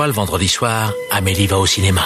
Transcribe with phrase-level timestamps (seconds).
[0.00, 2.00] fois le vendredi soir, Amélie va au cinéma.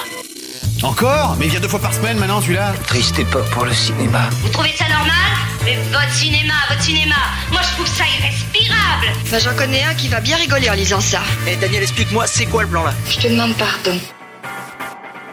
[0.83, 4.31] Encore Mais il vient deux fois par semaine maintenant, celui-là Triste époque pour le cinéma.
[4.43, 5.31] Vous trouvez ça normal
[5.65, 7.15] Mais votre cinéma, votre cinéma,
[7.53, 11.01] moi je trouve ça irrespirable Enfin, j'en connais un qui va bien rigoler en lisant
[11.01, 11.21] ça.
[11.47, 12.93] Eh Daniel, explique-moi, c'est quoi le plan là?
[13.09, 13.97] Je te demande pardon.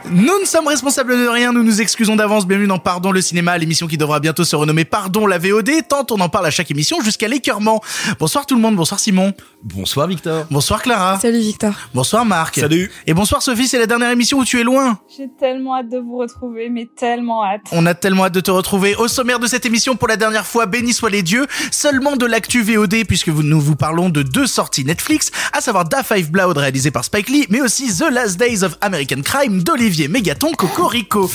[0.09, 2.47] Nous ne sommes responsables de rien, nous nous excusons d'avance.
[2.47, 6.05] Bienvenue dans Pardon le cinéma, l'émission qui devra bientôt se renommer Pardon la VOD, tant
[6.09, 7.81] on en parle à chaque émission jusqu'à l'écœurement.
[8.19, 9.33] Bonsoir tout le monde, bonsoir Simon.
[9.63, 10.45] Bonsoir Victor.
[10.49, 11.19] Bonsoir Clara.
[11.19, 11.73] Salut Victor.
[11.93, 12.55] Bonsoir Marc.
[12.55, 12.91] Salut.
[13.05, 14.99] Et bonsoir Sophie, c'est la dernière émission où tu es loin.
[15.15, 17.61] J'ai tellement hâte de vous retrouver, mais tellement hâte.
[17.71, 18.95] On a tellement hâte de te retrouver.
[18.95, 22.25] Au sommaire de cette émission, pour la dernière fois, béni soient les dieux, seulement de
[22.25, 26.57] l'actu VOD, puisque nous vous parlons de deux sorties Netflix, à savoir Da Five Blood
[26.57, 31.29] réalisé par Spike Lee, mais aussi The Last Days of American Crime d'Olivier Mégaton Cocorico.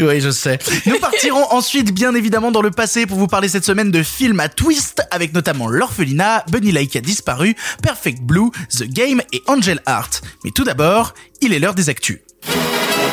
[0.00, 0.58] Oui, je sais.
[0.86, 4.38] Nous partirons ensuite, bien évidemment, dans le passé pour vous parler cette semaine de films
[4.40, 9.80] à twist, avec notamment L'Orphelinat, Bunny Lake a disparu, Perfect Blue, The Game et Angel
[9.88, 10.22] Heart.
[10.44, 12.20] Mais tout d'abord, il est l'heure des actus.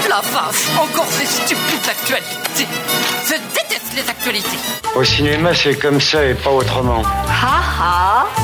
[0.10, 2.68] La vache, encore ces stupides actualités.
[3.26, 4.58] Je déteste les actualités.
[4.96, 7.02] Au cinéma, c'est comme ça et pas autrement.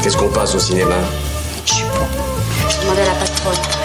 [0.02, 0.96] Qu'est-ce qu'on passe au cinéma?
[2.82, 3.81] Demandez à la patronne.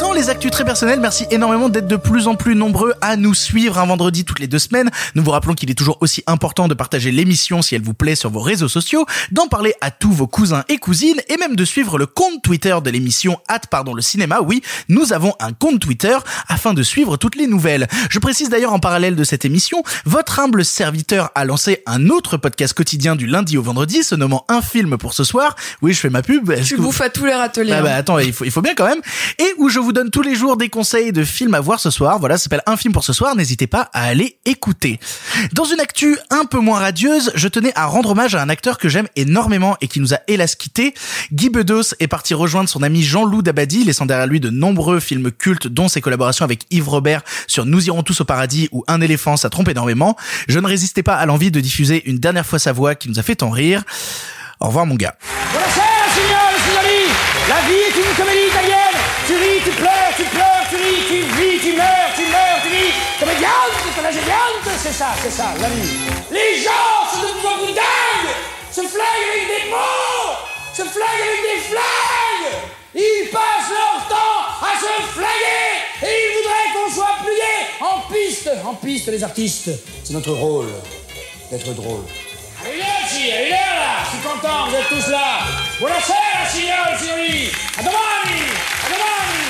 [0.00, 3.34] Dans les actus très personnels, merci énormément d'être de plus en plus nombreux à nous
[3.34, 4.90] suivre un vendredi toutes les deux semaines.
[5.14, 8.14] Nous vous rappelons qu'il est toujours aussi important de partager l'émission si elle vous plaît
[8.14, 11.64] sur vos réseaux sociaux, d'en parler à tous vos cousins et cousines et même de
[11.64, 14.40] suivre le compte Twitter de l'émission Hâte pardon le cinéma.
[14.42, 16.16] Oui, nous avons un compte Twitter
[16.48, 17.86] afin de suivre toutes les nouvelles.
[18.10, 22.36] Je précise d'ailleurs en parallèle de cette émission, votre humble serviteur a lancé un autre
[22.36, 25.56] podcast quotidien du lundi au vendredi se nommant Un film pour ce soir.
[25.82, 26.52] Oui, je fais ma pub.
[26.62, 27.72] Tu que vous- bouffes à tous les râteliers.
[27.72, 27.98] ah bah hein.
[27.98, 29.00] attends, il faut, il faut bien quand même.
[29.38, 31.90] Et où je vous donne tous les jours des conseils de films à voir ce
[31.90, 32.18] soir.
[32.18, 33.36] Voilà, ça s'appelle Un film pour ce soir.
[33.36, 34.98] N'hésitez pas à aller écouter.
[35.52, 38.78] Dans une actu un peu moins radieuse, je tenais à rendre hommage à un acteur
[38.78, 40.94] que j'aime énormément et qui nous a hélas quitté.
[41.32, 45.30] Guy Bedos est parti rejoindre son ami Jean-Loup Dabadi, laissant derrière lui de nombreux films
[45.30, 49.00] cultes, dont ses collaborations avec Yves Robert sur Nous irons tous au paradis ou Un
[49.00, 50.16] éléphant, ça trompe énormément.
[50.48, 53.18] Je ne résistais pas à l'envie de diffuser une dernière fois sa voix qui nous
[53.18, 53.84] a fait tant rire.
[54.60, 55.16] Au revoir mon gars.
[57.48, 57.85] La vie
[64.86, 65.98] c'est ça, c'est ça, la vie.
[66.30, 68.34] Les gens sont de plus en plus dingues
[68.70, 70.32] Se flinguent avec des mots.
[70.72, 72.54] Se flinguent avec des flingues.
[72.94, 78.50] Ils passent leur temps à se flinguer Et ils voudraient qu'on soit pliés en piste.
[78.64, 79.70] En piste, les artistes.
[80.04, 80.68] C'est notre rôle
[81.50, 82.04] d'être drôle.
[82.60, 84.04] Arrivederci, arrivederci là.
[84.04, 85.38] Je suis content, vous êtes tous là.
[85.80, 88.40] Buonasera, signore, signori A domani
[88.84, 89.44] A domani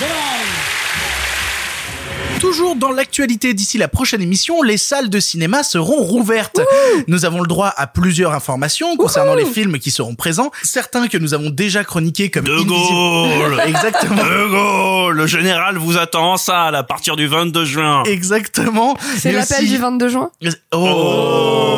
[0.00, 0.73] Domani
[2.40, 6.60] Toujours dans l'actualité d'ici la prochaine émission, les salles de cinéma seront rouvertes.
[7.08, 11.16] Nous avons le droit à plusieurs informations concernant les films qui seront présents, certains que
[11.16, 14.16] nous avons déjà chroniqués comme De Invisible- Gaulle Exactement.
[14.22, 18.02] De Gaulle Le général vous attend en salle à partir du 22 juin.
[18.04, 18.96] Exactement.
[19.16, 20.30] C'est l'appel aussi- du 22 juin
[20.72, 21.73] Oh.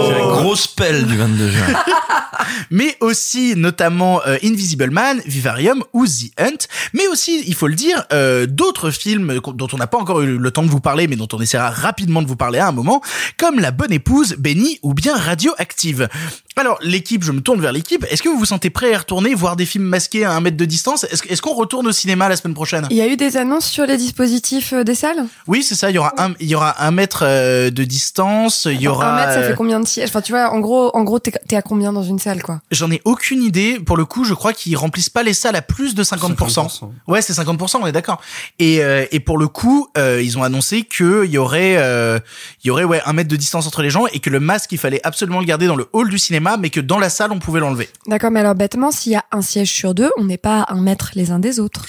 [0.47, 1.67] Grosse pelle du 22 juin.
[2.71, 7.75] mais aussi notamment euh, Invisible Man, Vivarium ou The Hunt, mais aussi, il faut le
[7.75, 11.09] dire, euh, d'autres films dont on n'a pas encore eu le temps de vous parler,
[11.09, 13.01] mais dont on essaiera rapidement de vous parler à un moment,
[13.37, 16.09] comme La Bonne Épouse, Benny ou bien Radioactive.
[16.59, 18.97] Alors, l'équipe, je me tourne vers l'équipe, est-ce que vous vous sentez prêt à y
[18.97, 21.05] retourner, voir des films masqués à un mètre de distance?
[21.05, 22.87] Est-ce qu'on retourne au cinéma la semaine prochaine?
[22.91, 25.27] Il y a eu des annonces sur les dispositifs euh, des salles?
[25.47, 28.67] Oui, c'est ça, il y aura un, il y aura un mètre euh, de distance,
[28.71, 29.13] il y aura...
[29.13, 31.19] Un mètre, ça euh, fait combien de sièges Enfin, tu vois, en gros, en gros,
[31.19, 32.61] t'es t'es à combien dans une salle, quoi?
[32.71, 33.79] J'en ai aucune idée.
[33.79, 36.37] Pour le coup, je crois qu'ils remplissent pas les salles à plus de 50%.
[36.37, 36.91] 50%.
[37.07, 38.21] Ouais, c'est 50%, on est d'accord.
[38.59, 42.19] Et, euh, et pour le coup, euh, ils ont annoncé qu'il y aurait, euh,
[42.65, 44.73] il y aurait ouais un mètre de distance entre les gens et que le masque,
[44.73, 47.33] il fallait absolument le garder dans le hall du cinéma, mais que dans la salle,
[47.33, 47.89] on pouvait l'enlever.
[48.07, 50.73] D'accord, mais alors bêtement, s'il y a un siège sur deux, on n'est pas à
[50.75, 51.85] un mètre les uns des autres.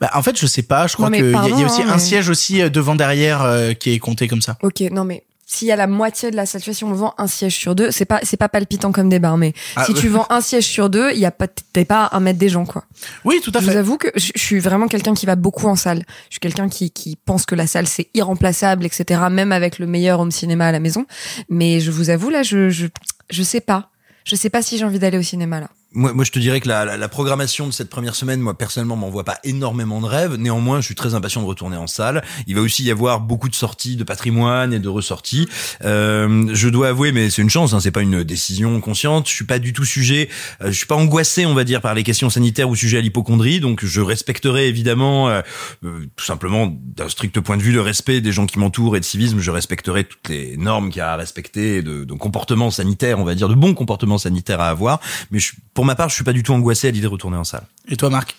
[0.00, 0.86] Bah, en fait, je sais pas.
[0.88, 3.42] Je crois qu'il y, y a aussi hein, un mais- siège aussi euh, devant derrière
[3.42, 4.56] euh, qui est compté comme ça.
[4.62, 7.56] Ok, non mais s'il y a la moitié de la si on vend un siège
[7.56, 10.40] sur deux, c'est pas c'est pas palpitant comme débat, mais Ah, si tu vends un
[10.40, 12.84] siège sur deux, il y a pas t'es pas à un mètre des gens quoi.
[13.24, 13.76] Oui, tout à Je vous fait.
[13.78, 16.04] avoue que je, je suis vraiment quelqu'un qui va beaucoup en salle.
[16.28, 19.22] Je suis quelqu'un qui qui pense que la salle c'est irremplaçable, etc.
[19.28, 21.04] Même avec le meilleur home cinéma à la maison.
[21.48, 22.86] Mais je vous avoue là, je je
[23.28, 23.90] je sais pas.
[24.24, 25.70] Je sais pas si j'ai envie d'aller au cinéma là.
[25.92, 28.56] Moi, moi, je te dirais que la, la, la programmation de cette première semaine, moi,
[28.56, 30.36] personnellement, m'envoie pas énormément de rêves.
[30.36, 32.22] Néanmoins, je suis très impatient de retourner en salle.
[32.46, 35.48] Il va aussi y avoir beaucoup de sorties de patrimoine et de ressorties.
[35.84, 39.28] Euh, je dois avouer, mais c'est une chance, hein, c'est pas une décision consciente.
[39.28, 40.28] Je suis pas du tout sujet,
[40.62, 43.00] euh, je suis pas angoissé, on va dire, par les questions sanitaires ou sujet à
[43.00, 43.58] l'hypochondrie.
[43.58, 45.40] Donc, je respecterai évidemment, euh,
[45.84, 49.00] euh, tout simplement, d'un strict point de vue, le respect des gens qui m'entourent et
[49.00, 49.40] de civisme.
[49.40, 53.24] Je respecterai toutes les normes qu'il y a à respecter, de, de comportement sanitaire, on
[53.24, 55.00] va dire, de bons comportements sanitaires à avoir.
[55.32, 55.40] Mais
[55.80, 57.64] pour ma part, je suis pas du tout angoissé à l'idée de retourner en salle.
[57.88, 58.36] Et toi, Marc?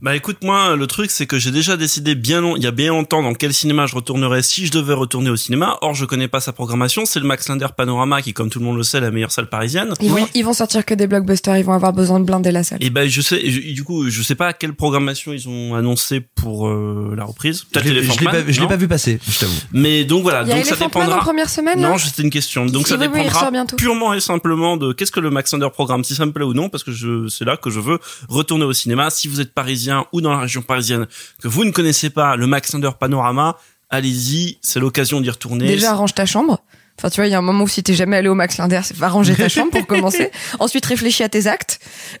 [0.00, 2.70] Bah écoute moi le truc c'est que j'ai déjà décidé bien long, il y a
[2.70, 5.76] bien longtemps dans quel cinéma je retournerais si je devais retourner au cinéma.
[5.80, 8.64] Or je connais pas sa programmation, c'est le Max Linder Panorama qui comme tout le
[8.64, 9.94] monde le sait est la meilleure salle parisienne.
[10.00, 12.62] Ils, vont, ils vont sortir que des blockbusters, ils vont avoir besoin de blinder la
[12.62, 12.78] salle.
[12.80, 16.20] Et ben je sais je- du coup je sais pas quelle programmation ils ont annoncé
[16.20, 17.64] pour euh, la reprise.
[17.64, 19.52] Peut-être Je l'ai- pas, je l'ai non pas vu passer, je t'avoue.
[19.72, 21.16] Mais donc voilà, Il y a donc ça dépendra.
[21.16, 22.66] en première semaine, Non, c'était une question.
[22.66, 26.14] Donc ça Oui, dépendra purement et simplement de qu'est-ce que le Max Linder programme, si
[26.14, 27.98] ça me plaît ou non, parce que je c'est là que je veux
[28.28, 29.10] retourner au cinéma.
[29.10, 31.06] Si vous êtes parisien ou dans la région parisienne,
[31.42, 33.56] que vous ne connaissez pas le Max Linder Panorama,
[33.90, 35.66] allez-y, c'est l'occasion d'y retourner.
[35.66, 36.62] Déjà, arrange ta chambre.
[36.98, 38.58] Enfin, tu vois, il y a un moment où si t'es jamais allé au Max
[38.58, 40.30] Linder, va ranger ta chambre pour commencer.
[40.58, 41.78] Ensuite, réfléchis à tes actes.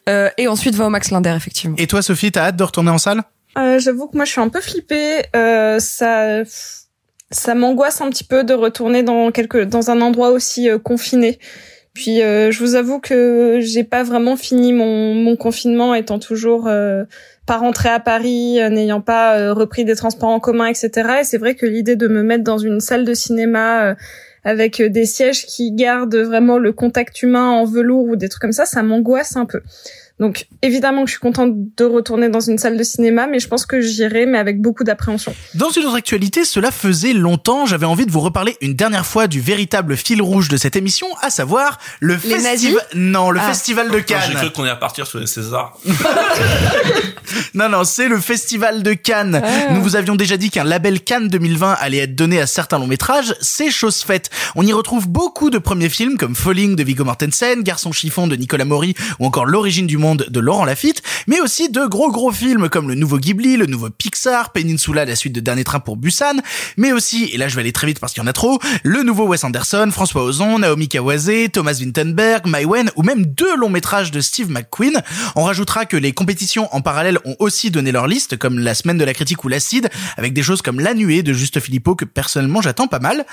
[0.08, 1.76] Euh, et ensuite, va au Max Linder, effectivement.
[1.78, 3.22] Et toi, Sophie, t'as hâte de retourner en salle?
[3.56, 5.24] Euh, J'avoue que moi je suis un peu flippée.
[5.34, 6.42] Euh, ça,
[7.30, 11.38] ça m'angoisse un petit peu de retourner dans quelque, dans un endroit aussi euh, confiné.
[11.92, 16.68] Puis euh, je vous avoue que j'ai pas vraiment fini mon, mon confinement, étant toujours
[16.68, 17.02] euh,
[17.48, 20.90] pas rentrée à Paris, euh, n'ayant pas euh, repris des transports en commun, etc.
[21.20, 23.94] Et c'est vrai que l'idée de me mettre dans une salle de cinéma euh,
[24.44, 28.52] avec des sièges qui gardent vraiment le contact humain en velours ou des trucs comme
[28.52, 29.62] ça, ça m'angoisse un peu.
[30.20, 33.46] Donc évidemment que je suis contente de retourner dans une salle de cinéma, mais je
[33.48, 35.34] pense que j'irai, mais avec beaucoup d'appréhension.
[35.54, 39.26] Dans une autre actualité, cela faisait longtemps, j'avais envie de vous reparler une dernière fois
[39.28, 42.82] du véritable fil rouge de cette émission, à savoir le festival...
[42.94, 43.48] Non, le Ah.
[43.48, 44.42] festival de Putain, J'ai Cannes.
[44.42, 45.78] cru qu'on allait partir sur les Césars.
[47.54, 49.40] Non, non, c'est le Festival de Cannes.
[49.44, 49.72] Ah.
[49.72, 52.86] Nous vous avions déjà dit qu'un label Cannes 2020 allait être donné à certains longs
[52.86, 53.34] métrages.
[53.40, 54.30] C'est chose faite.
[54.54, 58.36] On y retrouve beaucoup de premiers films comme Falling de Viggo Mortensen, Garçon chiffon de
[58.36, 62.32] Nicolas Maury ou encore L'origine du monde de Laurent Lafitte, mais aussi de gros gros
[62.32, 65.96] films comme le nouveau Ghibli, le nouveau Pixar, Peninsula, la suite de Dernier Train pour
[65.96, 66.36] Busan,
[66.76, 68.58] mais aussi, et là je vais aller très vite parce qu'il y en a trop,
[68.82, 73.56] le nouveau Wes Anderson, François Ozon, Naomi Kawase, Thomas Vinterberg, Mai Wen ou même deux
[73.56, 75.02] longs métrages de Steve McQueen.
[75.36, 78.98] On rajoutera que les compétitions en parallèle ont aussi donné leur liste, comme la semaine
[78.98, 82.04] de la critique ou l'acide, avec des choses comme La Nuée de Juste Philippot que
[82.04, 83.26] personnellement j'attends pas mal.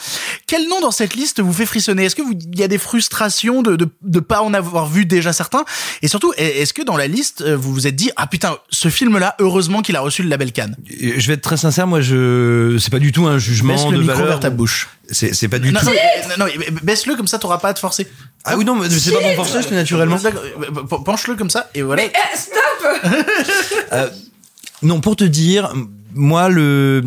[0.47, 2.05] Quel nom dans cette liste vous fait frissonner?
[2.05, 5.33] Est-ce que il y a des frustrations de, de, de pas en avoir vu déjà
[5.33, 5.65] certains?
[6.01, 6.33] Et surtout,
[6.65, 9.83] est-ce que dans la liste, euh, vous vous êtes dit, ah putain, ce film-là, heureusement
[9.83, 12.97] qu'il a reçu le label Cannes Je vais être très sincère, moi, je, c'est pas
[12.97, 14.27] du tout un jugement Baisse de le micro valeur.
[14.29, 14.89] vers ta bouche.
[15.11, 15.85] C'est, c'est pas du Non, tout.
[15.85, 15.91] non,
[16.47, 18.07] mais- non, baisse-le comme ça, t'auras pas à te forcer.
[18.45, 20.17] Ah oui, non, mais c'est pas mon forçage, c'est naturellement.
[20.25, 22.01] Euh, Penche-le comme ça, et voilà.
[23.93, 24.09] Euh,
[24.81, 25.71] non, pour te dire,
[26.15, 27.03] moi, le,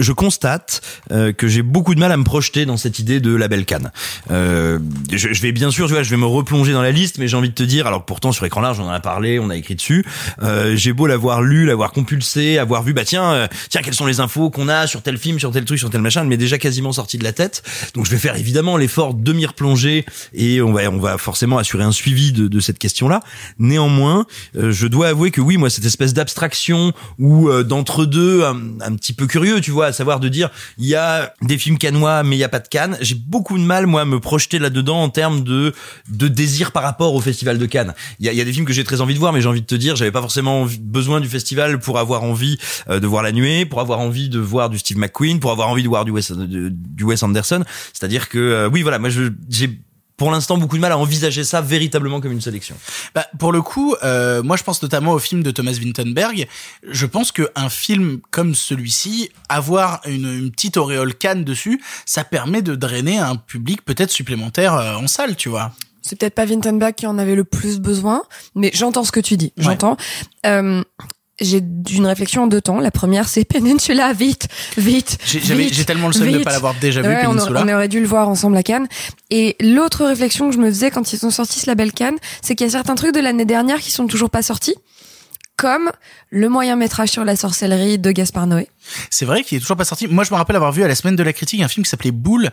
[0.00, 0.80] je constate
[1.12, 3.92] euh, que j'ai beaucoup de mal à me projeter dans cette idée de label Cannes.
[4.30, 4.78] Euh,
[5.12, 7.28] je, je vais bien sûr, tu vois, je vais me replonger dans la liste, mais
[7.28, 9.50] j'ai envie de te dire, alors pourtant sur écran large, on en a parlé, on
[9.50, 10.04] a écrit dessus.
[10.42, 14.06] Euh, j'ai beau l'avoir lu, l'avoir compulsé, avoir vu, bah tiens, euh, tiens, quelles sont
[14.06, 16.58] les infos qu'on a sur tel film, sur tel truc, sur tel machin, m'est déjà
[16.58, 17.62] quasiment sorti de la tête.
[17.94, 21.58] Donc je vais faire évidemment l'effort de m'y replonger et on va, on va forcément
[21.58, 23.20] assurer un suivi de, de cette question-là.
[23.58, 28.56] Néanmoins, euh, je dois avouer que oui, moi, cette espèce d'abstraction ou euh, d'entre-deux, un,
[28.80, 32.22] un petit peu curieux, tu vois, savoir de dire, il y a des films canois,
[32.22, 32.96] mais il y a pas de Cannes.
[33.00, 35.74] J'ai beaucoup de mal, moi, à me projeter là-dedans en termes de,
[36.08, 37.94] de désir par rapport au Festival de Cannes.
[38.20, 39.66] Il y a, des films que j'ai très envie de voir, mais j'ai envie de
[39.66, 42.58] te dire, j'avais pas forcément besoin du festival pour avoir envie
[42.88, 45.68] euh, de voir La Nuée, pour avoir envie de voir du Steve McQueen, pour avoir
[45.68, 47.64] envie de voir du Wes, Anderson.
[47.92, 49.80] C'est-à-dire que, euh, oui, voilà, moi, j'ai
[50.22, 52.76] pour l'instant beaucoup de mal à envisager ça véritablement comme une sélection.
[53.12, 56.46] Bah, pour le coup, euh, moi je pense notamment au film de Thomas Vinterberg.
[56.88, 62.22] Je pense que un film comme celui-ci, avoir une, une petite auréole Cannes dessus, ça
[62.22, 65.72] permet de drainer un public peut-être supplémentaire euh, en salle, tu vois.
[66.02, 68.22] C'est peut-être pas Vintenbach qui en avait le plus besoin,
[68.54, 69.52] mais j'entends ce que tu dis.
[69.56, 69.96] J'entends.
[70.46, 70.84] Euh,
[71.40, 71.62] j'ai
[71.92, 72.78] une réflexion en deux temps.
[72.80, 75.18] La première, c'est Peninsula, vite, vite.
[75.24, 76.44] J'ai- tellement le seum de vite.
[76.44, 77.64] pas l'avoir déjà vu, Ouais, on aurait- Peninsula.
[77.64, 78.86] On, aurait dû le voir ensemble à Cannes.
[79.30, 82.54] Et l'autre réflexion que je me faisais quand ils ont sorti ce label Cannes, c'est
[82.54, 84.74] qu'il y a certains trucs de l'année dernière qui sont toujours pas sortis.
[85.56, 85.90] Comme
[86.34, 88.66] le moyen métrage sur la sorcellerie de Gaspard Noé.
[89.10, 90.08] C'est vrai qu'il est toujours pas sorti.
[90.08, 91.90] Moi, je me rappelle avoir vu à la semaine de la critique un film qui
[91.90, 92.48] s'appelait Boule.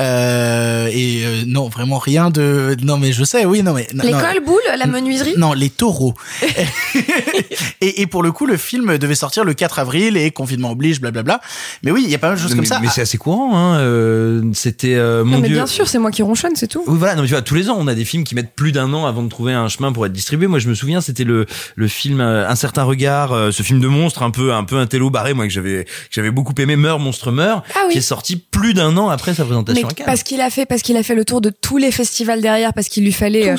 [0.00, 2.76] Euh, et euh, non, vraiment rien de.
[2.80, 3.88] Non, mais je sais, oui, non, mais.
[3.92, 4.46] non, L'école non.
[4.46, 5.34] boule, la menuiserie?
[5.36, 6.14] Non, les taureaux.
[7.80, 11.00] et, et pour le coup, le film devait sortir le 4 avril et confinement oblige,
[11.00, 11.40] blablabla.
[11.82, 12.80] Mais oui, il y a pas mal de choses mais, comme ça.
[12.80, 13.78] Mais c'est assez courant, hein.
[13.78, 15.56] euh, C'était euh, mon Non, mais Dieu.
[15.56, 16.82] bien sûr, c'est moi qui ronchonne, c'est tout.
[16.86, 17.14] Oui, voilà.
[17.16, 18.92] Non, mais tu vois, tous les ans, on a des films qui mettent plus d'un
[18.94, 20.46] an avant de trouver un chemin pour être distribués.
[20.46, 23.80] Moi, je me souviens, c'était le le film euh, Un certain regard, euh, ce film
[23.80, 26.54] de monstre un peu un peu un télo barré, moi que j'avais que j'avais beaucoup
[26.58, 27.92] aimé, Meurt monstre meurt, Ah oui.
[27.92, 30.06] qui est sorti plus d'un an après sa présentation Mais à Cannes.
[30.06, 32.72] parce qu'il a fait parce qu'il a fait le tour de tous les festivals derrière
[32.74, 33.56] parce qu'il lui fallait euh,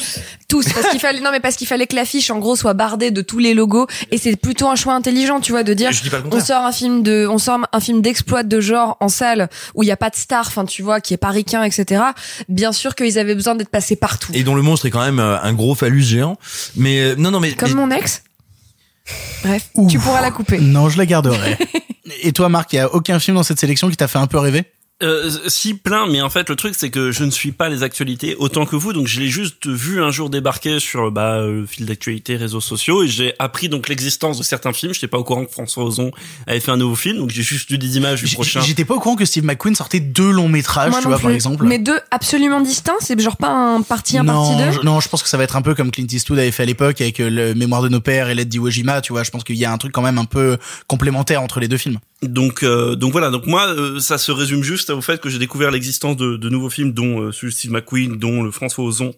[0.48, 3.12] tous parce qu'il fallait non mais parce qu'il fallait que l'affiche en gros soit bardée
[3.12, 6.02] de tous les logos et c'est plutôt un choix intelligent tu vois de dire Je
[6.02, 8.98] dis pas le on sort un film de on sort un film d'exploit de genre
[9.00, 11.64] en salle où il y a pas de star enfin tu vois qui est pariquin
[11.64, 12.02] etc
[12.50, 15.20] bien sûr qu'ils avaient besoin d'être passés partout Et dont le monstre est quand même
[15.20, 16.38] euh, un gros phallus géant.
[16.76, 18.24] Mais euh, non, non, mais comme mais- mon ex
[19.44, 19.92] Bref, Ouf.
[19.92, 20.60] tu pourras la couper.
[20.60, 21.58] Non, je la garderai.
[22.24, 24.28] Et toi, Marc, il y a aucun film dans cette sélection qui t'a fait un
[24.28, 24.64] peu rêver?
[25.04, 27.84] Euh, si plein, mais en fait le truc c'est que je ne suis pas les
[27.84, 31.60] actualités autant que vous, donc je l'ai juste vu un jour débarquer sur bah euh,
[31.62, 34.94] le fil d'actualité, réseaux sociaux, et j'ai appris donc l'existence de certains films.
[34.94, 36.12] Je n'étais pas au courant que François Ozon
[36.48, 38.62] avait fait un nouveau film, donc j'ai juste vu des images du J- prochain.
[38.62, 41.32] J'étais pas au courant que Steve McQueen sortait deux longs métrages, Moi tu vois, par
[41.32, 41.66] exemple.
[41.66, 45.02] Mais deux absolument distincts, c'est genre pas un parti 1, non, parti 2 je, non,
[45.02, 47.02] je pense que ça va être un peu comme Clint Eastwood avait fait à l'époque
[47.02, 49.24] avec euh, le Mémoire de nos pères et l'aide d'Iwo Jima, tu vois.
[49.24, 51.76] Je pense qu'il y a un truc quand même un peu complémentaire entre les deux
[51.78, 52.00] films.
[52.24, 55.40] Donc euh, donc voilà, donc moi euh, ça se résume juste au fait que j'ai
[55.40, 59.14] découvert l'existence de, nouveaux films dont euh, Steve McQueen, dont le François Ozon.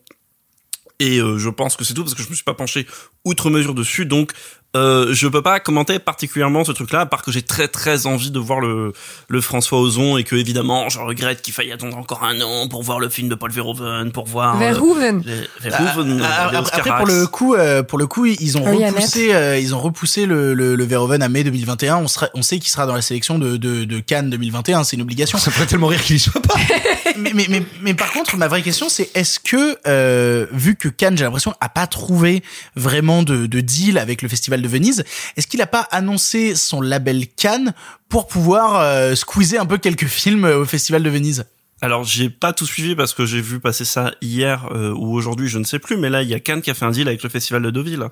[0.99, 2.87] Et euh, je pense que c'est tout parce que je me suis pas penché
[3.23, 4.33] outre mesure dessus, donc
[4.75, 8.29] euh, je peux pas commenter particulièrement ce truc-là, à part que j'ai très très envie
[8.31, 8.93] de voir le,
[9.27, 12.83] le François Ozon et que évidemment je regrette qu'il faille attendre encore un an pour
[12.83, 15.23] voir le film de Paul Verhoeven, pour voir euh, Verhoeven.
[15.25, 18.71] les- Verhoeven, Ah, les après, pour le coup, euh, pour le coup, ils ont Ah
[18.71, 21.97] oui, repoussé, euh, ils ont repoussé le, le, le Verhoeven à mai 2021.
[21.97, 24.83] On, sera, on sait qu'il sera dans la sélection de, de, de Cannes 2021.
[24.83, 25.37] C'est une obligation.
[25.37, 26.55] Ça ferait tellement rire qu'il y soit pas.
[27.17, 30.87] mais, mais, mais, mais par contre, ma vraie question, c'est est-ce que, euh, vu que
[30.87, 32.43] Cannes, j'ai l'impression, a pas trouvé
[32.75, 35.03] vraiment de, de deal avec le Festival de Venise,
[35.35, 37.73] est-ce qu'il a pas annoncé son label Cannes
[38.09, 41.45] pour pouvoir euh, squeezer un peu quelques films euh, au Festival de Venise?
[41.81, 45.47] Alors j'ai pas tout suivi parce que j'ai vu passer ça hier euh, ou aujourd'hui,
[45.47, 47.07] je ne sais plus, mais là il y a Cannes qui a fait un deal
[47.07, 48.07] avec le festival de Deauville.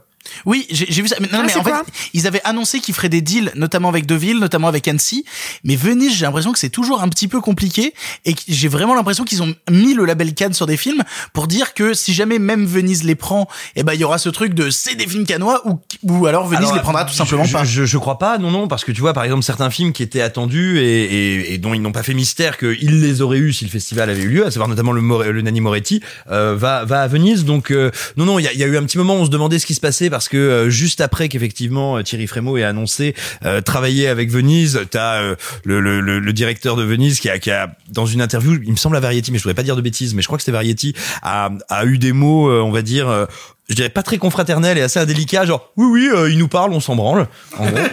[0.45, 1.15] Oui, j'ai j'ai vu ça.
[1.19, 1.73] Mais, non, Ah, mais en fait,
[2.13, 5.25] ils avaient annoncé qu'ils feraient des deals, notamment avec Deauville, notamment avec Annecy.
[5.63, 7.93] Mais Venise, j'ai l'impression que c'est toujours un petit peu compliqué
[8.25, 11.03] et j'ai vraiment l'impression qu'ils ont mis le label Cannes sur des films
[11.33, 14.29] pour dire que si jamais même Venise les prend, eh ben il y aura ce
[14.29, 17.43] truc de c'est des films canois ou ou alors Venise Alors, les prendra tout simplement
[17.43, 17.63] je, pas.
[17.63, 20.03] Je, je crois pas, non, non, parce que tu vois, par exemple, certains films qui
[20.03, 23.53] étaient attendus et, et, et dont ils n'ont pas fait mystère qu'ils les auraient eu
[23.53, 26.01] si le festival avait eu lieu, à savoir notamment le, More- le Nanni Moretti,
[26.31, 27.45] euh, va, va à Venise.
[27.45, 29.19] Donc, euh, non, non, il y a, il y a eu un petit moment où
[29.19, 32.25] on se demandait ce qui se passait parce que euh, juste après qu'effectivement euh, Thierry
[32.25, 38.05] Frémaux ait annoncé euh, travailler avec Venise, t'as le, directeur de Venise qui a, dans
[38.05, 40.21] une interview, il me semble à Variety, mais je voudrais pas dire de bêtises, mais
[40.21, 43.27] je crois que c'était Variety, a, a eu des mots, on va dire,
[43.69, 46.71] je dirais pas très confraternels et assez indélicats, genre oui oui, euh, il nous parle,
[46.73, 47.27] on s'en branle.
[47.57, 47.77] En gros.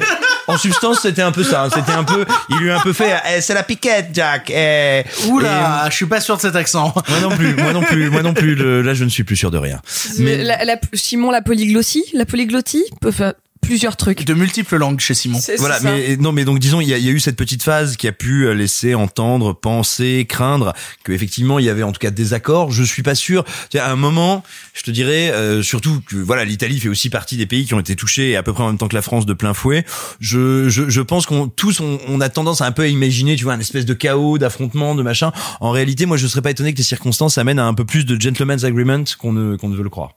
[0.49, 1.63] En substance, c'était un peu ça.
[1.63, 1.69] hein.
[1.73, 4.51] C'était un peu, il lui a un peu fait, eh, c'est la piquette, Jack.
[4.51, 5.05] Eh.
[5.29, 6.93] Oula, je suis pas sûr de cet accent.
[7.07, 8.57] Et, moi non plus, moi non plus, moi non plus.
[8.57, 9.81] le- là, je ne suis plus sûr de rien.
[10.19, 14.25] Mais La- la- Simon, la polyglossie, la polyglottie peut faire plusieurs trucs.
[14.27, 15.39] De multiples langues chez Simon.
[15.41, 17.37] C'est- voilà, mais non, mais donc disons, il y a, il y a eu cette
[17.37, 21.83] petite phase qui a pu euh, laisser entendre, penser, craindre que effectivement il y avait
[21.83, 22.71] en tout cas des accords.
[22.73, 23.45] Je suis pas sûr.
[23.45, 24.43] Tu sais, à un moment,
[24.75, 27.81] je te dirais, euh, surtout que voilà, l'Italie fait aussi partie des pays qui ont
[27.81, 29.85] été touchés à peu près en même temps que la France de plein fouet.
[30.21, 33.37] Je, je, je pense qu'on tous on, on a tendance à un peu à imaginer,
[33.37, 35.33] tu vois, un espèce de chaos, d'affrontement, de machin.
[35.61, 38.05] En réalité, moi, je serais pas étonné que les circonstances amènent à un peu plus
[38.05, 40.11] de gentleman's agreement qu'on ne qu'on ne veut le croire.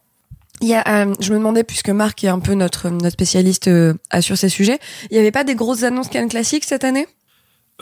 [0.62, 3.94] Il y a, euh, je me demandais, puisque Marc est un peu notre, spécialiste euh,
[4.22, 4.80] sur ces sujets,
[5.12, 7.08] il y avait pas des grosses annonces Cannes classiques cette année?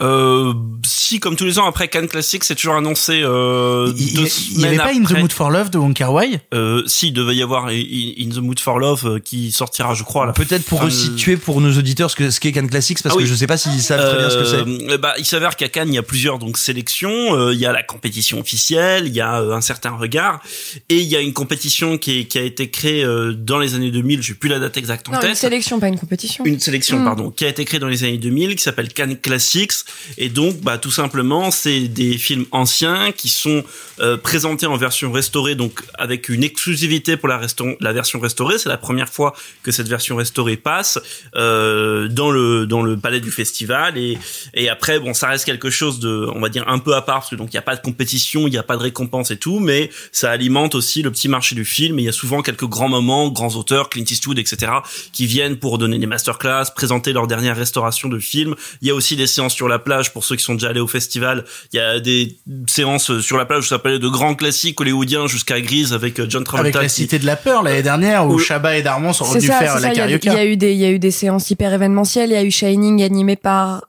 [0.00, 0.52] Euh,
[0.84, 4.60] si, comme tous les ans, après Cannes Classic, c'est toujours annoncé euh, Il, deux il
[4.60, 5.12] y avait pas In the.
[5.18, 6.40] Mood for Love de Wong Kar Wai?
[6.52, 10.02] Euh, si, il devait y avoir In the Mood for Love euh, qui sortira, je
[10.02, 10.32] crois.
[10.32, 13.22] Peut-être pour resituer pour nos auditeurs ce que ce qu'est Cannes Classics parce Ah oui.
[13.24, 14.90] que je sais pas s'ils savent très bien ce que c'est.
[14.92, 17.50] Euh, bah, il s'avère qu'à Cannes, il y a plusieurs donc sélections.
[17.52, 20.40] Il y a la compétition officielle, il y a un certain regard,
[20.88, 23.92] et il y a une compétition qui, est- qui a été créée dans les années
[23.92, 24.22] 2000.
[24.22, 25.36] J'ai plus la date exacte en Non, une tête.
[25.36, 26.44] sélection, pas une compétition.
[26.44, 27.04] Une sélection, Mm.
[27.04, 29.70] pardon, qui a été créée dans les années 2000, qui s'appelle Cannes Classics,
[30.18, 33.64] et donc, bah, tout simplement, c'est des films anciens qui sont
[34.00, 37.40] euh, présentés en version restaurée, donc avec une exclusivité pour la,
[37.80, 38.58] la version restaurée.
[38.58, 40.98] C'est la première fois que cette version restaurée passe
[41.36, 44.18] euh, dans le dans le palais du festival, et
[44.54, 47.20] et après, bon, ça reste quelque chose de, on va dire, un peu à part,
[47.20, 49.30] parce que donc il y a pas de compétition, il n'y a pas de récompense
[49.30, 51.98] et tout, mais ça alimente aussi le petit marché du film.
[51.98, 54.72] Il y a souvent quelques grands moments, grands auteurs, Clint Eastwood, etc.,
[55.12, 58.54] qui viennent pour donner des masterclass, présenter leur dernière restauration de films.
[58.82, 60.80] Il y a aussi des séances sur la plage pour ceux qui sont déjà allés
[60.80, 61.44] au festival.
[61.72, 62.36] Il y a des
[62.68, 66.26] séances sur la plage où ça s'appelle de grands classiques hollywoodiens jusqu'à Grise avec euh,
[66.28, 66.80] John avec Travolta.
[66.82, 69.46] la qui- Cité de la peur l'année dernière où Où- Chabat et Darmon sont revenus
[69.46, 69.88] ça, faire la ça.
[69.88, 70.32] Il y y, carioca.
[70.32, 72.30] a eu des, il y a eu des séances hyper événementielles.
[72.30, 73.84] Il y a eu Shining animé par,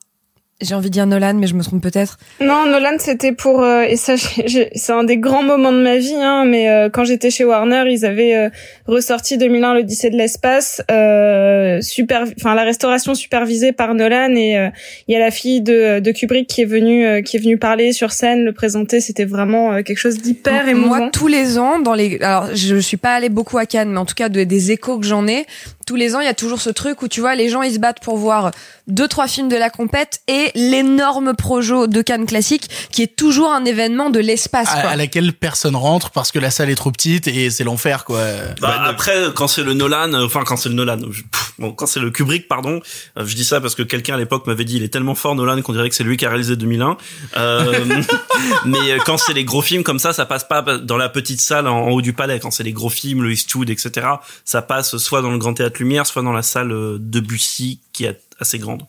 [0.61, 2.17] j'ai envie de dire Nolan, mais je me trompe peut-être.
[2.39, 4.15] Non, Nolan, c'était pour euh, et ça,
[4.75, 6.15] c'est un des grands moments de ma vie.
[6.15, 8.49] Hein, mais euh, quand j'étais chez Warner, ils avaient euh,
[8.87, 14.69] ressorti 2001 l'Odyssée de l'espace, euh, super, enfin la restauration supervisée par Nolan et euh,
[15.07, 17.57] il y a la fille de, de Kubrick qui est venue euh, qui est venue
[17.57, 19.01] parler sur scène, le présenter.
[19.01, 20.97] C'était vraiment euh, quelque chose d'hyper émouvant.
[20.97, 23.97] Moi, tous les ans, dans les, alors, je suis pas allée beaucoup à Cannes, mais
[23.99, 25.45] en tout cas, de- des échos que j'en ai,
[25.85, 27.73] tous les ans, il y a toujours ce truc où tu vois, les gens, ils
[27.73, 28.51] se battent pour voir
[28.87, 33.15] deux, trois films de la compète et c'est l'énorme projo de Cannes classique qui est
[33.15, 34.69] toujours un événement de l'espace.
[34.71, 34.89] À, quoi.
[34.91, 38.21] à laquelle personne rentre parce que la salle est trop petite et c'est l'enfer quoi.
[38.61, 41.71] Bah, après, quand c'est le Nolan, euh, enfin quand c'est le Nolan, je- pff, bon,
[41.71, 42.79] quand c'est le Kubrick, pardon,
[43.17, 45.35] euh, je dis ça parce que quelqu'un à l'époque m'avait dit il est tellement fort
[45.35, 46.97] Nolan qu'on dirait que c'est lui qui a réalisé 2001.
[47.37, 47.85] Euh,
[48.65, 51.41] mais euh, quand c'est les gros films comme ça, ça passe pas dans la petite
[51.41, 52.39] salle en, en haut du palais.
[52.39, 54.07] Quand c'est les gros films, le Eastwood, etc.,
[54.43, 58.05] ça passe soit dans le Grand Théâtre Lumière, soit dans la salle de Bussy qui
[58.05, 58.83] est assez grande.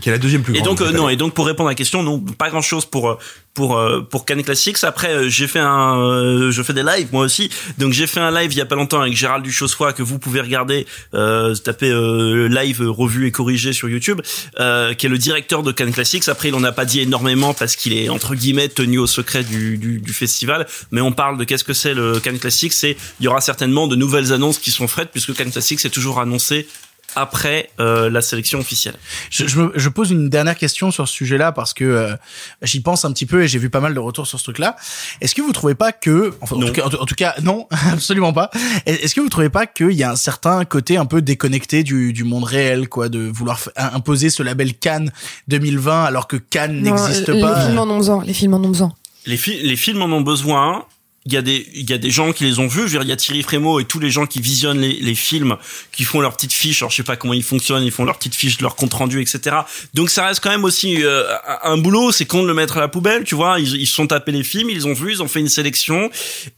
[0.00, 1.76] Qui est la deuxième plus Et donc euh, non, et donc pour répondre à la
[1.76, 3.18] question, non, pas grand chose pour euh,
[3.54, 4.82] pour euh, pour Cannes Classics.
[4.82, 7.50] Après, euh, j'ai fait un, euh, je fais des lives moi aussi.
[7.78, 10.18] Donc j'ai fait un live il y a pas longtemps avec Gérald Duchossois que vous
[10.18, 10.86] pouvez regarder.
[11.14, 14.20] Euh, tapez euh, live revu et corrigé sur YouTube,
[14.58, 16.28] euh, qui est le directeur de Cannes Classics.
[16.28, 19.44] Après, il en a pas dit énormément parce qu'il est entre guillemets tenu au secret
[19.44, 20.66] du, du du festival.
[20.90, 22.72] Mais on parle de qu'est-ce que c'est le Cannes Classics.
[22.72, 25.90] C'est il y aura certainement de nouvelles annonces qui sont faites puisque Cannes Classics est
[25.90, 26.66] toujours annoncé
[27.16, 28.94] après euh, la sélection officielle.
[29.30, 32.14] Je, je, me- je pose une dernière question sur ce sujet-là parce que euh,
[32.62, 34.76] j'y pense un petit peu et j'ai vu pas mal de retours sur ce truc-là.
[35.20, 37.34] Est-ce que vous trouvez pas que, enfin, en tout, cas, en, tout- en tout cas,
[37.42, 38.50] non, absolument pas.
[38.86, 42.12] Est-ce que vous trouvez pas qu'il y a un certain côté un peu déconnecté du,
[42.12, 45.10] du monde réel, quoi, de vouloir imposer ce label Cannes
[45.48, 47.66] 2020 alors que Cannes n'existe les pas?
[47.66, 48.24] films en ont besoin.
[48.24, 48.92] Les films en ont besoin.
[49.26, 50.84] les, fi- les films en ont besoin.
[51.24, 52.80] Il y a des il y a des gens qui les ont vus.
[52.80, 54.94] Je veux dire, il y a Thierry Frémaux et tous les gens qui visionnent les,
[54.94, 55.56] les films,
[55.92, 56.82] qui font leurs petites fiches.
[56.82, 57.84] Alors je sais pas comment ils fonctionnent.
[57.84, 59.56] Ils font leurs petites fiches, leurs comptes rendus, etc.
[59.94, 61.24] Donc ça reste quand même aussi euh,
[61.62, 62.10] un boulot.
[62.10, 63.60] C'est con de le mettre à la poubelle, tu vois.
[63.60, 66.10] Ils ils sont tapés les films, ils ont vus, ils ont fait une sélection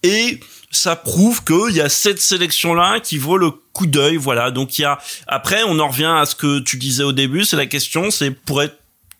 [0.02, 0.40] et
[0.70, 4.16] ça prouve qu'il y a cette sélection là qui vaut le coup d'œil.
[4.16, 4.50] Voilà.
[4.50, 7.44] Donc il y a après on en revient à ce que tu disais au début.
[7.44, 8.10] C'est la question.
[8.10, 8.78] C'est pour être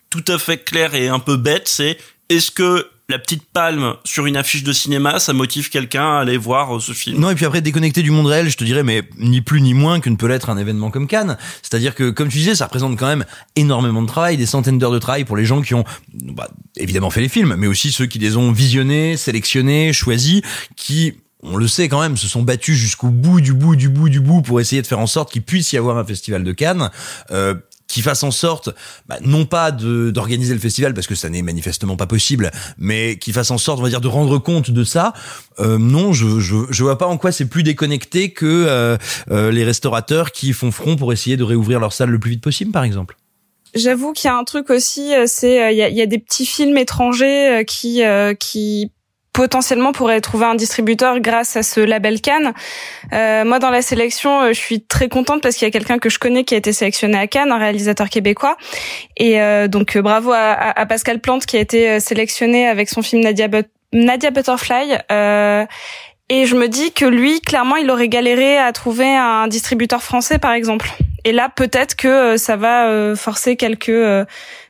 [0.09, 1.97] tout à fait clair et un peu bête, c'est
[2.29, 6.37] est-ce que la petite palme sur une affiche de cinéma, ça motive quelqu'un à aller
[6.37, 7.19] voir euh, ce film?
[7.19, 9.73] Non, et puis après, déconnecté du monde réel, je te dirais, mais ni plus ni
[9.73, 11.37] moins que ne peut l'être un événement comme Cannes.
[11.61, 14.91] C'est-à-dire que, comme tu disais, ça représente quand même énormément de travail, des centaines d'heures
[14.91, 15.83] de travail pour les gens qui ont,
[16.13, 20.41] bah, évidemment fait les films, mais aussi ceux qui les ont visionnés, sélectionnés, choisis,
[20.75, 24.09] qui, on le sait quand même, se sont battus jusqu'au bout du bout du bout
[24.09, 26.51] du bout pour essayer de faire en sorte qu'il puisse y avoir un festival de
[26.51, 26.89] Cannes.
[27.29, 27.53] Euh,
[27.95, 28.71] qui fasse en sorte,
[29.07, 33.17] bah, non pas de d'organiser le festival parce que ça n'est manifestement pas possible, mais
[33.17, 35.13] qui fasse en sorte, on va dire, de rendre compte de ça.
[35.59, 38.97] Euh, non, je, je je vois pas en quoi c'est plus déconnecté que euh,
[39.31, 42.41] euh, les restaurateurs qui font front pour essayer de réouvrir leur salle le plus vite
[42.41, 43.15] possible, par exemple.
[43.73, 46.05] J'avoue qu'il y a un truc aussi, euh, c'est euh, il y, a, y a
[46.05, 48.01] des petits films étrangers euh, qui
[48.41, 48.91] qui
[49.35, 52.53] potentiellement pourraient trouver un distributeur grâce à ce label Cannes.
[53.11, 55.99] Euh, moi, dans la sélection, euh, je suis très contente parce qu'il y a quelqu'un
[55.99, 58.55] que je connais qui a été sélectionné à Cannes, un réalisateur québécois.
[59.17, 63.01] Et euh, donc, euh, bravo à, Pascal Plante qui a été euh, sélectionné avec son
[63.01, 64.99] film Nadia, But- Nadia Butterfly.
[65.11, 65.65] Euh,
[66.29, 70.39] et je me dis que lui, clairement, il aurait galéré à trouver un distributeur français,
[70.39, 70.89] par exemple.
[71.25, 74.25] Et là, peut-être que ça va forcer quelques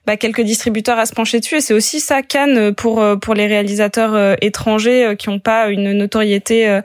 [0.06, 1.56] bah, quelques distributeurs à se pencher dessus.
[1.56, 5.40] Et c'est aussi ça Cannes pour euh, pour les réalisateurs euh, étrangers euh, qui n'ont
[5.40, 6.82] pas une notoriété euh,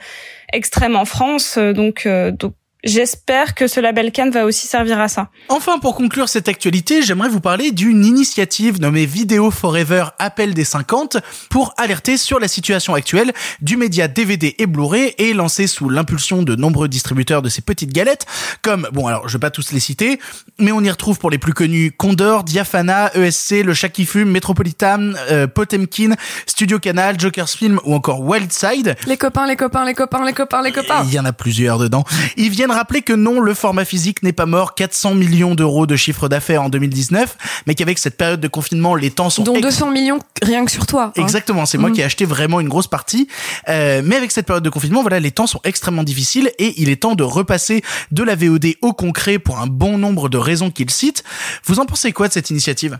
[0.52, 1.56] extrême en France.
[1.58, 5.30] Euh, Donc euh, donc j'espère que ce label Cannes va aussi servir à ça.
[5.48, 10.64] Enfin, pour conclure cette actualité, j'aimerais vous parler d'une initiative nommée Vidéo Forever Appel des
[10.64, 15.88] 50 pour alerter sur la situation actuelle du média DVD et Blu-ray et lancée sous
[15.88, 18.26] l'impulsion de nombreux distributeurs de ces petites galettes
[18.62, 20.18] comme, bon alors je vais pas tous les citer,
[20.58, 24.30] mais on y retrouve pour les plus connus Condor, Diafana, ESC, Le Chat qui fume,
[24.30, 26.14] Metropolitan, euh, Potemkin,
[26.46, 28.96] Studio Canal, Joker's Film ou encore Wildside.
[29.06, 31.02] Les copains, les copains, les copains, les copains, les copains.
[31.04, 32.04] Il y en a plusieurs dedans.
[32.36, 34.74] Ils viennent rappeler que non, le format physique n'est pas mort.
[34.74, 39.10] 400 millions d'euros de chiffre d'affaires en 2019, mais qu'avec cette période de confinement, les
[39.10, 41.12] temps sont Dont ex- 200 millions rien que sur toi.
[41.16, 41.22] hein.
[41.22, 41.94] Exactement, c'est moi Mhm.
[41.96, 43.28] qui ai acheté vraiment une grosse partie.
[43.68, 46.88] Euh, mais avec cette période de confinement, voilà, les temps sont extrêmement difficiles et il
[46.88, 50.70] est temps de repasser de la VOD au concret pour un bon nombre de raisons
[50.70, 51.24] qu'il cite.
[51.64, 52.98] Vous en pensez quoi de cette initiative?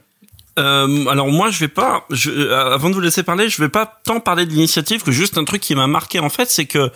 [0.58, 2.04] Euh, alors moi, je vais pas.
[2.10, 5.12] Je, euh, avant de vous laisser parler, je vais pas tant parler de l'initiative que
[5.12, 6.90] juste un truc qui m'a marqué en fait, c'est que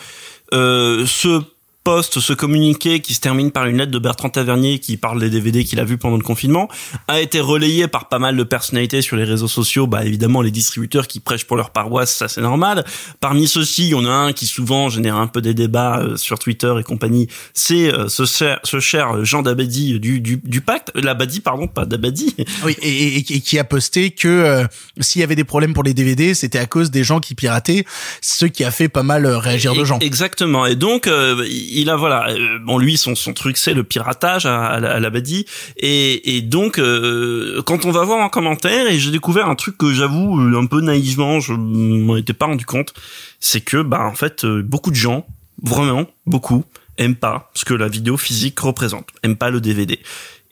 [0.52, 1.40] euh, ce
[1.84, 5.28] post, ce communiqué qui se termine par une lettre de Bertrand Tavernier qui parle des
[5.28, 6.68] DVD qu'il a vus pendant le confinement,
[7.08, 9.86] a été relayé par pas mal de personnalités sur les réseaux sociaux.
[9.86, 12.84] Bah évidemment les distributeurs qui prêchent pour leur paroisse, ça c'est normal.
[13.20, 16.16] Parmi ceux-ci, il y en a un qui souvent génère un peu des débats euh,
[16.16, 17.28] sur Twitter et compagnie.
[17.52, 21.84] C'est euh, ce, cher, ce cher Jean Dabadi du, du, du pacte, Labadi pardon, pas
[21.84, 22.34] Dabadi.
[22.64, 24.64] Oui, et, et- et qui a posté que euh,
[25.00, 27.84] s'il y avait des problèmes pour les DVD, c'était à cause des gens qui pirataient,
[28.22, 29.98] ce qui a fait pas mal euh, réagir de gens.
[30.00, 30.64] Exactement.
[30.66, 31.44] Et donc, euh,
[31.74, 34.92] il a voilà, euh, bon lui son son truc c'est le piratage à, à, la-
[34.94, 35.46] à l'Abadi.
[35.76, 39.76] Et, et donc, euh, quand on va voir en commentaire, et j'ai découvert un truc
[39.78, 42.94] que j'avoue euh, un peu naïvement, je m'en étais pas rendu compte,
[43.40, 45.26] c'est que bah en fait euh, beaucoup de gens,
[45.62, 46.64] vraiment beaucoup,
[46.98, 49.98] aiment pas ce que la vidéo physique représente, aiment pas le DVD.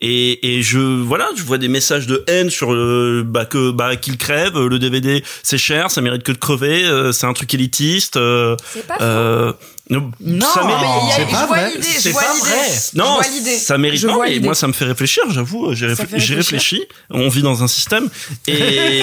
[0.01, 3.95] et, et je voilà, je vois des messages de haine sur le bah que bah
[3.95, 7.53] qu'il crève, le DVD c'est cher, ça mérite que de crever, euh, c'est un truc
[7.55, 8.17] élitiste.
[8.17, 9.53] Euh, C'est pas euh,
[9.91, 10.11] non,
[10.55, 11.13] ça mérite.
[11.17, 11.73] c'est pas vrai.
[11.83, 12.57] C'est pas vrai.
[12.95, 13.19] Non,
[13.59, 14.29] ça mérite pas.
[14.29, 15.25] Et moi, ça me fait réfléchir.
[15.31, 15.87] J'avoue, j'ai
[16.35, 16.85] réfléchi.
[17.11, 18.09] On vit dans un système.
[18.47, 18.53] Et,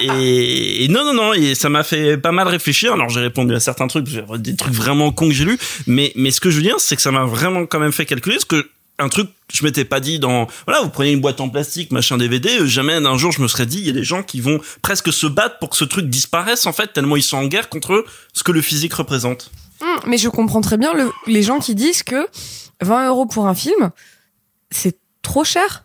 [0.00, 1.32] et, et- et non, non, non.
[1.34, 2.92] Et ça m'a fait pas mal réfléchir.
[2.92, 4.06] Alors, j'ai répondu à certains trucs,
[4.38, 5.58] des trucs vraiment cons que j'ai lus.
[5.86, 8.06] Mais, mais ce que je veux dire, c'est que ça m'a vraiment quand même fait
[8.06, 8.36] calculer.
[8.36, 11.48] Parce que un truc, je m'étais pas dit dans, voilà, vous prenez une boîte en
[11.48, 14.04] plastique, machin DVD, euh, jamais un jour je me serais dit, il y a des
[14.04, 17.22] gens qui vont presque se battre pour que ce truc disparaisse, en fait, tellement ils
[17.22, 19.50] sont en guerre contre ce que le physique représente.
[19.82, 22.26] Hum, mais je comprends très bien le, les gens qui disent que
[22.80, 23.90] 20 euros pour un film,
[24.70, 25.84] c'est trop cher.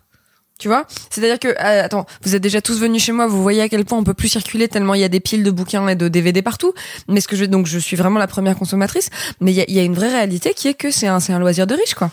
[0.58, 3.62] Tu vois C'est-à-dire que, euh, attends, vous êtes déjà tous venus chez moi, vous voyez
[3.62, 5.88] à quel point on peut plus circuler tellement il y a des piles de bouquins
[5.88, 6.72] et de DVD partout.
[7.08, 9.10] Mais ce que je, donc je suis vraiment la première consommatrice.
[9.40, 11.18] Mais il y a, il y a une vraie réalité qui est que c'est un,
[11.18, 12.12] c'est un loisir de riche, quoi.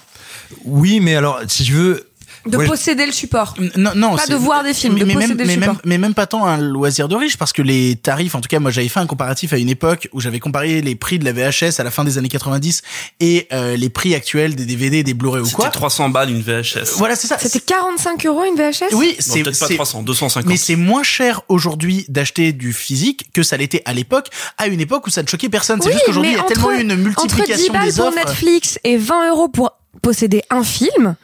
[0.65, 2.05] Oui, mais alors, si tu veux.
[2.45, 3.53] De Ouais, posséder le support.
[3.75, 5.53] Non, non, Pas c'est- de voir des films, mais, de mais posséder même, le mais
[5.55, 5.73] support.
[5.73, 8.47] même, mais même pas tant un loisir de riche, parce que les tarifs, en tout
[8.47, 11.25] cas, moi j'avais fait un comparatif à une époque où j'avais comparé les prix de
[11.25, 12.81] la VHS à la fin des années 90
[13.19, 15.69] et euh, les prix actuels des DVD, des Blu-ray ou C'était quoi.
[15.69, 16.93] 300 balles une VHS.
[16.95, 17.37] Voilà, c'est ça.
[17.37, 20.49] C'était 45 euros une VHS Oui, c'est peut-être pas c'est- 300, 250.
[20.49, 24.79] Mais c'est moins cher aujourd'hui d'acheter du physique que ça l'était à l'époque, à une
[24.79, 25.81] époque où ça ne choquait personne.
[25.81, 27.93] C'est Oui, juste qu'aujourd'hui, il y mais a tellement une Entre 10 multiplication balles des
[27.97, 28.15] pour offres.
[28.17, 29.71] Netflix et 20 euros pour
[30.01, 31.15] posséder un film,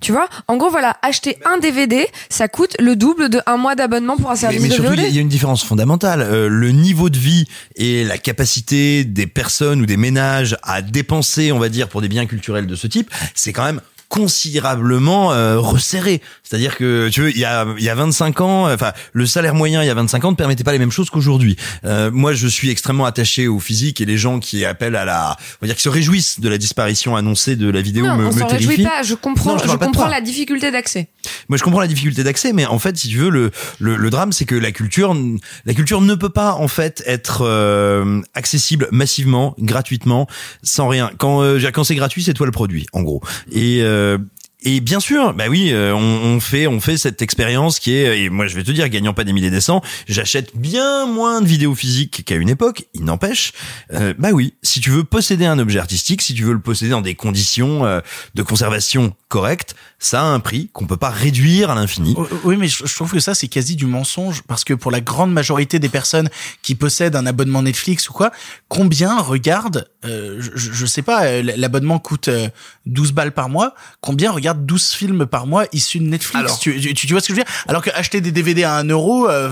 [0.00, 3.74] tu vois, en gros, voilà, acheter un DVD, ça coûte le double de un mois
[3.76, 5.10] d'abonnement pour un Mais, service mais de surtout, il y a- VOD.
[5.12, 6.22] il y, a une différence fondamentale.
[6.22, 7.44] Euh, le niveau de vie
[7.76, 12.08] et la capacité des personnes ou des ménages à dépenser, on va dire, pour des
[12.08, 13.80] biens culturels de ce type, c'est quand même
[14.12, 16.20] considérablement euh, resserré.
[16.42, 19.24] C'est-à-dire que tu veux, il y a il y a 25 ans, euh, enfin le
[19.24, 21.56] salaire moyen il y a 25 ans ne permettait pas les mêmes choses qu'aujourd'hui.
[21.86, 25.38] Euh, moi, je suis extrêmement attaché au physique et les gens qui appellent à la,
[25.40, 28.26] on va dire qui se réjouissent de la disparition annoncée de la vidéo Non, me,
[28.26, 31.08] on me pas, je comprends, Non, je comprends la difficulté d'accès.
[31.48, 34.10] Moi, je comprends la difficulté d'accès, mais en fait, si tu veux, le, le, le
[34.10, 35.16] drame, c'est que la culture,
[35.64, 40.26] la culture ne peut pas en fait être euh, accessible massivement, gratuitement,
[40.62, 41.10] sans rien.
[41.16, 43.22] Quand euh, quand c'est gratuit, c'est toi le produit, en gros.
[43.50, 44.18] Et euh, uh,
[44.64, 48.22] et bien sûr, bah oui, euh, on, on fait on fait cette expérience qui est
[48.22, 51.40] et moi je vais te dire gagnant pas des milliers des cents, j'achète bien moins
[51.40, 53.52] de vidéos physiques qu'à une époque, il n'empêche.
[53.92, 56.90] Euh, bah oui, si tu veux posséder un objet artistique, si tu veux le posséder
[56.90, 58.00] dans des conditions euh,
[58.34, 62.14] de conservation correctes, ça a un prix qu'on peut pas réduire à l'infini.
[62.18, 65.00] Oh, Oui, mais je trouve que ça, c'est quasi du mensonge, parce que pour la
[65.00, 66.28] grande majorité des personnes
[66.60, 68.32] qui possèdent un abonnement Netflix ou quoi,
[68.68, 72.48] combien regardent, euh, je, je sais pas, euh, l'abonnement coûte euh,
[72.86, 76.58] 12 balles par mois, combien regardent 12 films par mois issus de Netflix Alors.
[76.58, 77.52] tu, tu, tu vois ce que je veux dire?
[77.68, 79.50] Alors que acheter des DVD à 1 euro euh,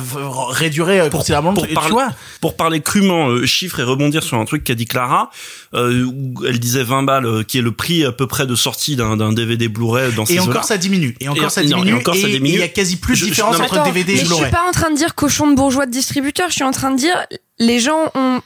[0.51, 2.09] réduirait euh, considérablement pour truc, parler, tu vois
[2.41, 5.31] pour parler crûment euh, chiffres et rebondir sur un truc qu'a dit Clara,
[5.75, 8.97] euh, où elle disait 20 balles, qui est le prix à peu près de sortie
[8.97, 11.17] d'un DVD Blu-ray dans ces Et encore ça diminue.
[11.21, 12.03] Et encore Et- ça non, et diminue.
[12.05, 12.55] ça et diminue.
[12.55, 14.21] il y a quasi plus de Je- je- différence non, entre Attends, DVD et mais
[14.21, 14.51] je suis Blu-ray.
[14.53, 16.97] pas en train de dire cochon de bourgeois de distributeur, je suis en train de
[16.97, 17.15] dire
[17.59, 18.41] les gens ont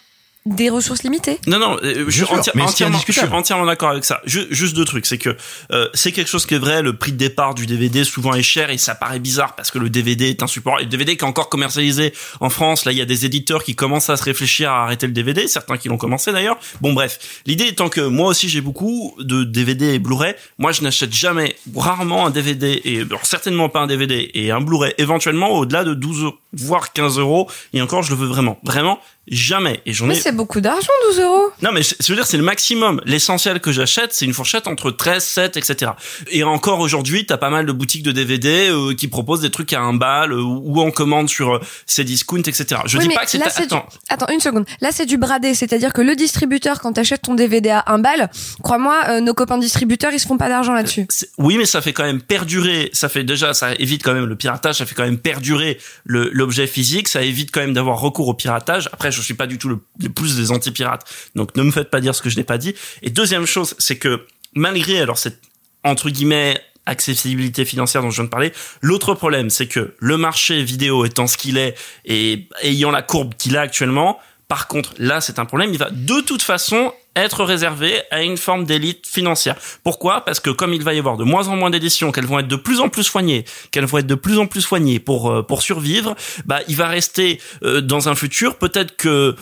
[0.47, 1.39] des ressources limitées.
[1.47, 3.35] Non, non, euh, je suis, enti- mais entièrement, je suis indiscutable.
[3.35, 4.21] entièrement d'accord avec ça.
[4.27, 5.35] Ju- juste deux trucs, c'est que
[5.73, 6.83] euh, c'est quelque chose qui est vrai.
[6.83, 9.79] Le prix de départ du DVD souvent est cher et ça paraît bizarre parce que
[9.79, 10.81] le DVD est un support.
[10.81, 13.65] Et le DVD qui est encore commercialisé en France, là, il y a des éditeurs
[13.65, 16.59] qui commencent à se réfléchir à arrêter le DVD, certains qui l'ont commencé d'ailleurs.
[16.83, 20.35] Bon, bref, l'idée étant que moi aussi j'ai beaucoup de DVD et Blu-ray.
[20.59, 24.61] Moi, je n'achète jamais, rarement un DVD et alors, certainement pas un DVD et un
[24.61, 24.93] Blu-ray.
[24.99, 27.49] Éventuellement au-delà de 12 euros, voire 15 euros.
[27.73, 29.81] Et encore, je le veux vraiment, vraiment jamais.
[29.87, 31.51] Et j'en Mais ai c'est beaucoup d'argent, 12 euros.
[31.63, 33.01] non, mais je veux dire, c'est le maximum.
[33.05, 35.93] L'essentiel que j'achète, c'est une fourchette entre 13, 7, etc.
[36.31, 39.73] Et encore aujourd'hui, t'as pas mal de boutiques de DVD euh, qui proposent des trucs
[39.73, 42.81] à un bal euh, ou en commande sur euh, Cdiscount, etc.
[42.87, 43.39] Je Oui, dis pas que c'est...
[43.39, 44.67] là, c'est du- Attends, Attends, une seconde.
[44.81, 45.55] Là, c'est du bradé.
[45.55, 48.31] C'est-à-dire que le distributeur, quand t'achètes ton DVD à un bal,
[48.63, 51.07] crois-moi, euh, nos copains distributeurs, ils se font pas d'argent là-dessus.
[51.09, 54.25] c'est- oui, mais ça fait quand même perdurer, ça fait déjà, ça évite quand même
[54.27, 58.01] le piratage, ça fait quand même perdurer le- l'objet physique, ça évite quand même d'avoir
[58.01, 58.89] recours au piratage.
[58.93, 62.01] Après, je suis pas du tout le, plus des anti-pirates, donc ne me faites pas
[62.01, 62.75] dire ce que je n'ai pas dit.
[63.03, 65.41] Et deuxième chose, c'est que malgré cette
[65.83, 70.63] entre guillemets accessibilité financière dont je viens de parler, l'autre problème, c'est que le marché
[70.63, 75.21] vidéo étant ce qu'il est et ayant la courbe qu'il a actuellement, par contre, là,
[75.21, 75.71] c'est un problème.
[75.73, 79.57] Il va de toute façon être réservé à une forme d'élite financière.
[79.83, 80.25] Pourquoi?
[80.25, 82.49] Parce que comme il va y avoir de moins en moins d'éditions, qu'elles vont être
[82.49, 85.43] de plus en plus soignées, qu'elles vont être de plus en plus soignées pour euh,
[85.43, 86.15] pour survivre,
[86.47, 89.37] bah il va rester euh, dans un futur peut-être que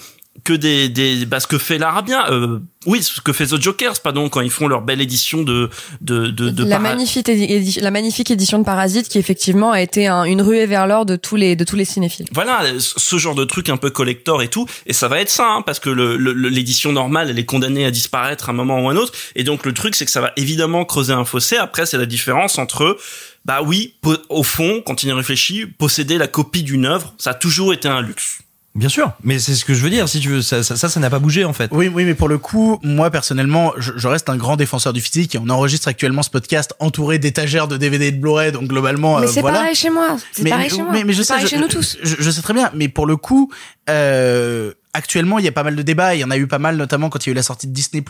[0.45, 4.01] que des des bah, ce que fait l'Arabien euh, oui ce que fait The Jokers
[4.03, 5.69] pardon quand ils font leur belle édition de
[6.01, 10.07] de de, de la magnifique édi- la magnifique édition de Parasite qui effectivement a été
[10.09, 12.27] un- une ruée vers l'or de tous les de tous les cinéphiles.
[12.33, 15.47] voilà ce genre de truc un peu collector et tout et ça va être ça
[15.49, 18.55] hein, parce que le- le- le- l'édition normale elle est condamnée à disparaître à un
[18.55, 21.25] moment ou un autre et donc le truc c'est que ça va évidemment creuser un
[21.27, 22.97] fossé après c'est la différence entre
[23.45, 23.95] bah oui
[24.29, 27.87] au fond quand il y réfléchit posséder la copie d'une œuvre ça a toujours été
[27.87, 28.39] un luxe
[28.75, 30.09] Bien sûr, mais c'est ce que je veux dire.
[30.09, 31.71] Si tu veux, ça, ça, ça ça n'a pas bougé en fait.
[31.75, 35.03] Oui, oui, mais pour le coup, moi personnellement, je, je reste un grand défenseur du
[35.03, 38.69] physique et on enregistre actuellement ce podcast entouré d'étagères de DVD et de Blu-ray, donc
[38.69, 39.59] globalement, Mais euh, c'est voilà.
[39.59, 41.59] pareil chez moi, c'est Mais- pareil chez moi, mais, mais je sais, pareil je, chez
[41.59, 41.99] nous tous.
[42.03, 43.51] Je, je sais très bien, mais pour le coup,
[43.91, 46.15] euh, actuellement, il y a pas mal de débats.
[46.15, 47.67] Il y en a eu pas mal, notamment quand il y a eu la sortie
[47.67, 48.03] de Disney+,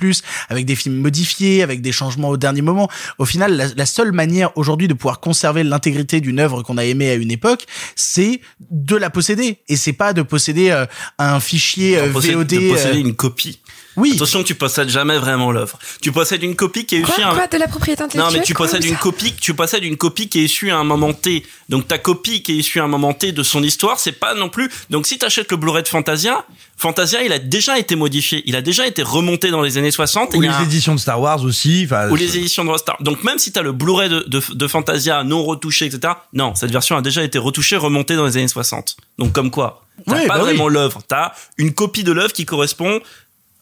[0.48, 2.88] avec des films modifiés, avec des changements au dernier moment.
[3.18, 6.84] Au final, la, la seule manière aujourd'hui de pouvoir conserver l'intégrité d'une œuvre qu'on a
[6.84, 7.66] aimée à une époque,
[7.96, 8.40] c'est
[8.70, 9.58] de la posséder.
[9.68, 10.86] Et c'est pas de posséder euh,
[11.18, 12.46] un fichier euh, VOD.
[12.46, 13.60] de posséder euh, une copie
[13.96, 14.12] Oui.
[14.16, 15.78] Attention, tu possèdes jamais vraiment l'œuvre.
[16.00, 17.34] Tu possèdes une copie qui est issue Quoi, à un...
[17.34, 19.96] quoi de la propriété Non, intellectuelle mais tu quoi, possèdes une copie, tu possèdes une
[19.96, 21.44] copie qui est issue à un moment T.
[21.68, 24.34] Donc ta copie qui est issue à un moment T de son histoire, c'est pas
[24.34, 24.70] non plus.
[24.90, 26.44] Donc si t'achètes le Blu-ray de Fantasia,
[26.76, 30.34] Fantasia, il a déjà été modifié, il a déjà été remonté dans les années 60.
[30.34, 31.86] et Ou les un- éditions de Star Wars aussi.
[32.10, 32.96] ou les éditions de Rostar.
[33.00, 36.14] Donc même si t'as le Blu-ray de, de, de Fantasia non retouché, etc.
[36.32, 38.96] Non, cette version a déjà été retouchée, remontée dans les années 60.
[39.18, 40.44] Donc comme quoi, t'as Oui, pas bah oui.
[40.44, 43.00] vraiment l'œuvre, t'as une copie de l'œuvre qui correspond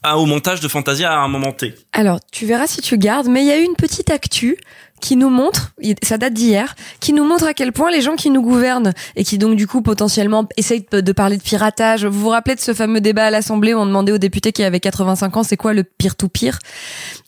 [0.04, 1.74] au montage de Fantasia à un moment T.
[1.92, 4.56] Alors, tu verras si tu gardes, mais il y a eu une petite actu
[5.00, 8.30] qui nous montre, ça date d'hier, qui nous montre à quel point les gens qui
[8.30, 12.04] nous gouvernent et qui donc du coup potentiellement essayent de parler de piratage.
[12.04, 14.62] Vous vous rappelez de ce fameux débat à l'Assemblée où on demandait aux députés qui
[14.62, 16.58] avaient 85 ans c'est quoi le pire tout pire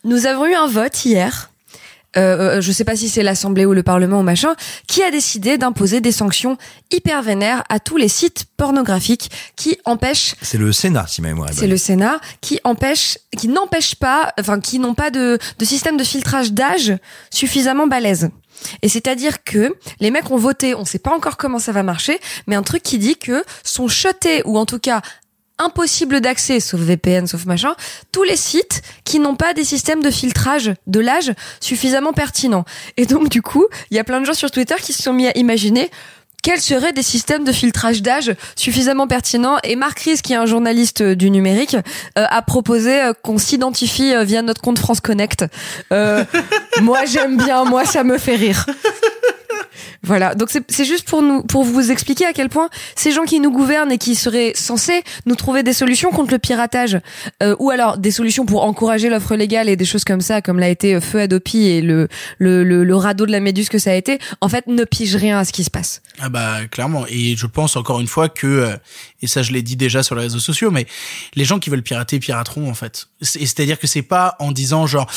[0.03, 1.49] Nous avons eu un vote hier.
[2.17, 4.55] Euh, euh, je sais pas si c'est l'Assemblée ou le Parlement ou machin,
[4.87, 6.57] qui a décidé d'imposer des sanctions
[6.91, 11.49] hyper vénères à tous les sites pornographiques qui empêchent C'est le Sénat, si ma mémoire
[11.49, 15.65] est c'est le Sénat qui empêche, qui n'empêche pas, enfin qui n'ont pas de, de
[15.65, 16.93] système de filtrage d'âge
[17.31, 18.29] suffisamment balèze.
[18.81, 22.19] Et c'est-à-dire que les mecs ont voté, on sait pas encore comment ça va marcher,
[22.47, 25.01] mais un truc qui dit que sont chutés ou en tout cas
[25.59, 27.75] impossible d'accès, sauf VPN, sauf machin,
[28.11, 32.65] tous les sites qui n'ont pas des systèmes de filtrage de l'âge suffisamment pertinents.
[32.97, 35.13] Et donc, du coup, il y a plein de gens sur Twitter qui se sont
[35.13, 35.89] mis à imaginer
[36.43, 40.45] quels seraient des systèmes de filtrage d'âge suffisamment pertinents Et Marc Ries, qui est un
[40.45, 45.45] journaliste euh, du numérique, euh, a proposé euh, qu'on s'identifie via notre compte France Connect.
[46.81, 48.65] Moi, j'aime bien, moi, ça me fait rire.
[50.03, 53.23] Voilà, donc c'est c'est juste pour nous pour vous expliquer à quel point ces gens
[53.23, 56.99] qui nous gouvernent et qui seraient censés nous trouver des solutions contre le piratage
[57.41, 60.59] euh, ou alors des solutions pour encourager l'offre légale et des choses comme ça comme
[60.59, 62.07] l'a été euh, Feu Adopi et le,
[62.37, 65.15] le le le radeau de la Méduse que ça a été, en fait ne pige
[65.15, 66.01] rien à ce qui se passe.
[66.19, 68.75] Ah bah clairement et je pense encore une fois que euh,
[69.21, 70.85] et ça je l'ai dit déjà sur les réseaux sociaux mais
[71.35, 73.07] les gens qui veulent pirater pirateront en fait.
[73.21, 75.09] C'est- C'est-à-dire que c'est pas en disant genre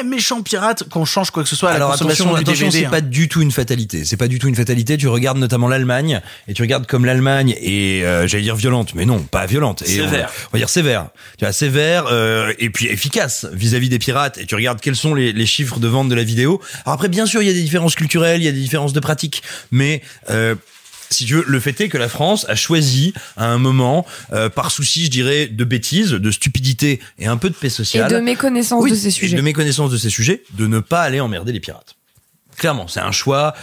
[0.00, 2.50] eh méchant pirate qu'on change quoi que ce soit à la Alors consommation attention, du
[2.50, 2.78] attention, DVD.
[2.80, 2.90] c'est hein.
[2.90, 3.99] pas du tout une fatalité.
[4.04, 4.96] C'est pas du tout une fatalité.
[4.96, 9.04] Tu regardes notamment l'Allemagne et tu regardes comme l'Allemagne est, euh, j'allais dire violente, mais
[9.04, 9.82] non, pas violente.
[9.82, 10.30] Et on- Sévère.
[10.48, 11.08] On, va dire sévère.
[11.38, 14.38] Tu vois, sévère euh, et puis efficace vis-à-vis des pirates.
[14.38, 16.60] Et tu regardes quels sont les, les chiffres de vente de la vidéo.
[16.84, 18.92] Alors après, bien sûr, il y a des différences culturelles, il y a des différences
[18.92, 20.54] de pratiques, mais euh,
[21.12, 24.48] si tu veux, le fait est que la France a choisi à un moment, euh,
[24.48, 28.10] par souci, je dirais, de bêtises, de stupidité et un peu de paix Et sociale,
[28.10, 29.36] de méconnaissance oui, de ces et sujets.
[29.36, 31.96] de méconnaissance de ces sujets, de ne pas aller emmerder les pirates.
[32.56, 33.54] Clairement, c'est un choix,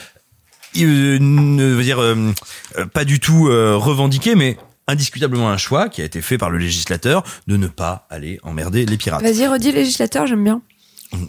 [0.77, 2.33] euh, ne veut dire euh,
[2.77, 6.49] euh, pas du tout euh, revendiqué, mais indiscutablement un choix qui a été fait par
[6.49, 9.21] le législateur de ne pas aller emmerder les pirates.
[9.21, 10.61] Vas-y, redis législateur, j'aime bien.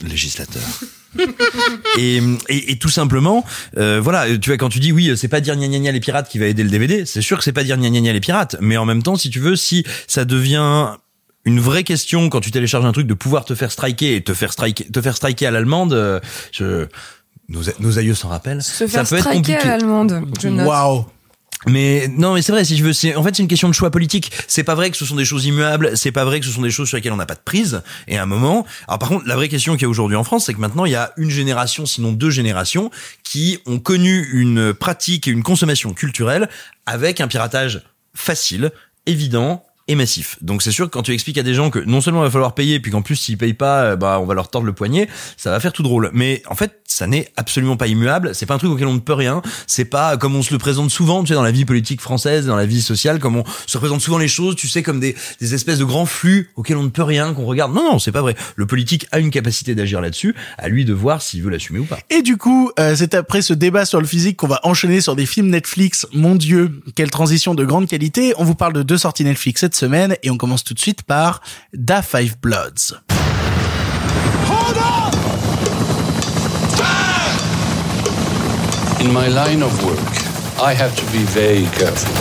[0.02, 0.62] Législateur.
[1.98, 3.44] et, et, et tout simplement,
[3.76, 6.00] euh, voilà, tu vois, quand tu dis oui, c'est pas dire gna gna gna les
[6.00, 8.12] pirates qui va aider le DVD, c'est sûr que c'est pas dire gna gna gna
[8.12, 10.96] les pirates, mais en même temps, si tu veux, si ça devient
[11.44, 14.34] une vraie question quand tu télécharges un truc de pouvoir te faire striker et te
[14.34, 16.20] faire striker, te faire striker à l'allemande, euh,
[16.52, 16.86] je,
[17.48, 18.62] nos, nos aïeux s'en rappellent.
[18.62, 19.56] Se ça peut être compliqué.
[19.56, 20.22] à l'allemande.
[20.40, 20.48] Je.
[20.48, 21.06] Waouh.
[21.66, 22.64] Mais non, mais c'est vrai.
[22.64, 24.30] Si je veux, c'est en fait c'est une question de choix politique.
[24.46, 25.96] C'est pas vrai que ce sont des choses immuables.
[25.96, 27.82] C'est pas vrai que ce sont des choses sur lesquelles on n'a pas de prise.
[28.06, 30.24] Et à un moment, alors par contre, la vraie question qu'il y a aujourd'hui en
[30.24, 32.90] France, c'est que maintenant il y a une génération, sinon deux générations,
[33.24, 36.48] qui ont connu une pratique et une consommation culturelle
[36.86, 37.82] avec un piratage
[38.14, 38.70] facile,
[39.06, 40.36] évident et massif.
[40.42, 42.30] Donc c'est sûr que quand tu expliques à des gens que non seulement il va
[42.30, 44.74] falloir payer, puis qu'en plus s'ils payent pas, euh, bah on va leur tordre le
[44.74, 46.10] poignet, ça va faire tout drôle.
[46.12, 48.34] Mais en fait, ça n'est absolument pas immuable.
[48.34, 49.42] C'est pas un truc auquel on ne peut rien.
[49.66, 52.46] C'est pas comme on se le présente souvent, tu sais, dans la vie politique française,
[52.46, 55.16] dans la vie sociale, comme on se représente souvent les choses, tu sais, comme des,
[55.40, 57.74] des espèces de grands flux auxquels on ne peut rien, qu'on regarde.
[57.74, 58.36] Non, non, c'est pas vrai.
[58.56, 60.34] Le politique a une capacité d'agir là-dessus.
[60.58, 61.98] À lui de voir s'il veut l'assumer ou pas.
[62.10, 65.16] Et du coup, euh, c'est après ce débat sur le physique qu'on va enchaîner sur
[65.16, 66.06] des films Netflix.
[66.12, 68.34] Mon Dieu, quelle transition de grande qualité.
[68.36, 71.02] On vous parle de deux sorties Netflix cette semaine et on commence tout de suite
[71.02, 71.40] par
[71.72, 73.00] Da Five Bloods.
[79.00, 79.98] In my line of work,
[80.60, 82.12] I have to be very careful.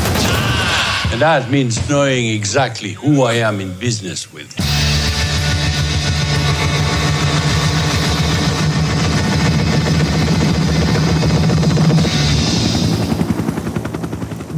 [1.12, 4.54] And that means knowing exactly who I am in business with.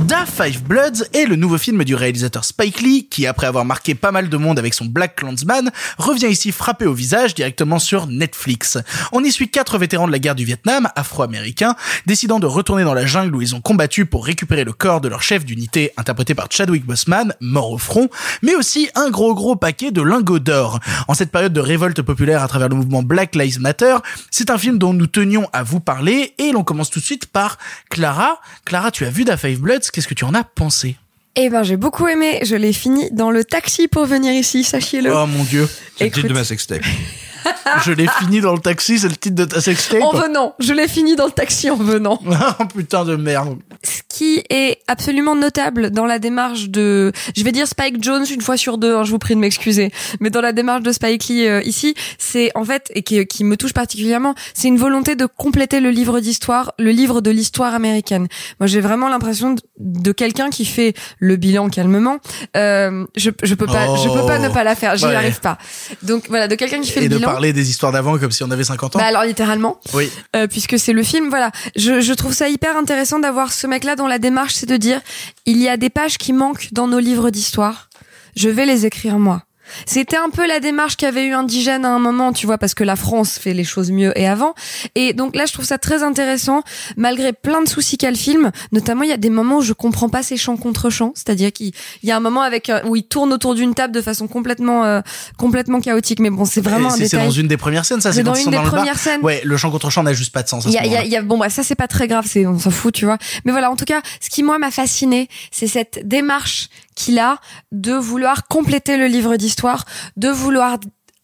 [0.06, 3.96] Da Five Bloods est le nouveau film du réalisateur Spike Lee qui, après avoir marqué
[3.96, 8.08] pas mal de monde avec son Black Clansman, revient ici frapper au visage directement sur
[8.08, 8.78] Netflix.
[9.12, 12.94] On y suit quatre vétérans de la guerre du Vietnam, afro-américains, décidant de retourner dans
[12.94, 16.34] la jungle où ils ont combattu pour récupérer le corps de leur chef d'unité, interprété
[16.34, 18.10] par Chadwick Boseman, mort au front,
[18.42, 20.80] mais aussi un gros gros paquet de lingots d'or.
[21.08, 23.98] En cette période de révolte populaire à travers le mouvement Black Lives Matter,
[24.32, 27.26] c'est un film dont nous tenions à vous parler et l'on commence tout de suite
[27.26, 27.58] par
[27.90, 28.40] Clara.
[28.66, 29.89] Clara, tu as vu Da Five Bloods?
[29.92, 30.98] Qu'est-ce que tu en as pensé?
[31.36, 32.40] Eh ben, j'ai beaucoup aimé.
[32.44, 35.14] Je l'ai fini dans le taxi pour venir ici, sachez-le.
[35.14, 35.70] Oh mon dieu.
[35.98, 36.84] C'est le titre de ma sextape.
[37.86, 40.02] Je l'ai fini dans le taxi, c'est le titre de ta sextape.
[40.02, 40.56] En venant.
[40.60, 42.20] Je l'ai fini dans le taxi en venant.
[42.60, 43.58] oh putain de merde.
[43.84, 48.42] Ce qui est absolument notable dans la démarche de, je vais dire Spike Jones une
[48.42, 51.28] fois sur deux, hein, je vous prie de m'excuser, mais dans la démarche de Spike
[51.28, 55.16] Lee euh, ici, c'est en fait et qui, qui me touche particulièrement, c'est une volonté
[55.16, 58.28] de compléter le livre d'histoire, le livre de l'histoire américaine.
[58.60, 62.18] Moi, j'ai vraiment l'impression de, de quelqu'un qui fait le bilan calmement.
[62.58, 64.44] Euh, je, je peux pas, je peux pas Oh.
[64.44, 65.16] ne pas la faire, j'y Ouais.
[65.16, 65.58] arrive pas.
[66.04, 67.29] Donc voilà, de quelqu'un qui fait Et le bilan.
[67.32, 69.00] Parler des histoires d'avant comme si on avait 50 ans.
[69.00, 70.10] Bah alors littéralement oui.
[70.36, 71.30] euh, puisque c'est le film.
[71.30, 74.78] Voilà, je, je trouve ça hyper intéressant d'avoir ce mec-là dans la démarche, c'est de
[74.78, 75.02] dire
[75.46, 77.90] il y a des pages qui manquent dans nos livres d'histoire.
[78.36, 79.44] Je vais les écrire moi.
[79.86, 82.84] C'était un peu la démarche qu'avait eu Indigène à un moment, tu vois, parce que
[82.84, 84.54] la France fait les choses mieux et avant.
[84.96, 86.64] Et donc là, je trouve ça très intéressant,
[86.98, 88.52] malgré plein de soucis qu'a le film.
[88.72, 91.52] Notamment, il y a des moments où je comprends pas ces chants contre chants, c'est-à-dire
[91.52, 91.72] qu'il
[92.04, 94.28] il y a un moment avec euh, où il tourne autour d'une table de façon
[94.28, 95.02] complètement euh,
[95.38, 96.20] complètement chaotique.
[96.20, 98.12] Mais bon, c'est vraiment un c'est- dans une des premières scènes, ça.
[98.12, 99.22] C'est dans une des dans premières scènes.
[99.22, 100.66] Ouais, le chant contre chant n'a juste pas de sens.
[100.66, 102.72] Il y y y a- bon, bah, ça, c'est pas très grave, c'est, on s'en
[102.72, 103.18] fout, tu vois.
[103.46, 107.40] Mais voilà, en tout cas, ce qui, moi, m'a fasciné, c'est cette démarche qu'il a
[107.72, 109.86] de vouloir compléter le livre d'histoire,
[110.18, 110.78] de vouloir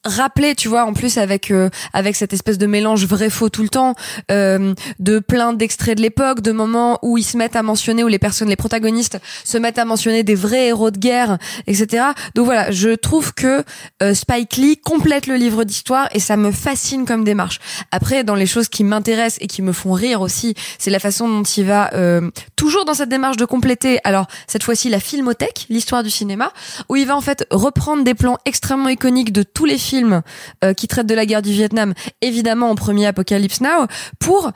[0.05, 3.63] rappeler, tu vois, en plus avec euh, avec cette espèce de mélange vrai faux tout
[3.63, 3.95] le temps,
[4.31, 8.07] euh, de plein d'extraits de l'époque, de moments où ils se mettent à mentionner, où
[8.07, 11.37] les personnes, les protagonistes se mettent à mentionner des vrais héros de guerre,
[11.67, 12.05] etc.
[12.35, 13.63] Donc voilà, je trouve que
[14.03, 17.59] euh, Spike Lee complète le livre d'histoire et ça me fascine comme démarche.
[17.91, 21.27] Après, dans les choses qui m'intéressent et qui me font rire aussi, c'est la façon
[21.27, 23.99] dont il va euh, toujours dans cette démarche de compléter.
[24.03, 26.51] Alors cette fois-ci la filmothèque, l'histoire du cinéma,
[26.89, 30.73] où il va en fait reprendre des plans extrêmement iconiques de tous les films euh,
[30.73, 33.87] qui traitent de la guerre du Vietnam, évidemment en premier Apocalypse Now,
[34.19, 34.51] pour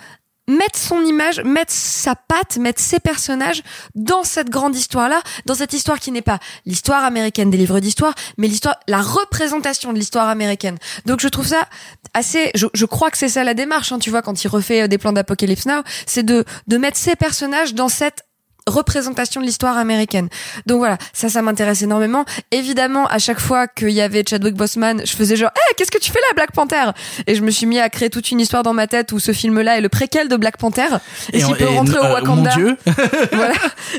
[0.49, 3.61] mettre son image, mettre sa patte, mettre ses personnages
[3.95, 8.15] dans cette grande histoire-là, dans cette histoire qui n'est pas l'histoire américaine des livres d'histoire,
[8.37, 10.77] mais l'histoire, la représentation de l'histoire américaine.
[11.05, 11.67] Donc je trouve ça
[12.13, 14.81] assez, je, je crois que c'est ça la démarche, hein, tu vois, quand il refait
[14.83, 18.25] euh, des plans d'Apocalypse Now, c'est de, de mettre ses personnages dans cette
[18.69, 20.29] représentation de l'histoire américaine.
[20.65, 22.25] Donc voilà, ça, ça m'intéresse énormément.
[22.51, 25.97] Évidemment, à chaque fois qu'il y avait Chadwick Boseman, je faisais genre, hey, qu'est-ce que
[25.99, 26.91] tu fais là, Black Panther?
[27.27, 29.33] Et je me suis mis à créer toute une histoire dans ma tête où ce
[29.33, 30.87] film-là est le préquel de Black Panther.
[31.33, 32.77] Et, Et s'il peut rentrer au euh, Wakanda, mon Dieu.
[33.33, 33.53] voilà.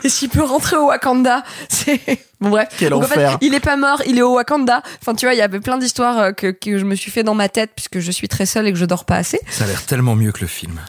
[0.04, 2.00] Et s'il peut rentrer au Wakanda, c'est
[2.40, 2.68] bon bref.
[2.78, 3.38] Quel Donc, en fait, enfer.
[3.40, 4.82] il est pas mort, il est au Wakanda.
[5.00, 7.22] Enfin, tu vois, il y avait plein d'histoires euh, que, que je me suis fait
[7.22, 9.40] dans ma tête puisque je suis très seule et que je dors pas assez.
[9.50, 10.80] Ça a l'air tellement mieux que le film.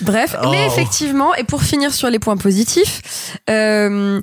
[0.00, 0.48] Bref, Oh.
[0.50, 3.02] mais effectivement, et pour finir sur les points positifs,
[3.48, 4.20] euh,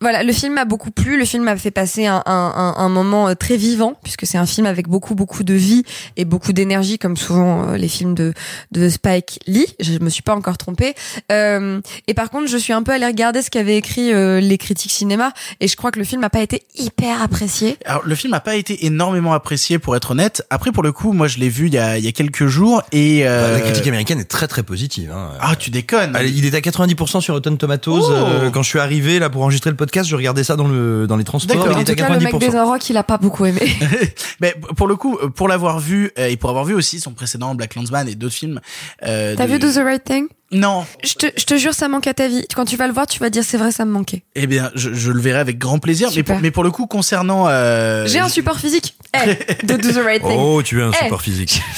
[0.00, 1.18] voilà, le film m'a beaucoup plu.
[1.18, 4.46] Le film m'a fait passer un, un, un, moment euh, très vivant, puisque c'est un
[4.46, 5.82] film avec beaucoup, beaucoup de vie
[6.16, 8.34] et beaucoup d'énergie, comme souvent euh, les films de,
[8.72, 9.66] de Spike Lee.
[9.80, 10.94] Je me suis pas encore trompée.
[11.32, 14.58] Euh, et par contre, je suis un peu allée regarder ce qu'avaient écrit euh, les
[14.58, 17.78] critiques cinéma, et je crois que le film n'a pas été hyper apprécié.
[17.86, 20.42] Alors, le film n'a pas été énormément apprécié, pour être honnête.
[20.50, 22.46] Après, pour le coup, moi, je l'ai vu il y a, il y a quelques
[22.46, 25.12] jours et euh, La critique américaine est très très positive.
[25.14, 25.30] Hein.
[25.40, 26.16] Ah, tu déconnes.
[26.22, 28.02] Il est à 90% sur Rotten Tomatoes.
[28.08, 28.12] Oh.
[28.12, 31.06] Euh, quand je suis arrivé là pour enregistrer le podcast, je regardais ça dans le
[31.06, 31.56] dans les transports.
[31.56, 32.22] En tout cas, le 90%.
[32.24, 33.60] mec des Rock, il a pas beaucoup aimé.
[34.40, 37.54] Mais pour le coup, pour l'avoir vu euh, et pour avoir vu aussi son précédent
[37.54, 38.60] Black Landsman et d'autres films.
[39.04, 40.26] Euh, T'as de- vu Do the Right Thing?
[40.52, 40.86] Non.
[41.02, 42.44] Je te, je te jure, ça manque à ta vie.
[42.54, 44.22] Quand tu vas le voir, tu vas dire c'est vrai, ça me manquait.
[44.36, 46.10] Eh bien, je, je le verrai avec grand plaisir.
[46.14, 47.46] Mais pour, mais pour le coup, concernant.
[47.48, 48.94] Euh, J'ai un support physique.
[49.14, 49.34] Eh,
[49.66, 50.36] de Do the Right Thing.
[50.38, 51.04] Oh, tu as un Eh.
[51.04, 51.60] support physique.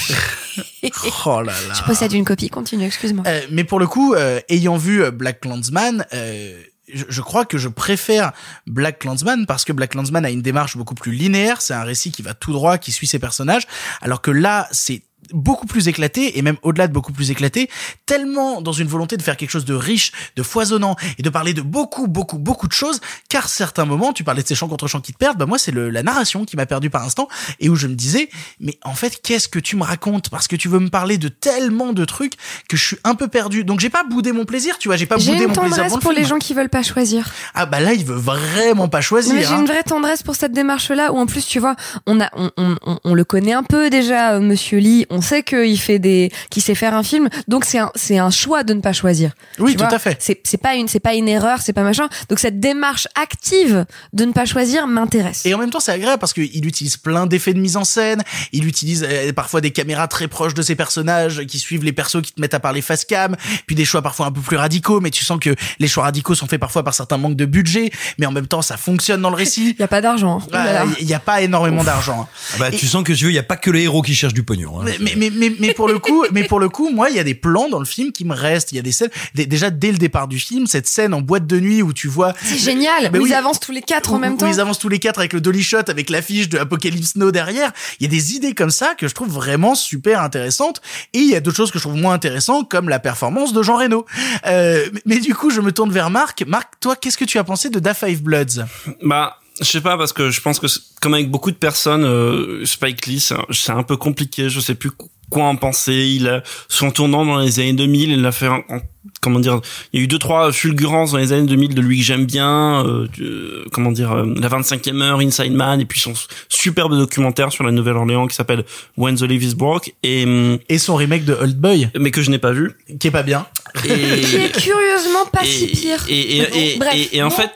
[1.25, 1.73] Oh là là.
[1.77, 2.49] Je possède une copie.
[2.49, 3.23] Continue, excuse-moi.
[3.27, 6.53] Euh, mais pour le coup, euh, ayant vu Black Landsman, euh,
[6.87, 8.31] je, crois que je préfère
[8.65, 11.61] Black Landsman parce que Black Landsman a une démarche beaucoup plus linéaire.
[11.61, 13.67] C'est un récit qui va tout droit, qui suit ses personnages,
[14.01, 15.03] alors que là, c'est
[15.33, 17.69] beaucoup plus éclaté et même au-delà de beaucoup plus éclaté,
[18.05, 21.53] tellement dans une volonté de faire quelque chose de riche, de foisonnant et de parler
[21.53, 22.99] de beaucoup, beaucoup, beaucoup de choses.
[23.29, 25.57] Car certains moments, tu parlais de ces chants contre chants qui te perdent, bah moi
[25.57, 27.27] c'est la narration qui m'a perdu par instant
[27.59, 30.29] et où je me disais, mais en fait qu'est-ce que tu me racontes?
[30.29, 32.33] Parce que tu veux me parler de tellement de trucs
[32.69, 33.63] que je suis un peu perdu.
[33.63, 35.69] Donc j'ai pas boudé mon plaisir, tu vois, j'ai pas J'ai boudé une mon plaisir
[35.69, 37.29] tendresse devant le pour les gens qui veulent pas choisir.
[37.53, 39.33] Ah bah là il veut vraiment pas choisir.
[39.33, 39.59] Mais j'ai hein.
[39.61, 41.75] une vraie tendresse pour cette démarche-là où en plus tu vois,
[42.05, 45.05] on a, on, on, on- on le connaît un peu déjà, euh, Monsieur Lee.
[45.09, 48.29] On sait qu'il fait des, qu'il sait faire un film, donc c'est un, c'est un
[48.31, 49.31] choix de ne pas choisir.
[49.59, 50.17] Oui, tout vois, à fait.
[50.19, 52.07] C'est, c'est pas une, c'est pas une erreur, c'est pas machin.
[52.29, 55.45] Donc cette démarche active de ne pas choisir m'intéresse.
[55.45, 58.23] Et en même temps, c'est agréable parce qu'il utilise plein d'effets de mise en scène.
[58.51, 62.21] Il utilise euh, parfois des caméras très proches de ses personnages qui suivent les persos
[62.21, 63.35] qui te mettent à parler face cam.
[63.65, 66.35] Puis des choix parfois un peu plus radicaux, mais tu sens que les choix radicaux
[66.35, 67.91] sont faits parfois par certains manques de budget.
[68.17, 69.75] Mais en même temps, ça fonctionne dans le récit.
[69.77, 70.39] Il y a pas d'argent.
[70.39, 70.43] hein.
[70.47, 70.85] Oh là là.
[70.99, 72.21] Il y a pas énormément d'argent.
[72.23, 72.27] hein.
[72.53, 74.15] Ah Bah, tu sens que tu veux, il y a pas que les héros qui
[74.15, 74.79] cherchent du pognon.
[74.81, 74.83] hein.
[74.85, 77.19] Mais, mais, mais, mais, mais pour le coup, mais pour le coup, moi, il y
[77.19, 78.71] a des plans dans le film qui me restent.
[78.71, 81.21] Il y a des scènes, dé- déjà dès le départ du film, cette scène en
[81.21, 82.33] boîte de nuit où tu vois.
[82.43, 83.09] C'est génial.
[83.11, 83.29] Mais où oui.
[83.29, 84.47] ils avancent tous les quatre en même où temps.
[84.47, 87.71] ils avancent tous les quatre avec le dolly shot, avec l'affiche de Apocalypse Now derrière.
[87.99, 90.81] Il y a des idées comme ça que je trouve vraiment super intéressantes.
[91.13, 93.61] Et il y a d'autres choses que je trouve moins intéressantes, comme la performance de
[93.63, 94.05] Jean Reno.
[94.45, 96.43] Euh, mais- mais du coup, je me tourne vers Marc.
[96.47, 98.63] Marc, toi, qu'est-ce que tu as pensé de Da Five Bloods?
[99.03, 100.67] Bah, je sais pas parce que je pense que
[101.01, 103.19] comme avec beaucoup de personnes, euh, Spike Lee,
[103.51, 104.49] c'est un- peu compliqué.
[104.49, 104.91] Je sais plus
[105.29, 105.93] quoi en penser.
[106.15, 108.81] Il a son tournant dans les années 2000, il a fait un- un-
[109.21, 109.59] comment dire,
[109.91, 112.25] il y a eu deux trois fulgurances dans les années 2000 de lui que j'aime
[112.25, 112.85] bien.
[112.85, 116.13] euh, euh, comment dire, euh, la 25e heure, Inside Man, et puis son
[116.49, 118.63] superbe documentaire sur la Nouvelle-Orléans qui s'appelle
[118.97, 122.21] When the Leaf is Broke et hum, Et son remake de Old Boy, mais que
[122.21, 122.73] je n'ai pas vu.
[122.99, 123.45] qui est pas bien.
[123.81, 126.05] Qui est curieusement pas si et, pire.
[126.09, 126.93] Et, et, bon, et, bref.
[126.95, 127.35] et- et en Bon.
[127.35, 127.49] fait,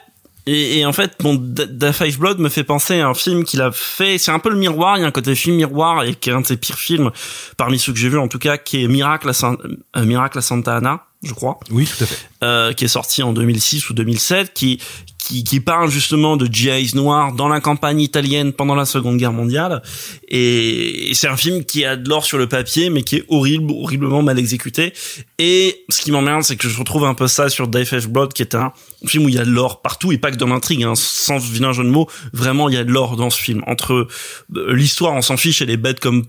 [0.48, 3.62] et, et en fait, bon, Da Five Blood me fait penser à un film qu'il
[3.62, 4.18] a fait.
[4.18, 4.98] C'est un peu le miroir.
[4.98, 7.12] Il y a un côté film miroir et qui est un de ses pires films
[7.58, 9.58] parmi ceux que j'ai vus en tout cas, qui est Miracle à, San-
[9.96, 12.28] euh, Miracle à Santa Ana, je crois Oui, tout à fait.
[12.44, 14.80] euh, qui est sorti en 2006 ou 2007, qui
[15.22, 19.34] qui, qui parle justement de GIs noirs dans la campagne italienne pendant la Seconde Guerre
[19.34, 19.84] mondiale.
[20.28, 23.72] Et, c'est un film qui a de l'or sur le papier, mais qui est horrible,
[23.72, 24.94] horriblement mal exécuté.
[25.38, 27.92] Et ce qui m'emmerde, c'est que je retrouve un peu ça sur Dave.
[28.08, 28.74] Blood, qui est un
[29.06, 31.38] film où il y a de l'or partout et pas que dans l'intrigue, hein, sans
[31.38, 32.08] vilain jeu de mots.
[32.34, 33.64] Vraiment, il y a de l'or dans ce film.
[33.68, 34.08] Entre
[34.56, 36.26] euh, l'histoire, on s'en fiche, elle est bête comme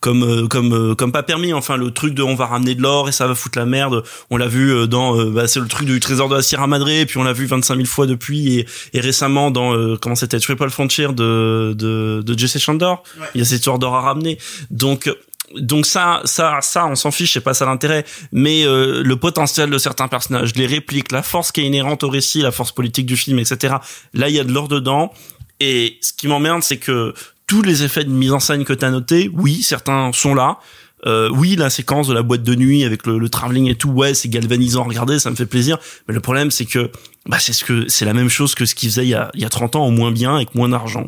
[0.00, 1.52] comme euh, comme euh, comme pas permis.
[1.52, 4.02] Enfin, le truc de on va ramener de l'or et ça va foutre la merde.
[4.30, 6.66] On l'a vu euh, dans euh, bah, c'est le truc du trésor de la Sierra
[6.66, 9.96] Madre, et puis on l'a vu 25 000 fois depuis et, et récemment dans euh,
[10.00, 13.02] comment c'était Triple Frontier de de, de Jesse Chandor.
[13.34, 14.38] Il y a cette histoire d'or à ramener.
[14.70, 15.10] Donc
[15.54, 18.04] donc ça, ça, ça, on s'en fiche, c'est pas ça l'intérêt.
[18.32, 22.08] Mais euh, le potentiel de certains personnages, les répliques, la force qui est inhérente au
[22.08, 23.76] récit, la force politique du film, etc.
[24.14, 25.12] Là, il y a de l'or dedans.
[25.60, 27.14] Et ce qui m'emmerde, c'est que
[27.46, 30.58] tous les effets de mise en scène que t'as notés, oui, certains sont là.
[31.06, 33.90] Euh, oui, la séquence de la boîte de nuit avec le, le travelling et tout,
[33.90, 34.84] ouais, c'est galvanisant.
[34.84, 35.78] Regardez, ça me fait plaisir.
[36.08, 36.90] Mais le problème, c'est que
[37.26, 39.30] bah, c'est ce que c'est la même chose que ce qu'ils faisaient il y a,
[39.34, 41.06] il y a 30 ans, au moins bien, avec moins d'argent.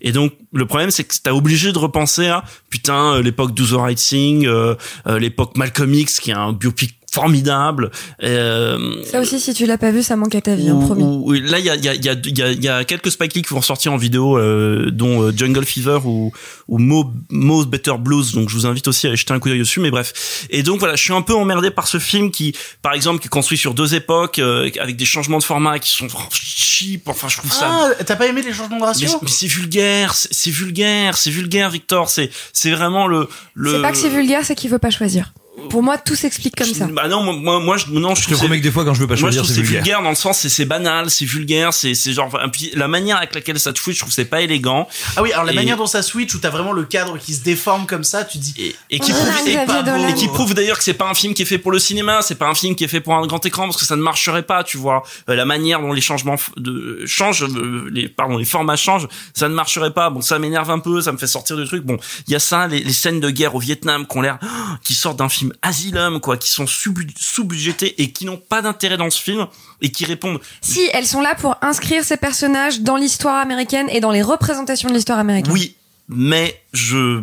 [0.00, 3.66] Et donc le problème c'est que t'as obligé de repenser à putain euh, l'époque Do
[3.66, 4.76] the Right euh,
[5.18, 7.90] l'époque Malcolm X qui est un biopic formidable.
[8.22, 10.84] Euh, Ça aussi, si tu l'as pas vu, ça manque à ta vie, hein, ou-
[10.84, 11.04] promis.
[11.24, 12.62] oui, là, il y a, il y, a, il y, a, il y, a, il
[12.62, 15.98] y a quelques Spike Lee qui vont sortir en vidéo, euh, dont euh, Jungle Fever
[16.04, 16.32] ou,
[16.68, 18.32] ou Mo, Mo's Better Blues.
[18.32, 19.80] Donc, je vous invite aussi à aller jeter un coup d'œil dessus.
[19.80, 20.46] Mais bref.
[20.50, 23.26] Et donc, voilà, je suis un peu emmerdé par ce film qui, par exemple, qui
[23.26, 27.08] est construit sur deux époques, euh, avec des changements de format qui sont cheap.
[27.08, 30.14] Enfin, je trouve ça Ah, t'as pas aimé les changements de ratio mais c'est vulgaire,
[30.14, 32.08] c'est c'est vulgaire, c'est vulgaire, Victor.
[32.08, 33.72] C'est c'est vraiment le le.
[33.72, 35.32] C'est pas que c'est vulgaire, c'est qu'il veut pas choisir.
[35.70, 36.86] Pour moi, tout s'explique comme ça.
[36.86, 38.84] Bah non, moi, moi, moi, je, non, je, Je te trouve promets que des fois,
[38.84, 39.82] quand je veux pas choisir, c'est vulgaire.
[39.82, 42.88] vulgaire dans le sens, c'est c'est banal, c'est vulgaire, c'est c'est genre, et puis la
[42.88, 44.88] manière avec laquelle ça te fout, je trouve que c'est pas élégant.
[45.16, 47.34] Ah oui, alors la Et- manière dont ça switch, où t'as vraiment le cadre qui
[47.34, 48.54] se déforme comme ça, tu dis.
[48.58, 51.46] Et, et qui prouve, et, qui prouve d'ailleurs que c'est pas un film qui est
[51.46, 53.64] fait pour le cinéma, c'est pas un film qui est fait pour un grand écran
[53.64, 55.02] parce que ça ne marcherait pas, tu vois.
[55.28, 59.48] Euh, la manière dont les changements de changent, euh, les pardon, les formats changent, ça
[59.48, 60.10] ne marcherait pas.
[60.10, 61.84] Bon, ça m'énerve un peu, ça me fait sortir du truc.
[61.84, 64.38] Bon, il y a ça, les, les scènes de guerre au Vietnam qui ont l'air,
[64.84, 68.96] qui sortent d'un film Asylum, quoi, qui sont sous- sous-budgétés et qui n'ont pas d'intérêt
[68.96, 69.46] dans ce film
[69.80, 74.00] et qui répondent Si, elles sont là pour inscrire ces personnages dans l'histoire américaine et
[74.00, 75.52] dans les représentations de l'histoire américaine.
[75.52, 75.76] Oui,
[76.08, 77.22] mais je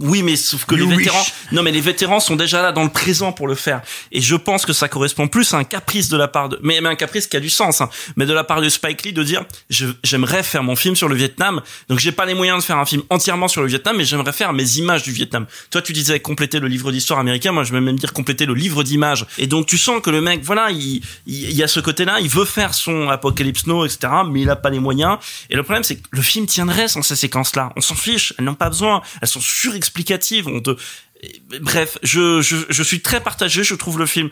[0.00, 2.82] oui, mais sauf que You les vétérans, non, mais les vétérans sont déjà là dans
[2.82, 3.80] le présent pour le faire.
[4.12, 6.80] Et je pense que ça correspond plus à un caprice de la part de, mais,
[6.80, 9.12] mais un caprice qui a du sens, hein, mais de la part de Spike Lee
[9.12, 9.44] de dire,
[10.04, 11.62] j'aimerais faire mon film sur le Vietnam.
[11.88, 14.32] Donc j'ai pas les moyens de faire un film entièrement sur le Vietnam, mais j'aimerais
[14.32, 15.46] faire mes images du Vietnam.
[15.70, 17.52] Toi, tu disais compléter le livre d'histoire américain.
[17.52, 19.26] Moi, je vais même dire compléter le livre d'images.
[19.38, 22.20] Et donc tu sens que le mec, voilà, il, il, il y a ce côté-là,
[22.20, 25.18] il veut faire son Apocalypse Now, etc., mais il a pas les moyens.
[25.50, 27.72] Et le problème, c'est que le film tiendrait sans ces séquences-là.
[27.76, 28.34] On s'en fiche.
[28.38, 29.02] Elles n'ont pas besoin.
[29.22, 29.40] Elles sont
[29.78, 30.46] surexplicatives.
[30.46, 30.78] On.
[31.60, 33.64] Bref, je, je je suis très partagé.
[33.64, 34.30] Je trouve le film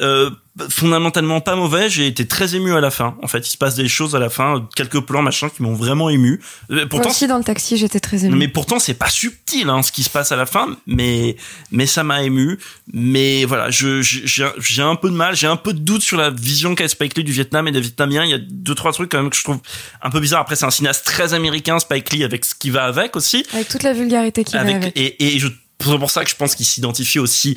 [0.00, 0.30] euh,
[0.70, 1.90] fondamentalement pas mauvais.
[1.90, 3.14] J'ai été très ému à la fin.
[3.22, 5.74] En fait, il se passe des choses à la fin, quelques plans machin qui m'ont
[5.74, 6.40] vraiment ému.
[6.70, 8.36] Euh, Moi Pourtant, aussi, dans le taxi, j'étais très émue.
[8.36, 11.36] mais pourtant c'est pas subtil hein, ce qui se passe à la fin, mais
[11.70, 12.58] mais ça m'a ému.
[12.92, 16.16] Mais voilà, je j'ai j'ai un peu de mal, j'ai un peu de doute sur
[16.16, 18.24] la vision qu'a Spike Lee du Vietnam et des Vietnamiens.
[18.24, 19.58] Il y a deux trois trucs quand même que je trouve
[20.00, 20.40] un peu bizarres.
[20.40, 23.44] Après c'est un cinéaste très américain, Spike Lee avec ce qui va avec aussi.
[23.52, 24.92] Avec toute la vulgarité qui va avec.
[24.96, 25.48] et et je
[25.84, 27.56] c'est pour ça que je pense qu'il s'identifie aussi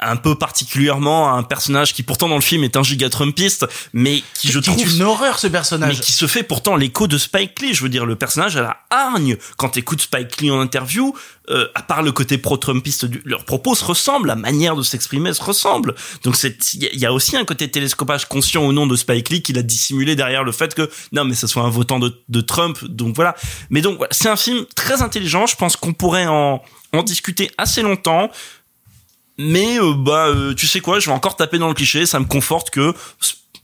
[0.00, 3.66] un peu particulièrement à un personnage qui pourtant dans le film est un giga Trumpiste,
[3.92, 5.96] mais qui je Qui trouve est une horreur ce personnage.
[5.96, 7.74] mais qui se fait pourtant l'écho de Spike Lee.
[7.74, 9.36] Je veux dire, le personnage à la hargne.
[9.56, 11.14] Quand t'écoutes Spike Lee en interview,
[11.50, 15.32] euh, à part le côté pro-Trumpiste, du- leurs propos se ressemblent, la manière de s'exprimer
[15.32, 15.94] se ressemble.
[16.24, 18.86] Donc c'est, il y, a- il y a aussi un côté télescopage conscient ou non
[18.86, 21.70] de Spike Lee qu'il a dissimulé derrière le fait que non, mais ce soit un
[21.70, 22.78] votant de, de Trump.
[22.84, 23.34] Donc voilà.
[23.70, 25.46] Mais donc voilà, c'est un film très intelligent.
[25.46, 26.62] Je pense qu'on pourrait en
[26.94, 28.30] en discuter assez longtemps.
[29.38, 32.18] Mais euh, bah euh, tu sais quoi, je vais encore taper dans le cliché, ça
[32.20, 32.92] me conforte que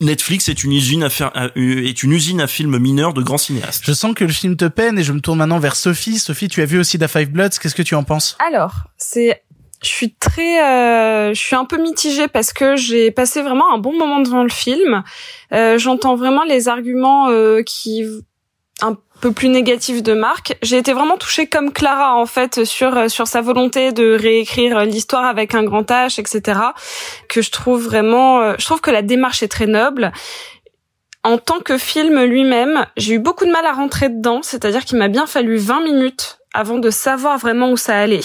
[0.00, 3.22] Netflix est une usine à faire à- euh, est une usine à films mineurs de
[3.22, 3.82] grands cinéastes.
[3.86, 6.18] Je sens que le film te peine et je me tourne maintenant vers Sophie.
[6.18, 7.50] Sophie, tu as vu aussi Da Five Bloods.
[7.60, 8.36] Qu'est-ce que tu en penses?
[8.46, 9.42] Alors, c'est
[9.82, 13.78] je suis très euh, je suis un peu mitigée parce que j'ai passé vraiment un
[13.78, 15.02] bon moment devant le film.
[15.52, 18.02] Euh, j'entends vraiment les arguments euh, qui
[18.82, 20.54] un peu plus négatifs de Marc.
[20.60, 25.24] J'ai été vraiment touchée comme Clara en fait sur sur sa volonté de réécrire l'histoire
[25.24, 26.60] avec un grand H, etc.
[27.26, 30.12] Que je trouve vraiment, euh, je trouve que la démarche est très noble.
[31.22, 34.98] En tant que film lui-même, j'ai eu beaucoup de mal à rentrer dedans, c'est-à-dire qu'il
[34.98, 38.20] m'a bien fallu 20 minutes avant de savoir vraiment où ça allait.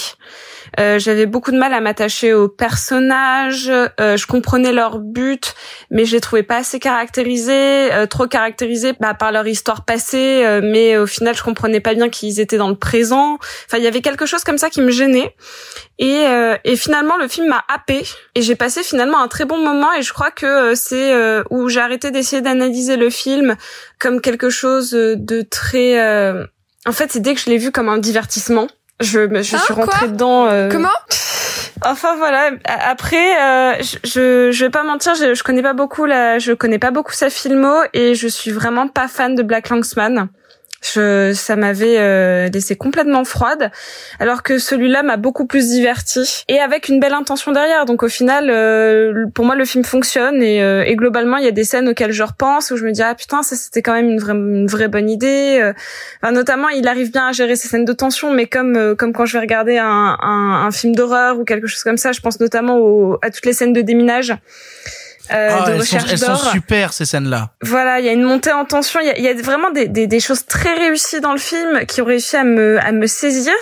[0.80, 5.54] Euh, j'avais beaucoup de mal à m'attacher aux personnages, euh, je comprenais leur but,
[5.90, 10.44] mais je les trouvais pas assez caractérisés, euh, trop caractérisés bah, par leur histoire passée,
[10.46, 13.38] euh, mais au final je comprenais pas bien qu'ils étaient dans le présent.
[13.66, 15.36] Enfin, il y avait quelque chose comme ça qui me gênait.
[15.98, 18.04] Et, euh, et finalement, le film m'a happé
[18.36, 19.92] et j'ai passé finalement un très bon moment.
[19.94, 21.14] Et je crois que c'est
[21.50, 23.58] où j'ai arrêté d'essayer d'analyser le film
[24.00, 26.00] comme quelque chose de très.
[26.86, 28.68] En fait, c'est dès que je l'ai vu comme un divertissement.
[29.02, 30.46] Je, je Hein, suis rentrée dedans.
[30.48, 30.90] euh, Comment
[31.86, 32.52] Enfin voilà.
[32.66, 36.52] Après, euh, je, je je vais pas mentir, je, je connais pas beaucoup la, je
[36.52, 40.28] connais pas beaucoup sa filmo et je suis vraiment pas fan de Black Landsman.
[40.82, 43.72] Je, ça m'avait euh, laissé complètement froide,
[44.20, 47.86] alors que celui-là m'a beaucoup plus diverti et avec une belle intention derrière.
[47.86, 51.48] Donc au final, euh, pour moi, le film fonctionne et, euh, et globalement, il y
[51.48, 53.94] a des scènes auxquelles je repense où je me dis ah putain, ça c'était quand
[53.94, 55.60] même une vraie, une vraie bonne idée.
[55.62, 55.74] Euh,
[56.22, 59.14] Enfin, notamment, il arrive bien à gérer ces scènes de tension, mais comme euh, comme
[59.14, 62.20] quand je vais regarder un, un, un film d'horreur ou quelque chose comme ça, je
[62.20, 64.34] pense notamment au, à toutes les scènes de déminage.
[65.32, 67.52] Euh, Ah, de elles sont, recherche sont super ces scènes-là.
[67.62, 69.70] Voilà, il y a une montée en tension, il y a, il y a vraiment
[69.72, 72.92] des, des, des choses très réussies dans le film qui ont réussi à me, à
[72.92, 73.54] me saisir.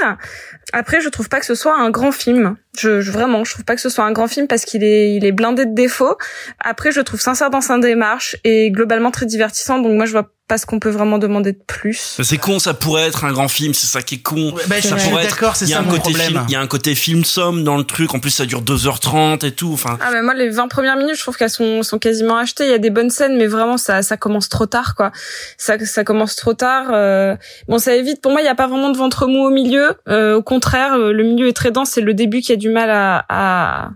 [0.74, 2.56] Après, je trouve pas que ce soit un grand film.
[2.78, 5.14] Je, je- vraiment, je trouve pas que ce soit un grand film parce qu'il est,
[5.14, 6.18] il est blindé de défauts.
[6.60, 9.80] Après, je le trouve sincère dans sa démarche et globalement très divertissant.
[9.80, 12.18] Donc moi, je vois pas ce qu'on peut vraiment demander de plus.
[12.24, 14.54] C'est con, ça pourrait être un grand film, c'est ça qui est con.
[14.68, 16.28] bah, je ça pourrait être- d'accord, c'est il y a ça un mon côté problème.
[16.28, 18.14] film, il y a un côté film somme dans le truc.
[18.16, 19.72] En plus, ça dure 2h30 et tout.
[19.74, 22.66] Enfin, Ah mais moi les 20 premières minutes je trouve qu'elles sont, sont quasiment achetées
[22.66, 25.12] il y a des bonnes scènes mais vraiment ça ça commence trop tard quoi
[25.58, 27.36] ça ça commence trop tard euh...
[27.68, 29.96] bon ça évite pour moi il y a pas vraiment de ventre mou au milieu
[30.08, 32.70] Euh, au contraire euh, le milieu est très dense c'est le début qui a du
[32.70, 33.90] mal à, à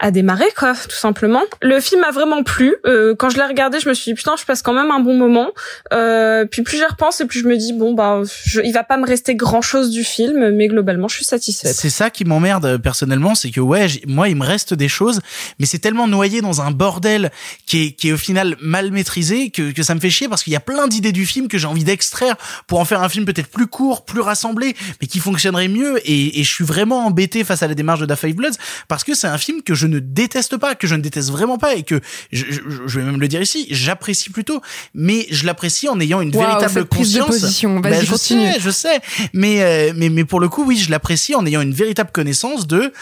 [0.00, 1.42] à démarrer quoi tout simplement.
[1.60, 2.74] Le film m'a vraiment plu.
[2.86, 5.00] Euh, quand je l'ai regardé je me suis dit putain je passe quand même un
[5.00, 5.50] bon moment.
[5.92, 8.82] Euh, puis plus j'y repense et plus je me dis bon bah je, il va
[8.82, 11.74] pas me rester grand chose du film mais globalement je suis satisfaite.
[11.74, 15.20] C'est ça qui m'emmerde euh, personnellement, c'est que ouais, moi il me reste des choses,
[15.58, 17.30] mais c'est tellement noyé dans un bordel
[17.66, 20.42] qui est, qui est au final mal maîtrisé que, que ça me fait chier parce
[20.42, 22.36] qu'il y a plein d'idées du film que j'ai envie d'extraire
[22.66, 25.98] pour en faire un film peut-être plus court, plus rassemblé, mais qui fonctionnerait mieux.
[26.08, 28.56] Et, et je suis vraiment embêté face à la démarche de Da Five Bloods
[28.88, 31.58] parce que c'est un film que je ne déteste pas, que je ne déteste vraiment
[31.58, 32.00] pas et que
[32.32, 34.60] je, je, je vais même le dire ici, j'apprécie plutôt,
[34.94, 37.26] mais je l'apprécie en ayant une véritable conscience.
[37.26, 37.80] position.
[37.80, 38.52] Vas-y, Bah, je continue.
[38.52, 39.00] sais, je sais,
[39.32, 42.66] mais euh, mais mais pour le coup, oui, je l'apprécie en ayant une véritable connaissance
[42.66, 42.92] de.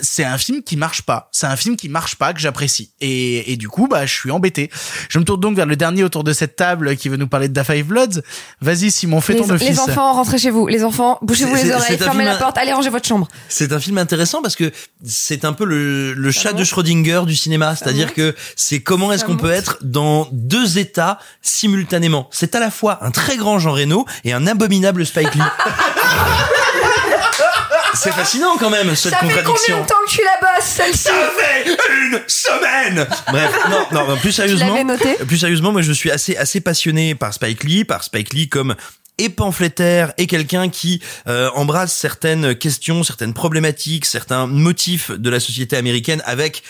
[0.00, 1.28] C'est un film qui marche pas.
[1.30, 2.92] C'est un film qui marche pas que j'apprécie.
[3.00, 4.70] Et et du coup, bah, je suis embêté.
[5.10, 7.48] Je me tourne donc vers le dernier autour de cette table qui veut nous parler
[7.48, 8.22] de Da Five Bloods.
[8.62, 9.68] Vas-y, Simon, fais les, ton office.
[9.68, 10.66] les enfants, rentrez chez vous.
[10.68, 13.28] Les enfants, bouchez-vous les oreilles, fermez la porte, allez ranger votre chambre.
[13.48, 14.72] C'est un film intéressant parce que
[15.04, 19.24] c'est un peu le, le chat de Schrödinger du cinéma, c'est-à-dire que c'est comment est-ce
[19.24, 22.28] qu'on peut être dans deux états simultanément.
[22.32, 25.40] C'est à la fois un très grand Jean Reno et un abominable Spike Lee.
[27.94, 29.54] c'est fascinant quand même cette Ça fait contradiction.
[29.68, 33.06] combien de temps que tu la bosses, celle-ci Ça fait une semaine.
[33.28, 35.14] Bref, non, non, non, plus sérieusement, l'avais noté?
[35.26, 38.74] plus sérieusement, moi je suis assez assez passionné par Spike Lee, par Spike Lee comme
[39.18, 45.40] et pamphlétaire et quelqu'un qui euh, embrasse certaines questions, certaines problématiques, certains motifs de la
[45.40, 46.62] société américaine avec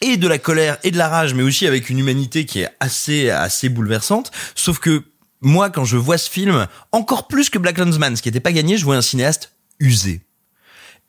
[0.00, 2.70] et de la colère et de la rage, mais aussi avec une humanité qui est
[2.80, 4.32] assez assez bouleversante.
[4.54, 5.04] Sauf que
[5.40, 8.52] moi, quand je vois ce film, encore plus que Black Landsman, ce qui n'était pas
[8.52, 10.22] gagné, je vois un cinéaste usé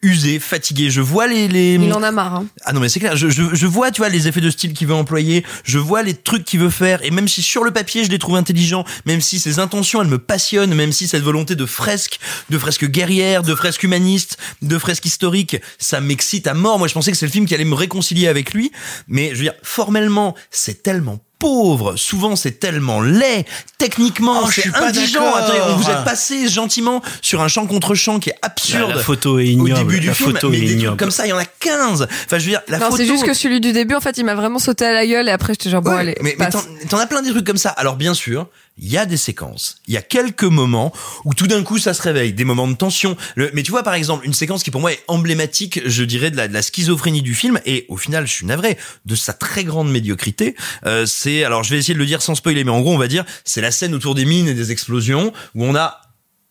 [0.03, 0.91] usé, fatigué.
[0.91, 1.75] Je vois les, les...
[1.75, 2.35] Il en a marre.
[2.35, 2.45] Hein.
[2.63, 3.15] Ah non mais c'est clair.
[3.15, 5.43] Je, je, je vois tu vois les effets de style qu'il veut employer.
[5.63, 7.03] Je vois les trucs qu'il veut faire.
[7.03, 10.07] Et même si sur le papier je les trouve intelligents, même si ses intentions elles
[10.07, 14.77] me passionnent, même si cette volonté de fresque, de fresque guerrière, de fresque humaniste, de
[14.77, 16.77] fresque historique, ça m'excite à mort.
[16.77, 18.71] Moi je pensais que c'est le film qui allait me réconcilier avec lui.
[19.07, 21.95] Mais je veux dire formellement c'est tellement pauvre.
[21.97, 23.45] Souvent, c'est tellement laid.
[23.77, 25.33] Techniquement, Oh, je suis c'est indigent.
[25.35, 28.89] Attendez, on vous êtes passé gentiment sur un champ contre champ qui est absurde.
[28.91, 29.73] La, la photo est au ignoble.
[29.73, 30.97] début du la film, photo mais est des trucs ignoble.
[30.97, 32.03] comme ça, il y en a 15.
[32.03, 32.97] Enfin, je veux dire, la non, photo.
[32.97, 35.27] c'est juste que celui du début, en fait, il m'a vraiment sauté à la gueule
[35.27, 36.47] et après, j'étais genre, bon, Ouais, allez, mais, mais
[36.89, 37.69] t'en as plein des trucs comme ça.
[37.71, 40.91] Alors bien sûr, il y a des séquences, il y a quelques moments
[41.25, 43.15] où tout d'un coup ça se réveille, des moments de tension.
[43.35, 46.31] Le- mais tu vois par exemple une séquence qui pour moi est emblématique, je dirais
[46.31, 49.33] de la, de la schizophrénie du film et au final je suis navré de sa
[49.33, 50.55] très grande médiocrité.
[50.85, 52.97] Euh, c'est alors je vais essayer de le dire sans spoiler, mais en gros on
[52.97, 56.01] va dire c'est la scène autour des mines et des explosions où on a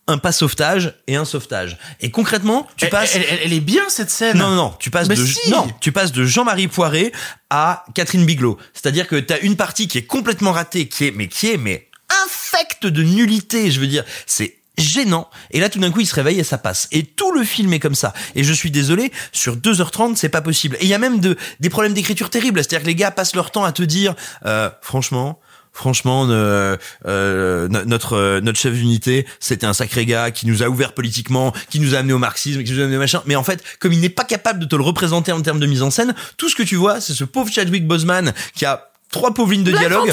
[0.09, 1.79] un pas sauvetage et un sauvetage.
[2.01, 3.15] Et concrètement, tu Elle- passes.
[3.15, 4.37] elle- elle- elle est bien cette scène.
[4.37, 4.75] Non, non, non.
[4.81, 5.49] Tu passes Mais de si.
[5.51, 7.13] non, tu passes de Jean-Marie Poiré
[7.51, 8.59] à Catherine Bigelow.
[8.75, 11.89] C'est-à-dire que t'as une partie qui est complètement ratée, qui est mais qui est mais
[12.25, 13.71] infecte de nullité.
[13.71, 15.29] Je veux dire, c'est gênant.
[15.51, 16.89] Et là, tout d'un coup, il se réveille et ça passe.
[16.93, 18.15] Et tout le film est comme ça.
[18.35, 20.77] Et je suis désolé, sur 2h30, c'est pas possible.
[20.81, 22.61] Et il y a même de, des problèmes d'écriture terribles.
[22.61, 24.15] C'est-à-dire que les gars passent leur temps à te dire,
[24.47, 25.39] euh, franchement,
[25.75, 30.67] Franchement, euh, euh, no- notre notre chef d'unité, c'était un sacré gars qui nous a
[30.69, 33.23] ouvert politiquement, qui nous a amené au marxisme, qui nous a amené machin.
[33.25, 35.65] Mais en fait, comme il n'est pas capable de te le représenter en termes de
[35.65, 38.92] mise en scène, tout ce que tu vois, c'est ce pauvre Chadwick Boseman qui a
[39.13, 40.11] trois pauvres lignes de dialogue.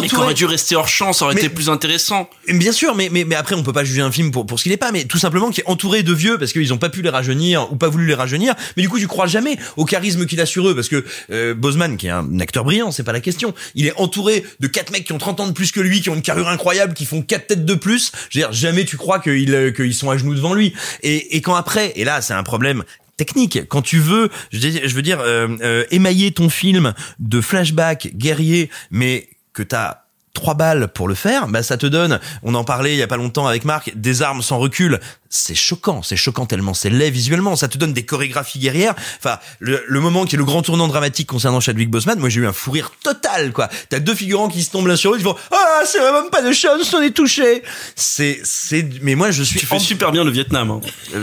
[0.00, 2.30] Mais qui aurait dû rester hors champ, ça aurait Mais- été plus intéressant.
[2.48, 4.62] Bien sûr, mais, mais, mais après, on peut pas juger un film pour, pour ce
[4.62, 6.88] qu'il est pas, mais tout simplement qui est entouré de vieux parce qu'ils ont pas
[6.88, 8.54] pu les rajeunir ou pas voulu les rajeunir.
[8.76, 11.54] Mais du coup, tu crois jamais au charisme qu'il a sur eux parce que euh,
[11.54, 13.52] Boseman, qui est un acteur brillant, c'est pas la question.
[13.74, 16.08] Il est entouré de quatre mecs qui ont 30 ans de plus que lui, qui
[16.10, 18.12] ont une carrure incroyable, qui font quatre têtes de plus.
[18.30, 20.72] Je veux dire, jamais tu crois qu'ils euh, qu'ils sont à genoux devant lui.
[21.02, 22.84] Et, et quand après, et là, c'est un problème
[23.16, 23.66] technique.
[23.68, 29.28] Quand tu veux, je, veux dire, euh, euh, émailler ton film de flashback guerrier, mais
[29.52, 30.02] que t'as
[30.34, 33.06] trois balles pour le faire, bah ça te donne, on en parlait il y a
[33.06, 35.00] pas longtemps avec Marc, des armes sans recul.
[35.30, 38.94] C'est choquant, c'est choquant tellement c'est laid visuellement, ça te donne des chorégraphies guerrières.
[39.18, 42.42] Enfin, le, le moment qui est le grand tournant dramatique concernant Chadwick Boseman, moi j'ai
[42.42, 43.70] eu un fou rire total quoi.
[43.88, 46.42] T'as deux figurants qui se tombent l'un sur l'autre, ils font ah c'est vraiment pas
[46.42, 47.62] de chance, on est touché.
[47.94, 50.70] C'est c'est mais moi je suis Tu fais super bien le Vietnam.
[50.70, 50.80] hein.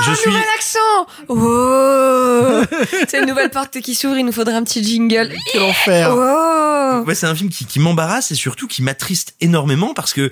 [0.00, 2.62] Euh, je suis Nouvel accent Oh
[3.08, 5.34] C'est une nouvelle porte qui s'ouvre, il nous faudrait un petit jingle.
[5.52, 6.10] Quel enfer.
[6.14, 10.30] Oh Ouais, c'est un film qui, qui m'embarrasse et surtout qui m'attriste énormément parce que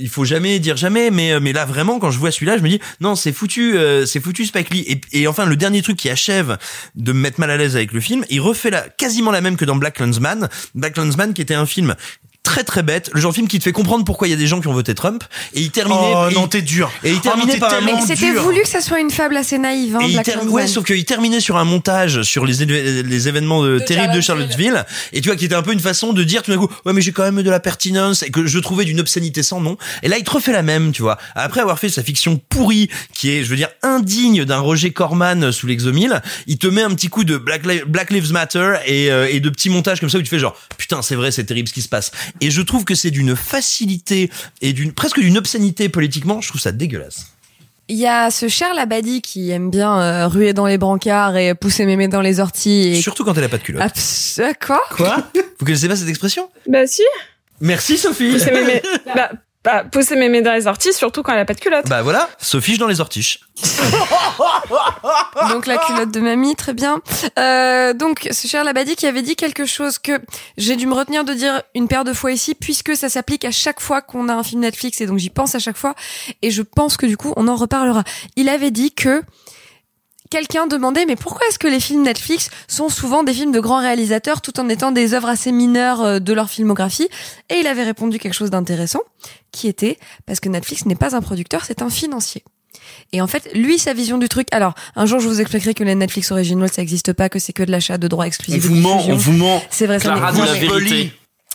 [0.00, 2.68] il faut jamais dire jamais, mais mais là vraiment quand je vois celui-là, je me
[2.68, 4.84] dis non c'est foutu, euh, c'est foutu Spike Lee.
[4.86, 6.56] Et, et enfin le dernier truc qui achève
[6.94, 9.56] de me mettre mal à l'aise avec le film, il refait la, quasiment la même
[9.56, 10.48] que dans Black Landsman.
[10.74, 11.94] Black Landsman qui était un film
[12.48, 14.36] très très bête, le genre de film qui te fait comprendre pourquoi il y a
[14.38, 15.22] des gens qui ont voté Trump
[15.52, 16.90] et il terminait Oh et non, t'es dur.
[17.04, 19.36] et il Oh non, terminait t'es par Mais c'était voulu que ça soit une fable
[19.36, 20.54] assez naïve, hein, Black ter- Landsman.
[20.54, 24.86] ouais, sauf qu'il terminait sur un montage sur les, les événements de, terribles de Charlottesville.
[25.12, 26.92] Et tu vois, qui était un peu une façon de dire tout d'un coup, ouais,
[26.94, 29.76] mais j'ai quand même de la pertinence et que je trouvais d'une obscénité sans nom.
[30.02, 31.18] Et là, il te refait la même, tu vois.
[31.34, 35.52] Après avoir fait sa fiction pourrie, qui est, je veux dire, indigne d'un Roger Corman
[35.52, 39.10] sous l'exomile, il te met un petit coup de Black, Li- Black Lives Matter et,
[39.12, 41.44] euh, et de petits montages comme ça où tu fais genre, putain, c'est vrai, c'est
[41.44, 42.10] terrible ce qui se passe.
[42.40, 44.30] Et je trouve que c'est d'une facilité
[44.62, 46.40] et d'une, presque d'une obscénité politiquement.
[46.40, 47.26] Je trouve ça dégueulasse.
[47.90, 51.54] Il y a ce cher Labadi qui aime bien euh, ruer dans les brancards et
[51.54, 52.88] pousser mémé dans les orties.
[52.88, 53.00] Et...
[53.00, 53.82] Surtout quand elle a pas de culotte.
[53.82, 54.82] Abs- euh, Quoi?
[54.90, 55.26] Quoi?
[55.58, 56.50] Vous connaissez pas cette expression?
[56.68, 57.02] Bah si.
[57.60, 58.30] Merci Sophie.
[58.32, 58.82] Pousser mémé,
[59.14, 59.30] bah,
[59.64, 61.88] bah, pousser mémé dans les orties, surtout quand elle a pas de culotte.
[61.88, 63.40] Bah voilà, Sophie dans les ortiches.
[65.50, 67.00] Donc la culotte de mamie, très bien.
[67.38, 70.20] Euh, donc ce cher Labadi qui avait dit quelque chose que
[70.56, 73.50] j'ai dû me retenir de dire une paire de fois ici, puisque ça s'applique à
[73.50, 75.94] chaque fois qu'on a un film Netflix, et donc j'y pense à chaque fois,
[76.42, 78.04] et je pense que du coup on en reparlera.
[78.36, 79.22] Il avait dit que
[80.30, 83.80] quelqu'un demandait mais pourquoi est-ce que les films Netflix sont souvent des films de grands
[83.80, 87.08] réalisateurs tout en étant des œuvres assez mineures euh, de leur filmographie?
[87.50, 89.00] Et il avait répondu quelque chose d'intéressant,
[89.52, 92.44] qui était parce que Netflix n'est pas un producteur, c'est un financier.
[93.12, 94.48] Et en fait, lui, sa vision du truc.
[94.52, 97.52] Alors, un jour, je vous expliquerai que les Netflix originals, ça n'existe pas, que c'est
[97.52, 98.64] que de l'achat de droits On exclusifs.
[98.64, 99.62] vous de ment, on vous ment.
[99.70, 101.12] C'est vrai, ça Clara dit la vérité.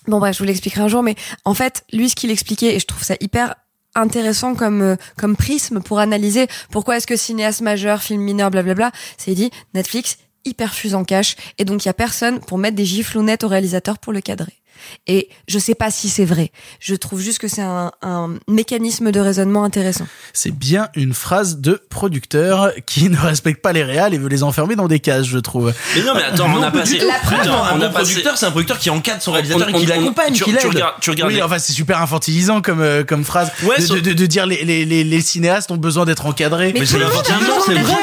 [0.08, 1.16] Bon bref, je vous l'expliquerai un jour, mais
[1.46, 3.56] en fait, lui, ce qu'il expliquait, et je trouve ça hyper
[3.96, 8.92] intéressant comme euh, comme prisme pour analyser pourquoi est-ce que cinéaste majeur, film mineur, blablabla,
[9.18, 12.76] c'est dit Netflix hyper fuse en cash et donc il y a personne pour mettre
[12.76, 14.63] des gifles honnêtes au réalisateur pour le cadrer.
[15.08, 16.52] Et je sais pas si c'est vrai.
[16.80, 20.06] Je trouve juste que c'est un, un mécanisme de raisonnement intéressant.
[20.34, 24.44] C'est bien une phrase de producteur qui ne respecte pas les réals et veut les
[24.44, 25.74] enfermer dans des cases, je trouve.
[25.96, 27.00] Mais non, mais attends, on a passé.
[27.00, 29.78] La preuve, Attends, un on a producteur, c'est un producteur qui encadre son réalisateur On-
[29.78, 30.66] et qui l'accompagne, tu- qui tu l'aide.
[30.66, 33.82] regardes- tu regardes Oui, les- enfin c'est super infantilisant comme euh, comme phrase Ouais, de,
[33.86, 36.72] sur- de, de- de dire les, les, les, les cinéastes ont besoin d'être encadrés.
[36.74, 37.12] Mais Mais c'est vrai.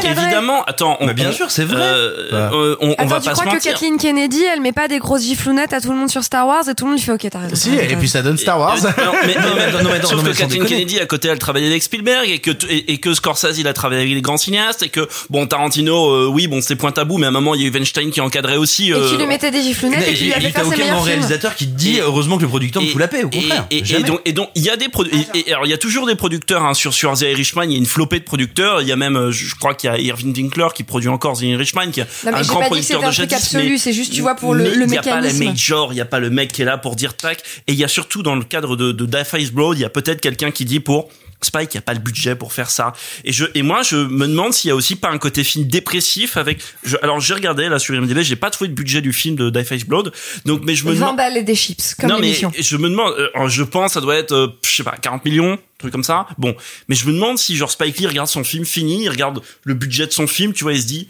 [0.04, 1.80] Évidemment, attends, on, Mais bien on- sûr, c'est vrai.
[1.82, 2.50] euh, Bah.
[2.52, 3.62] euh, on, on Attends, va tu pas se crois que.
[3.62, 6.64] Kathleen Kennedy, elle met pas des grosses giflounettes à tout le monde sur Star Wars
[6.70, 7.54] et tout le monde lui fait OK, t'as raison.
[7.56, 8.76] Si, et puis ça donne Star Wars.
[8.84, 10.64] Euh, non, mais, Non, mais attends, non, mais attends, sauf non, mais que Kathleen.
[10.66, 13.72] Kennedy à côté elle travaillait avec Spielberg et que et, et que Scorsese il a
[13.72, 17.18] travaillé avec les grands cinéastes et que bon Tarantino euh, oui bon c'était point tabou
[17.18, 19.16] mais à un moment il y a eu Weinstein qui encadrait aussi Et euh, qui
[19.16, 21.96] lui mettait des giflounettes et Et qui lui a fait ses meilleurs réalisateur qui dit
[21.96, 23.66] Et- heureusement que le producteur me et- fout la paix, au et- contraire.
[23.70, 24.86] Et, et donc, et donc, il y a des
[25.34, 27.64] et, et alors, il y a toujours des producteurs hein, sur sur The Irishman.
[27.64, 28.80] Il y a une flopée de producteurs.
[28.82, 31.38] Il y a même, euh, je crois qu'il y a Irving Winkler qui produit encore
[31.38, 33.34] The Irishman, qui est Non, mais un grand producteur de truc jadis.
[33.34, 35.44] absolu, mais- c'est juste, tu vois, pour le- mais le Il y a pas mécanisme.
[35.44, 37.42] majors, il y a pas le mec qui est là pour dire tac.
[37.66, 39.84] Et il y a surtout dans le cadre de, de Die Face Broad, il y
[39.86, 41.08] a peut-être quelqu'un qui dit pour
[41.42, 42.92] Spike, il n'y a pas le budget pour faire ça.
[43.24, 45.66] Et je et moi, je me demande s'il y a aussi pas un côté film
[45.66, 46.60] dépressif avec.
[46.84, 49.48] Je, alors j'ai regardé là sur IMDb, j'ai pas trouvé le budget du film de
[49.48, 50.12] Die Face Blood.
[50.44, 51.16] Donc, mais je me 20 demande.
[51.16, 54.16] balles et des chips, comme non mais je me demande, euh, je pense ça doit
[54.16, 56.26] être, euh, je sais pas, 40 millions, truc comme ça.
[56.36, 56.54] Bon,
[56.88, 59.72] mais je me demande si genre Spike Lee regarde son film fini, il regarde le
[59.72, 61.08] budget de son film, tu vois, il se dit,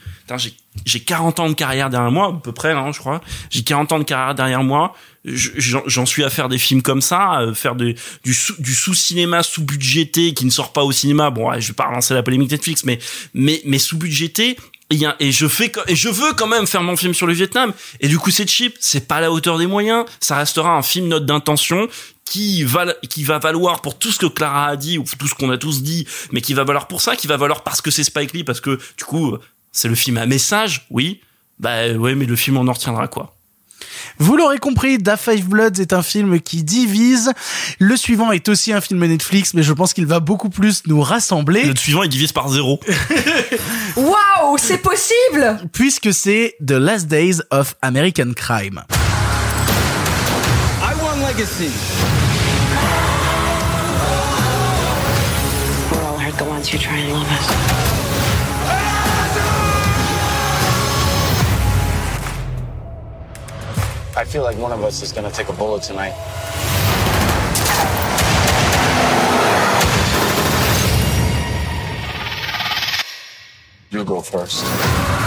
[0.85, 3.21] j'ai 40 ans de carrière derrière moi, à peu près, hein, je crois.
[3.51, 4.95] J'ai 40 ans de carrière derrière moi.
[5.25, 5.51] Je-
[5.87, 7.95] J'en suis à faire des films comme ça, euh, faire des,
[8.25, 11.31] du sous, du sous-cinéma sous-budgété qui ne sort pas au cinéma.
[11.31, 12.99] Bon, ouais, je vais pas relancer la polémique Netflix, mais
[13.35, 14.57] mais mais sous-budgété.
[15.21, 17.73] Et, je fais et je veux quand même faire mon film sur le Vietnam.
[18.01, 20.05] Et du coup, c'est cheap, c'est pas à la hauteur des moyens.
[20.19, 21.87] Ça restera un film note d'intention
[22.25, 25.35] qui va qui va valoir pour tout ce que Clara a dit ou tout ce
[25.35, 27.93] qu'on a tous dit, mais qui va valoir pour ça, qui va valoir parce que
[27.93, 29.37] c'est Spike Lee, parce que du coup,
[29.71, 31.21] c'est le film à message, oui.
[31.61, 33.37] Bah ouais, mais le film on en retiendra quoi
[34.21, 37.33] Vous l'aurez compris, Da Five Bloods est un film qui divise.
[37.79, 41.01] Le suivant est aussi un film Netflix, mais je pense qu'il va beaucoup plus nous
[41.01, 41.65] rassembler.
[41.65, 42.81] Le suivant, il divise par zéro.
[43.97, 48.83] Waouh, c'est possible Puisque c'est The Last Days of American Crime.
[50.83, 51.71] I want legacy.
[55.91, 57.80] We're all hurt the ones who try and love us.
[64.21, 66.13] I feel like one of us is gonna take a bullet tonight.
[73.91, 75.20] You go first.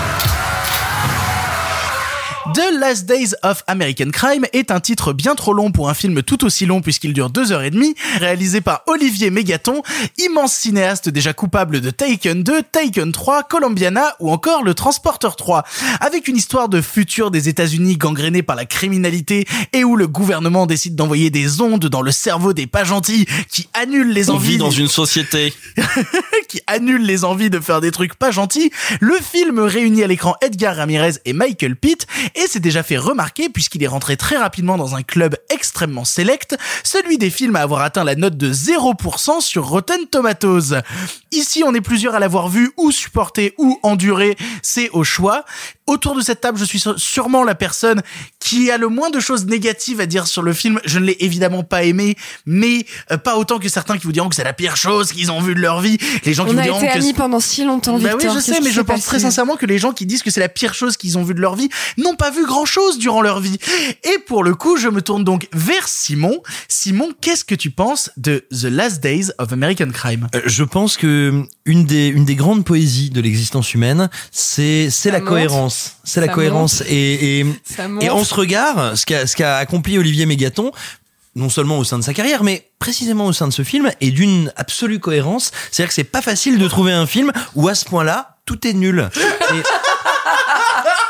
[2.52, 6.22] The Last Days of American Crime est un titre bien trop long pour un film
[6.22, 9.82] tout aussi long puisqu'il dure deux heures et demie, réalisé par Olivier Mégaton,
[10.18, 15.64] immense cinéaste déjà coupable de Taken 2, Taken 3, Colombiana ou encore Le Transporteur 3,
[16.02, 20.66] avec une histoire de futur des États-Unis gangrénée par la criminalité et où le gouvernement
[20.66, 24.52] décide d'envoyer des ondes dans le cerveau des pas gentils qui annulent les On envies
[24.52, 25.54] vit dans une société.
[26.50, 28.70] qui annule les envies de faire des trucs pas gentils,
[29.00, 32.06] le film réunit à l'écran Edgar Ramirez et Michael Pitt
[32.36, 36.58] et s'est déjà fait remarquer puisqu'il est rentré très rapidement dans un club extrêmement select,
[36.84, 40.82] celui des films à avoir atteint la note de 0% sur Rotten Tomatoes.
[41.32, 45.46] Ici, on est plusieurs à l'avoir vu ou supporté ou enduré, c'est au choix.
[45.88, 48.02] Autour de cette table, je suis sû- sûrement la personne
[48.44, 50.80] qui a le moins de choses négatives à dire sur le film.
[50.86, 52.16] Je ne l'ai évidemment pas aimé,
[52.46, 55.32] mais euh, pas autant que certains qui vous diront que c'est la pire chose qu'ils
[55.32, 55.98] ont vue de leur vie.
[56.26, 58.34] Les gens qui On vous a diront été que amis pendant si longtemps, bah Victor.
[58.34, 60.39] oui, je sais, mais je pense très sincèrement que les gens qui disent que c'est
[60.41, 63.22] la pire chose qu'ils ont vue de leur vie n'ont pas vu grand chose durant
[63.22, 63.58] leur vie.
[64.04, 66.41] Et pour le coup, je me tourne donc vers Simon.
[66.68, 70.28] Simon, qu'est-ce que tu penses de The Last Days of American Crime?
[70.36, 75.12] Euh, Je pense que une des une des grandes poésies de l'existence humaine, c'est c'est
[75.12, 75.30] la monte.
[75.30, 77.45] cohérence, c'est la cohérence et et,
[78.01, 80.72] et en ce regard, ce qu'a ce qu'a accompli Olivier Mégaton,
[81.36, 84.12] non seulement au sein de sa carrière, mais précisément au sein de ce film, est
[84.12, 85.51] d'une absolue cohérence.
[85.72, 88.74] C'est-à-dire que c'est pas facile de trouver un film où à ce point-là tout est
[88.74, 89.10] nul.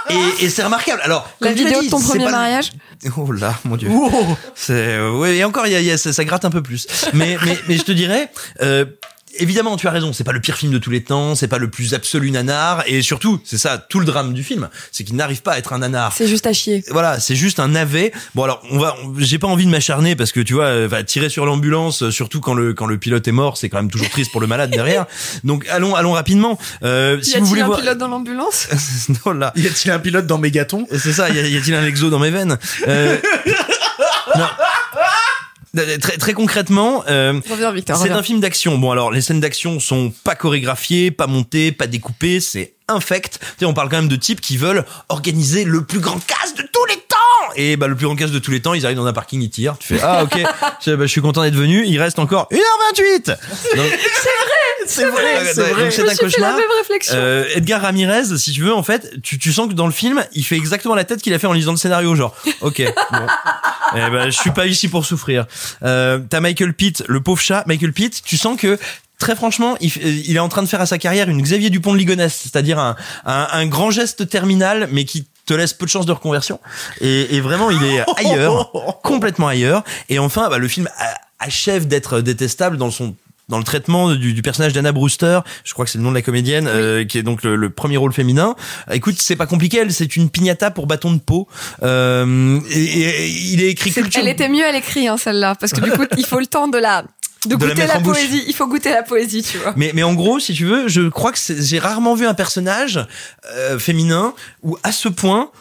[0.10, 1.02] Et, et, et c'est remarquable.
[1.04, 2.72] Alors, La comme tu l'as vidéo dit, de ton premier pas- mariage
[3.18, 3.90] Oh là, mon dieu.
[3.92, 4.12] Oh
[4.54, 6.88] C'est euh, ouais, et encore y a, y a- ça, ça gratte un peu plus.
[7.14, 8.30] Mais mais mais je te dirais
[8.62, 8.86] euh,
[9.40, 10.14] Évidemment, tu as raison.
[10.14, 11.36] C'est pas le pire film de tous les temps.
[11.36, 12.84] C'est pas le plus absolu nanar.
[12.88, 15.74] Et surtout, c'est ça tout le drame du film, c'est qu'il n'arrive pas à être
[15.74, 16.14] un nanar.
[16.16, 16.84] C'est juste à chier.
[16.92, 18.12] Voilà, c'est juste un navet.
[18.36, 21.04] Bon alors, on va, j'ai pas envie de m'acharner parce que tu vois, euh, va
[21.04, 23.92] tirer sur l'ambulance, euh, surtout quand le quand le pilote est mort, c'est quand même
[23.92, 25.06] toujours triste pour le malade derrière.
[25.44, 26.58] Donc allons allons rapidement.
[26.84, 28.68] Euh, Y si a-t-il vous voulez un voir, pilote dans l'ambulance?
[29.26, 31.30] Non là, Y a-t-il un pilote dans Mégaton c'est ça.
[31.30, 32.58] Y a- y a-t-il un exo dans mes veines
[32.88, 33.18] Euh,
[34.36, 34.46] Non.
[35.76, 37.40] Très, très concrètement, euh,
[37.86, 38.78] c'est un film d'action.
[38.78, 43.40] Bon, alors, les scènes d'action sont pas chorégraphiées, pas montées, pas découpées, c'est infect.
[43.40, 46.54] Tu sais, on parle quand même de types qui veulent organiser le plus grand casse
[46.54, 47.18] de tous les temps
[47.56, 49.42] et bah le plus grand casse de tous les temps, ils arrivent dans un parking,
[49.42, 49.78] ils tirent.
[49.80, 50.38] Tu fais ah ok,
[50.86, 51.86] je, bah, je suis content d'être venu.
[51.86, 53.26] Il reste encore 1h28.
[53.28, 53.38] Donc,
[53.76, 55.92] C'est vrai, C'est vrai, c'est vrai.
[55.92, 56.58] c'est un cauchemar.
[57.14, 60.24] Euh, Edgar Ramirez, si tu veux, en fait, tu, tu sens que dans le film,
[60.34, 63.18] il fait exactement la tête qu'il a fait en lisant le scénario, genre, ok, bon,
[63.96, 65.46] eh ben, je suis pas ici pour souffrir.
[65.84, 68.80] Euh, T'as Michael Pitt, le pauvre chat, Michael Pitt, tu sens que
[69.20, 69.96] Très franchement, il,
[70.28, 72.78] il est en train de faire à sa carrière une Xavier Dupont de Ligonnès, c'est-à-dire
[72.78, 76.60] un, un, un grand geste terminal, mais qui te laisse peu de chances de reconversion.
[77.00, 78.72] Et, et vraiment, il est ailleurs,
[79.04, 79.84] complètement ailleurs.
[80.10, 80.90] Et enfin, bah, le film
[81.40, 83.16] achève d'être détestable dans son
[83.54, 86.16] dans le traitement du, du personnage d'Anna Brewster, je crois que c'est le nom de
[86.16, 88.56] la comédienne, euh, qui est donc le, le premier rôle féminin.
[88.92, 91.48] Écoute, c'est pas compliqué, elle, c'est une piñata pour bâton de peau.
[91.84, 94.20] Euh, et, et- il est écrit culture.
[94.20, 96.68] Elle était mieux à l'écrit, hein, celle-là, parce que du coup, il faut le temps
[96.68, 97.04] de la
[97.46, 98.18] de, goûter la, bouche.
[98.18, 98.44] poésie.
[98.48, 99.74] Il faut goûter la poésie, tu vois.
[99.76, 103.06] Mais, mais en gros, si tu veux, je crois que j'ai rarement vu un personnage
[103.56, 104.34] euh, féminin
[104.64, 105.52] où à ce point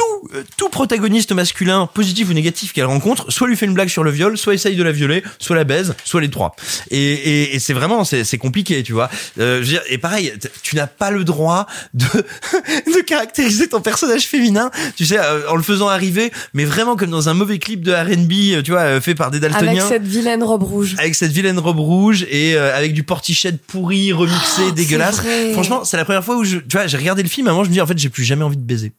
[0.00, 3.88] tout, euh, tout protagoniste masculin, positif ou négatif qu'elle rencontre, soit lui fait une blague
[3.88, 6.54] sur le viol, soit essaye de la violer, soit la baise, soit les trois.
[6.90, 9.10] Et, et, et c'est vraiment, c'est compliqué, tu vois.
[9.38, 10.32] Euh, je veux dire, et pareil,
[10.62, 12.06] tu n'as pas le droit de,
[12.66, 17.10] de caractériser ton personnage féminin, tu sais, euh, en le faisant arriver, mais vraiment comme
[17.10, 20.06] dans un mauvais clip de R&B, euh, tu vois, fait par des Avec daltoniens cette
[20.06, 20.94] vilaine robe rouge.
[20.98, 25.16] avec cette vilaine robe rouge et euh, avec du portichet pourri remixé dégueulasse.
[25.18, 25.52] Oh, vrai.
[25.52, 27.52] Franchement, c'est la première fois où je tu vois, j'ai regardé le film à un
[27.54, 28.92] moment je me dis en fait, j'ai plus jamais envie de baiser.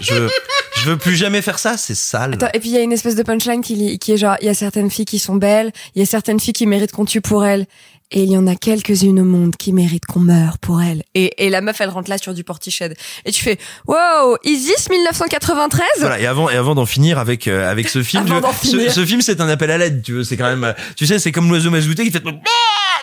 [0.00, 0.28] Je
[0.76, 2.38] je veux plus jamais faire ça, c'est sale.
[2.54, 4.50] Et puis il y a une espèce de punchline qui, qui est genre, il y
[4.50, 7.20] a certaines filles qui sont belles, il y a certaines filles qui méritent qu'on tue
[7.20, 7.66] pour elles,
[8.12, 11.02] et il y en a quelques-unes au monde qui méritent qu'on meure pour elles.
[11.14, 12.94] Et, et la meuf, elle rentre là sur du portiched.
[13.24, 17.48] Et tu fais, wow, is this 1993 Voilà, et avant et avant d'en finir avec
[17.48, 19.78] euh, avec ce film, Avant tu vois, d'en ce, ce film c'est un appel à
[19.78, 22.22] l'aide, tu vois, c'est quand même tu sais, c'est comme l'oiseau mazouté qui fait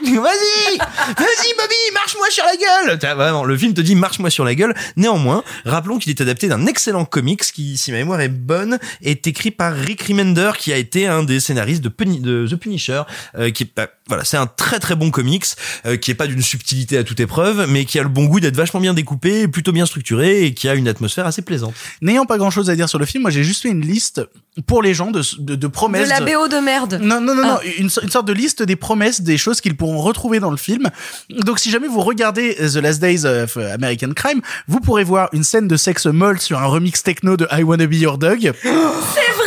[0.02, 2.56] vas-y, vas-y Bobby, marche-moi sur la
[2.88, 3.00] gueule.
[3.00, 4.74] T'as- Vraiment, le film te dit marche-moi sur la gueule.
[4.98, 9.28] Néanmoins, rappelons qu'il est adapté d'un excellent comics qui, si ma mémoire est bonne, est
[9.28, 13.04] écrit par Rick Remender, qui a été un des scénaristes de, Puni- de The Punisher,
[13.38, 15.46] euh, qui est bah, voilà, c'est un très très bon comics
[15.86, 18.40] euh, qui est pas d'une subtilité à toute épreuve, mais qui a le bon goût
[18.40, 21.74] d'être vachement bien découpé, plutôt bien structuré et qui a une atmosphère assez plaisante.
[22.02, 24.22] N'ayant pas grand chose à dire sur le film, moi j'ai juste fait une liste
[24.68, 26.10] pour les gens de, de, de De promesses.
[26.10, 27.00] la BO de merde.
[27.02, 27.48] Non, non, non, Ah.
[27.64, 30.52] non, une, so- une sorte de liste des promesses, des choses qu'ils pourront retrouver dans
[30.52, 30.90] le film.
[31.30, 35.44] Donc, si jamais vous regardez The Last Days of American Crime, vous pourrez voir une
[35.44, 38.52] scène de sexe molle sur un remix techno de I Wanna Be Your Dog.
[38.62, 39.43] C'est vrai C'est-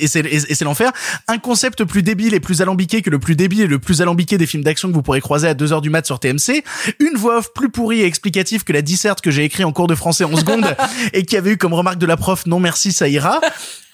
[0.00, 0.92] Et c'est l'enfer.
[1.26, 4.38] Un concept plus débile et plus alambiqué que le plus débile et le plus alambiqué
[4.38, 6.64] des films d'action que vous pourrez croiser à 2h du mat sur TMC.
[7.00, 9.86] Une voix off plus pourrie et explicative que la disserte que j'ai écrit en cours
[9.86, 10.76] de français en secondes
[11.12, 13.40] et qui avait eu comme remarque de la prof non merci ça ira.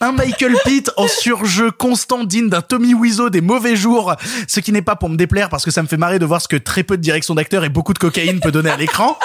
[0.01, 4.15] Un Michael Pitt en surjeu constant digne d'un Tommy Wiseau des mauvais jours,
[4.49, 6.43] ce qui n'est pas pour me déplaire parce que ça me fait marrer de voir
[6.43, 9.19] ce que très peu de direction d'acteur et beaucoup de cocaïne peut donner à l'écran.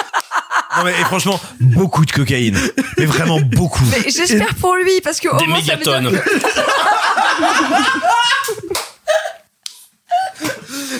[0.76, 2.58] Non mais et franchement, beaucoup de cocaïne.
[2.98, 3.84] Mais vraiment beaucoup.
[3.90, 6.20] Mais j'espère pour lui, parce que au Des moins, ça veut dire mégatonnes.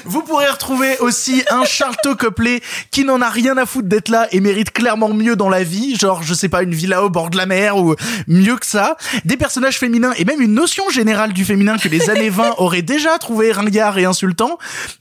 [0.04, 2.60] Vous pourrez retrouver aussi un Charlton Copley
[2.90, 5.96] qui n'en a rien à foutre d'être là et mérite clairement mieux dans la vie,
[5.96, 7.94] genre je sais pas une villa au bord de la mer ou
[8.26, 12.10] mieux que ça, des personnages féminins et même une notion générale du féminin que les
[12.10, 14.58] années 20 auraient déjà trouvé ringard et insultant,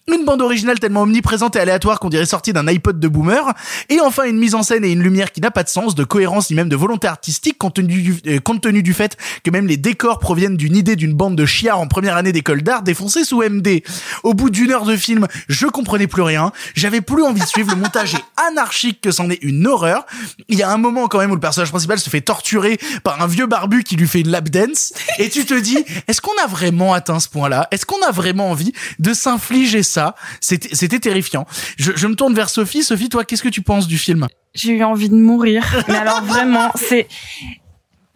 [0.07, 3.53] une bande originale tellement omniprésente et aléatoire qu'on dirait sortie d'un iPod de boomer,
[3.89, 6.03] et enfin une mise en scène et une lumière qui n'a pas de sens, de
[6.03, 9.51] cohérence ni même de volonté artistique compte tenu du, euh, compte tenu du fait que
[9.51, 12.83] même les décors proviennent d'une idée d'une bande de chiards en première année d'école d'art
[12.83, 13.83] défoncés sous MD.
[14.23, 17.71] Au bout d'une heure de film, je comprenais plus rien, j'avais plus envie de suivre,
[17.71, 20.05] le montage est anarchique que c'en est une horreur.
[20.47, 23.21] Il y a un moment quand même où le personnage principal se fait torturer par
[23.21, 26.37] un vieux barbu qui lui fait une lap dance, et tu te dis, est-ce qu'on
[26.43, 27.67] a vraiment atteint ce point-là?
[27.71, 30.15] Est-ce qu'on a vraiment envie de s'infliger ça?
[30.41, 31.45] C'était terrifiant.
[31.77, 32.83] Je, je me tourne vers Sophie.
[32.83, 34.27] Sophie, toi, qu'est-ce que tu penses du film?
[34.53, 35.65] J'ai eu envie de mourir.
[35.87, 37.07] Mais alors vraiment, c'est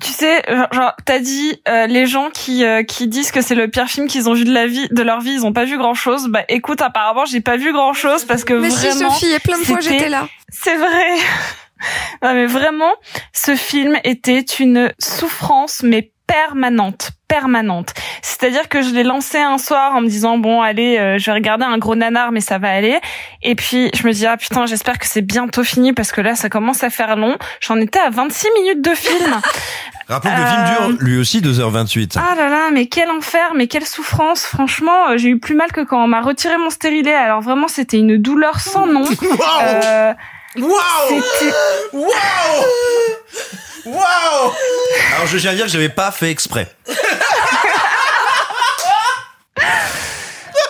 [0.04, 3.68] tu sais, genre t'as dit euh, les gens qui euh, qui disent que c'est le
[3.68, 5.78] pire film qu'ils ont vu de la vie de leur vie, ils ont pas vu
[5.78, 6.28] grand chose.
[6.28, 9.12] Bah écoute, apparemment j'ai pas vu grand chose parce que Mais si, vraiment.
[9.12, 10.28] Sophie, et plein de fois, j'étais là.
[10.50, 11.16] C'est vrai.
[12.22, 12.94] non mais vraiment,
[13.34, 17.94] ce film était une souffrance mais permanente, permanente.
[18.22, 21.34] C'est-à-dire que je l'ai lancé un soir en me disant bon allez, euh, je vais
[21.34, 23.00] regarder un gros nanar mais ça va aller.
[23.42, 26.36] Et puis je me dis ah putain j'espère que c'est bientôt fini parce que là
[26.36, 27.38] ça commence à faire long.
[27.60, 29.40] J'en étais à 26 minutes de film.
[30.08, 32.18] Rappelons que le film dure lui aussi 2h28.
[32.18, 34.46] Ah là là, mais quel enfer, mais quelle souffrance.
[34.46, 37.14] Franchement, euh, j'ai eu plus mal que quand on m'a retiré mon stérilet.
[37.14, 39.06] Alors vraiment, c'était une douleur sans nom.
[39.64, 40.14] Euh,
[40.58, 41.22] Waouh
[41.94, 42.10] Waouh
[43.86, 44.54] Waouh
[45.16, 46.74] Alors je tiens à dire que j'avais pas fait exprès.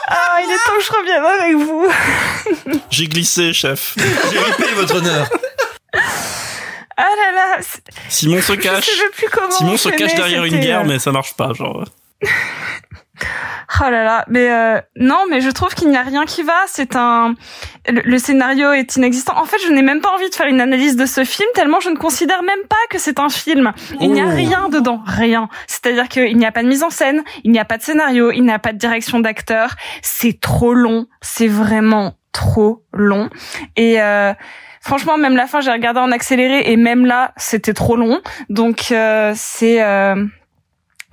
[0.08, 1.92] ah, il est temps que je revienne avec vous.
[2.90, 3.96] J'ai glissé, chef.
[4.32, 5.30] J'ai ripé votre honneur.
[6.96, 7.58] Ah là là,
[8.10, 8.86] Simon se cache.
[8.86, 11.52] Je sais plus comment Simon se cache derrière une guerre, euh, mais ça marche pas,
[11.54, 11.86] genre.
[13.80, 16.54] Oh là là, mais euh, non, mais je trouve qu'il n'y a rien qui va.
[16.68, 17.36] C'est un,
[17.88, 19.38] le, le scénario est inexistant.
[19.38, 21.80] En fait, je n'ai même pas envie de faire une analyse de ce film tellement
[21.80, 23.72] je ne considère même pas que c'est un film.
[24.02, 24.36] Il n'y a Oh.
[24.36, 25.48] rien dedans, rien.
[25.68, 28.32] C'est-à-dire qu'il n'y a pas de mise en scène, il n'y a pas de scénario,
[28.32, 29.76] il n'y a pas de direction d'acteur.
[30.02, 31.08] C'est trop long.
[31.22, 33.30] C'est vraiment trop long.
[33.76, 34.34] Et euh,
[34.82, 38.22] franchement, même la fin, j'ai regardé en accéléré et même là, c'était trop long.
[38.50, 40.16] Donc euh, c'est euh,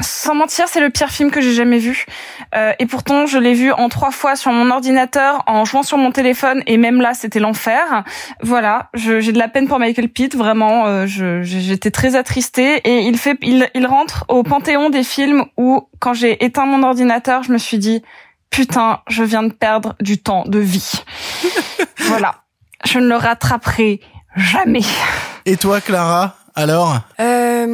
[0.01, 2.07] sans mentir, c'est le pire film que j'ai jamais vu.
[2.55, 5.98] Euh, et pourtant, je l'ai vu en trois fois sur mon ordinateur, en jouant sur
[5.98, 8.05] mon téléphone, et même là, c'était l'enfer.
[8.42, 10.86] Voilà, j'ai de la peine pour Michael Pitt, vraiment.
[10.86, 11.07] euh,
[11.42, 16.14] J'étais très attristée, et il fait, il, il rentre au panthéon des films où, quand
[16.14, 18.03] j'ai éteint mon ordinateur, je me suis dit,
[18.51, 20.92] putain, je viens de perdre du temps de vie.
[21.98, 22.36] voilà,
[22.84, 24.01] je ne le rattraperai
[24.36, 24.82] jamais.
[25.46, 26.98] Et toi, Clara alors?
[27.21, 27.66] Euh,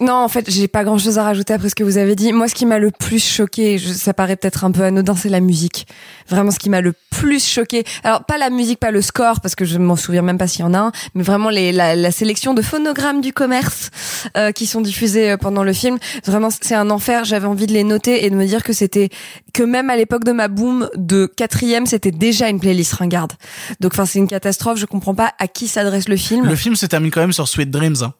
[0.00, 2.32] non, en fait, j'ai pas grand chose à rajouter après ce que vous avez dit.
[2.32, 5.40] Moi, ce qui m'a le plus choqué, ça paraît peut-être un peu anodin, c'est la
[5.40, 5.86] musique.
[6.28, 7.84] Vraiment, ce qui m'a le plus choqué.
[8.02, 10.60] Alors, pas la musique, pas le score, parce que je m'en souviens même pas s'il
[10.60, 13.90] y en a un, mais vraiment les, la, la sélection de phonogrammes du commerce
[14.36, 15.98] euh, qui sont diffusés euh, pendant le film.
[16.26, 17.24] Vraiment, c'est un enfer.
[17.24, 19.08] J'avais envie de les noter et de me dire que c'était
[19.52, 23.32] que même à l'époque de ma boom de quatrième, c'était déjà une playlist ringarde.
[23.80, 24.78] Donc, enfin, c'est une catastrophe.
[24.78, 26.44] Je comprends pas à qui s'adresse le film.
[26.46, 27.96] Le film se termine quand même sur Sweet Dreams.
[28.02, 28.14] hein.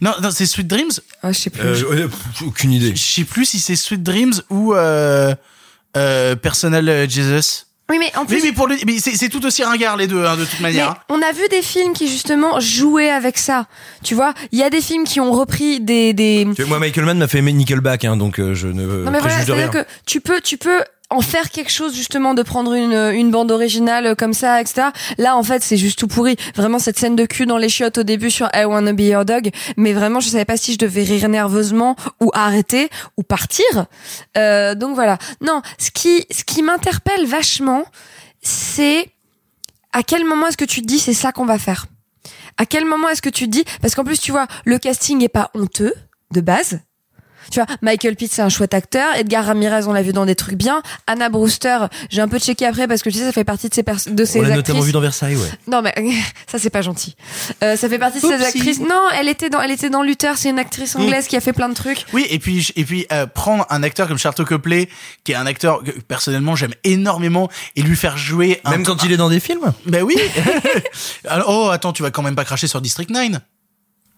[0.00, 1.62] Non, non c'est Sweet Dreams Ah, je sais plus.
[1.62, 2.94] Euh, pff, aucune idée.
[2.94, 5.34] Je sais plus si c'est Sweet Dreams ou euh,
[5.96, 7.64] euh, Personal euh, Jesus.
[7.90, 8.36] Oui, mais en plus.
[8.36, 11.04] Oui, mais pour le, mais c'est tout aussi ringard les deux, hein, de toute manière.
[11.10, 13.66] Mais on a vu des films qui justement jouaient avec ça.
[14.02, 16.48] Tu vois, il y a des films qui ont repris des des.
[16.56, 19.10] Tu vois, Moi, Michael Mann m'a fait aimer Nickelback, hein, donc euh, je ne non
[19.10, 20.82] mais voilà, c'est-à-dire que tu peux tu peux
[21.14, 24.88] en faire quelque chose justement de prendre une une bande originale comme ça, etc.
[25.18, 26.36] Là, en fait, c'est juste tout pourri.
[26.54, 29.24] Vraiment cette scène de cul dans les chiottes au début sur I Wanna Be Your
[29.24, 29.50] Dog.
[29.76, 33.86] Mais vraiment, je savais pas si je devais rire nerveusement ou arrêter ou partir.
[34.36, 35.18] Euh, donc voilà.
[35.40, 37.84] Non, ce qui ce qui m'interpelle vachement,
[38.42, 39.08] c'est
[39.92, 41.86] à quel moment est-ce que tu te dis c'est ça qu'on va faire?
[42.56, 45.22] À quel moment est-ce que tu te dis parce qu'en plus tu vois le casting
[45.22, 45.94] est pas honteux
[46.32, 46.80] de base.
[47.50, 49.14] Tu vois, Michael Pitt, c'est un chouette acteur.
[49.16, 50.82] Edgar Ramirez, on l'a vu dans des trucs bien.
[51.06, 51.78] Anna Brewster,
[52.10, 53.96] j'ai un peu checké après parce que tu sais, ça fait partie de ces pers-
[54.06, 54.68] de ces On l'a actrices.
[54.68, 55.48] notamment vu dans Versailles, ouais.
[55.66, 55.94] Non mais
[56.50, 57.16] ça c'est pas gentil.
[57.62, 58.44] Euh, ça fait partie de ces Oupsie.
[58.44, 58.80] actrices.
[58.80, 60.36] Non, elle était dans, elle était dans Luther.
[60.36, 62.04] C'est une actrice anglaise qui a fait plein de trucs.
[62.12, 64.88] Oui, et puis et puis euh, prendre un acteur comme Charles Copley,
[65.24, 69.02] qui est un acteur que personnellement j'aime énormément, et lui faire jouer un- Même quand
[69.04, 70.16] il est dans des films Ben oui.
[71.28, 73.32] Alors, oh attends, tu vas quand même pas cracher sur District 9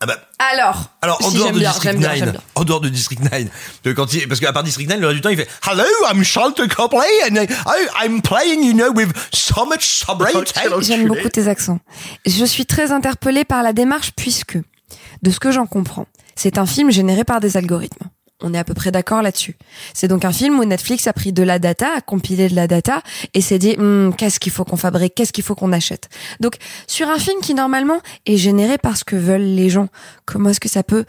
[0.01, 0.91] Ah bah, Alors.
[1.01, 2.43] alors en si, dehors j'aime de bien, District j'aime bien, j'aime 9, bien.
[2.55, 3.45] en dehors de District 9,
[3.85, 5.85] de quand il, parce qu'à part District 9, le reste du temps, il fait Hello,
[6.13, 7.49] I'm Charles Copley, and I,
[8.05, 10.53] I'm playing, you know, with so much sobriety.
[10.83, 11.79] J'aime beaucoup tes accents.
[12.27, 14.59] Je suis très interpellée par la démarche puisque,
[15.23, 18.09] de ce que j'en comprends, c'est un film généré par des algorithmes.
[18.43, 19.57] On est à peu près d'accord là-dessus.
[19.95, 22.67] C'est donc un film où Netflix a pris de la data, a compilé de la
[22.67, 26.11] data et s'est dit Hum, qu'est-ce qu'il faut qu'on fabrique, qu'est-ce qu'il faut qu'on achète?
[26.41, 26.57] Donc
[26.87, 29.89] sur un film qui normalement est généré par ce que veulent les gens,
[30.27, 31.07] comment est-ce que ça peut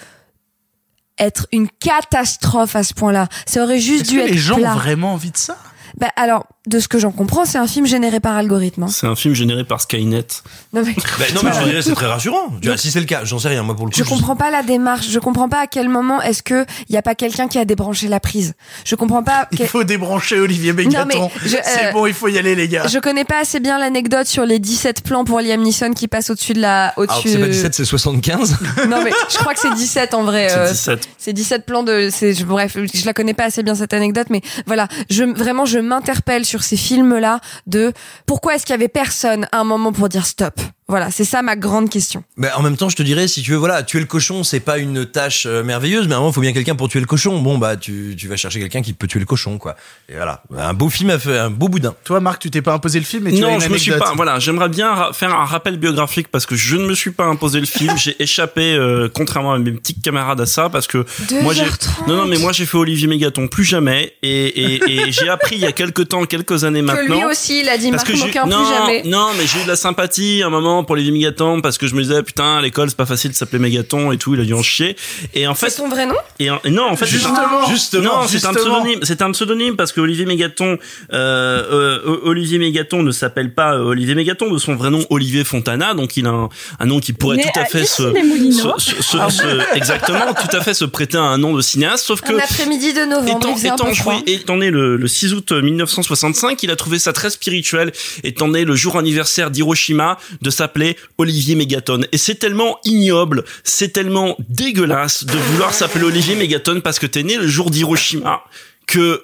[1.19, 3.28] être une catastrophe à ce point-là?
[3.45, 4.73] Ça aurait juste dû que être les gens plat.
[4.73, 5.57] ont vraiment envie de ça?
[5.97, 8.84] Bah alors, de ce que j'en comprends, c'est un film généré par algorithme.
[8.84, 8.88] hein.
[8.89, 10.28] C'est un film généré par Skynet.
[10.74, 12.51] Non mais, Bah, non, mais je dirais, c'est très rassurant.
[12.61, 13.97] Tu vois, si c'est le cas, j'en sais rien, moi, pour le coup.
[13.97, 15.07] Je comprends pas la démarche.
[15.09, 17.65] Je comprends pas à quel moment est-ce que il y a pas quelqu'un qui a
[17.65, 18.53] débranché la prise.
[18.86, 19.47] Je comprends pas.
[19.57, 21.07] Il faut débrancher Olivier Bégaton.
[21.07, 22.86] mais je- C'est euh, bon, il faut y aller les gars.
[22.88, 26.30] Je connais pas assez bien l'anecdote sur les 17 plans pour Liam Neeson qui passe
[26.30, 27.30] au-dessus de la, Alors au-dessus.
[27.30, 28.57] c'est pas 17, c'est 75.
[28.89, 30.47] Non mais je crois que c'est 17 en vrai.
[30.49, 31.07] C'est euh, 17.
[31.18, 32.09] C'est 17 plans de.
[32.11, 35.65] C'est je- bref, je la connais pas assez bien cette anecdote, mais voilà, je vraiment
[35.65, 37.93] je m'interpelle sur ces films-là de
[38.25, 40.59] pourquoi est-ce qu'il y avait personne à un moment pour dire stop.
[40.89, 42.23] Voilà, c'est ça ma grande question.
[42.38, 44.61] Bah, en même temps, je te dirais, si tu veux, voilà, tuer le cochon, c'est
[44.61, 47.01] pas une tâche euh, merveilleuse, mais à un moment, il faut bien quelqu'un pour tuer
[47.01, 47.39] le cochon.
[47.41, 49.75] Bon, bah, tu, tu vas chercher quelqu'un qui peut tuer le cochon, quoi.
[50.07, 50.43] Et voilà.
[50.57, 51.93] Un beau film a fait un beau boudin.
[52.05, 53.77] Toi, Marc, tu t'es pas imposé le film, mais tu as non, une je me
[53.77, 54.13] suis pas.
[54.15, 57.59] Voilà, j'aimerais bien faire un rappel biographique parce que je ne me suis pas imposé
[57.59, 57.93] le film.
[57.97, 61.05] J'ai échappé, euh, contrairement à mes petits camarades, à ça parce que
[61.41, 61.63] moi j'ai.
[61.63, 62.07] 2h30.
[62.07, 65.55] Non, non, mais moi j'ai fait Olivier Mégaton plus jamais et et, et j'ai appris
[65.57, 67.17] il y a quelques temps, quelques années Que maintenant.
[67.17, 69.03] lui aussi, il a dit Marc que Moquin non, plus jamais.
[69.05, 71.88] non, mais j'ai eu de la sympathie à un moment pour Olivier Mégaton parce que
[71.88, 74.41] je me disais putain à l'école c'est pas facile de s'appeler Mégaton et tout, il
[74.41, 74.95] a dû en chier.
[75.34, 76.15] Et en fait, C'est son vrai nom?
[76.39, 78.99] et, en- non, en fait, Justement, justement, non, c'est un pseudonyme.
[79.03, 80.78] C'est un pseudonyme parce que Olivier Mégaton,
[81.13, 85.43] euh, euh, Olivier Mégaton ne s'appelle pas euh, Olivier Mégaton de son vrai nom Olivier
[85.43, 86.49] Fontana, donc il a un,
[86.80, 90.55] un nom qui pourrait Né tout à fait se, se- se- se- se- exactement, tout
[90.55, 93.38] à fait se prêter à un nom de cinéaste, sauf que Un après-midi de novembre,
[93.38, 94.15] étant, il faisait un étant, peu froid.
[94.25, 97.91] oui, étant né le, le 6 août 1965, il a trouvé ça très spirituel,
[98.23, 102.01] étant né le jour anniversaire d'Hiroshima, de s'appeler s'appelait Olivier Mégaton.
[102.11, 107.24] Et c'est tellement ignoble, c'est tellement dégueulasse de vouloir s'appeler Olivier Mégaton parce que t'es
[107.24, 108.43] né le jour d'Hiroshima
[108.86, 109.24] que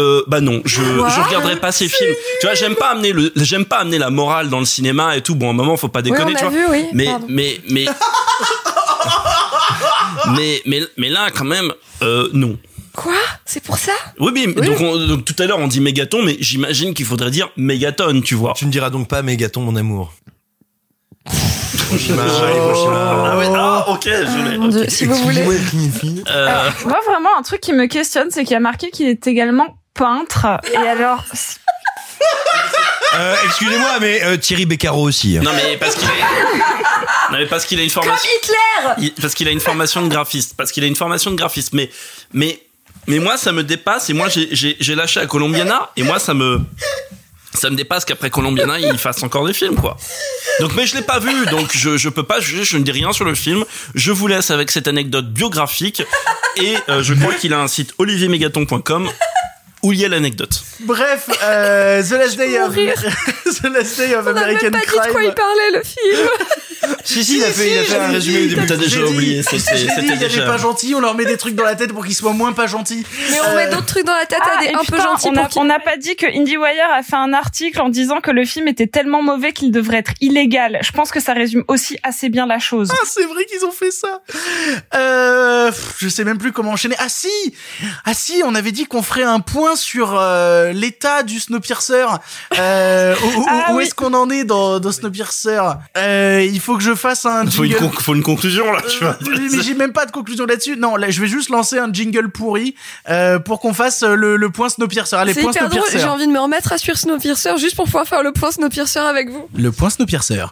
[0.00, 2.14] euh, bah non, je je regarderai pas ces films.
[2.40, 5.22] Tu vois, j'aime pas amener le j'aime pas amener la morale dans le cinéma et
[5.22, 5.34] tout.
[5.34, 6.58] Bon, à un moment, faut pas déconner, on tu a vois.
[6.58, 7.86] vu, oui, mais, mais mais
[10.36, 12.56] mais mais mais là quand même euh, non.
[12.94, 13.14] Quoi?
[13.44, 13.92] C'est pour ça?
[14.18, 17.30] Oui, mais Donc, on- donc tout à l'heure on dit mégaton, mais j'imagine qu'il faudrait
[17.30, 18.54] dire mégaton, tu vois.
[18.56, 20.12] Tu ne diras donc pas mégaton, mon amour.
[21.90, 22.54] Hiroshima, Oh.
[22.54, 23.30] Hiroshima.
[23.32, 24.68] Ah ouais, ah ok, je l'ai.
[24.68, 25.42] Dieu, si vous voulez.
[25.42, 29.26] Euh, Moi, vraiment, un truc qui me questionne, c'est qu'il y a marqué qu'il est
[29.26, 30.46] également peintre.
[30.72, 31.24] Et alors,
[33.14, 35.38] Euh, Excusez-moi, mais euh, Thierry Beccaro aussi.
[35.40, 37.32] Non mais parce qu'il est...
[37.32, 38.28] non mais parce qu'il a une formation.
[38.42, 41.36] Hitler Il- parce qu'il a une formation de graphiste, parce qu'il a une formation de
[41.36, 41.72] graphiste.
[41.72, 41.90] Mais,
[42.32, 42.60] mais,
[43.06, 44.10] mais moi, ça me dépasse.
[44.10, 45.90] Et moi, j'ai lâché à Colombiana.
[45.96, 46.60] Et moi, ça me,
[47.58, 49.96] ça me dépasse qu'après Colombiana, il fasse encore des films, quoi.
[50.60, 52.64] Donc, mais je l'ai pas vu, donc je, je peux pas juger.
[52.64, 53.64] Je ne dis rien sur le film.
[53.94, 56.02] Je vous laisse avec cette anecdote biographique.
[56.56, 59.08] Et euh, je crois qu'il a un site oliviermegaton.com
[59.82, 60.62] où il y a l'anecdote.
[60.80, 62.74] Bref, euh, The Last Day of
[63.62, 65.02] The Last Day of On n'a American même pas dit Crime.
[65.06, 66.28] de quoi il parlait, le film
[67.04, 68.66] Si, si, il a fait, il a fait un résumé au début.
[68.66, 70.46] T'as déjà oublié, c'était des déjà.
[70.46, 72.66] pas gentils, on leur met des trucs dans la tête pour qu'ils soient moins pas
[72.66, 73.04] gentils.
[73.30, 74.96] Mais on Euh, met d'autres trucs dans la tête à Ah, des et un putain,
[74.96, 78.30] peu gentils on n'a pas dit que IndieWire a fait un article en disant que
[78.30, 80.78] le film était tellement mauvais qu'il devrait être illégal.
[80.82, 82.88] Je pense que ça résume aussi assez bien la chose.
[82.92, 84.22] Ah, c'est vrai qu'ils ont fait ça.
[84.94, 86.96] Euh, pff, je sais même plus comment enchaîner.
[86.98, 87.28] Ah si,
[88.04, 92.06] ah si, on avait dit qu'on ferait un point sur euh, l'état du Snowpiercer.
[92.58, 93.84] Euh, où où- Ah où oui.
[93.84, 95.60] est-ce qu'on en est dans, dans Snowpiercer?
[95.96, 97.90] Euh, Il faut que je fasse un Faut une, jingle.
[97.90, 99.16] con- faut une conclusion là, tu vois.
[99.26, 100.76] Euh, mais j'ai même pas de conclusion là-dessus.
[100.76, 102.74] Non, là, je vais juste lancer un jingle pourri
[103.08, 105.16] euh, pour qu'on fasse le, le point Snowpiercer.
[105.16, 105.98] Allez, point Snowpiercer.
[105.98, 108.98] j'ai envie de me remettre à suivre Snowpiercer juste pour pouvoir faire le point Snowpiercer
[109.00, 109.48] avec vous.
[109.54, 110.44] Le point Snowpiercer.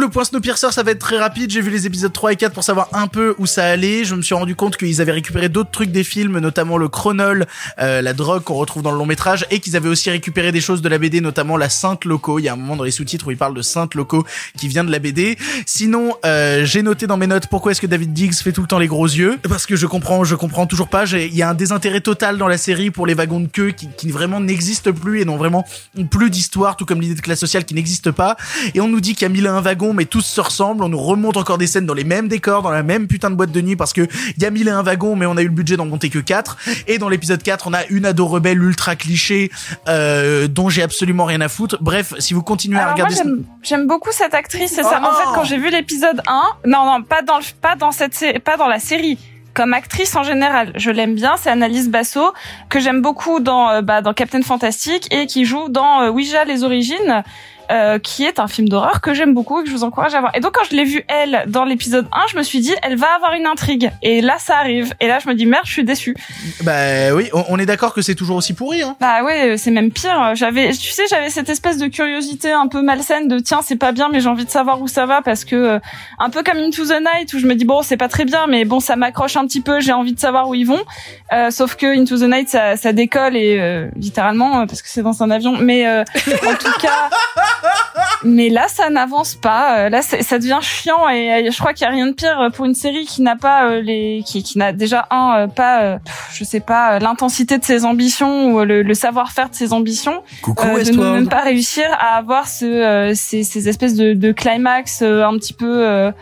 [0.00, 1.50] Le point Snowpiercer, ça va être très rapide.
[1.50, 4.04] J'ai vu les épisodes 3 et 4 pour savoir un peu où ça allait.
[4.04, 7.46] Je me suis rendu compte qu'ils avaient récupéré d'autres trucs des films, notamment le chronol,
[7.78, 10.60] euh, la drogue qu'on retrouve dans le long métrage, et qu'ils avaient aussi récupéré des
[10.60, 12.38] choses de la BD, notamment la Sainte Loco.
[12.38, 14.24] Il y a un moment dans les sous-titres où il parle de Sainte Loco
[14.56, 15.36] qui vient de la BD.
[15.66, 18.66] Sinon, euh, j'ai noté dans mes notes pourquoi est-ce que David Diggs fait tout le
[18.66, 19.38] temps les gros yeux.
[19.48, 21.04] Parce que je comprends, je comprends toujours pas.
[21.04, 23.88] Il y a un désintérêt total dans la série pour les wagons de queue qui,
[23.96, 25.66] qui vraiment n'existent plus et n'ont vraiment
[26.10, 28.36] plus d'histoire, tout comme l'idée de classe sociale qui n'existe pas.
[28.74, 30.82] Et on nous dit qu'il y a mille un wagons, mais tous se ressemblent.
[30.82, 33.34] On nous remonte encore des scènes dans les mêmes décors, dans la même putain de
[33.36, 34.06] boîte de nuit parce que
[34.38, 36.18] y a mille et un wagons, mais on a eu le budget d'en monter que
[36.18, 36.56] 4
[36.86, 39.50] Et dans l'épisode 4, on a une ado rebelle ultra cliché,
[39.88, 41.76] euh, dont j'ai absolument rien à foutre.
[41.80, 43.14] Bref, si vous continuez à Alors moi regarder...
[43.16, 45.00] ce- j'aime- beaucoup cette actrice, c'est Oh ça.
[45.00, 48.14] En fait, quand j'ai vu l'épisode 1, non non, pas dans le, pas dans cette
[48.44, 49.18] pas dans la série.
[49.52, 52.32] Comme actrice en général, je l'aime bien, c'est Annalise Basso
[52.68, 56.44] que j'aime beaucoup dans euh, bah, dans Captain Fantastic et qui joue dans euh, Ouija
[56.44, 57.22] les origines.
[57.70, 60.20] Euh, qui est un film d'horreur que j'aime beaucoup et que je vous encourage à
[60.20, 60.32] voir.
[60.36, 62.96] Et donc quand je l'ai vue elle dans l'épisode 1, je me suis dit elle
[62.96, 63.90] va avoir une intrigue.
[64.02, 64.94] Et là ça arrive.
[65.00, 66.16] Et là je me dis merde, je suis déçue.
[66.62, 68.82] Bah oui, on, est d'accord que c'est toujours aussi pourri.
[68.82, 68.96] Hein.
[69.00, 70.32] Bah ouais, c'est même pire.
[70.34, 73.92] J'avais, tu sais, j'avais cette espèce de curiosité un peu malsaine de tiens, c'est pas
[73.92, 75.78] bien, mais j'ai envie de savoir où ça va parce que euh,
[76.18, 78.46] un peu comme Into the Night où je me dis bon, c'est pas très bien,
[78.46, 79.80] mais bon, ça m'accroche un petit peu.
[79.80, 80.82] J'ai envie de savoir où ils vont.
[81.32, 84.88] Euh, sauf que Into the Night, ça, ça décolle et euh, littéralement euh, parce que
[84.88, 85.56] c'est dans un avion.
[85.58, 87.10] Mais euh, en tout cas,
[88.24, 89.78] mais là, ça n'avance pas.
[89.78, 92.48] Euh, Là, ça devient chiant et euh, je crois qu'il y a rien de pire
[92.54, 95.82] pour une série qui n'a pas euh, les, qui, qui n'a déjà un euh, pas,
[95.82, 95.98] euh,
[96.32, 99.72] je sais pas, euh, l'intensité de ses ambitions ou euh, le, le savoir-faire de ses
[99.72, 103.94] ambitions, Coucou, euh, de ne même pas réussir à avoir ce, euh, ces, ces espèces
[103.94, 106.12] de, de climax euh, un petit peu.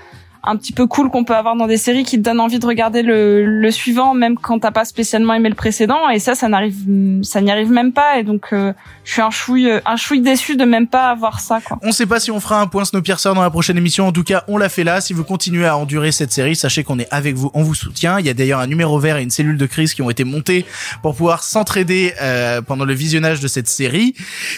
[0.44, 2.66] Un petit peu cool qu'on peut avoir dans des séries qui te donnent envie de
[2.66, 6.48] regarder le, le suivant même quand t'as pas spécialement aimé le précédent et ça ça
[6.48, 6.76] n'arrive
[7.22, 8.72] ça n'y arrive même pas et donc euh,
[9.04, 11.78] je suis un chouille un chouille déçu de même pas avoir ça quoi.
[11.82, 14.06] On sait pas si on fera un point Snowpiercer dans la prochaine émission.
[14.06, 15.00] En tout cas, on l'a fait là.
[15.00, 18.18] Si vous continuez à endurer cette série, sachez qu'on est avec vous, on vous soutient.
[18.18, 20.24] Il y a d'ailleurs un numéro vert et une cellule de crise qui ont été
[20.24, 20.66] montés
[21.02, 24.14] pour pouvoir s'entraider euh, pendant le visionnage de cette série.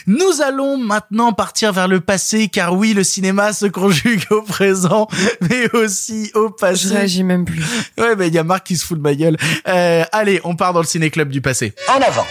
[0.06, 5.08] Nous allons maintenant partir vers le passé, car oui, le cinéma se conjugue au présent,
[5.40, 6.88] mais aussi au passé.
[6.88, 7.62] Je réagis même plus.
[7.98, 9.36] Ouais, mais il y a Marc qui se fout de ma gueule.
[9.68, 11.74] Euh, allez, on part dans le ciné-club du passé.
[11.88, 12.26] En avant.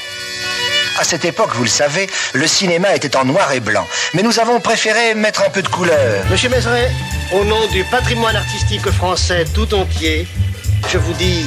[0.99, 3.85] À cette époque, vous le savez, le cinéma était en noir et blanc.
[4.13, 6.23] Mais nous avons préféré mettre un peu de couleur.
[6.29, 6.91] Monsieur Mézeret,
[7.33, 10.27] au nom du patrimoine artistique français tout entier,
[10.91, 11.45] je vous dis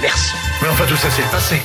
[0.00, 0.32] merci.
[0.62, 1.60] Mais enfin, tout ça, c'est le passé.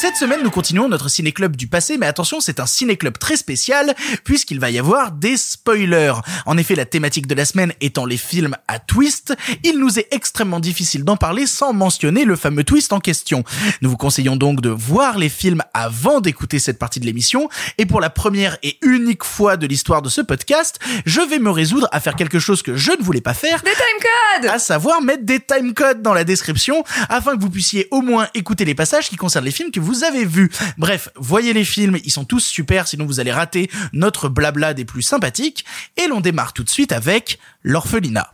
[0.00, 3.94] Cette semaine, nous continuons notre ciné-club du passé, mais attention, c'est un ciné-club très spécial,
[4.24, 6.14] puisqu'il va y avoir des spoilers.
[6.46, 10.08] En effet, la thématique de la semaine étant les films à twist, il nous est
[10.10, 13.44] extrêmement difficile d'en parler sans mentionner le fameux twist en question.
[13.82, 17.48] Nous vous conseillons donc de voir les films avant d'écouter cette partie de l'émission,
[17.78, 21.50] et pour la première et unique fois de l'histoire de ce podcast, je vais me
[21.50, 23.62] résoudre à faire quelque chose que je ne voulais pas faire.
[23.62, 28.00] Des timecodes À savoir mettre des timecodes dans la description, afin que vous puissiez au
[28.00, 30.50] moins écouter les passages qui concernent les films que vous avez vus.
[30.78, 34.84] Bref, voyez les films, ils sont tous super, sinon vous allez rater notre blabla des
[34.84, 35.64] plus sympathiques.
[35.96, 38.32] Et l'on démarre tout de suite avec l'orphelinat.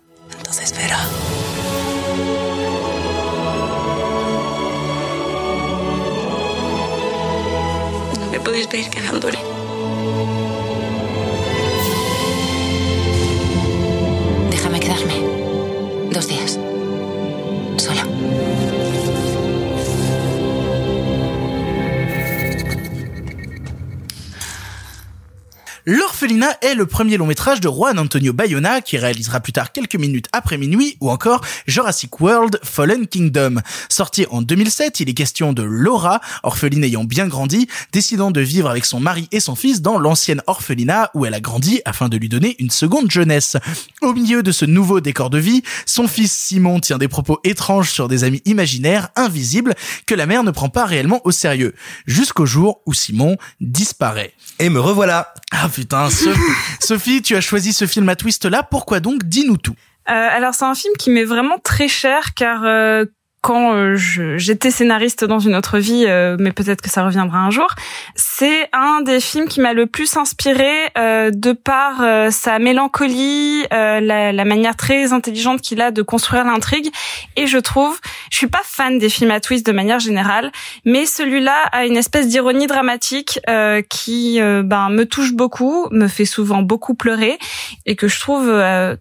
[25.86, 29.94] L'orphelinat est le premier long métrage de Juan Antonio Bayona qui réalisera plus tard quelques
[29.94, 33.60] minutes après minuit ou encore Jurassic World Fallen Kingdom.
[33.88, 38.68] Sorti en 2007, il est question de Laura, orpheline ayant bien grandi, décidant de vivre
[38.68, 42.18] avec son mari et son fils dans l'ancienne orphelinat où elle a grandi afin de
[42.18, 43.56] lui donner une seconde jeunesse.
[44.02, 47.90] Au milieu de ce nouveau décor de vie, son fils Simon tient des propos étranges
[47.90, 49.74] sur des amis imaginaires, invisibles,
[50.04, 51.74] que la mère ne prend pas réellement au sérieux.
[52.06, 54.34] Jusqu'au jour où Simon disparaît.
[54.58, 55.32] Et me revoilà.
[55.52, 56.40] Ah putain, Sophie,
[56.80, 59.74] Sophie, tu as choisi ce film à twist là, pourquoi donc Dis-nous tout?
[60.08, 63.04] Euh, alors c'est un film qui m'est vraiment très cher car euh,
[63.42, 67.50] quand euh, j'étais scénariste dans une autre vie, euh, mais peut-être que ça reviendra un
[67.50, 67.68] jour,
[68.14, 73.64] c'est un des films qui m'a le plus inspiré euh, de par euh, sa mélancolie,
[73.70, 76.90] la, la manière très intelligente qu'il a de construire l'intrigue.
[77.36, 77.98] Et je trouve,
[78.30, 80.52] je suis pas fan des films à twist de manière générale,
[80.84, 83.40] mais celui-là a une espèce d'ironie dramatique
[83.88, 87.38] qui ben me touche beaucoup, me fait souvent beaucoup pleurer
[87.86, 88.52] et que je trouve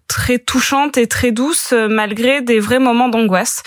[0.08, 3.62] très touchante et très douce malgré des vrais moments d'angoisse.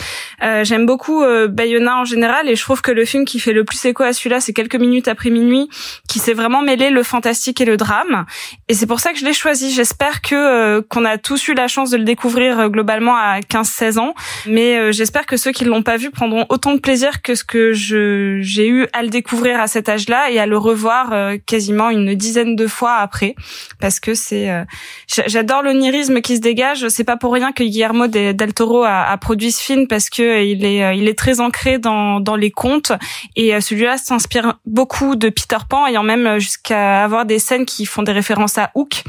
[0.64, 3.64] J'aime beaucoup euh, Bayona en général et je trouve que le film qui fait le
[3.64, 5.70] plus écho à celui-là, c'est quelques minutes après minuit,
[6.10, 8.26] qui s'est vraiment mêlé le fantastique et le drame.
[8.70, 9.72] Et c'est pour ça que je l'ai choisi.
[9.74, 13.40] J'espère que euh, qu'on a tous eu la chance de le découvrir euh, globalement à
[13.40, 14.14] 15-16 ans,
[14.46, 17.44] mais euh, j'espère que ceux qui l'ont pas vu prendront autant de plaisir que ce
[17.44, 21.38] que je j'ai eu à le découvrir à cet âge-là et à le revoir euh,
[21.46, 23.36] quasiment une dizaine de fois après,
[23.80, 24.64] parce que c'est euh,
[25.08, 26.88] j'a- j'adore l'onirisme qui se dégage.
[26.90, 30.10] C'est pas pour rien que Guillermo de- del Toro a, a produit ce film parce
[30.10, 32.92] que euh, il est euh, il est très ancré dans dans les contes
[33.36, 37.66] et euh, celui-là s'inspire beaucoup de Peter Pan ayant même euh, jusqu'à avoir des scènes
[37.66, 39.04] qui font des références à Hook.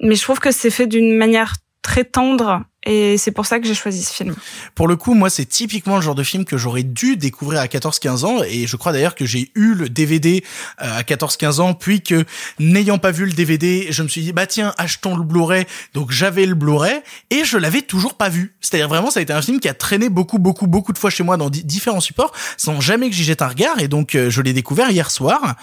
[0.00, 3.66] Mais je trouve que c'est fait d'une manière très tendre et c'est pour ça que
[3.66, 4.34] j'ai choisi ce film.
[4.74, 7.66] Pour le coup, moi, c'est typiquement le genre de film que j'aurais dû découvrir à
[7.66, 10.44] 14-15 ans, et je crois d'ailleurs que j'ai eu le DVD
[10.82, 12.24] euh, à 14-15 ans, puis que,
[12.58, 16.10] n'ayant pas vu le DVD, je me suis dit, bah tiens, achetons le Blu-ray, donc
[16.10, 17.00] j'avais le Blu-ray,
[17.30, 18.54] et je l'avais toujours pas vu.
[18.60, 21.10] C'est-à-dire vraiment, ça a été un film qui a traîné beaucoup, beaucoup, beaucoup de fois
[21.10, 24.14] chez moi dans di- différents supports, sans jamais que j'y jette un regard, et donc
[24.14, 25.56] euh, je l'ai découvert hier soir,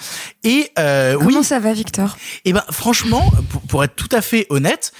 [0.43, 1.27] et euh, oui.
[1.27, 2.18] Comment ça va, Victor?
[2.45, 4.91] Eh ben, franchement, pour, pour être tout à fait honnête,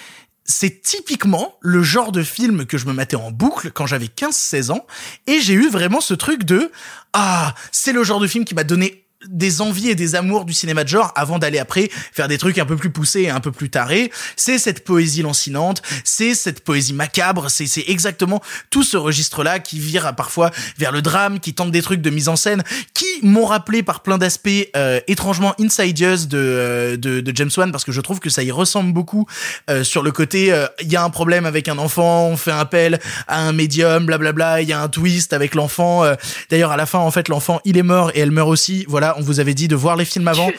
[0.46, 4.72] c'est typiquement le genre de film que je me matais en boucle quand j'avais 15-16
[4.72, 4.86] ans
[5.28, 6.72] et j'ai eu vraiment ce truc de
[7.14, 10.54] ah, c'est le genre de film qui m'a donné des envies et des amours du
[10.54, 13.40] cinéma de genre avant d'aller après faire des trucs un peu plus poussés et un
[13.40, 14.12] peu plus tarés.
[14.36, 20.14] C'est cette poésie lancinante, c'est cette poésie macabre, c'est exactement tout ce registre-là qui vire
[20.16, 23.84] parfois vers le drame, qui tente des trucs de mise en scène, qui m'ont rappelé
[23.84, 28.02] par plein d'aspects euh, étrangement Insidious de, euh, de de James Wan parce que je
[28.02, 29.26] trouve que ça y ressemble beaucoup
[29.70, 32.52] euh, sur le côté euh, il y a un problème avec un enfant, on fait
[32.52, 36.04] appel à un médium, blablabla, il y a un twist avec l'enfant.
[36.04, 36.16] euh,
[36.50, 38.86] D'ailleurs à la fin en fait l'enfant il est mort et elle meurt aussi.
[38.88, 40.50] Voilà, on vous avait dit de voir les films avant.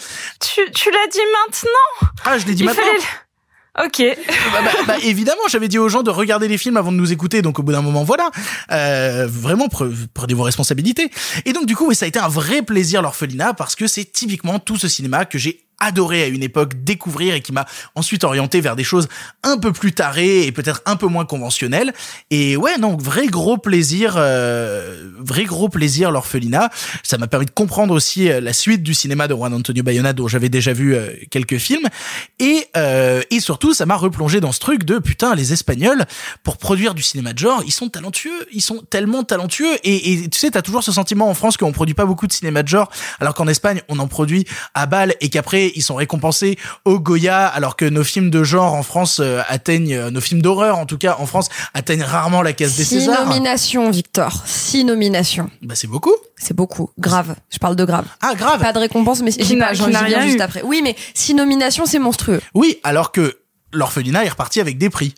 [0.40, 2.82] Tu, tu l'as dit maintenant Ah, je l'ai dit Il maintenant.
[2.82, 3.04] fallait-
[3.86, 4.02] Ok.
[4.52, 7.10] bah, bah, bah, évidemment, j'avais dit aux gens de regarder les films avant de nous
[7.10, 8.30] écouter, donc au bout d'un moment, voilà.
[8.70, 11.10] Euh, vraiment, pre- prenez vos responsabilités.
[11.46, 14.58] Et donc, du coup, ça a été un vrai plaisir, l'orphelinat, parce que c'est typiquement
[14.58, 18.60] tout ce cinéma que j'ai adoré à une époque découvrir et qui m'a ensuite orienté
[18.60, 19.08] vers des choses
[19.42, 21.92] un peu plus tarées et peut-être un peu moins conventionnelles.
[22.30, 26.70] Et ouais, non, vrai gros plaisir, euh, vrai gros plaisir l'orphelinat.
[27.02, 30.12] Ça m'a permis de comprendre aussi euh, la suite du cinéma de Juan Antonio Bayona
[30.12, 31.88] dont j'avais déjà vu euh, quelques films.
[32.38, 36.04] Et, euh, et surtout, ça m'a replongé dans ce truc de putain, les Espagnols,
[36.44, 39.74] pour produire du cinéma de genre, ils sont talentueux, ils sont tellement talentueux.
[39.82, 42.32] Et, et tu sais, t'as toujours ce sentiment en France qu'on produit pas beaucoup de
[42.32, 42.90] cinéma de genre,
[43.20, 47.46] alors qu'en Espagne, on en produit à balle et qu'après, Ils sont récompensés au Goya,
[47.46, 50.86] alors que nos films de genre en France euh, atteignent, euh, nos films d'horreur en
[50.86, 53.26] tout cas en France atteignent rarement la case des Six Césars.
[53.26, 54.42] nominations, Victor.
[54.46, 55.50] Six nominations.
[55.62, 56.14] Bah c'est beaucoup.
[56.36, 56.90] C'est beaucoup.
[56.98, 57.34] Grave.
[57.50, 58.06] Je parle de grave.
[58.20, 58.60] Ah grave.
[58.60, 60.42] Pas de récompense, mais j'ai pas, j'en viens rien juste eu.
[60.42, 60.62] après.
[60.62, 62.40] Oui, mais six nominations, c'est monstrueux.
[62.54, 63.38] Oui, alors que
[63.72, 65.14] l'orphelinat est reparti avec des prix.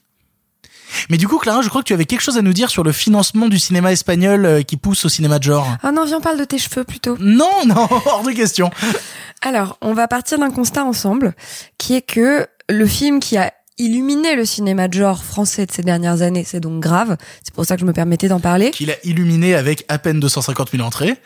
[1.11, 2.83] Mais du coup, Clara, je crois que tu avais quelque chose à nous dire sur
[2.83, 5.69] le financement du cinéma espagnol euh, qui pousse au cinéma de genre.
[5.83, 7.17] Ah non, viens, on parle de tes cheveux plutôt.
[7.21, 8.71] Non, non, hors de question.
[9.43, 11.35] Alors, on va partir d'un constat ensemble,
[11.79, 15.83] qui est que le film qui a illuminé le cinéma de genre français de ces
[15.83, 17.17] dernières années, c'est donc grave.
[17.43, 18.71] C'est pour ça que je me permettais d'en parler.
[18.71, 21.17] Qu'il a illuminé avec à peine 250 000 entrées.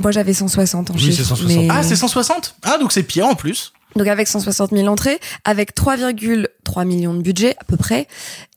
[0.00, 1.48] Moi, j'avais 160 en Oui, chiffre, c'est 160.
[1.48, 3.72] mais- Ah, c'est 160 Ah, donc c'est pire en plus.
[3.96, 8.06] Donc avec 160 000 entrées, avec 3,3 millions de budget à peu près,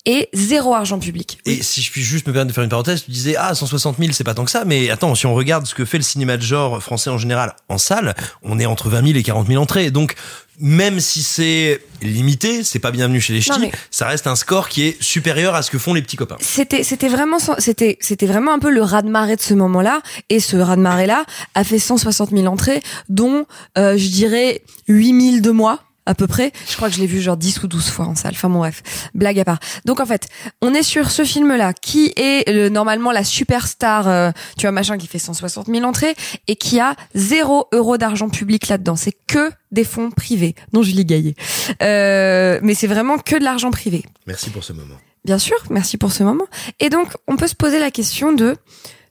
[0.05, 1.39] et zéro argent public.
[1.45, 3.97] Et si je puis juste me permettre de faire une parenthèse, tu disais ah 160
[3.97, 6.03] 000 c'est pas tant que ça, mais attends si on regarde ce que fait le
[6.03, 8.13] cinéma de genre français en général en salle,
[8.43, 10.15] on est entre 20 000 et 40 000 entrées, donc
[10.59, 14.69] même si c'est limité, c'est pas bienvenu chez les ch'tis, mais- ça reste un score
[14.69, 16.37] qui est supérieur à ce que font les petits copains.
[16.39, 20.55] C'était c'était vraiment c'était c'était vraiment un peu le raz de ce moment-là et ce
[20.55, 21.25] raz de marée là
[21.55, 23.45] a fait 160 000 entrées dont
[23.77, 26.51] euh, je dirais 8 000 de moi à peu près.
[26.69, 28.33] Je crois que je l'ai vu genre 10 ou 12 fois en salle.
[28.33, 28.83] Enfin bon bref,
[29.13, 29.59] blague à part.
[29.85, 30.27] Donc en fait,
[30.61, 34.97] on est sur ce film-là qui est euh, normalement la superstar, euh, tu vois machin
[34.97, 36.15] qui fait 160 000 entrées
[36.47, 38.95] et qui a zéro euro d'argent public là-dedans.
[38.95, 41.35] C'est que des fonds privés, dont Julie Gaillet.
[41.81, 44.05] Euh, mais c'est vraiment que de l'argent privé.
[44.27, 44.95] Merci pour ce moment.
[45.25, 46.45] Bien sûr, merci pour ce moment.
[46.79, 48.55] Et donc, on peut se poser la question de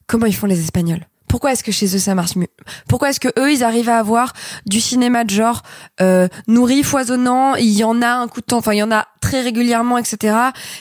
[0.06, 1.06] comment ils font les Espagnols.
[1.34, 2.46] Pourquoi est-ce que chez eux ça marche mieux?
[2.88, 4.34] Pourquoi est-ce que eux ils arrivent à avoir
[4.66, 5.62] du cinéma de genre
[6.00, 8.92] euh, nourri, foisonnant Il y en a un coup de temps, enfin il y en
[8.92, 10.36] a très régulièrement, etc.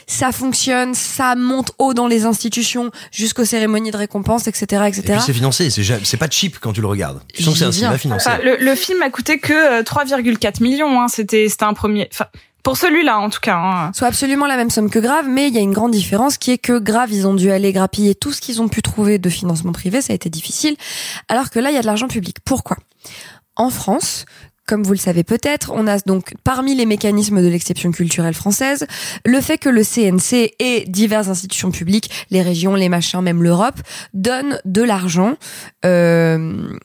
[0.06, 5.04] Ça fonctionne, ça monte haut dans les institutions jusqu'aux cérémonies de récompense, etc., Et etc.
[5.14, 7.22] puis c'est financé, c'est pas cheap quand tu le regardes.
[7.34, 7.98] Tu sens que c'est un cinéma viens.
[7.98, 8.30] financé.
[8.30, 11.02] Enfin, le, le film a coûté que euh, 3,4 millions.
[11.02, 11.08] Hein.
[11.08, 12.08] C'était c'était un premier.
[12.14, 12.28] Enfin,
[12.64, 13.58] pour celui-là en tout cas.
[13.58, 13.92] Hein.
[13.94, 16.52] soit absolument la même somme que Grave, mais il y a une grande différence qui
[16.52, 19.30] est que Grave, ils ont dû aller grappiller tout ce qu'ils ont pu trouver de
[19.30, 20.76] financement privé, ça a été difficile,
[21.28, 22.38] alors que là, il y a de l'argent public.
[22.44, 22.78] Pourquoi?
[23.56, 24.26] En France,
[24.66, 28.88] comme vous le savez peut-être, on a donc parmi les mécanismes de l'exception culturelle française,
[29.26, 33.80] le fait que le CNC et diverses institutions publiques, les régions, les machins, même l'Europe,
[34.14, 35.36] donnent de l'argent.
[35.86, 36.78] Euh,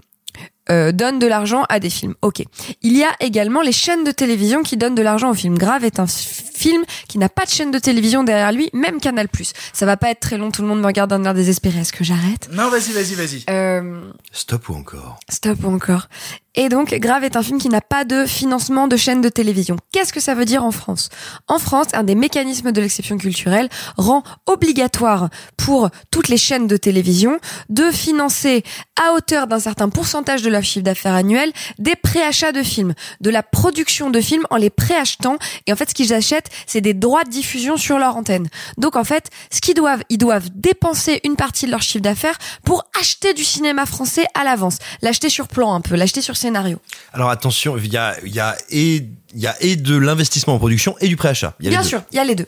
[0.70, 2.14] euh, donnent de l'argent à des films.
[2.22, 2.42] Ok.
[2.82, 5.58] Il y a également les chaînes de télévision qui donnent de l'argent aux films.
[5.58, 9.28] Grave est un film qui n'a pas de chaîne de télévision derrière lui, même Canal+.
[9.72, 11.80] Ça va pas être très long, tout le monde me regarde d'un air désespéré.
[11.80, 12.48] Est-ce que j'arrête?
[12.52, 13.44] Non, vas-y, vas-y, vas-y.
[13.50, 14.00] euh,
[14.32, 15.18] Stop ou encore?
[15.30, 16.08] Stop ou encore.
[16.54, 19.76] Et donc, Grave est un film qui n'a pas de financement de chaîne de télévision.
[19.92, 21.08] Qu'est-ce que ça veut dire en France?
[21.46, 26.76] En France, un des mécanismes de l'exception culturelle rend obligatoire pour toutes les chaînes de
[26.76, 27.38] télévision
[27.68, 28.64] de financer
[29.00, 33.30] à hauteur d'un certain pourcentage de leur chiffre d'affaires annuel des préachats de films, de
[33.30, 35.38] la production de films en les préachetant.
[35.66, 38.48] Et en fait, ce qu'ils achètent, c'est des droits de diffusion sur leur antenne.
[38.78, 42.38] Donc, en fait, ce qu'ils doivent, ils doivent dépenser une partie de leur chiffre d'affaires
[42.64, 46.80] pour acheter du cinéma français à l'avance, l'acheter sur plan un peu, l'acheter sur scénario.
[47.12, 48.96] Alors attention, il y a, il y a et
[49.34, 51.54] il y a et de l'investissement en production et du préachat.
[51.60, 52.46] Il y a les Bien sûr, il y a les deux.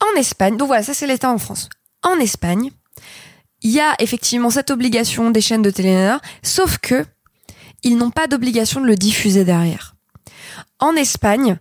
[0.00, 1.68] En Espagne, donc voilà, ça c'est l'État en France.
[2.02, 2.70] En Espagne,
[3.62, 7.04] il y a effectivement cette obligation des chaînes de télé, sauf que
[7.82, 9.94] ils n'ont pas d'obligation de le diffuser derrière.
[10.80, 11.58] En Espagne,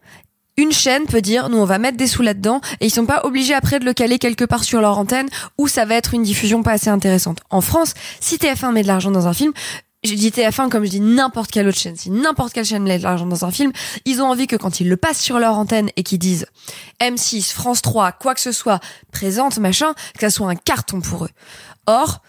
[0.57, 3.21] une chaîne peut dire nous on va mettre des sous là-dedans et ils sont pas
[3.25, 5.27] obligés après de le caler quelque part sur leur antenne
[5.57, 7.39] où ça va être une diffusion pas assez intéressante.
[7.49, 9.53] En France, si TF1 met de l'argent dans un film,
[10.03, 11.95] je dis TF1 comme je dis n'importe quelle autre chaîne.
[11.95, 13.71] Si n'importe quelle chaîne met de l'argent dans un film,
[14.05, 16.45] ils ont envie que quand ils le passent sur leur antenne et qu'ils disent
[17.01, 18.79] M6, France 3, quoi que ce soit,
[19.11, 21.29] présente, machin, que ça soit un carton pour eux.
[21.87, 22.21] Or,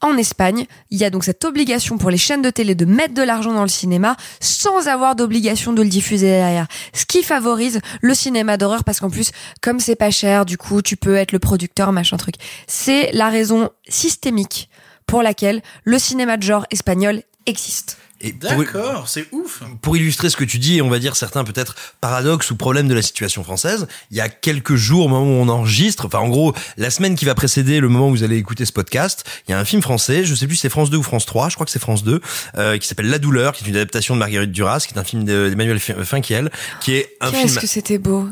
[0.00, 3.14] en Espagne, il y a donc cette obligation pour les chaînes de télé de mettre
[3.14, 6.68] de l'argent dans le cinéma sans avoir d'obligation de le diffuser derrière.
[6.92, 10.82] Ce qui favorise le cinéma d'horreur parce qu'en plus, comme c'est pas cher, du coup,
[10.82, 12.36] tu peux être le producteur, machin truc.
[12.68, 14.70] C'est la raison systémique
[15.08, 17.98] pour laquelle le cinéma de genre espagnol existe.
[18.20, 19.62] Et pour, D'accord, c'est ouf.
[19.80, 22.88] pour illustrer ce que tu dis, et on va dire certains peut-être paradoxes ou problèmes
[22.88, 26.18] de la situation française, il y a quelques jours, au moment où on enregistre, enfin
[26.18, 29.24] en gros, la semaine qui va précéder le moment où vous allez écouter ce podcast,
[29.46, 31.26] il y a un film français, je sais plus si c'est France 2 ou France
[31.26, 32.20] 3, je crois que c'est France 2,
[32.56, 35.04] euh, qui s'appelle La douleur, qui est une adaptation de Marguerite Duras, qui est un
[35.04, 38.26] film de- d'Emmanuel Finkiel, qui est un Qu'est-ce film que c'était beau?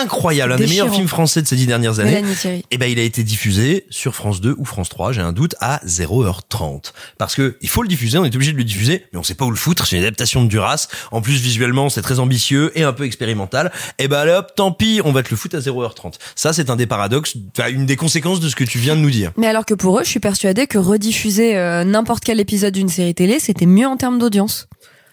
[0.00, 2.22] Incroyable, un des meilleurs films français de ces dix dernières années.
[2.70, 5.54] Et ben il a été diffusé sur France 2 ou France 3, j'ai un doute,
[5.60, 6.92] à 0h30.
[7.18, 9.34] Parce que il faut le diffuser, on est obligé de le diffuser, mais on sait
[9.34, 10.88] pas où le foutre, c'est une adaptation de Duras.
[11.10, 13.72] En plus visuellement, c'est très ambitieux et un peu expérimental.
[13.98, 16.14] Et ben allez hop, tant pis, on va te le foutre à 0h30.
[16.34, 19.00] Ça c'est un des paradoxes, enfin une des conséquences de ce que tu viens de
[19.00, 19.32] nous dire.
[19.36, 22.88] Mais alors que pour eux, je suis persuadée que rediffuser euh, n'importe quel épisode d'une
[22.88, 24.68] série télé, c'était mieux en termes d'audience.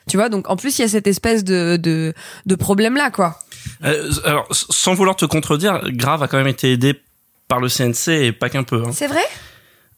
[0.10, 2.14] Tu vois, donc en plus il y a cette espèce de de,
[2.46, 3.40] de problème là, quoi.
[3.84, 7.00] Euh, alors, sans vouloir te contredire, Grave a quand même été aidé
[7.48, 8.84] par le CNC et pas qu'un peu.
[8.86, 8.92] hein.
[8.94, 9.24] C'est vrai?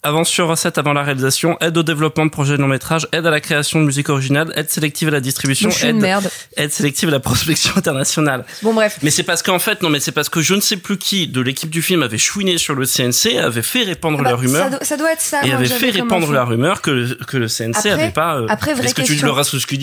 [0.03, 3.27] Avance sur recette avant la réalisation, aide au développement de projets de long métrage, aide
[3.27, 5.97] à la création de musique originale, aide sélective à la distribution, Donc, je suis une
[5.97, 6.29] aide, merde.
[6.57, 8.43] aide sélective à la prospection internationale.
[8.63, 8.97] Bon bref.
[9.03, 11.27] Mais c'est parce qu'en fait, non, mais c'est parce que je ne sais plus qui
[11.27, 14.63] de l'équipe du film avait chouiné sur le CNC, avait fait répandre Bah, la rumeur.
[14.63, 15.45] ça, doit, ça doit être ça.
[15.45, 18.37] et avait fait répandre la rumeur que, que le CNC Après- avait pas.
[18.37, 19.13] euh, après, vraie Est-ce que tu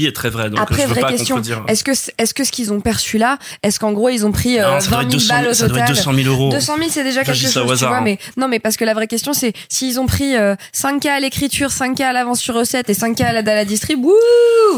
[0.09, 1.41] est très vrai, donc Après, je veux vraie pas question.
[1.69, 4.59] Est-ce que est-ce que ce qu'ils ont perçu là, est-ce qu'en gros ils ont pris
[4.59, 5.97] euh, Non, ça doit 20 être 000 200 000 balles au ça doit être total
[6.13, 6.51] 200 000 euros.
[6.51, 7.99] 200 000 c'est déjà quelque chose, tu vois.
[7.99, 8.01] hein.
[8.03, 11.21] Mais non, mais parce que la vraie question c'est s'ils ont pris euh, 5K à
[11.21, 14.15] l'écriture, 5K à l'avance sur recette et 5K à la, à la distrib, wouh,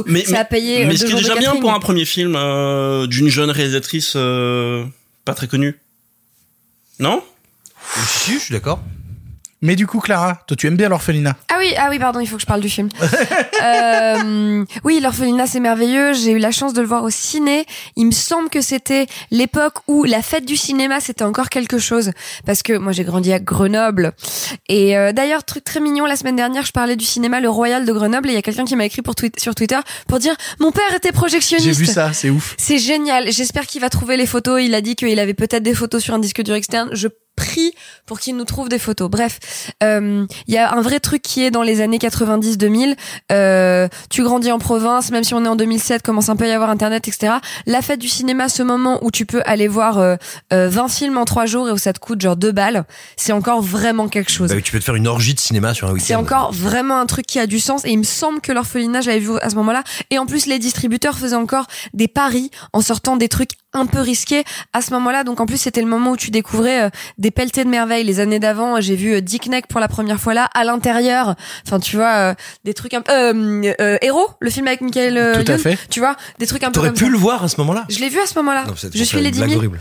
[0.07, 0.85] mais, ça a payé.
[0.85, 3.51] mais euh, ce deux qui est déjà bien pour un premier film euh, d'une jeune
[3.51, 4.85] réalisatrice euh,
[5.24, 5.78] pas très connue.
[6.98, 7.23] Non?
[8.07, 8.81] Si, je suis d'accord.
[9.62, 11.36] Mais du coup, Clara, toi, tu aimes bien l'orphelinat.
[11.50, 12.88] Ah oui, ah oui, pardon, il faut que je parle du film.
[13.62, 16.14] euh, oui, l'orphelinat c'est merveilleux.
[16.14, 17.66] J'ai eu la chance de le voir au ciné.
[17.96, 22.12] Il me semble que c'était l'époque où la fête du cinéma c'était encore quelque chose
[22.46, 24.12] parce que moi j'ai grandi à Grenoble
[24.68, 27.84] et euh, d'ailleurs truc très mignon la semaine dernière je parlais du cinéma le Royal
[27.84, 29.78] de Grenoble et il y a quelqu'un qui m'a écrit pour sur Twitter
[30.08, 31.66] pour dire mon père était projectionniste.
[31.68, 32.54] J'ai vu ça, c'est ouf.
[32.58, 33.30] C'est génial.
[33.30, 34.62] J'espère qu'il va trouver les photos.
[34.62, 36.90] Il a dit qu'il avait peut-être des photos sur un disque dur externe.
[36.92, 37.73] Je prie
[38.07, 39.11] pour qu'il nous trouve des photos.
[39.11, 39.39] Bref,
[39.82, 42.97] euh, il y a un vrai truc qui est dans les années 90-2000.
[43.32, 46.48] Euh, tu grandis en province, même si on est en 2007, commence un peu à
[46.48, 47.35] y avoir Internet, etc.
[47.66, 50.16] La fête du cinéma, ce moment où tu peux aller voir euh,
[50.52, 52.85] euh, 20 films en 3 jours et où ça te coûte genre 2 balles,
[53.16, 54.51] c'est encore vraiment quelque chose.
[54.51, 56.07] Bah oui, tu peux te faire une orgie de cinéma sur un week-end.
[56.07, 59.01] C'est encore vraiment un truc qui a du sens et il me semble que l'orphelinat
[59.01, 62.81] j'avais vu à ce moment-là et en plus les distributeurs faisaient encore des paris en
[62.81, 66.10] sortant des trucs un peu risqués à ce moment-là donc en plus c'était le moment
[66.12, 69.47] où tu découvrais euh, des pelletés de merveilles les années d'avant j'ai vu euh, Dick
[69.47, 71.34] Neck pour la première fois là à l'intérieur
[71.66, 72.34] enfin tu vois euh,
[72.64, 73.62] des trucs un peu
[74.02, 75.14] Héros le film avec Michael
[75.44, 75.78] Tout à Youn, fait.
[75.88, 77.10] tu vois des trucs un peu T'aurais pu ça.
[77.10, 77.84] le voir à ce moment-là.
[77.88, 79.59] je l'ai vu à ce moment-là Non, c'est- je c'est suis une Lady blague Mille
[79.59, 79.80] horrible.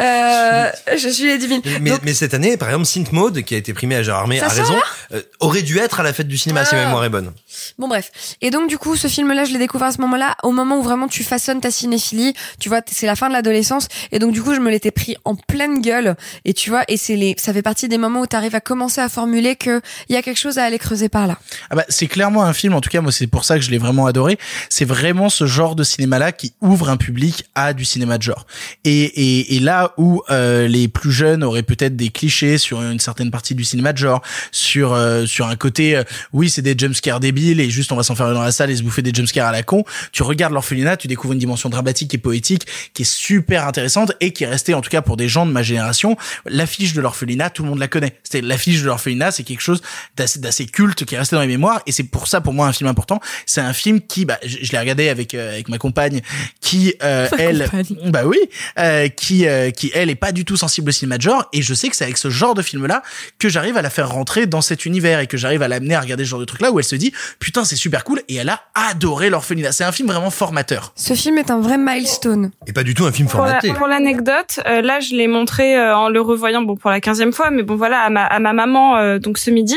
[0.00, 3.58] euh, je suis Lady Mille Mais, mais cette année, par exemple, Synth Mode, qui a
[3.58, 4.78] été primé à Gérard Armé, Ça a sort raison,
[5.12, 6.78] euh, aurait dû être à la fête du cinéma, si Ah.
[6.78, 7.32] ma mémoire est bonne.
[7.78, 8.10] Bon bref.
[8.40, 10.82] Et donc du coup, ce film-là, je l'ai découvert à ce moment-là, au moment où
[10.82, 12.34] vraiment tu façonnes ta cinéphilie.
[12.60, 13.88] Tu vois, c'est la fin de l'adolescence.
[14.12, 16.16] Et donc du coup, je me l'étais pris en pleine gueule.
[16.44, 18.60] Et tu vois, et c'est les, ça fait partie des moments où tu arrives à
[18.60, 21.38] commencer à formuler que il y a quelque chose à aller creuser par là.
[21.70, 23.70] Ah bah, c'est clairement un film, en tout cas, moi, c'est pour ça que je
[23.70, 24.38] l'ai vraiment adoré.
[24.70, 28.46] C'est vraiment ce genre de cinéma-là qui ouvre un public à du cinéma de genre.
[28.84, 33.00] Et, et, et là où euh, les plus jeunes auraient peut-être des clichés sur une
[33.00, 34.22] certaine partie du cinéma de genre,
[34.52, 38.02] sur euh, sur un côté, euh, oui, c'est des jumpscares débiles et juste on va
[38.02, 39.84] s'enfermer dans la salle et se bouffer des jumpscares à la con.
[40.12, 44.32] Tu regardes l'orphelinat, tu découvres une dimension dramatique et poétique qui est super intéressante et
[44.32, 46.16] qui est restée, en tout cas pour des gens de ma génération,
[46.46, 48.18] l'affiche de l'orphelinat, tout le monde la connaît.
[48.22, 49.82] C'était l'affiche de l'orphelinat, c'est quelque chose
[50.16, 52.66] d'assez d'assez culte qui est resté dans les mémoires et c'est pour ça pour moi
[52.66, 53.20] un film important.
[53.46, 56.20] C'est un film qui, bah, je, je l'ai regardé avec euh, avec ma compagne
[56.60, 57.96] qui euh, elle, compagne.
[58.10, 58.38] bah oui,
[58.78, 61.62] euh, qui euh, qui elle est pas du tout sensible au cinéma de genre et
[61.62, 63.02] je sais que c'est avec ce genre de film là
[63.38, 66.00] que j'arrive à la faire rentrer dans cet univers et que j'arrive à l'amener à
[66.00, 68.36] regarder ce genre de truc là où elle se dit putain c'est super cool et
[68.36, 69.72] elle a adoré l'orphelinat.
[69.72, 70.92] C'est un film vraiment formateur.
[70.96, 72.50] Ce film est un vrai milestone.
[72.66, 73.72] Et pas du tout un film Pour la- formaté.
[73.72, 77.32] Pour l'anecdote, euh, là je l'ai montré euh, en le revoyant bon pour la quinzième
[77.32, 79.76] fois, mais bon voilà à ma, à ma maman euh, donc ce midi.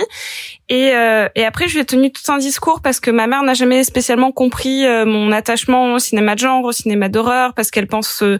[0.69, 3.43] Et, euh, et après je lui ai tenu tout un discours parce que ma mère
[3.43, 7.71] n'a jamais spécialement compris euh, mon attachement au cinéma de genre, au cinéma d'horreur, parce
[7.71, 8.39] qu'elle pense euh,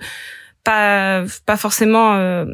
[0.64, 2.46] pas pas forcément euh,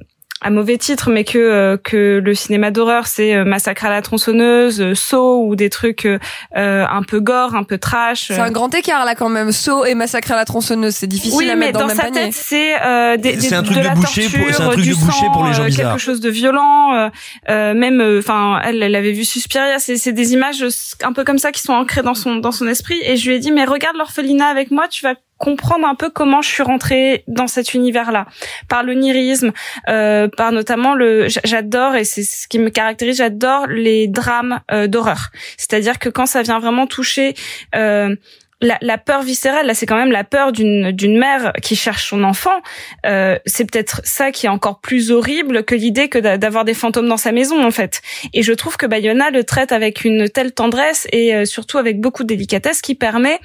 [0.41, 4.01] à mauvais titre, mais que euh, que le cinéma d'horreur c'est euh, massacre à la
[4.01, 6.19] tronçonneuse, euh, Saw ou des trucs euh,
[6.55, 8.27] euh, un peu gore, un peu trash.
[8.27, 9.51] C'est un grand écart là quand même.
[9.51, 11.95] Saut et massacre à la tronçonneuse, c'est difficile oui, à mais mettre dans, dans le
[11.95, 12.22] même sa panier.
[12.26, 14.64] tête, c'est euh, des, C'est des- un truc de, de la boucher pour- torture, c'est
[14.64, 15.91] un truc du de boucher sang, pour les gens euh, bizarres.
[15.93, 17.09] quelque chose de violent, euh,
[17.49, 19.80] euh, même, enfin, elle, elle avait vu Suspiria.
[19.80, 20.64] C'est, c'est des images
[21.03, 22.99] un peu comme ça qui sont ancrées dans son dans son esprit.
[23.03, 26.09] Et je lui ai dit, mais regarde l'orphelinat avec moi, tu vas comprendre un peu
[26.09, 28.26] comment je suis rentrée dans cet univers-là,
[28.68, 29.51] par l'onirisme,
[29.89, 34.88] euh, par notamment le, j'adore et c'est ce qui me caractérise, j'adore les drames euh,
[34.88, 35.30] d'horreur.
[35.57, 37.35] C'est-à-dire que quand ça vient vraiment toucher
[37.76, 38.15] euh,
[38.61, 42.23] la, peur viscérale, là, c'est quand même la peur d'une d'une mère qui cherche son
[42.23, 42.61] enfant.
[43.05, 46.73] Euh, c'est peut-être ça qui est encore plus horrible que l'idée que d'a- d'avoir des
[46.73, 48.01] fantômes dans sa maison, en fait.
[48.34, 51.99] Et je trouve que Bayona le traite avec une telle tendresse et euh, surtout avec
[51.99, 53.39] beaucoup de délicatesse qui permet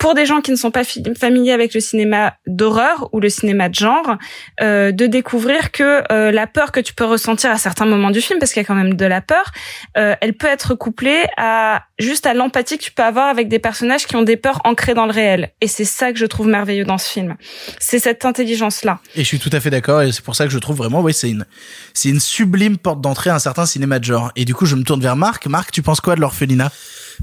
[0.00, 0.82] pour des gens qui ne sont pas
[1.16, 4.16] familiers avec le cinéma d'horreur ou le cinéma de genre,
[4.62, 8.22] euh, de découvrir que euh, la peur que tu peux ressentir à certains moments du
[8.22, 9.52] film, parce qu'il y a quand même de la peur,
[9.98, 13.58] euh, elle peut être couplée à juste à l'empathie que tu peux avoir avec des
[13.58, 15.50] personnages qui ont des peurs ancrées dans le réel.
[15.60, 17.36] Et c'est ça que je trouve merveilleux dans ce film.
[17.78, 19.00] C'est cette intelligence-là.
[19.16, 21.02] Et je suis tout à fait d'accord et c'est pour ça que je trouve vraiment
[21.02, 21.44] oui c'est une
[21.92, 24.32] c'est une sublime porte d'entrée à un certain cinéma de genre.
[24.34, 25.46] Et du coup je me tourne vers Marc.
[25.46, 26.70] Marc tu penses quoi de l'orphelinat?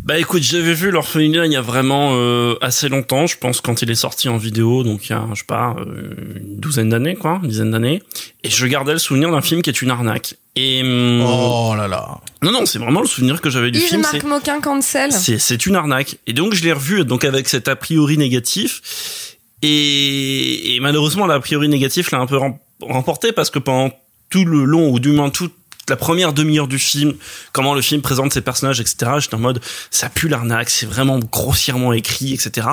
[0.03, 3.81] Bah écoute, j'avais vu l'orphelinat il y a vraiment euh, assez longtemps, je pense quand
[3.81, 6.89] il est sorti en vidéo, donc il y a, je sais pas, euh, une douzaine
[6.89, 8.01] d'années quoi, une dizaine d'années,
[8.43, 10.35] et je gardais le souvenir d'un film qui est une arnaque.
[10.55, 12.19] Et hum, Oh là là.
[12.41, 14.01] non non, c'est vraiment le souvenir que j'avais du Yves film.
[14.01, 15.11] Marc Moquin cancel.
[15.11, 16.17] c'est c'est une arnaque.
[16.25, 19.35] Et donc je l'ai revu donc avec cet a priori négatif.
[19.61, 23.91] Et, et malheureusement l'a priori négatif l'a un peu rem- remporté parce que pendant
[24.29, 25.53] tout le long ou du moins toute
[25.89, 27.13] la première demi-heure du film,
[27.53, 29.11] comment le film présente ses personnages, etc.
[29.19, 29.61] J'étais en mode
[29.91, 32.67] ça pue l'arnaque, c'est vraiment grossièrement écrit, etc.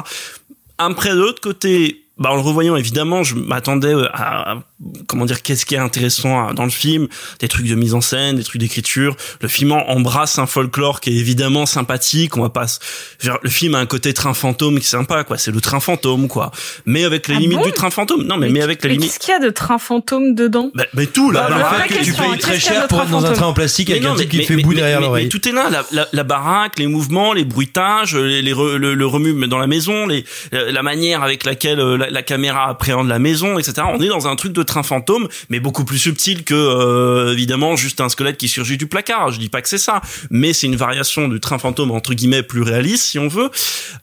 [0.79, 4.63] Après de l'autre côté, bah en le revoyant évidemment, je m'attendais à, à-
[5.07, 7.09] comment dire qu'est-ce qui est intéressant dans le film,
[7.41, 9.17] des trucs de mise en scène, des trucs d'écriture.
[9.41, 12.37] Le film embrasse un folklore qui est évidemment sympathique.
[12.37, 12.67] On va pas,
[13.43, 15.39] le film a un côté train fantôme qui est sympa quoi.
[15.39, 16.51] C'est le train fantôme quoi.
[16.87, 18.23] Mais avec les Ah limites bon du train fantôme.
[18.25, 19.09] Non mais mais, avec les Mais limites.
[19.13, 20.71] qu'est-ce qu'il y a de train fantôme dedans?
[20.75, 21.49] Bah, mais tout là.
[21.49, 23.91] Bah, baraque, vraie que tu payes très cher pour être dans un train en plastique
[23.91, 25.25] avec Mais un type qui mais- fait mais- bout mais- derrière mais- l'oreille.
[25.25, 28.77] Mais tout est là, la, la, la baraque, les mouvements, les bruitages, les, les re-
[28.77, 32.69] le, le remue dans la maison, les, la manière avec laquelle euh, la, la caméra
[32.69, 33.87] appréhende la maison, etc.
[33.93, 37.77] On est dans un truc de train fantôme, mais beaucoup plus subtil que euh, évidemment
[37.77, 39.31] juste un squelette qui surgit du placard.
[39.31, 42.43] Je dis pas que c'est ça, mais c'est une variation du train fantôme entre guillemets
[42.43, 43.51] plus réaliste si on veut.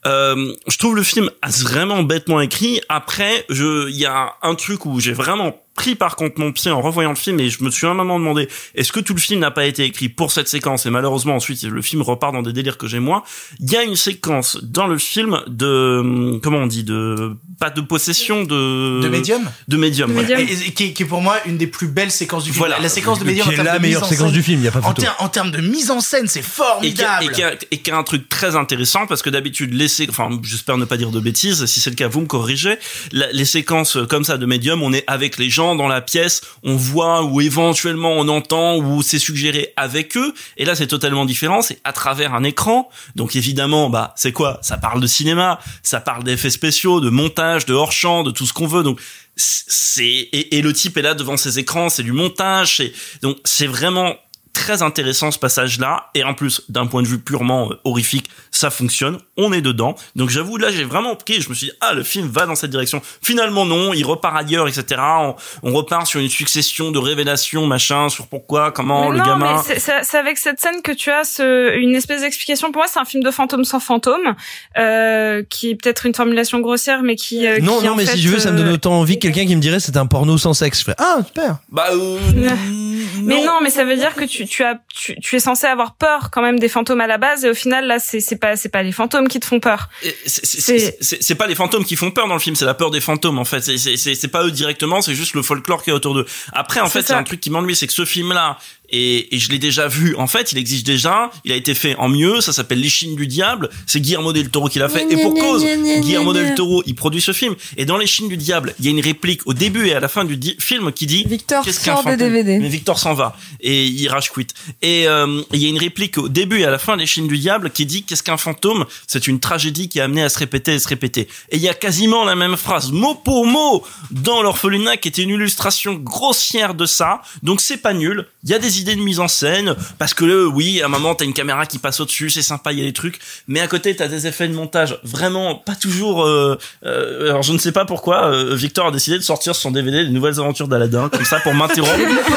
[0.06, 1.30] Euh, je trouve le film
[1.64, 2.82] vraiment bêtement écrit.
[2.90, 6.70] Après, je, il y a un truc où j'ai vraiment pris par contre mon pied
[6.70, 9.20] en revoyant le film et je me suis un moment demandé est-ce que tout le
[9.22, 12.42] film n'a pas été écrit pour cette séquence et malheureusement ensuite le film repart dans
[12.42, 13.24] des délires que j'ai moi
[13.60, 17.82] il y a une séquence dans le film de comment on dit de pas de
[17.82, 20.40] possession de De médium de médium, voilà.
[20.42, 22.60] Et- et- qui, est- qui est pour moi une des plus belles séquences du film.
[22.60, 22.80] Voilà.
[22.80, 24.34] La séquence de médium Qui est la meilleure séquence scène.
[24.34, 25.02] du film, y a pas en, photo.
[25.04, 27.24] ter- en termes de mise en scène, c'est et qui, a, formidable.
[27.24, 30.30] et, qui a, et qui a un truc très intéressant parce que d'habitude les enfin
[30.44, 32.78] j'espère ne pas dire de bêtises si c'est le cas vous me corrigez
[33.12, 36.42] La- les séquences comme ça de médium on est avec les gens dans la pièce
[36.64, 40.34] on voit ou éventuellement on entend ou c'est suggéré avec eux.
[40.58, 42.90] Et là c'est totalement différent c'est à travers un écran.
[43.16, 44.60] Donc évidemment bah c'est quoi?
[44.62, 48.46] Ça parle de cinéma ça parle d'effets spéciaux de montage de hors champ de tout
[48.46, 48.84] ce qu'on veut.
[48.84, 49.00] Donc
[49.36, 52.92] c'est et, et le type est là devant ses écrans c'est du montage c'est
[53.22, 54.16] donc c'est vraiment
[54.54, 58.30] très intéressant ce passage là et en plus d'un point de vue purement euh, horrifique
[58.52, 61.74] ça fonctionne on est dedans donc j'avoue là j'ai vraiment pris je me suis dit
[61.82, 65.74] ah le film va dans cette direction finalement non il repart ailleurs etc on, on
[65.74, 69.80] repart sur une succession de révélations machin sur pourquoi comment Mais le non, gamin mais
[69.80, 72.72] c'est- avec cette scène que tu as ce, une espèce d'explication.
[72.72, 74.36] Pour moi, c'est un film de fantôme sans fantôme,
[74.78, 77.48] euh, qui est peut-être une formulation grossière, mais qui.
[77.48, 79.16] euh, Non, qui, non, en mais fait, si je veux, ça me donne autant envie
[79.18, 80.80] que quelqu'un qui me dirait c'est un porno sans sexe.
[80.80, 81.58] Je ferais, ah, super.
[81.70, 82.18] bah euh,
[83.24, 85.96] Mais non, mais ça veut dire que tu, tu as, tu, tu es censé avoir
[85.96, 88.56] peur quand même des fantômes à la base, et au final, là, c'est c'est pas,
[88.56, 89.90] c'est pas les fantômes qui te font peur.
[90.26, 93.40] C'est- pas les fantômes qui font peur dans le film, c'est la peur des fantômes
[93.40, 93.62] en fait.
[93.62, 96.26] C'est- pas eux directement, c'est juste le folklore qui est autour d'eux.
[96.54, 98.58] Après, en fait, c'est un truc qui m'ennuie, c'est que ce film-là,
[98.92, 101.96] et, et je l'ai déjà vu, en fait, il existe déjà, il a été fait
[101.96, 105.18] en mieux, ça s'appelle L'échine du diable, c'est Guillermo del Toro qui l'a fait, Gna,
[105.18, 106.56] et pour gna, cause, gna, Guillermo del.
[106.56, 109.46] Toro, il produit ce film, et dans L'échine du diable, il y a une réplique
[109.46, 112.18] au début et à la fin du film qui dit Victor Qu'est-ce qu'un sort fantôme
[112.18, 112.60] DVD.
[112.60, 114.48] Mais Victor s'en va et il rage quit.
[114.82, 117.28] Et euh, il y a une réplique au début et à la fin des Chines
[117.28, 118.86] du diable qui dit qu'est-ce qu'un fantôme?
[119.08, 121.28] C'est une tragédie qui est amenée à se répéter et se répéter.
[121.50, 125.24] Et il y a quasiment la même phrase mot pour mot dans l'orphelinat qui était
[125.24, 127.22] une illustration grossière de ça.
[127.44, 128.28] Donc c'est pas nul.
[128.44, 130.90] Il y a des idées de mise en scène parce que euh, oui, à un
[130.90, 133.20] moment t'as une caméra qui passe au-dessus, c'est sympa, il y a des trucs.
[133.48, 136.24] Mais à côté t'as des effets de montage vraiment pas toujours.
[136.26, 139.72] euh, euh, alors je ne sais pas pourquoi euh, Victor a décidé de sortir son
[139.72, 141.94] DVD les nouvelles aventures d'Aladin comme ça pour m'interrompre.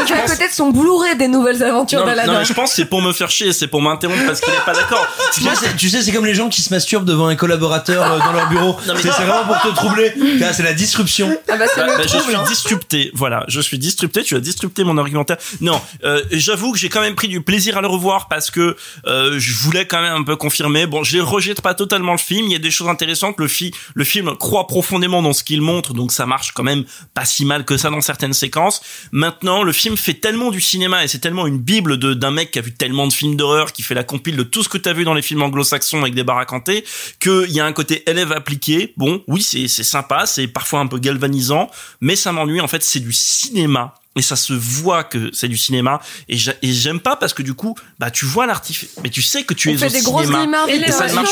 [0.06, 2.32] Tu as peut-être son Blu-ray des nouvelles aventures d'Aladin.
[2.32, 4.52] non, mais je pense que c'est pour me faire chier, c'est pour m'interrompre parce qu'il
[4.52, 5.06] est pas d'accord.
[5.34, 8.02] Tu sais, c'est- tu sais, c'est comme les gens qui se masturbent devant un collaborateur
[8.12, 8.76] euh, dans leur bureau.
[8.84, 10.12] C'est vraiment pour te troubler.
[10.38, 11.36] Là, C'est la disruption.
[11.48, 12.44] Ah bah c'est Bah, bah, je suis hein.
[12.46, 15.36] disrupté, voilà, je suis disrupté, tu as disrupté mon argumentaire.
[15.60, 18.76] Non, euh, j'avoue que j'ai quand même pris du plaisir à le revoir parce que
[19.06, 20.86] euh, je voulais quand même un peu confirmer.
[20.86, 23.36] Bon, je ne rejette pas totalement le film, il y a des choses intéressantes.
[23.38, 23.48] Le,
[23.94, 26.84] le film croit profondément dans ce qu'il montre, donc ça marche quand même
[27.14, 28.80] pas si mal que ça dans certaines séquences.
[29.12, 32.58] Maintenant, le film fait tellement du cinéma et c'est tellement une bible d'un mec qui
[32.58, 34.92] a vu tellement de films d'horreur, qui fait la compile de tout ce que t'as
[34.92, 36.84] vu dans les films anglo-saxons avec des baraques hantées,
[37.20, 38.92] qu'il y a un côté élève appliqué.
[38.96, 41.70] Bon, oui, c'est sympa, c'est parfois un peu galvanisant,
[42.00, 42.60] mais ça m'ennuie.
[42.60, 43.94] En fait, c'est du cinéma.
[44.16, 46.00] Et ça se voit que c'est du cinéma.
[46.28, 49.22] Et j'a- et j'aime pas parce que du coup, bah, tu vois l'artifice, mais tu
[49.22, 50.66] sais que tu On es fait au des grosses cinéma.
[50.68, 51.30] et ça marche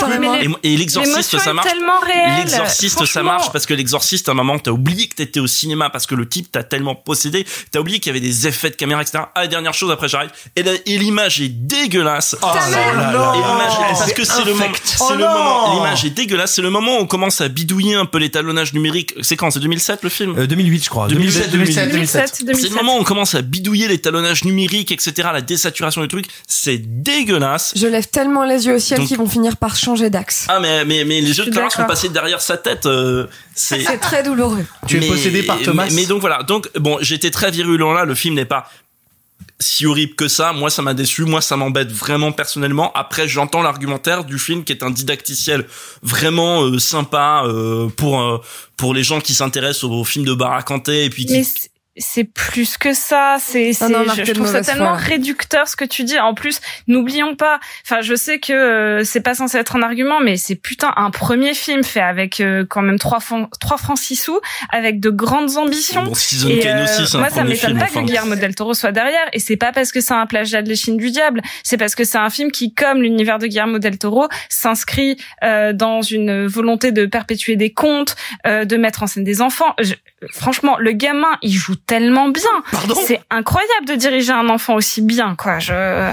[0.65, 1.69] Et, l'exorciste, ça marche.
[2.39, 5.91] L'exorciste, ça marche parce que l'exorciste, à un moment, t'as oublié que t'étais au cinéma
[5.91, 8.77] parce que le type t'a tellement possédé, t'as oublié qu'il y avait des effets de
[8.77, 9.25] caméra, etc.
[9.35, 10.31] Ah, et dernière chose, après j'arrive.
[10.57, 12.37] Et l'image est dégueulasse.
[12.43, 12.49] Oh Oh,
[13.99, 14.67] parce que c'est le moment,
[15.01, 15.29] Oh le non.
[15.33, 16.55] moment, l'image est dégueulasse.
[16.55, 19.15] C'est le moment où on commence à bidouiller un peu l'étalonnage numérique.
[19.23, 19.51] C'est quand?
[19.51, 20.39] C'est 2007 le film?
[20.39, 21.09] Euh, 2008, je crois.
[21.09, 22.79] 2007, 2007, 2007.
[22.79, 26.27] c'est du moment où on commence à bidouiller l'étalonnage numérique, etc., la désaturation du truc,
[26.47, 27.73] c'est dégueulasse.
[27.77, 30.47] Je lève tellement les yeux au ciel qu'ils vont finir par changer d'axe.
[30.49, 32.87] Ah mais mais mais les yeux de Clara sont passés derrière sa tête.
[32.87, 34.65] euh, c'est C'est très douloureux.
[34.87, 35.87] Tu es possédé par Thomas.
[35.87, 36.43] Mais, mais donc voilà.
[36.43, 38.05] Donc bon, j'étais très virulent là.
[38.05, 38.69] Le film n'est pas
[39.63, 40.53] si horrible que ça.
[40.53, 41.25] Moi, ça m'a déçu.
[41.25, 42.93] Moi, ça m'embête vraiment personnellement.
[42.95, 45.67] Après, j'entends l'argumentaire du film qui est un didacticiel
[46.03, 48.39] vraiment euh, sympa euh, pour euh,
[48.77, 51.45] pour les gens qui s'intéressent aux, films de Barakanté et puis qui Mais
[51.97, 53.37] c'est- plus que ça.
[53.39, 54.97] C'est, c'est- non, Marc, je, je trouve ça tellement foi.
[54.97, 56.19] réducteur ce que tu dis.
[56.19, 57.61] En plus, n'oublions pas.
[57.85, 61.11] Enfin, je sais que euh, c'est pas censé être un argument, mais c'est putain un
[61.11, 64.41] premier film fait avec euh, quand même trois francs, trois francs six sous,
[64.71, 66.05] avec de grandes ambitions.
[66.05, 66.13] Bon,
[66.49, 68.01] Et, euh, aussi, c'est un moi, ça m'étonne film, pas enfin.
[68.03, 69.27] que Guillermo del Toro soit derrière.
[69.33, 71.43] Et c'est pas parce que c'est un plagiat de l'échine du diable.
[71.63, 75.73] C'est parce que c'est un film qui, comme l'univers de Guillermo del Toro, s'inscrit euh,
[75.73, 78.17] dans une volonté de perpétuer des contes,
[78.47, 79.75] euh, de mettre en scène des enfants.
[79.81, 79.95] Je-
[80.31, 82.43] franchement, le gamin, il joue tellement bien.
[83.07, 85.59] C'est incroyable de diriger un enfant aussi bien, quoi.
[85.59, 86.13] Je,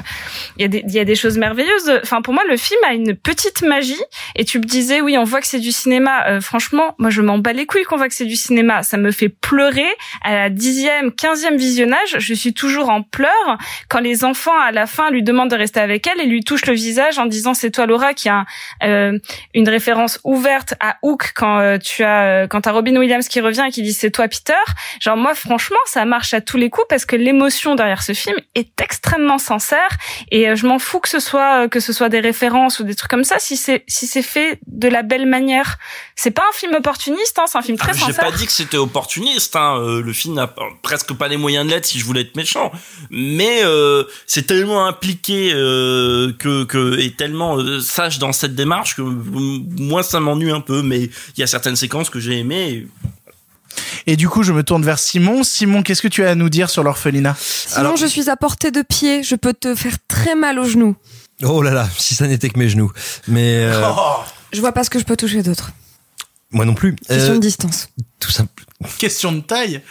[0.57, 1.99] il y a des, il y a des choses merveilleuses.
[2.03, 4.01] Enfin, pour moi, le film a une petite magie.
[4.35, 6.27] Et tu me disais, oui, on voit que c'est du cinéma.
[6.27, 8.83] Euh, franchement, moi, je m'en bats les couilles qu'on voit que c'est du cinéma.
[8.83, 9.87] Ça me fait pleurer
[10.23, 12.17] à la dixième, quinzième visionnage.
[12.17, 15.79] Je suis toujours en pleurs quand les enfants, à la fin, lui demandent de rester
[15.79, 18.45] avec elle et lui touchent le visage en disant, c'est toi, Laura, qui a
[18.83, 19.17] euh,
[19.53, 23.39] une référence ouverte à Hook quand euh, tu as, euh, quand t'as Robin Williams qui
[23.39, 24.53] revient et qui dit, c'est toi, Peter.
[24.99, 28.35] Genre, moi, franchement, ça marche à tous les coups parce que l'émotion derrière ce film
[28.55, 29.89] est extrêmement sincère
[30.31, 32.83] et euh, je m'en fous que ce soit euh, que ce soit des références ou
[32.83, 35.77] des trucs comme ça si c'est si c'est fait de la belle manière.
[36.15, 38.25] C'est pas un film opportuniste, hein, c'est un film très Ah, J'ai sincère.
[38.25, 39.55] pas dit que c'était opportuniste.
[39.55, 39.77] Hein.
[39.79, 42.71] euh, Le film n'a presque pas les moyens de l'être si je voulais être méchant.
[43.09, 48.95] Mais euh, c'est tellement impliqué euh, que, que et tellement euh, sage dans cette démarche
[48.95, 50.81] que moi ça m'ennuie un peu.
[50.81, 52.69] Mais il y a certaines séquences que j'ai aimées.
[52.69, 52.87] Et
[54.15, 55.43] du coup, je me tourne vers Simon.
[55.43, 57.35] Simon, qu'est-ce que tu as à nous dire sur l'orphelinat?
[57.39, 59.23] Sinon, je suis à portée de pied.
[59.23, 60.95] Je peux te faire très mal aux genoux.
[61.43, 62.91] Oh là là, si ça n'était que mes genoux.
[63.27, 63.81] Mais euh,
[64.51, 65.71] Je vois pas ce que je peux toucher d'autre.
[66.51, 66.95] moi non plus.
[66.95, 67.89] Question Euh, de distance.
[68.19, 68.63] tout simple.
[68.97, 69.81] Question de taille.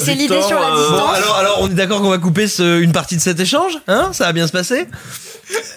[0.00, 0.90] C'est l'idée sur la distance.
[0.90, 3.74] Bon, alors, alors, on est d'accord qu'on va couper ce- une partie de cet échange,
[3.86, 4.10] hein?
[4.12, 4.86] Ça va bien se passer?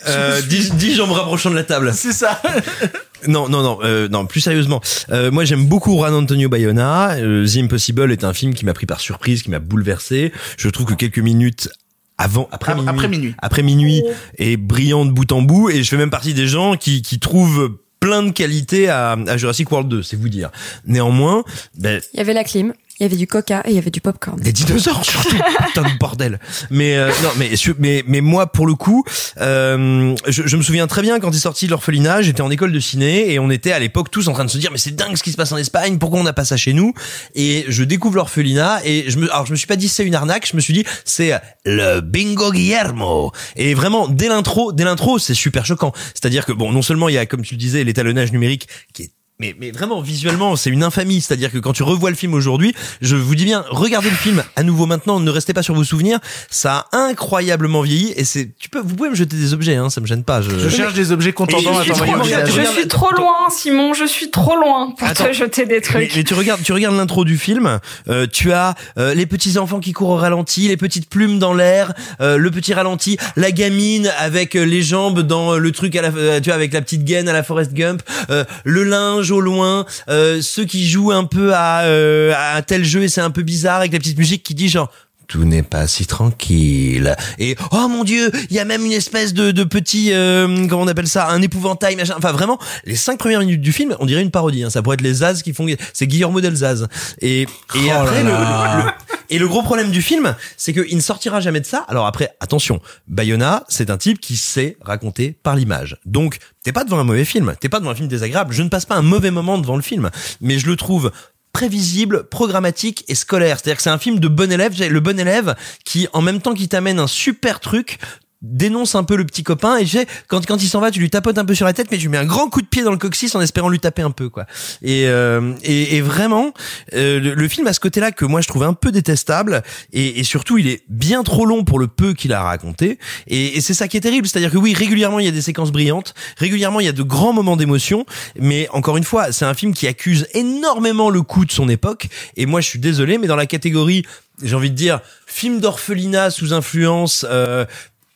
[0.07, 1.93] Euh, dis, dis en me rapprochant de la table.
[1.95, 2.41] C'est ça.
[3.27, 4.25] Non, non, non, euh, non.
[4.25, 7.15] Plus sérieusement, euh, moi j'aime beaucoup Juan Antonio Bayona.
[7.17, 10.31] Euh, The Impossible est un film qui m'a pris par surprise, qui m'a bouleversé.
[10.57, 11.69] Je trouve que quelques minutes
[12.17, 13.35] avant, après minuit, après minuit.
[13.37, 14.03] après minuit,
[14.37, 15.69] est brillant de bout en bout.
[15.69, 19.37] Et je fais même partie des gens qui, qui trouvent plein de qualités à, à
[19.37, 20.51] Jurassic World 2, c'est vous dire.
[20.85, 21.43] Néanmoins,
[21.77, 23.91] ben, Il y avait la clim, il y avait du coca et il y avait
[23.91, 24.39] du popcorn.
[24.39, 26.39] des dinosaures surtout, putain de bordel.
[26.69, 29.05] Mais euh, non, mais mais mais moi pour le coup,
[29.39, 32.80] euh, je, je me souviens très bien quand est sorti l'orphelinat, j'étais en école de
[32.80, 35.15] ciné et on était à l'époque tous en train de se dire mais c'est dingue
[35.15, 36.93] ce qui se passe en Espagne, pourquoi on n'a pas ça chez nous?
[37.35, 40.15] Et je découvre l'orphelinat et je me alors je me suis pas dit c'est une
[40.15, 43.31] arnaque, je me suis dit c'est le bingo Guillermo.
[43.55, 45.93] Et vraiment dès l'intro, dès l'intro, c'est super choquant.
[46.13, 49.03] C'est-à-dire que bon, non seulement il y a comme tu le disais l'étalonnage numérique qui
[49.03, 51.21] est mais, mais vraiment, visuellement, c'est une infamie.
[51.21, 54.43] C'est-à-dire que quand tu revois le film aujourd'hui, je vous dis bien, regardez le film
[54.57, 56.19] à nouveau maintenant, ne restez pas sur vos souvenirs.
[56.49, 59.89] Ça a incroyablement vieilli et c'est, tu peux, vous pouvez me jeter des objets, hein,
[59.89, 60.41] ça me gêne pas.
[60.41, 61.83] Je, Je cherche des objets contendants à.
[61.85, 63.93] Je suis trop loin, Simon.
[63.93, 65.25] Je suis trop loin pour Attends.
[65.27, 66.13] te jeter des trucs.
[66.15, 67.79] mais tu regardes, tu regardes l'intro du film.
[68.09, 71.53] euh, tu as euh, les petits enfants qui courent au ralenti, les petites plumes dans
[71.53, 76.41] l'air, euh, le petit ralenti, la gamine avec les jambes dans le truc à la,
[76.41, 80.41] tu vois, avec la petite gaine à la Forrest Gump, euh, le linge loin, euh,
[80.41, 83.43] ceux qui jouent un peu à, euh, à un tel jeu et c'est un peu
[83.43, 84.91] bizarre avec la petite musique qui dit genre
[85.30, 87.15] tout n'est pas si tranquille.
[87.38, 90.81] Et oh mon dieu, il y a même une espèce de, de petit, euh, comment
[90.81, 92.15] on appelle ça, un épouvantail, machin.
[92.18, 94.64] Enfin vraiment, les cinq premières minutes du film, on dirait une parodie.
[94.64, 94.69] Hein.
[94.69, 96.88] Ça pourrait être les Zaz qui font, c'est Guillermo del Zaz.
[97.22, 98.91] Et, et Oh après le, le- le-
[99.31, 101.85] et le gros problème du film, c'est qu'il ne sortira jamais de ça.
[101.88, 105.97] Alors après, attention, Bayona, c'est un type qui sait raconter par l'image.
[106.07, 108.51] Donc, t'es pas devant un mauvais film, t'es pas devant un film désagréable.
[108.56, 110.10] Je ne passe pas un mauvais moment devant le film,
[110.41, 111.11] mais je le trouve
[111.60, 113.57] prévisible, programmatique et scolaire.
[113.60, 116.53] C'est-à-dire que c'est un film de bon élève, le bon élève qui, en même temps
[116.53, 117.98] qu'il t'amène un super truc,
[118.41, 121.09] dénonce un peu le petit copain et sais quand quand il s'en va tu lui
[121.09, 122.83] tapotes un peu sur la tête mais tu lui mets un grand coup de pied
[122.83, 124.45] dans le coccyx en espérant lui taper un peu quoi.
[124.81, 126.53] Et euh, et, et vraiment
[126.93, 129.61] euh, le, le film a ce côté là que moi je trouve un peu détestable
[129.91, 132.97] et, et surtout il est bien trop long pour le peu qu'il a raconté
[133.27, 134.27] et, et c'est ça qui est terrible.
[134.27, 136.89] C'est à dire que oui régulièrement il y a des séquences brillantes régulièrement il y
[136.89, 138.05] a de grands moments d'émotion
[138.39, 142.07] mais encore une fois c'est un film qui accuse énormément le coup de son époque
[142.37, 144.03] et moi je suis désolé mais dans la catégorie
[144.41, 147.65] j'ai envie de dire film d'orphelinat sous influence euh,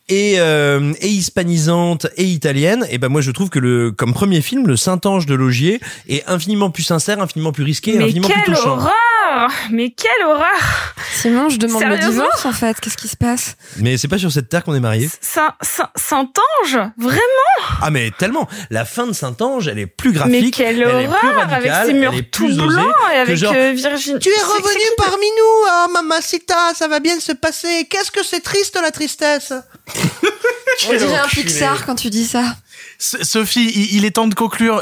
[0.10, 4.42] et, euh, et hispanisante et italienne, et ben moi je trouve que le comme premier
[4.42, 8.42] film, le Saint-Ange de Logier est infiniment plus sincère, infiniment plus risqué, Mais infiniment plus
[8.46, 8.70] quelle touchant.
[8.72, 8.92] horreur
[9.36, 12.12] horreur Mais quelle horreur Simon, je demande le Sérieusement?
[12.24, 12.80] divorce en fait.
[12.82, 13.56] Qu'est-ce qui se passe?
[13.78, 15.10] Mais c'est pas sur cette terre qu'on est mariés.
[15.22, 16.80] Saint, Saint, Saint-Ange?
[16.98, 17.20] Vraiment?
[17.82, 18.48] Ah mais tellement.
[18.70, 21.72] La fin de Saint-Ange, elle est plus Mais graphique, quelle elle est plus horreur Avec
[21.72, 24.20] radicale, ces murs elle est tout plus osée blancs et avec genre, euh, Virginie...
[24.20, 27.88] Tu es revenu parmi nous, ah mamacita, ça va bien se passer.
[27.90, 29.54] Qu'est-ce que c'est triste la tristesse?
[30.90, 32.56] On dirait un Pixar quand tu dis ça.
[32.98, 34.82] Sophie, il, est temps de conclure.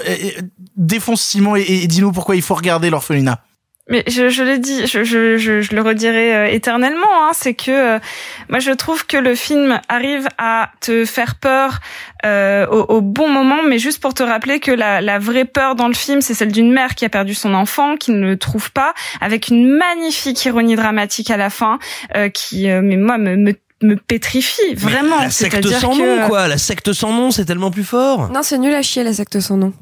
[0.75, 3.43] Défonce Simon et, dis-nous pourquoi il faut regarder l'orphelinat.
[3.89, 7.55] Mais je, je l'ai dit, je, je, je, je le redirai euh, éternellement, hein, c'est
[7.55, 7.99] que euh,
[8.47, 11.79] moi je trouve que le film arrive à te faire peur
[12.25, 15.75] euh, au, au bon moment, mais juste pour te rappeler que la, la vraie peur
[15.75, 18.37] dans le film, c'est celle d'une mère qui a perdu son enfant, qui ne le
[18.37, 21.79] trouve pas, avec une magnifique ironie dramatique à la fin,
[22.15, 25.19] euh, qui, euh, mais moi, me, me, me pétrifie, vraiment.
[25.19, 26.47] La secte sans que- nom, quoi.
[26.47, 28.29] La secte sans nom, c'est tellement plus fort.
[28.31, 29.73] Non, c'est nul à chier la secte sans nom.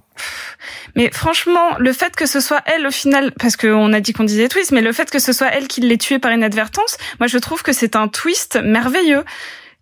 [0.96, 4.26] Mais franchement, le fait que ce soit elle au final, parce qu'on a dit qu'on
[4.26, 7.28] disait twist, mais le fait que ce soit elle qui l'ait tué par inadvertance, moi
[7.28, 9.24] je trouve que c'est un twist merveilleux.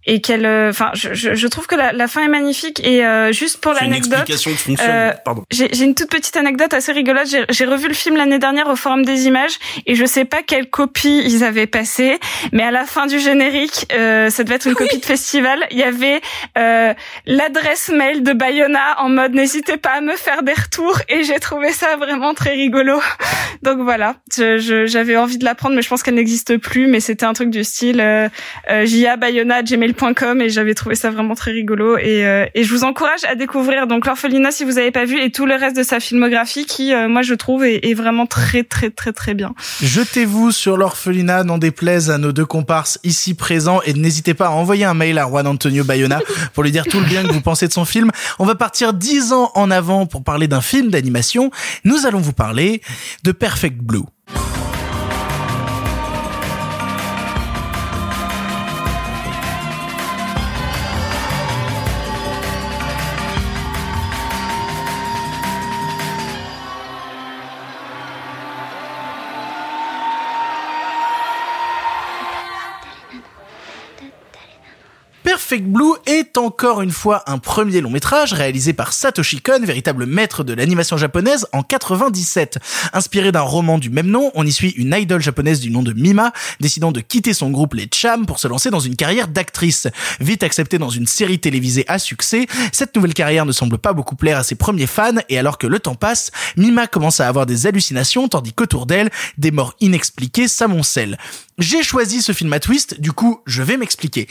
[0.09, 2.79] Et qu'elle, euh, enfin, je, je, je trouve que la, la fin est magnifique.
[2.88, 4.89] Et euh, juste pour l'anecdote, explication qui fonctionne.
[4.89, 5.43] euh, Pardon.
[5.51, 7.27] j'ai j'ai une toute petite anecdote assez rigolote.
[7.29, 10.41] J'ai- J'ai revu le film l'année dernière au Forum des Images et je sais pas
[10.41, 12.19] quelle copie ils avaient passé,
[12.53, 15.59] mais à la fin du générique, euh, ça devait être une copie de festival.
[15.71, 16.21] Il y avait
[16.57, 16.93] euh,
[17.25, 21.39] l'adresse mail de Bayona en mode n'hésitez pas à me faire des retours et j'ai
[21.39, 22.99] trouvé ça vraiment très rigolo.
[23.63, 26.88] Donc voilà, je- je- j'avais envie de la prendre, mais je pense qu'elle n'existe plus.
[26.88, 28.29] Mais c'était un truc du style euh,
[28.71, 28.85] euh,
[30.41, 31.98] et j'avais trouvé ça vraiment très rigolo.
[31.98, 35.19] Et, euh, et je vous encourage à découvrir donc l'orphelinat si vous avez pas vu
[35.19, 38.26] et tout le reste de sa filmographie qui, euh, moi, je trouve est, est vraiment
[38.26, 39.53] très très très très bien.
[39.82, 44.52] Jetez-vous sur l'orphelinat, n'en déplaise à nos deux comparses ici présents et n'hésitez pas à
[44.52, 46.19] envoyer un mail à Juan Antonio Bayona
[46.53, 48.11] pour lui dire tout le bien que vous pensez de son film.
[48.40, 51.52] On va partir dix ans en avant pour parler d'un film d'animation.
[51.84, 52.82] Nous allons vous parler
[53.24, 54.03] de Perfect Blue.
[75.48, 80.06] Perfect Blue est encore une fois un premier long métrage réalisé par Satoshi Kon, véritable
[80.06, 82.60] maître de l'animation japonaise en 97.
[82.91, 85.94] Inspiré d'un roman du même nom, on y suit une idole japonaise du nom de
[85.94, 89.88] Mima, décidant de quitter son groupe les Cham pour se lancer dans une carrière d'actrice.
[90.19, 94.18] Vite acceptée dans une série télévisée à succès, cette nouvelle carrière ne semble pas beaucoup
[94.18, 97.45] plaire à ses premiers fans et alors que le temps passe, Mima commence à avoir
[97.45, 101.18] des hallucinations tandis qu'autour d'elle, des morts inexpliquées s'amoncellent.
[101.57, 104.27] J'ai choisi ce film à twist, du coup, je vais m'expliquer.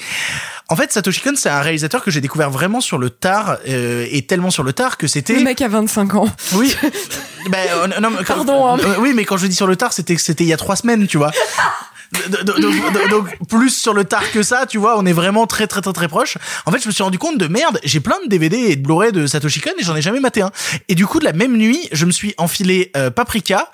[0.69, 4.07] En fait, Satoshi Kon, c'est un réalisateur que j'ai découvert vraiment sur le tard, euh,
[4.11, 5.35] et tellement sur le tard que c'était...
[5.35, 6.29] Le mec a 25 ans.
[6.55, 6.75] Oui.
[7.51, 8.79] ben, euh, non, mais quand- Pardon, hein.
[8.81, 10.77] euh, oui, mais quand je dis sur le tard, c'était c'était il y a trois
[10.77, 11.33] semaines, tu vois.
[12.13, 15.47] Donc, donc- donc- donc, plus sur le tard que ça, tu vois, on est vraiment
[15.47, 16.39] très très très très proche.
[16.65, 18.83] En fait, je me suis rendu compte de merde, j'ai plein de DVD et de
[18.83, 20.51] Blu-ray de Satoshi Kon et j'en ai jamais maté un.
[20.89, 23.71] Et du coup, de la même nuit, je me suis enfilé euh, Paprika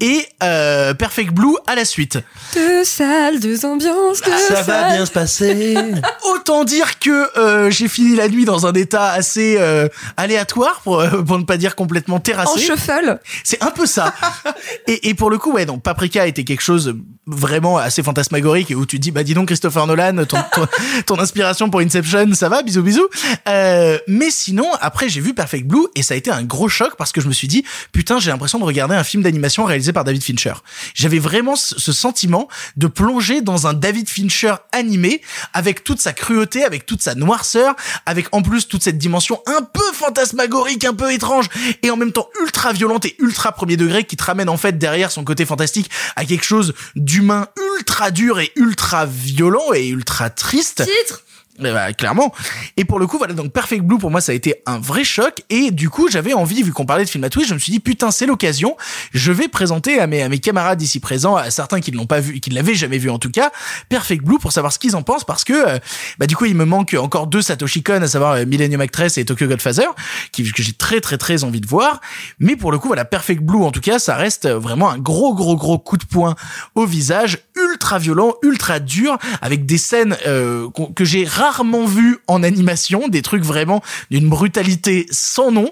[0.00, 2.18] et euh, Perfect Blue à la suite.
[2.54, 4.92] Deux salles, deux ambiances, deux Ça va salles.
[4.96, 5.74] bien se passer.
[6.34, 11.04] Autant dire que euh, j'ai fini la nuit dans un état assez euh, aléatoire pour
[11.26, 12.58] pour ne pas dire complètement En terrassé.
[12.60, 13.18] shuffle.
[13.44, 14.14] C'est un peu ça.
[14.86, 16.94] et, et pour le coup, ouais, donc Paprika était quelque chose
[17.26, 20.66] vraiment assez fantasmagorique et où tu te dis, bah dis donc Christopher Nolan, ton, ton,
[21.06, 23.08] ton inspiration pour Inception, ça va, bisous bisous.
[23.48, 26.94] Euh, mais sinon, après j'ai vu Perfect Blue et ça a été un gros choc
[26.96, 29.92] parce que je me suis dit, putain, j'ai l'impression de regarder un film d'animation réalisé
[29.92, 30.54] par David Fincher.
[30.94, 35.22] J'avais vraiment ce ce sentiment de plonger dans un David Fincher animé
[35.52, 37.76] avec toute sa cruauté, avec toute sa noirceur,
[38.06, 41.46] avec en plus toute cette dimension un peu fantasmagorique, un peu étrange
[41.82, 44.78] et en même temps ultra violente et ultra premier degré qui te ramène en fait
[44.78, 47.46] derrière son côté fantastique à quelque chose d'humain
[47.76, 50.84] ultra dur et ultra violent et ultra triste.
[50.84, 51.22] Titre
[51.58, 52.32] ben, clairement.
[52.76, 55.04] Et pour le coup, voilà, donc Perfect Blue, pour moi, ça a été un vrai
[55.04, 55.42] choc.
[55.50, 57.72] Et du coup, j'avais envie, vu qu'on parlait de film à twist, je me suis
[57.72, 58.76] dit, putain, c'est l'occasion.
[59.12, 62.06] Je vais présenter à mes, à mes camarades ici présents, à certains qui ne l'ont
[62.06, 63.50] pas vu, qui ne l'avaient jamais vu en tout cas,
[63.88, 65.78] Perfect Blue pour savoir ce qu'ils en pensent parce que, euh,
[66.18, 69.18] bah, du coup, il me manque encore deux Satoshi Kon, à savoir euh, Millennium Actress
[69.18, 69.88] et Tokyo Godfather,
[70.32, 72.00] qui, que j'ai très, très, très envie de voir.
[72.38, 75.34] Mais pour le coup, voilà, Perfect Blue, en tout cas, ça reste vraiment un gros,
[75.34, 76.34] gros, gros coup de poing
[76.74, 82.18] au visage, ultra violent, ultra dur, avec des scènes, euh, que j'ai rarement rarement vu
[82.26, 85.70] en animation, des trucs vraiment d'une brutalité sans nom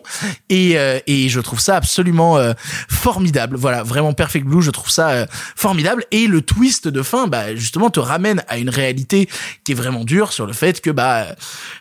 [0.49, 2.55] et euh, et je trouve ça absolument euh,
[2.89, 3.57] formidable.
[3.57, 7.55] Voilà, vraiment Perfect Blue, je trouve ça euh, formidable et le twist de fin bah
[7.55, 9.29] justement te ramène à une réalité
[9.65, 11.27] qui est vraiment dure sur le fait que bah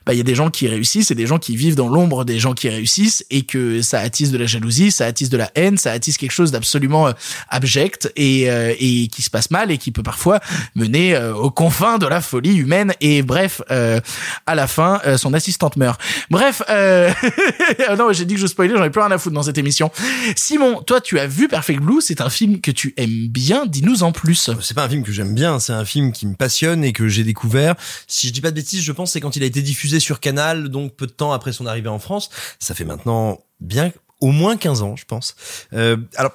[0.06, 2.26] bah il y a des gens qui réussissent et des gens qui vivent dans l'ombre
[2.26, 5.50] des gens qui réussissent et que ça attise de la jalousie, ça attise de la
[5.56, 7.14] haine, ça attise quelque chose d'absolument euh,
[7.48, 10.40] abject et euh, et qui se passe mal et qui peut parfois
[10.76, 14.00] mener euh, aux confins de la folie humaine et bref euh,
[14.46, 16.02] à la fin euh, son assistante meurt.
[16.30, 17.12] Bref, euh...
[17.98, 19.92] non j'ai dit que je spoilais, j'en ai plus rien à foutre dans cette émission.
[20.36, 24.04] Simon, toi tu as vu Perfect Blue, c'est un film que tu aimes bien, dis-nous
[24.04, 24.52] en plus.
[24.62, 27.08] C'est pas un film que j'aime bien, c'est un film qui me passionne et que
[27.08, 27.76] j'ai découvert.
[28.08, 30.20] Si je dis pas de bêtises, je pense c'est quand il a été diffusé sur
[30.20, 32.30] Canal, donc peu de temps après son arrivée en France.
[32.60, 33.92] Ça fait maintenant bien
[34.24, 35.36] au moins 15 ans, je pense.
[35.74, 36.32] Euh, alors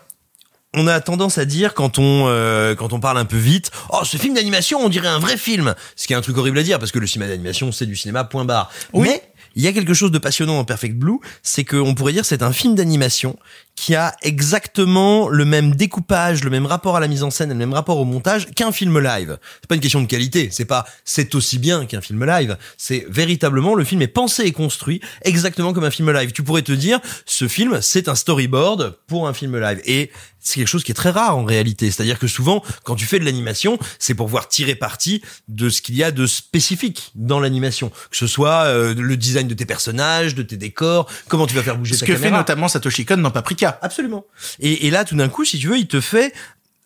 [0.74, 4.00] on a tendance à dire quand on euh, quand on parle un peu vite, oh
[4.04, 5.74] ce film d'animation, on dirait un vrai film.
[5.96, 7.96] Ce qui est un truc horrible à dire parce que le cinéma d'animation c'est du
[7.96, 8.70] cinéma point barre.
[8.94, 9.22] Mais
[9.54, 12.42] il y a quelque chose de passionnant dans Perfect Blue, c'est qu'on pourrait dire c'est
[12.42, 13.36] un film d'animation
[13.78, 17.54] qui a exactement le même découpage, le même rapport à la mise en scène et
[17.54, 19.38] le même rapport au montage qu'un film live.
[19.60, 23.06] C'est pas une question de qualité, c'est pas c'est aussi bien qu'un film live, c'est
[23.08, 26.32] véritablement le film est pensé et construit exactement comme un film live.
[26.32, 30.10] Tu pourrais te dire ce film c'est un storyboard pour un film live et
[30.40, 31.90] c'est quelque chose qui est très rare en réalité.
[31.90, 35.82] C'est-à-dire que souvent, quand tu fais de l'animation, c'est pour pouvoir tirer parti de ce
[35.82, 37.90] qu'il y a de spécifique dans l'animation.
[38.10, 41.62] Que ce soit euh, le design de tes personnages, de tes décors, comment tu vas
[41.62, 42.30] faire bouger Ce ta que caméra.
[42.30, 43.67] fait notamment Satoshi Kon dans Paprika.
[43.82, 44.24] Absolument.
[44.60, 46.32] Et, là, tout d'un coup, si tu veux, il te fait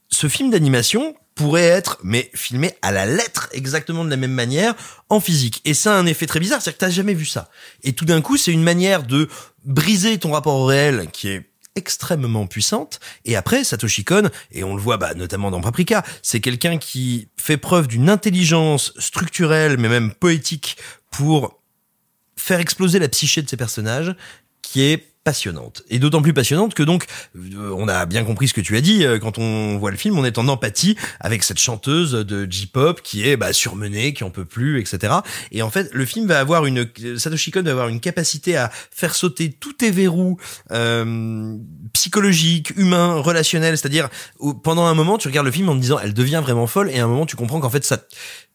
[0.09, 4.75] ce film d'animation pourrait être mais filmé à la lettre exactement de la même manière
[5.09, 5.63] en physique.
[5.65, 7.49] Et ça a un effet très bizarre c'est que t'as jamais vu ça.
[7.83, 9.29] Et tout d'un coup c'est une manière de
[9.65, 13.01] briser ton rapport au réel qui est extrêmement puissante.
[13.25, 17.29] Et après Satoshi Kon et on le voit bah, notamment dans Paprika c'est quelqu'un qui
[17.39, 20.77] fait preuve d'une intelligence structurelle mais même poétique
[21.11, 21.63] pour
[22.37, 24.15] faire exploser la psyché de ses personnages
[24.61, 25.83] qui est passionnante.
[25.89, 28.81] Et d'autant plus passionnante que donc euh, on a bien compris ce que tu as
[28.81, 32.47] dit euh, quand on voit le film on est en empathie avec cette chanteuse de
[32.51, 35.15] J-pop qui est bah, surmenée qui en peut plus etc
[35.53, 38.71] et en fait le film va avoir une Satoshi Kon va avoir une capacité à
[38.91, 40.39] faire sauter tous tes verrous
[40.71, 41.57] euh,
[41.93, 43.79] psychologiques humains relationnels.
[43.79, 44.09] C'est-à-dire
[44.63, 46.99] pendant un moment tu regardes le film en te disant elle devient vraiment folle et
[46.99, 47.99] à un moment tu comprends qu'en fait ça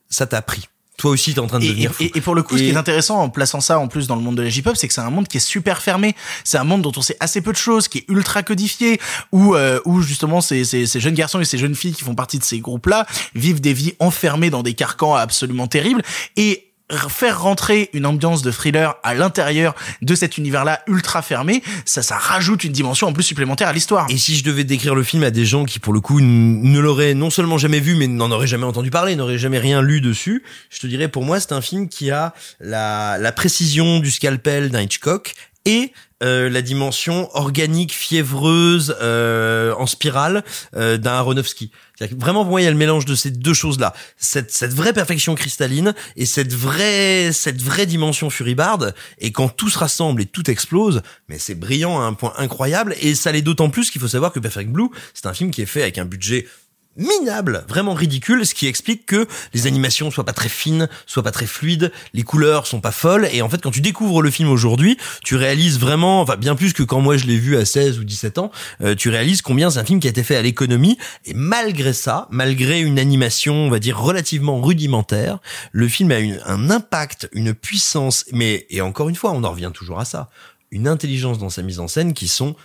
[0.10, 2.04] ça t'a pris toi aussi t'es en train de Et, devenir fou.
[2.04, 4.16] et, et pour le coup, ce qui est intéressant en plaçant ça en plus dans
[4.16, 6.16] le monde de la J-pop, c'est que c'est un monde qui est super fermé.
[6.44, 9.00] C'est un monde dont on sait assez peu de choses, qui est ultra codifié,
[9.32, 12.16] où euh, où justement ces, ces, ces jeunes garçons et ces jeunes filles qui font
[12.16, 13.06] partie de ces groupes-là
[13.36, 16.02] vivent des vies enfermées dans des carcans absolument terribles
[16.36, 16.67] et
[17.10, 22.18] faire rentrer une ambiance de thriller à l'intérieur de cet univers-là ultra fermé, ça, ça
[22.18, 24.08] rajoute une dimension en plus supplémentaire à l'histoire.
[24.10, 26.80] Et si je devais décrire le film à des gens qui, pour le coup, ne
[26.80, 30.02] l'auraient non seulement jamais vu, mais n'en auraient jamais entendu parler, n'auraient jamais rien lu
[30.02, 34.12] dessus, je te dirais, pour moi, c'est un film qui a la, la précision du
[34.12, 35.34] scalpel d'un Hitchcock
[35.68, 35.92] et
[36.24, 40.44] euh, la dimension organique, fiévreuse, euh, en spirale
[40.76, 41.72] euh, d'un Aronofsky.
[42.12, 43.94] Vraiment, pour moi, il y a le mélange de ces deux choses-là.
[44.18, 48.96] Cette, cette vraie perfection cristalline et cette vraie, cette vraie dimension furibarde.
[49.20, 52.96] Et quand tout se rassemble et tout explose, mais c'est brillant à un point incroyable.
[53.02, 55.62] Et ça l'est d'autant plus qu'il faut savoir que Perfect Blue, c'est un film qui
[55.62, 56.48] est fait avec un budget
[56.98, 61.32] minable, vraiment ridicule, ce qui explique que les animations soient pas très fines, soient pas
[61.32, 64.50] très fluides, les couleurs sont pas folles, et en fait quand tu découvres le film
[64.50, 68.00] aujourd'hui, tu réalises vraiment, enfin bien plus que quand moi je l'ai vu à 16
[68.00, 68.52] ou 17 ans,
[68.82, 71.94] euh, tu réalises combien c'est un film qui a été fait à l'économie, et malgré
[71.94, 75.40] ça, malgré une animation, on va dire relativement rudimentaire,
[75.72, 79.52] le film a une- un impact, une puissance, mais, et encore une fois, on en
[79.52, 80.30] revient toujours à ça,
[80.72, 82.56] une intelligence dans sa mise en scène qui sont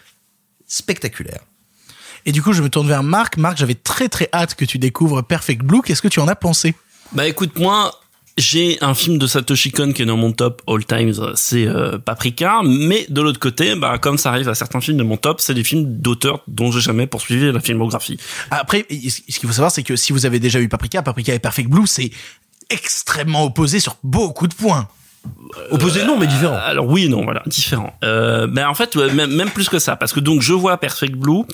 [0.66, 1.42] spectaculaires.
[2.26, 3.36] Et du coup, je me tourne vers Marc.
[3.36, 5.82] Marc, j'avais très très hâte que tu découvres Perfect Blue.
[5.82, 6.74] Qu'est-ce que tu en as pensé?
[7.12, 7.92] Bah écoute, moi,
[8.38, 11.98] j'ai un film de Satoshi Kon qui est dans mon top all times, c'est euh,
[11.98, 12.60] Paprika.
[12.64, 15.54] Mais de l'autre côté, bah comme ça arrive à certains films de mon top, c'est
[15.54, 18.18] des films d'auteurs dont j'ai jamais poursuivi la filmographie.
[18.50, 21.38] Après, ce qu'il faut savoir, c'est que si vous avez déjà eu Paprika, Paprika et
[21.38, 22.10] Perfect Blue, c'est
[22.70, 24.88] extrêmement opposé sur beaucoup de points.
[25.70, 26.58] Opposé non, mais différent.
[26.64, 27.94] Alors oui, non, voilà, différent.
[28.04, 31.44] Euh, mais en fait, même, plus que ça, parce que donc je vois Perfect Blue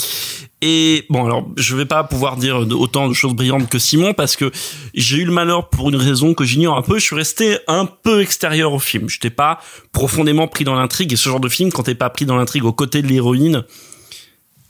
[0.60, 4.36] et bon, alors je vais pas pouvoir dire autant de choses brillantes que Simon parce
[4.36, 4.50] que
[4.94, 6.98] j'ai eu le malheur pour une raison que j'ignore un peu.
[6.98, 9.08] Je suis resté un peu extérieur au film.
[9.08, 9.60] Je n'étais pas
[9.92, 12.64] profondément pris dans l'intrigue et ce genre de film, quand t'es pas pris dans l'intrigue
[12.64, 13.64] aux côtés de l'héroïne,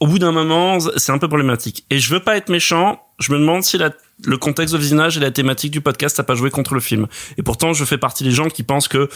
[0.01, 1.85] au bout d'un moment, c'est un peu problématique.
[1.91, 3.01] Et je veux pas être méchant.
[3.19, 3.91] Je me demande si la
[4.25, 7.07] le contexte de visionnage et la thématique du podcast n'a pas joué contre le film.
[7.37, 9.09] Et pourtant, je fais partie des gens qui pensent que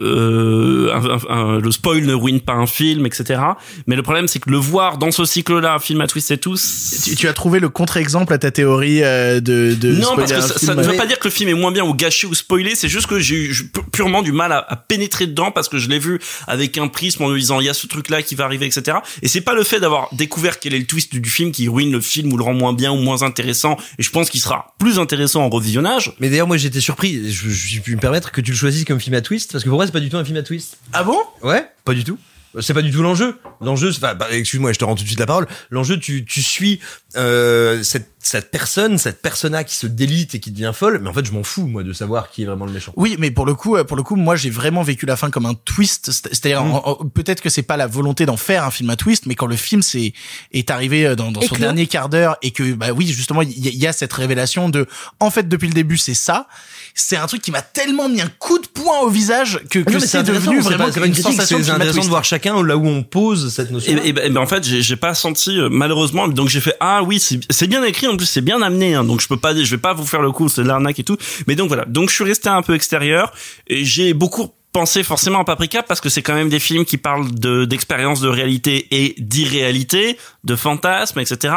[0.00, 3.40] euh, un- un- un- le spoil ne ruine pas un film, etc.
[3.86, 6.38] Mais le problème, c'est que le voir dans ce cycle-là, un film à twist et
[6.38, 6.56] tout,
[7.04, 10.40] Tu, tu as trouvé le contre-exemple à ta théorie euh, de, de non, parce que
[10.40, 12.74] ça, ne veut pas dire que le film est moins bien ou gâché ou spoilé.
[12.74, 15.78] C'est juste que j'ai eu pu- purement du mal à, à pénétrer dedans parce que
[15.78, 18.22] je l'ai vu avec un prisme en me disant il y a ce truc là
[18.22, 18.98] qui va arriver, etc.
[19.22, 21.68] Et c'est pas le fait d'avoir découvert quel est le twist du, du film qui
[21.68, 23.76] ruine le film ou le rend moins bien ou moins intéressant.
[23.98, 26.14] Et je pense qu'il sera plus intéressant en revisionnage.
[26.20, 27.30] Mais d'ailleurs, moi, j'étais surpris.
[27.30, 29.68] Je, je puis me permettre que tu le choisisses comme film à twist, parce que
[29.68, 30.78] pour moi, c'est pas du tout un film à twist.
[30.92, 31.18] Ah bon?
[31.42, 32.18] Ouais, pas du tout.
[32.60, 33.38] C'est pas du tout l'enjeu.
[33.60, 35.46] L'enjeu, enfin, bah, excuse-moi, je te rends tout de suite la parole.
[35.70, 36.80] L'enjeu, tu, tu suis
[37.16, 40.98] euh, cette, cette personne, cette persona qui se délite et qui devient folle.
[41.02, 42.92] Mais en fait, je m'en fous, moi, de savoir qui est vraiment le méchant.
[42.96, 45.30] Oui, mais pour le coup, euh, pour le coup, moi j'ai vraiment vécu la fin
[45.30, 46.10] comme un twist.
[46.10, 47.10] C'est- C'est-à-dire, Mm.
[47.14, 49.56] peut-être que c'est pas la volonté d'en faire un film à twist, mais quand le
[49.56, 50.12] film c'est
[50.52, 53.50] est arrivé euh, dans, dans son dernier quart d'heure et que bah oui, justement, il
[53.64, 54.86] y, a- il y a cette révélation de,
[55.20, 56.48] en fait, depuis le début, c'est ça.
[56.94, 59.92] C'est un truc qui m'a tellement mis un coup de poing au visage que, que
[59.92, 63.02] Non, mais c'est devenu vraiment une sensation C'est intéressant de voir chacun là où on
[63.02, 63.92] pose cette notion.
[64.02, 66.26] Et, et ben, et ben, en fait, j'ai j'ai pas senti euh, malheureusement.
[66.28, 68.06] Donc j'ai fait ah oui, c'est c'est bien écrit.
[68.16, 68.94] En plus, c'est bien amené.
[68.94, 70.98] Hein, donc je peux pas, je vais pas vous faire le coup, c'est de l'arnaque
[70.98, 71.18] et tout.
[71.46, 71.84] Mais donc voilà.
[71.84, 73.30] Donc je suis resté un peu extérieur
[73.66, 76.96] et j'ai beaucoup pensé forcément à Paprika parce que c'est quand même des films qui
[76.96, 81.54] parlent de d'expériences de réalité et d'irréalité, de fantasmes, etc.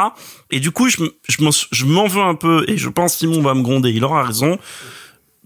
[0.51, 0.97] Et du coup, je,
[1.29, 3.91] je m'en veux un peu et je pense Simon va me gronder.
[3.91, 4.59] Il aura raison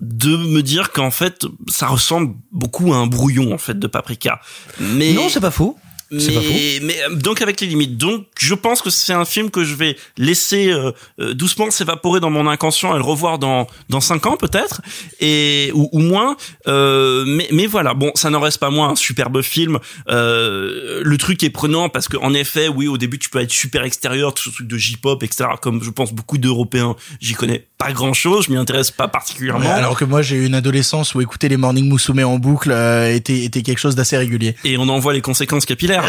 [0.01, 4.41] de me dire qu'en fait ça ressemble beaucoup à un brouillon en fait de Paprika.
[4.79, 5.77] Mais Non, c'est pas faux.
[6.13, 7.97] Mais, mais euh, donc avec les limites.
[7.97, 12.19] Donc je pense que c'est un film que je vais laisser euh, euh, doucement s'évaporer
[12.19, 14.81] dans mon inconscient et le revoir dans dans cinq ans peut-être
[15.19, 16.37] et ou, ou moins.
[16.67, 17.93] Euh, mais mais voilà.
[17.93, 19.79] Bon, ça n'en reste pas moins un superbe film.
[20.09, 23.51] Euh, le truc est prenant parce que en effet, oui, au début tu peux être
[23.51, 25.45] super extérieur, tout ce truc de J-pop, etc.
[25.61, 28.45] Comme je pense beaucoup d'Européens, j'y connais pas grand-chose.
[28.45, 29.65] Je m'y intéresse pas particulièrement.
[29.65, 32.71] Ouais, alors que moi j'ai eu une adolescence où écouter les Morning Musume en boucle
[32.71, 34.55] euh, était était quelque chose d'assez régulier.
[34.63, 36.02] Et on en voit les conséquences capillaires.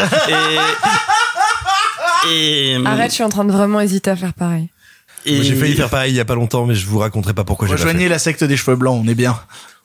[2.29, 4.69] Et, et Arrête, je suis en train de vraiment hésiter à faire pareil.
[5.27, 7.43] Et- J'ai failli faire pareil il y a pas longtemps, mais je vous raconterai pas
[7.43, 7.85] pourquoi j'ai pas fait.
[7.87, 9.39] Rejoignez la secte des cheveux blancs, on est bien.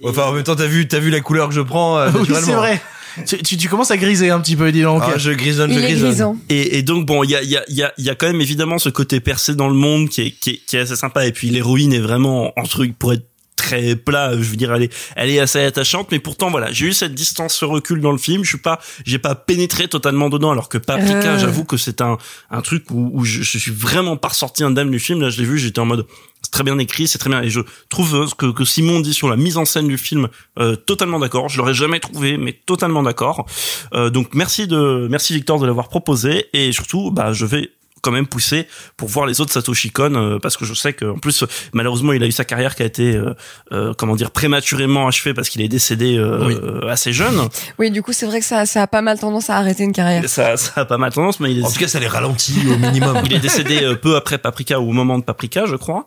[0.04, 1.98] Enfin, en même temps, t'as vu, t'as vu la couleur que je prends.
[1.98, 2.80] euh, oui, c'est vrai.
[3.26, 5.02] Tu, tu, tu commences à griser un petit peu, dis donc.
[5.04, 6.38] Ah, je grisonne, je grisonne.
[6.48, 8.14] Et, et donc bon, il y a, il y, a, il y, a, y a
[8.14, 10.80] quand même évidemment ce côté percé dans le monde qui est, qui est, qui est
[10.80, 11.26] assez sympa.
[11.26, 13.26] Et puis l'héroïne est vraiment en truc pour être
[13.60, 14.32] très plat.
[14.32, 16.08] Je veux dire, elle est, elle est assez attachante.
[16.10, 18.42] Mais pourtant, voilà, j'ai eu cette distance, ce recul dans le film.
[18.42, 20.50] Je suis pas, j'ai pas pénétré totalement dedans.
[20.50, 21.38] Alors que Paprika, Euh.
[21.38, 22.16] j'avoue que c'est un,
[22.50, 25.20] un truc où, où je, je suis vraiment pas ressorti indemne du film.
[25.20, 26.06] Là, je l'ai vu, j'étais en mode,
[26.42, 27.42] c'est très bien écrit, c'est très bien.
[27.42, 27.60] Et je
[27.90, 30.28] trouve euh, ce que, que Simon dit sur la mise en scène du film,
[30.58, 31.48] euh, totalement d'accord.
[31.50, 33.46] Je l'aurais jamais trouvé, mais totalement d'accord.
[33.94, 36.46] Euh, donc merci de, merci Victor de l'avoir proposé.
[36.54, 37.70] Et surtout, bah, je vais
[38.02, 38.66] quand même pousser
[38.96, 42.22] pour voir les autres Satoshi Kon euh, parce que je sais qu'en plus malheureusement il
[42.22, 43.34] a eu sa carrière qui a été euh,
[43.72, 46.54] euh, comment dire prématurément achevée parce qu'il est décédé euh, Oui.
[46.62, 47.48] euh, assez jeune
[47.78, 49.92] Oui, du coup, c'est vrai que ça, ça a pas mal tendance à arrêter une
[49.92, 50.28] carrière.
[50.28, 52.60] ça, ça a pas mal tendance mais il est, En tout cas, ça les ralentit
[52.72, 53.18] au minimum.
[53.24, 56.06] il est décédé euh, peu après Paprika ou au moment de Paprika, je crois.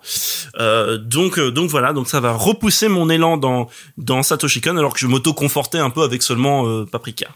[0.59, 4.77] Euh, donc euh, donc voilà, donc ça va repousser mon élan dans dans Satoshi Kon
[4.77, 7.27] alors que je m'auto-confortais un peu avec seulement euh, Paprika.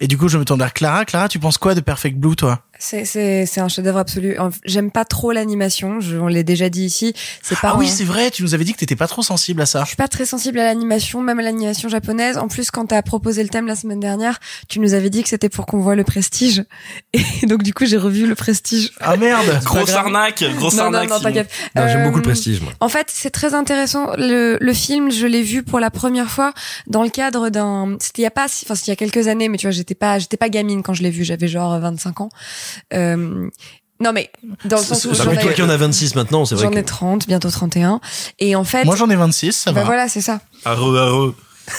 [0.00, 1.04] Et du coup, je me tourne vers Clara.
[1.04, 2.60] Clara, tu penses quoi de Perfect Blue, toi?
[2.84, 4.36] C'est, c'est, c'est un chef-d'œuvre absolu.
[4.66, 6.00] J'aime pas trop l'animation.
[6.00, 7.14] Je, on l'a déjà dit ici.
[7.42, 7.70] C'est pas.
[7.72, 8.30] Ah oui, un- c'est vrai.
[8.30, 9.80] Tu nous avais dit que t'étais pas trop sensible à ça.
[9.84, 12.36] Je suis pas très sensible à l'animation, même à l'animation japonaise.
[12.36, 14.38] En plus, quand t'as proposé le thème la semaine dernière,
[14.68, 16.64] tu nous avais dit que c'était pour qu'on voit le Prestige.
[17.14, 18.90] Et donc, du coup, j'ai revu le Prestige.
[19.00, 19.60] Ah merde.
[19.64, 21.08] Grosse arnaque, grosse non, non, arnaque.
[21.08, 21.28] non, Simon.
[21.30, 21.50] t'inquiète.
[21.74, 22.72] Non, J'aime Euh, beaucoup le prestige, moi.
[22.80, 24.12] En fait, c'est très intéressant.
[24.18, 26.52] Le, le film, je l'ai vu pour la première fois
[26.86, 27.96] dans le cadre d'un.
[28.00, 29.66] C'était il y a pas, si- enfin, c'était il y a quelques années, mais tu
[29.66, 31.24] vois, j'étais pas, j'étais pas gamine quand je l'ai vu.
[31.24, 32.28] J'avais genre 25 ans.
[32.92, 33.48] Euh,
[34.00, 34.30] non, mais
[34.64, 36.56] dans le sens où Ça j'en fait toi ai, qui en a 26 maintenant, c'est
[36.56, 38.00] vrai j'en ai 30, bientôt 31.
[38.38, 39.86] Et en fait, Moi, j'en ai 26, ça bah va.
[39.86, 40.40] voilà, c'est ça.
[40.64, 41.34] Areux, areux.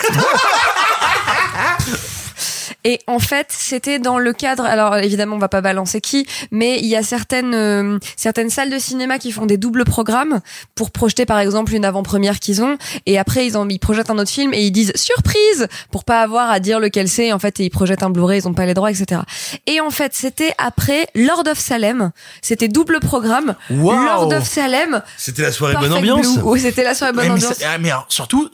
[2.85, 4.63] Et en fait, c'était dans le cadre.
[4.63, 8.69] Alors évidemment, on va pas balancer qui, mais il y a certaines euh, certaines salles
[8.69, 10.39] de cinéma qui font des doubles programmes
[10.75, 14.17] pour projeter par exemple une avant-première qu'ils ont, et après ils en ils projettent un
[14.19, 17.33] autre film et ils disent surprise pour pas avoir à dire lequel c'est.
[17.33, 19.21] En fait, et ils projettent un Blu-ray, ils ont pas les droits, etc.
[19.65, 22.11] Et en fait, c'était après Lord of Salem.
[22.43, 23.55] C'était double programme.
[23.71, 23.93] Wow.
[24.05, 25.01] Lord of Salem.
[25.17, 26.37] C'était la soirée bonne ambiance.
[26.43, 27.55] Oui, c'était la soirée bonne mais, ambiance.
[27.55, 28.49] ça- ah, mais alors, surtout,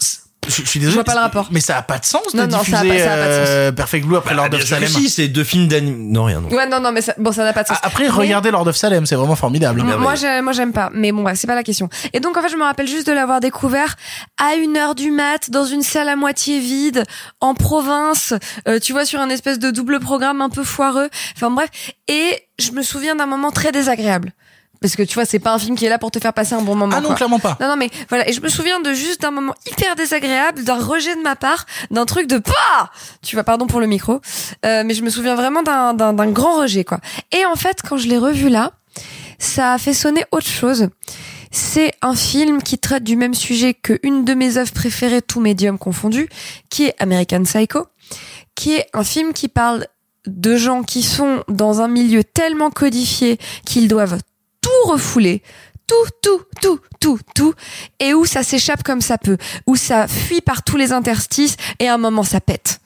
[0.51, 0.91] je, je suis désolé.
[0.91, 1.47] Je vois pas le rapport.
[1.51, 3.17] Mais ça a pas de sens de Non, non, ça a diffuser pas- ça a
[3.17, 3.47] pas de sens.
[3.49, 4.87] euh, Perfect Blue après Bah, Lord of Salem.
[4.89, 6.11] si, c'est deux films d'anime.
[6.11, 6.49] Non, rien, non.
[6.49, 7.77] Ouais, non, non, mais ça, bon, ça n'a pas de sens.
[7.81, 9.81] Ah, Après, Mais- regardez Lord of Salem, c'est vraiment formidable.
[9.81, 10.89] M- Moi, j'ai- moi, j'aime pas.
[10.93, 11.89] Mais bon, ouais, c'est pas la question.
[12.13, 13.95] Et donc, en fait, je me rappelle juste de l'avoir découvert
[14.37, 17.03] à une heure du mat, dans une salle à moitié vide,
[17.39, 18.33] en province,
[18.67, 21.09] euh, tu vois, sur un espèce de double programme un peu foireux.
[21.35, 21.69] Enfin, bref.
[22.07, 24.33] Et je me souviens d'un moment très désagréable.
[24.81, 26.55] Parce que tu vois, c'est pas un film qui est là pour te faire passer
[26.55, 26.95] un bon moment.
[26.97, 27.15] Ah non, quoi.
[27.15, 27.55] clairement pas.
[27.61, 28.27] Non, non, mais voilà.
[28.27, 31.67] Et je me souviens de juste d'un moment hyper désagréable, d'un rejet de ma part,
[31.91, 32.91] d'un truc de pas.
[33.21, 34.21] Tu vois, pardon pour le micro,
[34.65, 36.99] euh, mais je me souviens vraiment d'un d'un d'un grand rejet, quoi.
[37.31, 38.71] Et en fait, quand je l'ai revu là,
[39.37, 40.89] ça a fait sonner autre chose.
[41.51, 45.41] C'est un film qui traite du même sujet que une de mes œuvres préférées, tous
[45.41, 46.27] médiums confondus,
[46.69, 47.85] qui est American Psycho,
[48.55, 49.85] qui est un film qui parle
[50.25, 54.17] de gens qui sont dans un milieu tellement codifié qu'ils doivent
[54.81, 55.41] tout refouler,
[55.87, 57.53] tout, tout, tout, tout, tout,
[57.99, 59.37] et où ça s'échappe comme ça peut,
[59.67, 62.79] où ça fuit par tous les interstices, et à un moment ça pète.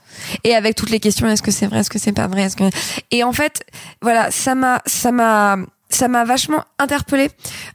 [0.44, 2.56] Et avec toutes les questions, est-ce que c'est vrai, est-ce que c'est pas vrai, est-ce
[2.56, 2.64] que...
[3.12, 3.64] Et en fait,
[4.02, 5.58] voilà, ça m'a, ça m'a,
[5.90, 7.30] ça m'a vachement interpellé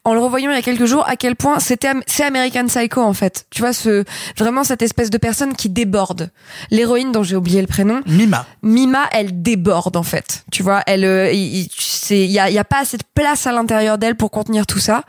[0.05, 3.01] en le revoyant il y a quelques jours à quel point c'était c'est American Psycho
[3.01, 3.47] en fait.
[3.51, 4.05] Tu vois ce
[4.37, 6.31] vraiment cette espèce de personne qui déborde.
[6.71, 8.01] L'héroïne dont j'ai oublié le prénom.
[8.07, 8.47] Mima.
[8.63, 10.45] Mima, elle déborde en fait.
[10.51, 12.97] Tu vois, elle euh, il il- c'est il y a il y a pas assez
[12.97, 15.05] de place à l'intérieur d'elle pour contenir tout ça.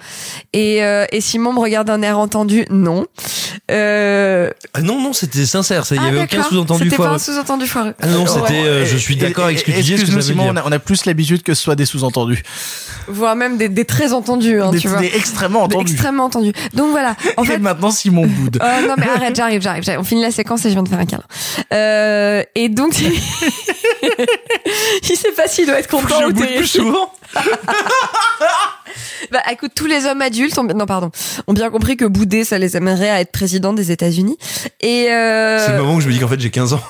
[0.54, 2.66] Et euh, et Simon me regarde d'un air entendu.
[2.70, 3.08] Non.
[3.70, 5.84] Euh, Ah non, non, c'était sincère.
[5.92, 7.94] Il y ah, avait aucun sous-entendu C'était pas un sous-entendu foireux.
[8.02, 8.62] Ah non, c'était.
[8.62, 8.68] Ouais.
[8.68, 10.22] euh, je suis d'accord avec ce que tu dis.
[10.22, 12.44] Simon, on a, on a plus l'habitude que ce soit des sous-entendus.
[13.12, 15.00] Voire même des, des très entendus, hein, Des- tu vois.
[15.00, 15.94] des extrêmement Des entendus.
[15.94, 16.54] extrêmement entendus.
[16.74, 17.16] Donc voilà.
[17.38, 18.60] En Et fait, maintenant, Simon boude.
[18.62, 20.02] Euh, non mais arrête, j'arrive, j'arrive, j'arrive.
[20.02, 21.24] On finit la séquence et je viens de faire un câlin.
[21.74, 23.12] Euh, et donc, il
[25.18, 27.12] sait pas s'il doit être content je ou boude plus souvent.
[29.32, 31.12] Bah écoute, tous les hommes adultes ont, non pardon,
[31.48, 34.38] ont bien compris que bouder, ça les amènerait à être président des États-Unis.
[34.82, 36.82] Et euh, C'est le moment où je me dis qu'en fait j'ai 15 ans.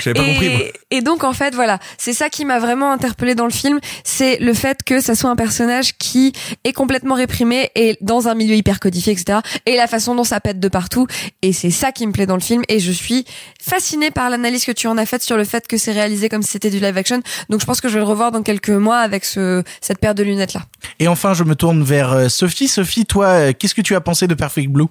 [0.00, 0.48] J'avais pas compris.
[0.48, 0.58] moi.
[0.90, 3.80] et, et donc en fait voilà, c'est ça qui m'a vraiment interpellé dans le film,
[4.04, 6.32] c'est le fait que ça soit un personnage qui
[6.64, 9.40] est complètement réprimé et dans un milieu hyper codifié, etc.
[9.66, 11.06] Et la façon dont ça pète de partout.
[11.42, 12.62] Et c'est ça qui me plaît dans le film.
[12.68, 13.24] Et je suis
[13.60, 16.42] fascinée par l'analyse que tu en as faite sur le fait que c'est réalisé comme
[16.42, 17.20] si c'était du live action.
[17.48, 20.14] Donc je pense que je vais le revoir dans quelques mois avec ce cette paire
[20.14, 20.62] de lunettes là.
[20.98, 22.68] Et enfin, je me tourne vers euh, Sophie.
[22.68, 24.86] Sophie, toi, euh, qu'est-ce que tu as pensé de Perfect Blue?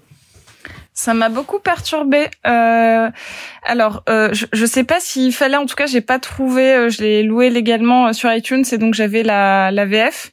[0.97, 2.29] Ça m'a beaucoup perturbé.
[2.47, 3.09] Euh,
[3.63, 5.57] alors, euh, je, je sais pas s'il fallait.
[5.57, 6.73] En tout cas, j'ai pas trouvé.
[6.73, 10.31] euh, je l'ai loué légalement euh, sur iTunes et donc j'avais la, la VF.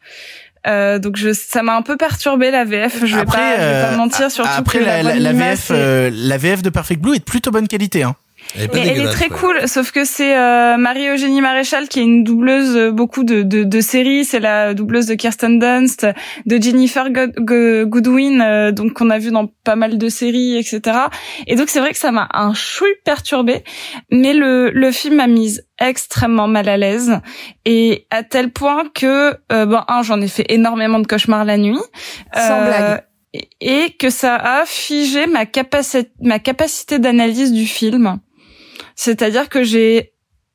[0.68, 3.04] Euh, donc je, ça m'a un peu perturbé la VF.
[3.04, 4.30] Je vais pas, je vais pas euh, mentir.
[4.30, 7.24] Surtout après que la, la, la VF, euh, la VF de Perfect Blue est de
[7.24, 8.04] plutôt bonne qualité.
[8.04, 8.14] Hein.
[8.54, 9.38] Elle est pas Mais elle est dégueulasse, très ouais.
[9.38, 13.64] cool, sauf que c'est euh, Marie-Eugénie Maréchal qui est une doubleuse euh, beaucoup de, de,
[13.64, 14.24] de séries.
[14.24, 16.06] C'est la doubleuse de Kirsten Dunst,
[16.46, 17.34] de Jennifer God-
[17.88, 20.80] Goodwin, euh, donc qu'on a vu dans pas mal de séries, etc.
[21.46, 23.64] Et donc c'est vrai que ça m'a un chouille perturbé,
[24.10, 27.18] mais le, le film m'a mise extrêmement mal à l'aise
[27.64, 31.56] et à tel point que euh, bon un j'en ai fait énormément de cauchemars la
[31.56, 31.78] nuit
[32.34, 33.02] Sans blague.
[33.32, 38.18] et- et que ça a figé ma capacité ma capacité d'analyse du film
[39.02, 40.12] c'est-à-dire que j'ai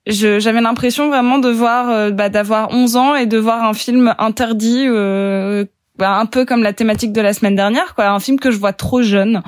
[0.09, 4.15] j'avais l'impression vraiment de voir euh, bah, d'avoir 11 ans et de voir un film
[4.19, 5.65] interdit euh,
[5.97, 8.57] bah, un peu comme la thématique de la semaine dernière quoi un film que je
[8.57, 9.41] vois trop jeune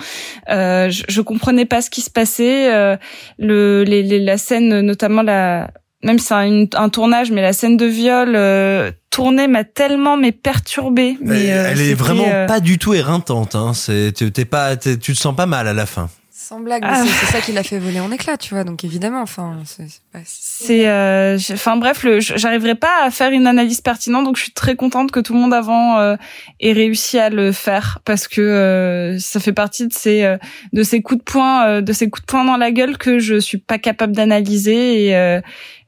[0.50, 2.98] euh, je, je comprenais pas ce qui se passait euh,
[3.38, 5.70] le les, les- la scène notamment la
[6.04, 10.18] même si c'est un, un tournage mais la scène de viol euh, tournée m'a tellement
[10.18, 13.56] mais perturbée mais Elle, euh, elle est vraiment euh, pas du tout éreintante.
[13.56, 13.72] Hein.
[13.74, 16.10] C'est, t'es pas, tu te sens pas mal à la fin.
[16.50, 17.06] Sans blague, mais Ah.
[17.06, 18.64] c'est ça qui l'a fait voler en éclats, tu vois.
[18.64, 19.60] Donc évidemment, enfin,
[20.26, 24.76] c'est euh, enfin bref, j'arriverai pas à faire une analyse pertinente, donc je suis très
[24.76, 26.16] contente que tout le monde avant euh,
[26.60, 30.38] ait réussi à le faire parce que euh, ça fait partie de ces euh,
[30.74, 33.20] de ces coups de poing, euh, de ces coups de poing dans la gueule que
[33.20, 35.42] je suis pas capable d'analyser et euh,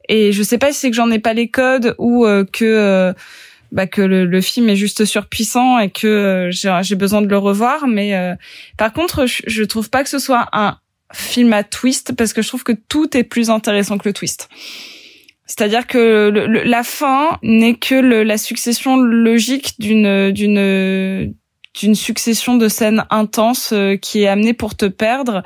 [0.08, 2.64] et je sais pas si c'est que j'en ai pas les codes ou euh, que
[2.64, 3.12] euh,
[3.72, 6.50] bah, que le, le film est juste surpuissant et que euh,
[6.82, 7.88] j'ai besoin de le revoir.
[7.88, 8.34] Mais euh,
[8.76, 10.78] par contre, je, je trouve pas que ce soit un
[11.12, 14.48] film à twist parce que je trouve que tout est plus intéressant que le twist.
[15.46, 21.34] C'est-à-dire que le- le- la fin n'est que le- la succession logique d'une d'une
[21.74, 25.42] d'une succession de scènes intenses euh, qui est amenée pour te perdre,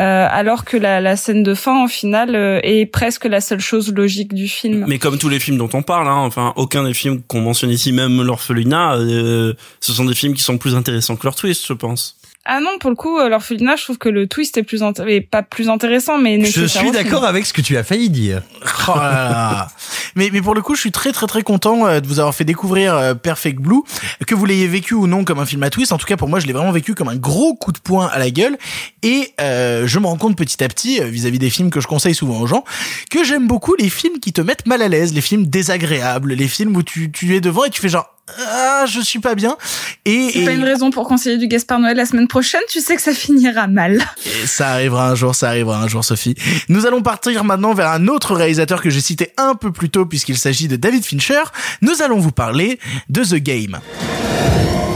[0.00, 3.60] euh, alors que la, la scène de fin, au final, euh, est presque la seule
[3.60, 4.84] chose logique du film.
[4.88, 7.70] Mais comme tous les films dont on parle, hein, enfin aucun des films qu'on mentionne
[7.70, 11.72] ici, même l'orphelinat, ce sont des films qui sont plus intéressants que leur twist, je
[11.72, 12.17] pense.
[12.50, 14.82] Ah non, pour le coup, euh, l'orphelinat, je trouve que le twist est plus
[15.30, 18.42] pas plus intéressant, mais Je suis d'accord avec ce que tu as failli dire.
[18.88, 19.68] Oh là là.
[20.16, 22.34] mais, mais pour le coup, je suis très très très content euh, de vous avoir
[22.34, 23.82] fait découvrir euh, Perfect Blue,
[24.26, 25.92] que vous l'ayez vécu ou non comme un film à twist.
[25.92, 28.06] En tout cas, pour moi, je l'ai vraiment vécu comme un gros coup de poing
[28.06, 28.56] à la gueule.
[29.02, 32.14] Et euh, je me rends compte petit à petit, vis-à-vis des films que je conseille
[32.14, 32.64] souvent aux gens,
[33.10, 36.48] que j'aime beaucoup les films qui te mettent mal à l'aise, les films désagréables, les
[36.48, 39.56] films où tu, tu es devant et tu fais genre ah, je suis pas bien.
[40.04, 42.80] Et, C'est et- pas une raison pour conseiller du Gaspard Noël la semaine prochaine, tu
[42.80, 44.04] sais que ça finira mal.
[44.42, 46.34] et ça arrivera un jour, ça arrivera un jour, Sophie.
[46.68, 50.06] Nous allons partir maintenant vers un autre réalisateur que j'ai cité un peu plus tôt
[50.06, 51.42] puisqu'il s'agit de David Fincher.
[51.82, 52.78] Nous allons vous parler
[53.08, 53.78] de The Game.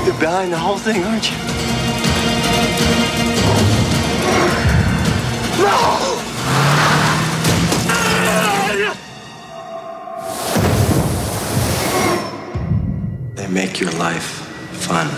[0.06, 1.36] You're behind the whole thing, aren't you?
[13.34, 14.24] They make your life
[14.86, 15.08] fun.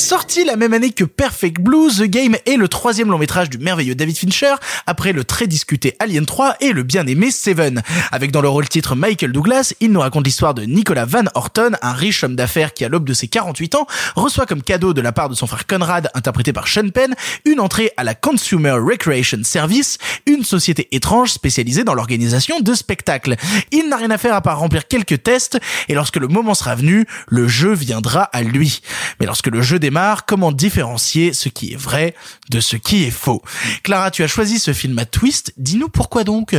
[0.00, 3.58] Sorti la même année que Perfect Blue, The Game est le troisième long métrage du
[3.58, 4.54] merveilleux David Fincher,
[4.86, 7.82] après le très discuté Alien 3 et le bien aimé Seven.
[8.10, 11.72] Avec dans le rôle titre Michael Douglas, il nous raconte l'histoire de Nicolas Van Horton,
[11.82, 13.86] un riche homme d'affaires qui à l'aube de ses 48 ans
[14.16, 17.14] reçoit comme cadeau de la part de son frère Conrad, interprété par Sean Penn,
[17.44, 23.36] une entrée à la Consumer Recreation Service, une société étrange spécialisée dans l'organisation de spectacles.
[23.70, 25.58] Il n'a rien à faire à part remplir quelques tests,
[25.88, 28.80] et lorsque le moment sera venu, le jeu viendra à lui.
[29.20, 32.14] Mais lorsque le jeu démarre, comment différencier ce qui est vrai
[32.48, 33.42] de ce qui est faux
[33.82, 36.54] Clara, tu as choisi ce film à twist, dis-nous pourquoi donc?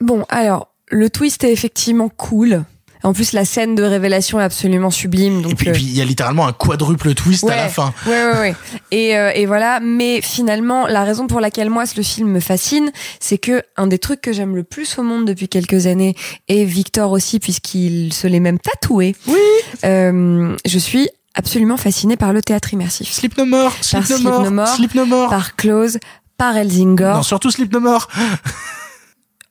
[0.00, 2.64] Bon, alors, le twist est effectivement cool.
[3.04, 5.42] En plus, la scène de révélation est absolument sublime.
[5.42, 7.94] Donc, Et puis euh, il y a littéralement un quadruple twist à la fin.
[8.06, 8.54] Ouais, ouais, ouais.
[8.90, 9.78] Et, euh, et voilà.
[9.80, 12.90] Mais finalement, la raison pour laquelle moi, le film me fascine,
[13.20, 16.16] c'est que un des trucs que j'aime le plus au monde depuis quelques années,
[16.48, 19.14] et Victor aussi, puisqu'il se l'est même tatoué.
[19.28, 19.38] Oui.
[19.84, 23.10] Euh, je suis absolument fascinée par le théâtre immersif.
[23.12, 25.28] Sleep No More, Par Sleep No More, No More, Sleep No More.
[25.30, 25.98] par Close,
[26.36, 27.16] par Elzingor.
[27.16, 28.08] Non, surtout Sleep No More.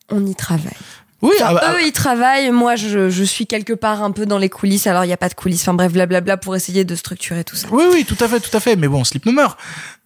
[0.10, 0.73] On y travaille.
[1.22, 2.51] Oui, Enfin, ah bah, eux, ils travaillent.
[2.51, 4.88] Moi, je, je suis quelque part un peu dans les coulisses.
[4.88, 5.61] Alors, il n'y a pas de coulisses.
[5.61, 7.69] Enfin, bref, blablabla pour essayer de structurer tout ça.
[7.72, 8.76] oui, oui, tout à fait, tout à fait.
[8.76, 9.55] Mais bon, Sleep No More.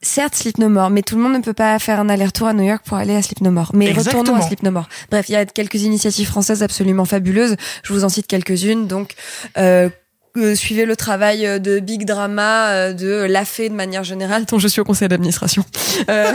[0.03, 2.53] Certes, Sleep No More, mais tout le monde ne peut pas faire un aller-retour à
[2.53, 3.71] New York pour aller à Sleep No More.
[3.73, 4.19] Mais Exactement.
[4.21, 4.87] retournons à Sleep No More.
[5.09, 7.55] Bref, il y a quelques initiatives françaises absolument fabuleuses.
[7.81, 8.85] Je vous en cite quelques-unes.
[8.85, 9.15] Donc,
[9.57, 9.89] euh,
[10.38, 14.45] euh, suivez le travail euh, de Big Drama, euh, de La Fée de manière générale,
[14.45, 15.64] dont je suis au conseil d'administration.
[16.09, 16.31] Euh,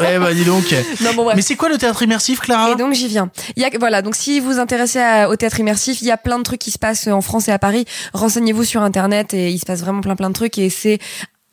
[0.00, 0.64] Ouais, bah dis donc.
[1.02, 1.36] non, bon, bref.
[1.36, 2.70] Mais c'est quoi le théâtre immersif, Clara?
[2.72, 3.30] Et donc j'y viens.
[3.56, 6.10] Il y a voilà, donc si vous vous intéressez à- au théâtre immersif, il y
[6.10, 7.84] a plein de trucs qui se passent en France et à Paris.
[8.12, 10.98] Renseignez-vous sur internet et il se passe vraiment plein plein de trucs et c'est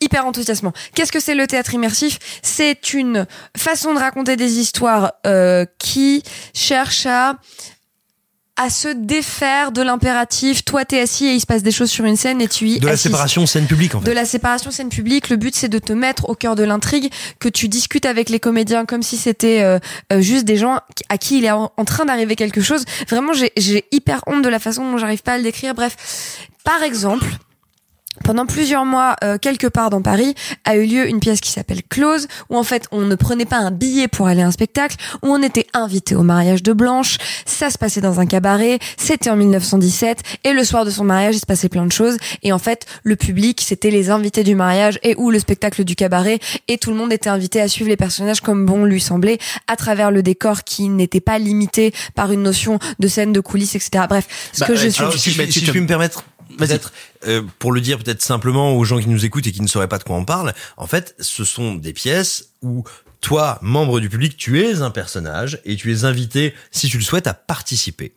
[0.00, 0.72] hyper enthousiasmant.
[0.96, 2.18] Qu'est-ce que c'est le théâtre immersif?
[2.42, 6.24] C'est une façon de raconter des histoires euh, qui
[6.54, 7.36] cherche à
[8.56, 10.64] à se défaire de l'impératif.
[10.64, 12.78] Toi, t'es assis et il se passe des choses sur une scène et tu y
[12.78, 14.06] De la séparation scène publique en fait.
[14.06, 17.10] De la séparation scène publique, le but c'est de te mettre au cœur de l'intrigue,
[17.40, 19.78] que tu discutes avec les comédiens comme si c'était euh,
[20.12, 22.84] euh, juste des gens à qui il est en, en train d'arriver quelque chose.
[23.08, 25.74] Vraiment, j'ai- j'ai hyper honte de la façon dont j'arrive pas à le décrire.
[25.74, 25.96] Bref,
[26.64, 27.26] par exemple,
[28.24, 30.34] pendant plusieurs mois, euh, quelque part dans Paris,
[30.64, 33.56] a eu lieu une pièce qui s'appelle Close, où en fait on ne prenait pas
[33.56, 37.16] un billet pour aller à un spectacle, où on était invité au mariage de Blanche,
[37.46, 41.36] ça se passait dans un cabaret, c'était en 1917, et le soir de son mariage
[41.36, 44.54] il se passait plein de choses, et en fait le public c'était les invités du
[44.54, 47.88] mariage et ou le spectacle du cabaret, et tout le monde était invité à suivre
[47.88, 52.30] les personnages comme bon lui semblait, à travers le décor qui n'était pas limité par
[52.30, 54.04] une notion de scène, de coulisses, etc.
[54.08, 55.00] Bref, ce Bah, que je suis...
[55.02, 56.24] alors, si, je- si je puis me permettre,
[56.58, 56.92] peut-être
[57.26, 59.88] euh, pour le dire peut-être simplement aux gens qui nous écoutent et qui ne sauraient
[59.88, 62.84] pas de quoi on parle, en fait, ce sont des pièces où
[63.20, 67.04] toi, membre du public, tu es un personnage et tu es invité, si tu le
[67.04, 68.14] souhaites, à participer.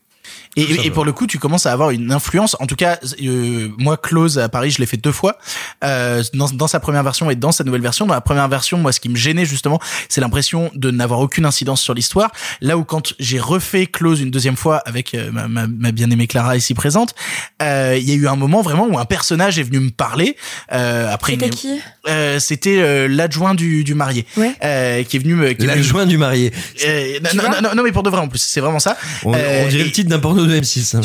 [0.58, 2.56] Et, pour le coup, tu commences à avoir une influence.
[2.62, 5.38] En tout cas, euh, moi, Close à Paris, je l'ai fait deux fois.
[5.84, 8.06] Euh, dans, dans sa première version et dans sa nouvelle version.
[8.06, 11.46] Dans la première version, moi, ce qui me gênait justement, c'est l'impression de n'avoir aucune
[11.46, 12.32] incidence sur l'histoire.
[12.62, 16.28] Là où quand j'ai refait Close une deuxième fois avec euh, ma, ma, ma bien-aimée
[16.28, 17.16] Clara ici présente,
[17.62, 20.38] euh, il y a eu un moment vraiment où un personnage est venu me parler.
[20.72, 21.80] Euh, après, C'était une- qui?
[22.08, 24.54] Euh, C'était euh, l'adjoint du, du marié, Ouais.
[24.64, 25.54] euh, qui est venu me.
[25.66, 26.54] L'adjoint du marié.
[26.86, 27.62] Euh, non, Tu non, vois?
[27.62, 28.96] non, non, mais pour de vrai en plus, c'est vraiment ça.
[29.24, 30.96] On, Euh, on dirait et- le titre d'un porno de M6.
[30.96, 31.02] hein,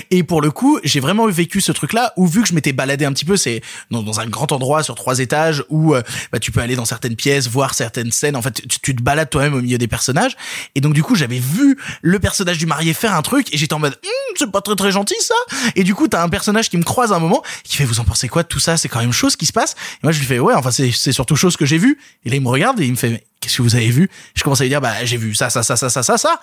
[0.10, 3.04] et, pour le coup, j'ai vraiment vécu ce truc-là où vu que je m'étais baladé
[3.04, 6.50] un petit peu, c'est dans, un grand endroit sur trois étages où euh, bah, tu
[6.50, 8.36] peux aller dans certaines pièces, voir certaines scènes.
[8.36, 10.36] En fait, tu, te balades toi-même au milieu des personnages.
[10.74, 13.74] Et donc du coup, j'avais vu le personnage du marié faire un truc et j'étais
[13.74, 15.34] en mode, Hum, c'est pas très très gentil ça.
[15.76, 18.00] Et du coup, t'as un personnage qui me croise à un moment, qui fait, vous
[18.00, 18.76] en pensez quoi tout ça?
[18.76, 19.72] C'est quand même chose qui se passe.
[19.72, 21.98] Et moi, je lui fais, ouais, enfin c'est surtout chose que j'ai vu.
[22.24, 24.10] Et là, il me regarde et il me fait, qu'est-ce que vous avez vu?
[24.34, 26.40] Je commence à lui dire, bah j'ai vu ça, ça, ça, ça, ça, ça, ça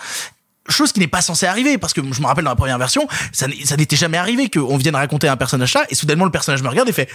[0.70, 3.08] chose qui n'est pas censée arriver parce que je me rappelle dans la première version
[3.32, 6.70] ça n'était jamais arrivé qu'on vienne raconter un personnage ça et soudainement le personnage me
[6.70, 7.10] regarde et fait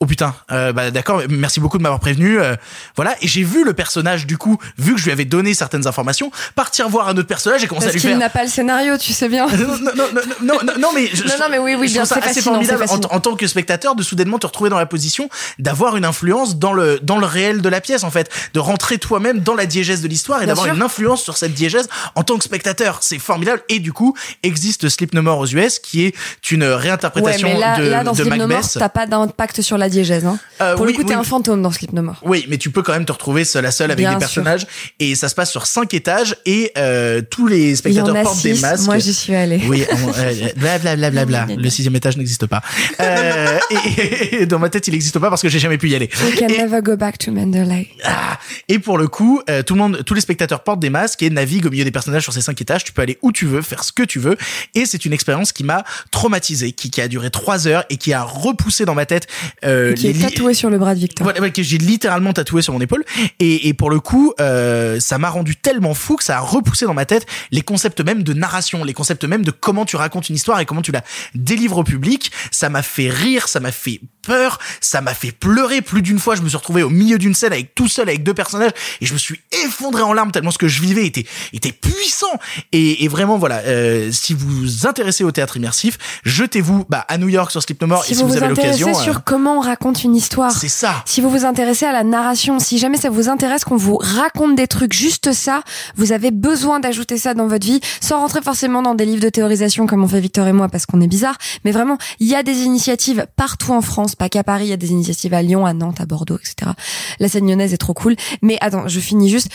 [0.00, 2.38] Oh putain, euh, bah d'accord, merci beaucoup de m'avoir prévenu.
[2.38, 2.54] euh,
[2.94, 5.88] voilà, et j'ai vu le personnage du coup, vu que je lui avais donné certaines
[5.88, 8.18] informations, partir voir un autre personnage et commencer Parce à lui qu'il faire.
[8.18, 9.46] n'a pas le scénario, tu sais bien.
[9.56, 10.04] non, non, non,
[10.40, 12.30] non, non, non, mais je, Non, non, mais oui, oui, je bien, trouve ça c'est
[12.30, 16.04] assez formidable en, tant que spectateur de soudainement te retrouver dans la position d'avoir une
[16.04, 19.54] influence dans le dans le réel de la pièce en fait, de rentrer toi-même dans
[19.56, 22.98] la diégèse de l'histoire et d'avoir une influence sur cette diégèse en tant que spectateur.
[23.00, 26.14] C'est formidable et du coup existe Sleep No More aux US qui est
[26.52, 28.76] une Ouais, réinterprétation mais là, de, là dans de Sleep No More, Macbeth.
[28.78, 30.24] t'as pas d'impact sur la diégèse.
[30.26, 30.38] Hein.
[30.60, 31.20] Euh, Pour oui, le coup, t'es oui.
[31.20, 32.16] un fantôme dans Sleep No More.
[32.24, 34.42] Oui, mais tu peux quand même te retrouver seul à seul avec Bien des sûr.
[34.42, 34.66] personnages
[35.00, 38.84] et ça se passe sur cinq étages et euh, tous les spectateurs portent des masques.
[38.86, 39.60] Moi, j'y suis allée.
[39.66, 41.46] Oui, on- euh, bla bla bla bla bla.
[41.48, 42.60] Le sixième étage n'existe pas.
[43.00, 43.58] Euh,
[43.98, 46.08] et, et dans ma tête, il n'existe pas parce que j'ai jamais pu y aller.
[46.24, 47.88] We can never go back to Mandalay.
[48.04, 48.38] Ah,
[48.68, 51.66] et pour le coup, tout le monde, tous les spectateurs portent des masques et naviguent
[51.66, 52.84] au milieu des personnages sur ces cinq étages.
[52.84, 54.36] Tu peux aller où tu veux, faire ce que tu veux.
[54.74, 58.12] Et c'est une expérience qui m'a traumatisé, qui, qui a duré trois heures et qui
[58.12, 59.26] a repoussé dans ma tête
[59.64, 61.24] euh, qui est tatoué sur le bras de Victor.
[61.24, 63.04] voilà, que j'ai littéralement tatoué sur mon épaule.
[63.40, 66.84] Et, et pour le coup, euh, ça m'a rendu tellement fou que ça a repoussé
[66.86, 70.28] dans ma tête les concepts même de narration, les concepts même de comment tu racontes
[70.28, 71.02] une histoire et comment tu la
[71.34, 72.30] délivres au public.
[72.50, 75.82] Ça m'a fait rire, ça m'a fait peur, ça m'a fait pleurer.
[75.82, 78.22] Plus d'une fois, je me suis retrouvé au milieu d'une scène avec tout seul avec
[78.22, 81.26] deux personnages et je me suis effondré en larmes tellement ce que je vivais était
[81.52, 82.26] était puissant.
[82.72, 87.18] Et, et vraiment, voilà, euh, si vous vous intéressez au théâtre immersif, jetez-vous bah, à
[87.18, 88.94] New York sur Sleep No More Si et si vous vous, vous avez l'occasion.
[88.94, 91.02] sur euh, comment raconte une histoire, c'est ça.
[91.04, 94.56] si vous vous intéressez à la narration, si jamais ça vous intéresse qu'on vous raconte
[94.56, 95.62] des trucs, juste ça,
[95.96, 99.28] vous avez besoin d'ajouter ça dans votre vie, sans rentrer forcément dans des livres de
[99.28, 102.34] théorisation comme on fait Victor et moi parce qu'on est bizarre, mais vraiment, il y
[102.34, 105.42] a des initiatives partout en France, pas qu'à Paris, il y a des initiatives à
[105.42, 106.72] Lyon, à Nantes, à Bordeaux, etc.
[107.20, 108.16] La scène lyonnaise est trop cool.
[108.42, 109.48] Mais attends, je finis juste.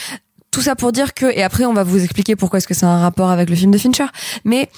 [0.52, 2.86] Tout ça pour dire que, et après on va vous expliquer pourquoi est-ce que c'est
[2.86, 4.06] un rapport avec le film de Fincher,
[4.46, 4.70] mais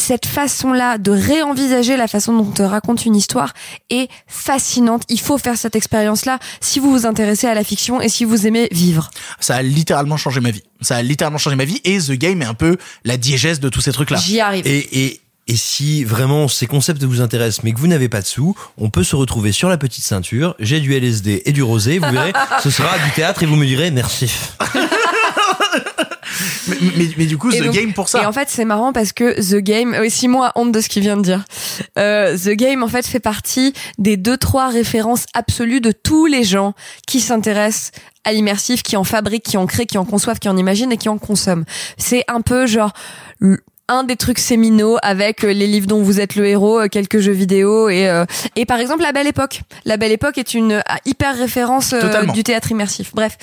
[0.00, 3.52] cette façon-là de réenvisager la façon dont on te raconte une histoire
[3.90, 5.02] est fascinante.
[5.08, 8.46] Il faut faire cette expérience-là si vous vous intéressez à la fiction et si vous
[8.46, 9.10] aimez vivre.
[9.40, 10.62] ça a littéralement changé ma vie.
[10.80, 13.68] Ça a littéralement changé ma vie et The Game est un peu la diégèse de
[13.68, 14.18] tous ces trucs-là.
[14.18, 14.66] J'y arrive.
[14.66, 18.26] Et, et, et si vraiment ces concepts vous intéressent, mais que vous n'avez pas de
[18.26, 20.54] sous, on peut se retrouver sur la petite ceinture.
[20.60, 21.98] J'ai du LSD et du rosé.
[21.98, 24.30] Vous verrez, ce sera du théâtre et vous me direz merci.
[26.68, 28.22] mais, mais, mais du coup, Et The donc- Game pour ça.
[28.22, 30.88] Et en fait, c'est marrant parce que The Game, oui, Simon a honte de ce
[30.88, 31.44] qu'il vient de dire.
[31.98, 36.44] Euh, The Game, en fait, fait partie des deux, trois références absolues de tous les
[36.44, 36.74] gens
[37.06, 37.92] qui s'intéressent
[38.24, 40.96] à l'immersif, qui en fabriquent, qui en créent, qui en conçoivent, qui en imaginent et
[40.98, 41.64] qui en consomment.
[41.96, 42.92] C'est un peu genre
[43.88, 47.18] un des trucs séminaux avec euh, les livres dont vous êtes le héros, euh, quelques
[47.20, 48.24] jeux vidéo et euh,
[48.56, 49.62] et par exemple La Belle Époque.
[49.84, 53.12] La Belle Époque est une euh, hyper référence euh, du théâtre immersif.
[53.14, 53.36] Bref,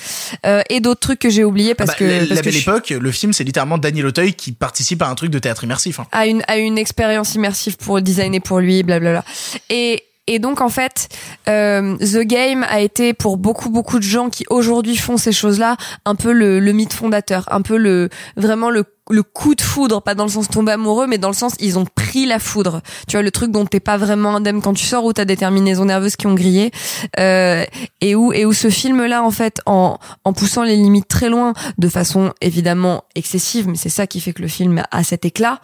[0.46, 2.52] Euh, et d'autres trucs que j'ai oubliés parce Bah, que la, parce la que belle
[2.54, 5.64] je- époque, le film, c'est littéralement Daniel Auteuil qui participe à un truc de théâtre
[5.64, 6.00] immersif.
[6.00, 6.06] hein.
[6.12, 9.24] à une à une expérience immersive pour designer pour lui, blablabla.
[9.70, 11.08] Et et donc en fait,
[11.48, 15.76] euh, The Game a été pour beaucoup beaucoup de gens qui aujourd'hui font ces choses-là
[16.04, 20.02] un peu le, le mythe fondateur, un peu le vraiment le le coup de foudre,
[20.02, 22.80] pas dans le sens tomber amoureux, mais dans le sens ils ont pris la foudre.
[23.06, 25.36] Tu vois le truc dont t'es pas vraiment indemne quand tu sors, où t'as des
[25.36, 26.72] terminaisons nerveuses qui ont grillé,
[27.20, 27.64] euh,
[28.00, 31.52] et où et où ce film-là en fait, en en poussant les limites très loin,
[31.78, 35.60] de façon évidemment excessive, mais c'est ça qui fait que le film a cet éclat.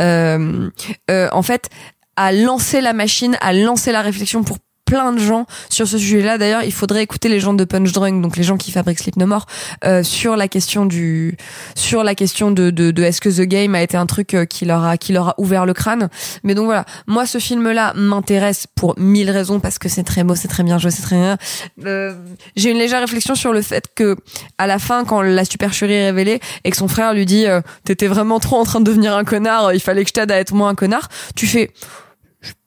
[0.00, 0.70] Euh,
[1.10, 1.70] euh, en fait,
[2.16, 6.36] a lancé la machine, a lancé la réflexion pour plein de gens sur ce sujet-là.
[6.36, 9.16] D'ailleurs, il faudrait écouter les gens de Punch Drunk, donc les gens qui fabriquent Sleep
[9.16, 9.46] No More,
[9.84, 11.38] euh, sur la question du,
[11.74, 14.44] sur la question de, de, de est-ce que The Game a été un truc euh,
[14.44, 16.10] qui leur a, qui leur a ouvert le crâne.
[16.42, 20.34] Mais donc voilà, moi ce film-là m'intéresse pour mille raisons parce que c'est très beau,
[20.34, 21.38] c'est très bien joué, c'est très bien.
[21.86, 22.14] Euh,
[22.54, 24.16] J'ai une légère réflexion sur le fait que
[24.58, 27.62] à la fin, quand la supercherie est révélée et que son frère lui dit, euh,
[27.84, 30.38] t'étais vraiment trop en train de devenir un connard, il fallait que je t'aide à
[30.38, 31.72] être moins un connard, tu fais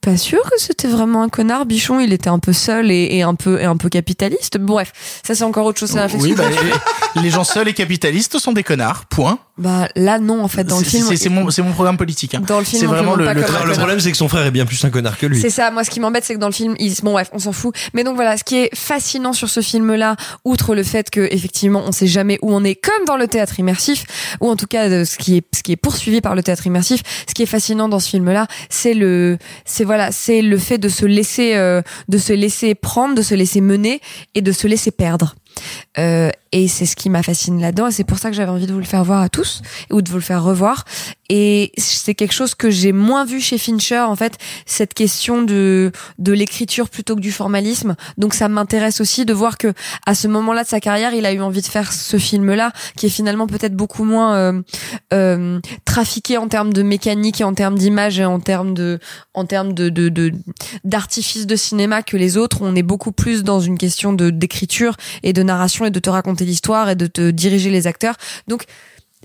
[0.08, 1.66] pas sûr que c'était vraiment un connard.
[1.66, 4.58] Bichon, il était un peu seul et, et un peu et un peu capitaliste.
[4.58, 5.92] Bref, ça c'est encore autre chose.
[5.96, 6.30] Réflexion.
[6.30, 6.46] Oui, bah,
[7.16, 9.04] les, les gens seuls et capitalistes sont des connards.
[9.08, 9.38] Point.
[9.58, 11.16] Bah là non en fait dans le C'est- film.
[11.18, 12.36] c'est mon, c'est mon programme politique.
[12.36, 12.42] hein.
[12.46, 14.66] Dans le film, c'est vraiment le, le le problème, c'est que son frère est bien
[14.68, 15.42] plus un connard que lui.
[15.42, 16.94] C'est ça, moi ce qui m'embête c'est que dans le film, ils...
[17.02, 17.74] bon bref, on s'en fout.
[17.96, 20.16] Mais donc voilà, ce qui est fascinant sur ce film-là,
[20.46, 23.60] outre le fait que effectivement on sait jamais où on est, comme dans le théâtre
[23.60, 24.06] immersif,
[24.42, 26.68] ou en tout cas euh, ce qui est ce qui est poursuivi par le théâtre
[26.68, 30.78] immersif, ce qui est fascinant dans ce film-là, c'est le, c'est voilà, c'est le fait
[30.78, 34.02] de se laisser, euh, de se laisser prendre, de se laisser mener
[34.36, 35.34] et de se laisser perdre.
[35.98, 37.88] Euh, et c'est ce qui m'a fasciné là-dedans.
[37.88, 39.62] Et c'est pour ça que j'avais envie de vous le faire voir à tous
[39.92, 40.86] ou de vous le faire revoir.
[41.30, 45.92] Et c'est quelque chose que j'ai moins vu chez Fincher, en fait, cette question de
[46.20, 47.96] de l'écriture plutôt que du formalisme.
[48.18, 49.74] Donc ça m'intéresse aussi de voir que
[50.06, 53.08] à ce moment-là de sa carrière, il a eu envie de faire ce film-là, qui
[53.08, 54.62] est finalement peut-être beaucoup moins euh,
[55.14, 59.00] euh, trafiqué en termes de mécanique et en termes d'image et en termes de
[59.34, 60.32] en termes de de
[60.84, 62.60] d'artifice de, cinéma que les autres.
[62.62, 66.10] On est beaucoup plus dans une question de d'écriture et de narration et de te
[66.10, 68.16] raconter l'histoire et de te diriger les acteurs.
[68.48, 68.66] Donc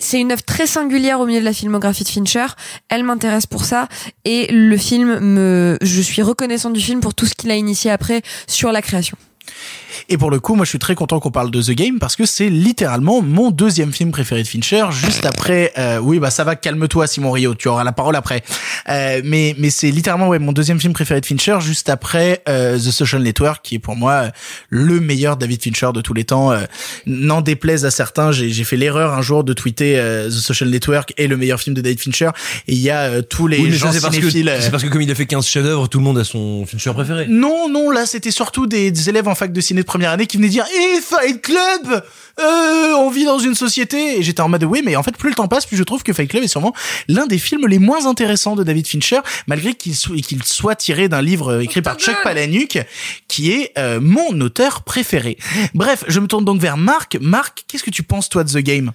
[0.03, 2.47] c'est une œuvre très singulière au milieu de la filmographie de Fincher.
[2.89, 3.89] Elle m'intéresse pour ça
[4.25, 7.91] et le film me, je suis reconnaissante du film pour tout ce qu'il a initié
[7.91, 9.17] après sur la création.
[10.09, 12.17] Et pour le coup, moi, je suis très content qu'on parle de The Game parce
[12.17, 15.73] que c'est littéralement mon deuxième film préféré de Fincher, juste après.
[15.79, 18.43] euh, oui, bah ça va, calme-toi, Simon Rio, tu auras la parole après.
[18.89, 22.77] Euh, mais mais c'est littéralement ouais mon deuxième film préféré de Fincher, juste après euh,
[22.79, 24.31] The Social Network, qui est pour moi euh,
[24.71, 26.53] le meilleur David Fincher de tous les temps.
[26.53, 26.61] Euh,
[27.07, 31.13] N'en déplaise à certains, j'ai fait l'erreur un jour de tweeter euh, The Social Network
[31.17, 32.31] est le meilleur film de David Fincher,
[32.69, 35.11] et il y a euh, tous les Oui, gens c'est parce, que, parce comme il
[35.11, 37.27] a fait 15 chefs-d'œuvre, tout le monde a son Fincher préféré.
[37.29, 40.27] non, non, là c'était surtout des, des élèves en fac de ciné de première année
[40.27, 42.05] qui venaient dire Eh Fight Club
[42.41, 45.31] euh, On vit dans une société Et j'étais en mode oui, mais en fait plus
[45.31, 46.73] le temps passe, plus je trouve que Fight Club est sûrement
[47.09, 51.61] l'un des films les moins intéressants de David Fincher, malgré qu'il soit, tiré d'un livre
[51.61, 52.79] écrit par Chuck Palahniuk,
[53.29, 55.37] qui est euh, mon auteur préféré.
[55.75, 57.19] Bref, je me tourne donc vers Marc.
[57.21, 58.93] Marc, qu'est-ce que tu penses toi de The Game?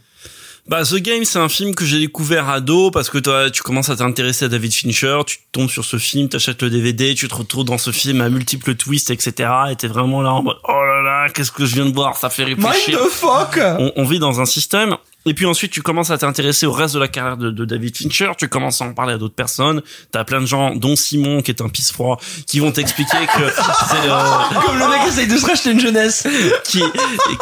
[0.67, 3.89] Bah, The Game, c'est un film que j'ai découvert ado parce que toi, tu commences
[3.89, 7.35] à t'intéresser à David Fincher, tu tombes sur ce film, t'achètes le DVD, tu te
[7.35, 9.49] retrouves dans ce film à multiples twists, etc.
[9.71, 12.17] Et t'es vraiment là en mode, oh là là, qu'est-ce que je viens de voir,
[12.17, 12.99] ça fait réfléchir.
[12.99, 14.97] Mind the fuck on, on vit dans un système.
[15.27, 17.95] Et puis ensuite, tu commences à t'intéresser au reste de la carrière de, de David
[17.95, 18.31] Fincher.
[18.37, 19.81] Tu commences à en parler à d'autres personnes.
[20.11, 23.49] T'as plein de gens, dont Simon, qui est un pisse froid, qui vont t'expliquer que
[23.89, 26.27] c'est euh, Comme le mec essaye de se racheter une jeunesse.
[26.63, 26.81] qui,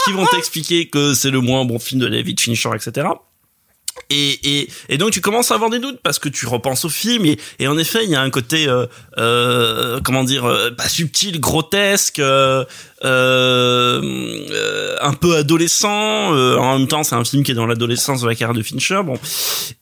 [0.06, 3.08] qui vont t'expliquer que c'est le moins bon film de David Fincher, etc.
[4.10, 6.90] Et, et, et donc tu commences à avoir des doutes parce que tu repenses au
[6.90, 8.86] film et, et en effet il y a un côté euh,
[9.18, 12.66] euh, comment dire euh, pas subtil grotesque euh,
[13.04, 14.02] euh,
[14.52, 18.22] euh, un peu adolescent euh, en même temps c'est un film qui est dans l'adolescence
[18.22, 19.20] de la carrière de Fincher bon.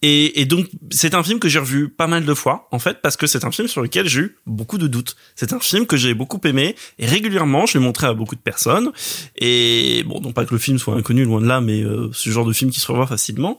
[0.01, 3.01] Et, et donc c'est un film que j'ai revu pas mal de fois en fait
[3.03, 5.15] parce que c'est un film sur lequel j'ai eu beaucoup de doutes.
[5.35, 8.41] C'est un film que j'ai beaucoup aimé et régulièrement je l'ai montré à beaucoup de
[8.41, 8.91] personnes.
[9.37, 12.31] Et bon non pas que le film soit inconnu loin de là mais euh, ce
[12.31, 13.57] genre de film qui se revoit facilement.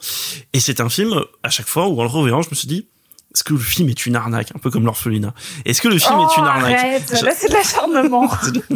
[0.53, 2.89] Et c'est un film à chaque fois où en le revoyant je me suis dit
[3.35, 5.35] est-ce que le film est une arnaque un peu comme l'orphelinat?
[5.65, 6.79] Est-ce que le film oh, est une arnaque?
[6.79, 8.31] arrête, là c'est de l'acharnement.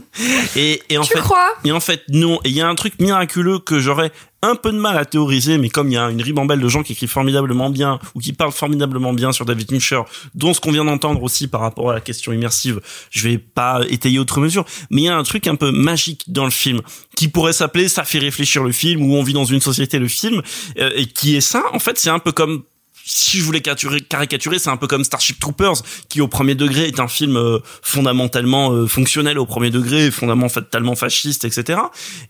[0.57, 1.51] et, et en Tu fait, crois?
[1.65, 2.41] et en fait, non.
[2.45, 4.11] Et il y a un truc miraculeux que j'aurais
[4.43, 6.85] un peu de mal à théoriser, mais comme il y a une ribambelle de gens
[6.85, 10.03] qui écrivent formidablement bien ou qui parlent formidablement bien sur David Fincher,
[10.35, 12.81] dont ce qu'on vient d'entendre aussi par rapport à la question immersive,
[13.11, 16.23] je vais pas étayer autre mesure, mais il y a un truc un peu magique
[16.29, 16.81] dans le film
[17.17, 20.07] qui pourrait s'appeler ça fait réfléchir le film ou on vit dans une société le
[20.07, 20.41] film
[20.79, 21.65] euh, et qui est ça.
[21.73, 22.63] En fait, c'est un peu comme
[23.09, 27.01] si je voulais caricaturer, c'est un peu comme Starship Troopers, qui au premier degré est
[27.01, 31.81] un film euh, fondamentalement euh, fonctionnel au premier degré, fondamentalement fasciste, etc.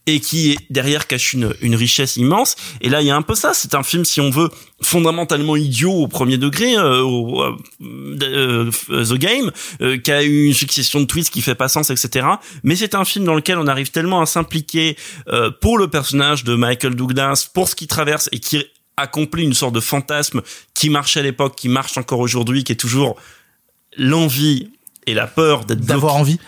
[0.06, 2.54] Et qui derrière cache une, une richesse immense.
[2.80, 3.54] Et là, il y a un peu ça.
[3.54, 4.50] C'est un film, si on veut,
[4.80, 9.50] fondamentalement idiot au premier degré, euh, au, euh, The Game,
[10.04, 12.26] qui a eu une succession de twists qui fait pas sens, etc.
[12.62, 14.96] Mais c'est un film dans lequel on arrive tellement à s'impliquer
[15.60, 18.64] pour le personnage de Michael Douglas, pour ce qu'il traverse et qui
[18.98, 20.42] accomplit une sorte de fantasme
[20.74, 23.16] qui marchait à l'époque, qui marche encore aujourd'hui, qui est toujours
[23.96, 24.70] l'envie
[25.10, 26.38] et la peur d'être D'avoir envie.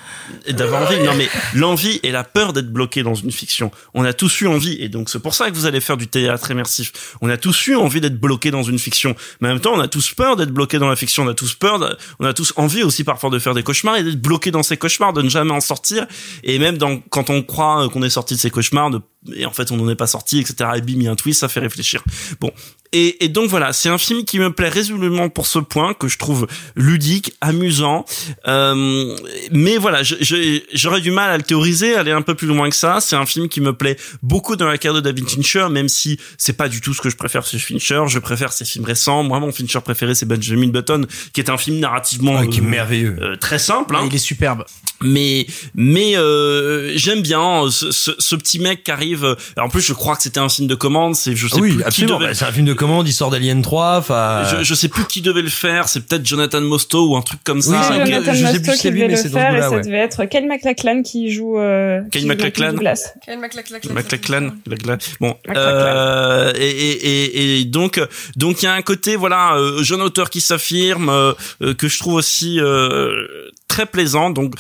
[0.47, 0.99] et d'avoir envie.
[1.03, 3.71] Non, mais l'envie et la peur d'être bloqué dans une fiction.
[3.95, 6.09] On a tous eu envie, et donc c'est pour ça que vous allez faire du
[6.09, 7.17] théâtre immersif.
[7.21, 9.17] On a tous eu envie d'être bloqué dans une fiction.
[9.41, 11.25] Mais en même temps, on a tous peur d'être bloqué dans la fiction.
[11.25, 13.97] On a tous peur, de- on a tous envie aussi parfois de faire des cauchemars
[13.97, 16.07] et d'être bloqué dans ces cauchemars, de ne jamais en sortir.
[16.45, 19.01] Et même dans, quand on croit qu'on est sorti de ces cauchemars, de-
[19.35, 20.71] et en fait on n'en est pas sorti, etc.
[20.77, 22.03] Et bim, il y a un twist, ça fait réfléchir.
[22.41, 22.51] Bon.
[22.93, 26.09] Et, et donc voilà, c'est un film qui me plaît résolument pour ce point que
[26.09, 28.05] je trouve ludique, amusant.
[28.49, 29.17] Euh,
[29.53, 32.69] mais voilà, je- je- j'aurais du mal à le théoriser, aller un peu plus loin
[32.69, 32.99] que ça.
[33.01, 36.19] C'est un film qui me plaît beaucoup dans la carrière de David Fincher, même si
[36.37, 38.03] c'est pas du tout ce que je préfère chez Fincher.
[38.09, 39.23] Je préfère ses films récents.
[39.23, 42.65] Moi, mon Fincher préféré, c'est Benjamin Button, qui est un film narrativement qui est euh,
[42.65, 43.17] merveilleux.
[43.21, 43.95] euh, très simple.
[43.95, 44.09] Hein.
[44.11, 44.65] Il est superbe.
[45.03, 49.25] Mais mais euh, j'aime bien euh, ce, ce, ce petit mec qui arrive.
[49.25, 51.15] euh, En plus, je crois que c'était un film de commande.
[51.15, 52.19] C'est je sais oui, plus qui absolument.
[52.19, 54.45] devait Bah, c'est un film de commande, il sort d'Alien 3, enfin.
[54.51, 57.41] je, je sais plus qui devait le faire, c'est peut-être Jonathan Mostow ou un truc
[57.45, 57.83] comme Oui, ça.
[57.89, 59.83] c'est Jonathan je sais plus qui lui, devait mais le faire et ça ouais.
[59.83, 62.73] devait être Kyle MacLachlan qui joue euh, Kyle MacLachlan.
[62.73, 64.99] McLachlan, McLachlan.
[65.21, 68.01] Bon, euh, et, et, et, et donc,
[68.37, 71.99] donc il y a un côté, voilà, euh, jeune auteur qui s'affirme, euh, que je
[71.99, 73.27] trouve aussi euh,
[73.69, 74.31] très plaisant.
[74.31, 74.55] Donc,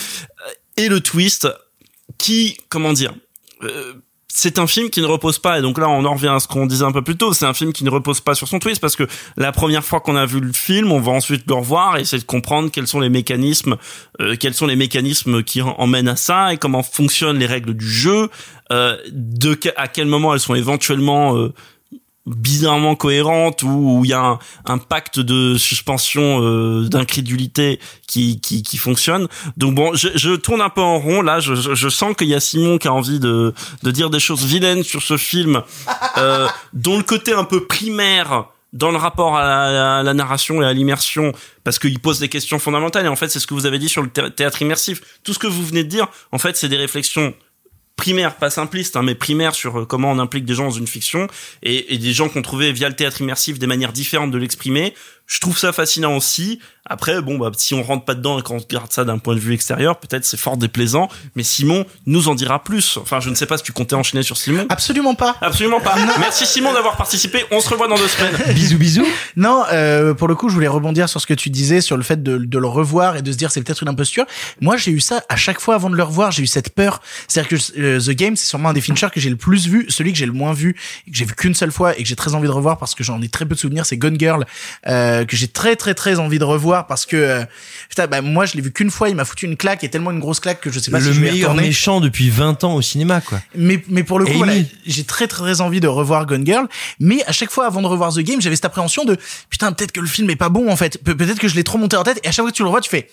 [0.76, 1.48] et le twist,
[2.18, 3.14] qui, comment dire,
[3.62, 3.94] euh,
[4.32, 6.47] c'est un film qui ne repose pas et donc là on en revient à ce
[6.47, 8.59] qu'on disait un peu plus tôt c'est un film qui ne repose pas sur son
[8.61, 9.05] twist parce que
[9.36, 12.20] la première fois qu'on a vu le film on va ensuite le revoir et essayer
[12.20, 13.77] de comprendre quels sont les mécanismes
[14.20, 17.74] euh, quels sont les mécanismes qui en- emmènent à ça et comment fonctionnent les règles
[17.74, 18.28] du jeu
[18.73, 21.52] euh, de à quel moment elles sont éventuellement euh,
[22.26, 23.68] bizarrement cohérentes ou
[23.98, 29.26] où il y a un, un pacte de suspension euh, d'incrédulité qui, qui qui fonctionne.
[29.56, 31.40] Donc bon, je, je tourne un peu en rond là.
[31.40, 34.20] Je, je, je sens qu'il y a Simon qui a envie de de dire des
[34.20, 35.62] choses vilaines sur ce film,
[36.18, 40.62] euh, dont le côté un peu primaire dans le rapport à la, à la narration
[40.62, 41.32] et à l'immersion,
[41.64, 43.05] parce qu'il pose des questions fondamentales.
[43.05, 45.01] Et en fait, c'est ce que vous avez dit sur le thé- théâtre immersif.
[45.24, 47.34] Tout ce que vous venez de dire, en fait, c'est des réflexions
[47.97, 50.87] primaires, pas simplistes, hein, mais primaires sur euh, comment on implique des gens dans une
[50.87, 51.27] fiction
[51.62, 54.95] et, des gens qu'on trouvait via le théâtre immersif des manières différentes de l'exprimer.
[55.31, 56.59] Je trouve ça fascinant aussi.
[56.86, 59.39] Après, bon, bah, si on rentre pas dedans et qu'on regarde ça d'un point de
[59.39, 61.09] vue extérieur, peut-être c'est fort déplaisant.
[61.36, 62.97] Mais Simon nous en dira plus.
[62.97, 64.66] Enfin, je ne sais pas si tu comptais enchaîner sur Simon.
[64.70, 65.36] Absolument pas.
[65.40, 65.94] Absolument pas.
[66.19, 67.44] Merci Simon d'avoir participé.
[67.52, 68.35] On se revoit dans deux semaines.
[68.55, 69.07] bisous, bisous.
[69.36, 72.02] Non, euh, pour le coup, je voulais rebondir sur ce que tu disais, sur le
[72.02, 74.24] fait de, de le revoir et de se dire c'est peut-être une imposture.
[74.61, 77.01] Moi, j'ai eu ça à chaque fois avant de le revoir, j'ai eu cette peur.
[77.28, 79.86] C'est-à-dire que euh, The Game, c'est sûrement un des Fincher que j'ai le plus vu,
[79.90, 82.16] celui que j'ai le moins vu, que j'ai vu qu'une seule fois et que j'ai
[82.16, 84.44] très envie de revoir parce que j'en ai très peu de souvenirs, c'est Gone Girl,
[84.89, 87.44] euh, que j'ai très très très envie de revoir parce que euh,
[87.88, 90.10] putain, bah, moi je l'ai vu qu'une fois, il m'a foutu une claque et tellement
[90.10, 91.68] une grosse claque que je sais pas le si je vais meilleur retourner.
[91.68, 93.40] méchant depuis 20 ans au cinéma, quoi.
[93.55, 94.55] Mais, mais pour le coup, voilà,
[94.86, 96.66] j'ai très très envie de revoir Gone Girl.
[96.98, 99.16] Mais à chaque fois, avant de revoir The Game, j'avais cette appréhension de
[99.48, 100.98] putain, peut-être que le film est pas bon en fait.
[101.02, 102.20] Pe- peut-être que je l'ai trop monté en tête.
[102.24, 103.09] Et à chaque fois que tu le revois, tu fais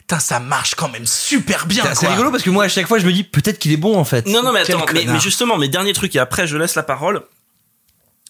[0.00, 1.84] putain, ça marche quand même super bien.
[1.94, 3.96] C'est rigolo parce que moi, à chaque fois, je me dis peut-être qu'il est bon
[3.96, 4.26] en fait.
[4.26, 6.82] Non, non, mais attends, mais, mais justement, mes derniers trucs, et après je laisse la
[6.82, 7.22] parole.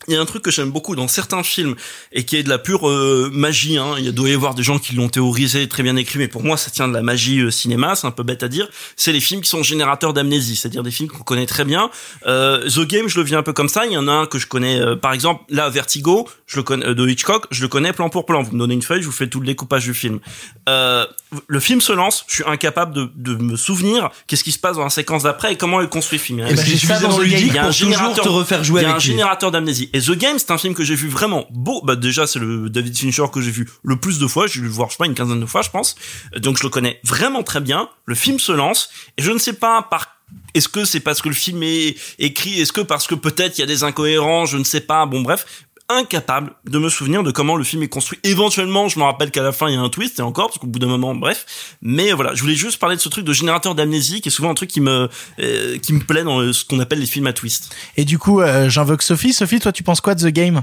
[0.07, 1.75] Il y a un truc que j'aime beaucoup dans certains films
[2.13, 3.77] et qui est de la pure euh, magie.
[3.77, 3.97] Hein.
[3.99, 6.57] Il doit y avoir des gens qui l'ont théorisé, très bien écrit, mais pour moi
[6.57, 7.95] ça tient de la magie euh, cinéma.
[7.95, 8.69] C'est un peu bête à dire.
[8.97, 11.91] C'est les films qui sont générateurs d'amnésie, c'est-à-dire des films qu'on connaît très bien.
[12.27, 13.85] Euh, The Game, je le vis un peu comme ça.
[13.87, 16.63] Il y en a un que je connais, euh, par exemple, là Vertigo, je le
[16.63, 18.43] connais euh, de Hitchcock, je le connais plan pour plan.
[18.43, 20.21] Vous me donnez une feuille, je vous fais tout le découpage du film.
[20.69, 21.05] Euh,
[21.49, 24.77] le film se lance, je suis incapable de, de me souvenir qu'est-ce qui se passe
[24.77, 26.41] dans la séquence d'après et comment est construit le film.
[26.41, 28.81] A Eh ben, j'ai suffisamment dans ludique il y a un générateur- te refaire jouer
[28.81, 29.01] il y a un lui.
[29.05, 29.88] générateur d'amnésie.
[29.93, 31.81] Et The Game, c'est un film que j'ai vu vraiment beau.
[31.85, 34.47] Bah déjà, c'est le David Fincher que j'ai vu le plus de fois.
[34.47, 35.97] J'ai dû le voir, je sais pas, une quinzaine de fois, je pense.
[36.37, 37.89] Donc je le connais vraiment très bien.
[38.07, 40.19] Le film se lance et je ne sais pas par
[40.55, 43.61] est-ce que c'est parce que le film est écrit, est-ce que parce que peut-être il
[43.61, 45.07] y a des incohérences, je ne sais pas.
[45.07, 48.19] Bon bref, incapable de me souvenir de comment le film est construit.
[48.25, 50.59] Éventuellement, je me rappelle qu'à la fin il y a un twist et encore parce
[50.59, 51.77] qu'au bout d'un moment, bref.
[51.83, 54.51] Mais voilà, je voulais juste parler de ce truc de générateur d'amnésie qui est souvent
[54.51, 55.09] un truc qui me
[55.41, 57.75] euh, qui me plaît dans euh, ce qu'on appelle les films à twist.
[57.97, 59.33] Et du coup, euh, j'invoque Sophie.
[59.33, 60.63] Sophie, toi, tu penses quoi de The Game?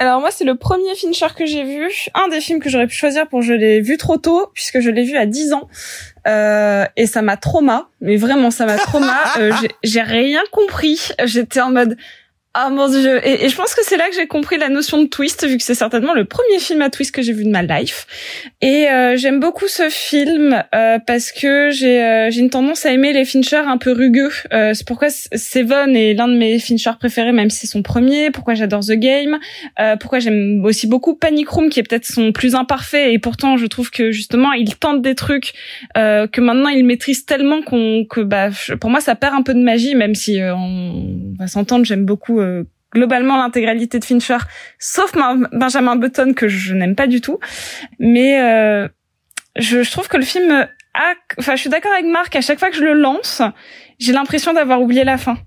[0.00, 2.96] Alors moi, c'est le premier Fincher que j'ai vu, un des films que j'aurais pu
[2.96, 5.68] choisir pour je l'ai vu trop tôt puisque je l'ai vu à 10 ans.
[6.26, 9.14] Euh, et ça m'a trauma, mais vraiment ça m'a trauma.
[9.38, 10.98] Euh, j'ai- j'ai rien compris.
[11.24, 11.96] J'étais en mode
[12.56, 13.20] ah mon dieu.
[13.26, 15.64] Et, je pense que c'est là que j'ai compris la notion de twist, vu que
[15.64, 18.06] c'est certainement le premier film à twist que j'ai vu de ma life.
[18.62, 23.12] Et euh, j'aime beaucoup ce film euh, parce que j'ai euh, une tendance à aimer
[23.12, 24.30] les Fincher un peu rugueux.
[24.52, 28.30] Euh, c'est pourquoi Seven est l'un de mes Fincher préférés, même si c'est son premier.
[28.30, 29.36] Pourquoi j'adore The Game.
[29.80, 33.14] Euh, pourquoi j'aime aussi beaucoup Panic Room, qui est peut-être son plus imparfait.
[33.14, 35.54] Et pourtant, je trouve que justement, il tente des trucs
[35.96, 38.50] euh, que maintenant il maîtrise tellement qu'on que bah
[38.80, 41.84] pour moi ça perd un peu de magie, même si on va s'entendre.
[41.84, 42.43] J'aime beaucoup.
[42.44, 44.38] Euh, globalement l'intégralité de Fincher,
[44.78, 45.12] sauf
[45.52, 47.38] Benjamin Button que je n'aime pas du tout.
[47.98, 48.88] Mais euh,
[49.56, 50.50] je, je trouve que le film
[50.94, 51.14] a...
[51.38, 53.42] Enfin, je suis d'accord avec Marc, à chaque fois que je le lance,
[53.98, 55.38] j'ai l'impression d'avoir oublié la fin.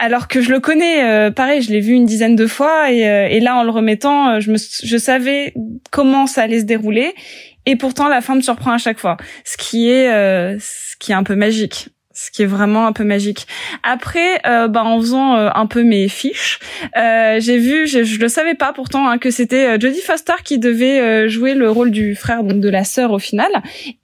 [0.00, 3.08] Alors que je le connais, euh, pareil, je l'ai vu une dizaine de fois et,
[3.08, 5.52] euh, et là en le remettant, euh, je, me, je savais
[5.90, 7.14] comment ça allait se dérouler
[7.66, 11.10] et pourtant la fin me surprend à chaque fois, ce qui est euh, ce qui
[11.10, 11.88] est un peu magique
[12.18, 13.46] ce qui est vraiment un peu magique.
[13.84, 16.58] Après, euh, bah, en faisant euh, un peu mes fiches,
[16.96, 20.34] euh, j'ai vu, je, je le savais pas pourtant, hein, que c'était euh, Jodie Foster
[20.42, 23.50] qui devait euh, jouer le rôle du frère, donc de la sœur au final.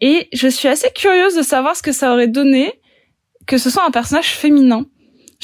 [0.00, 2.72] Et je suis assez curieuse de savoir ce que ça aurait donné
[3.46, 4.86] que ce soit un personnage féminin.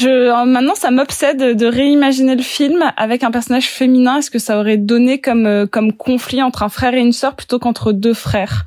[0.00, 4.16] Je, euh, maintenant, ça m'obsède de réimaginer le film avec un personnage féminin.
[4.18, 7.36] Est-ce que ça aurait donné comme euh, comme conflit entre un frère et une sœur
[7.36, 8.64] plutôt qu'entre deux frères?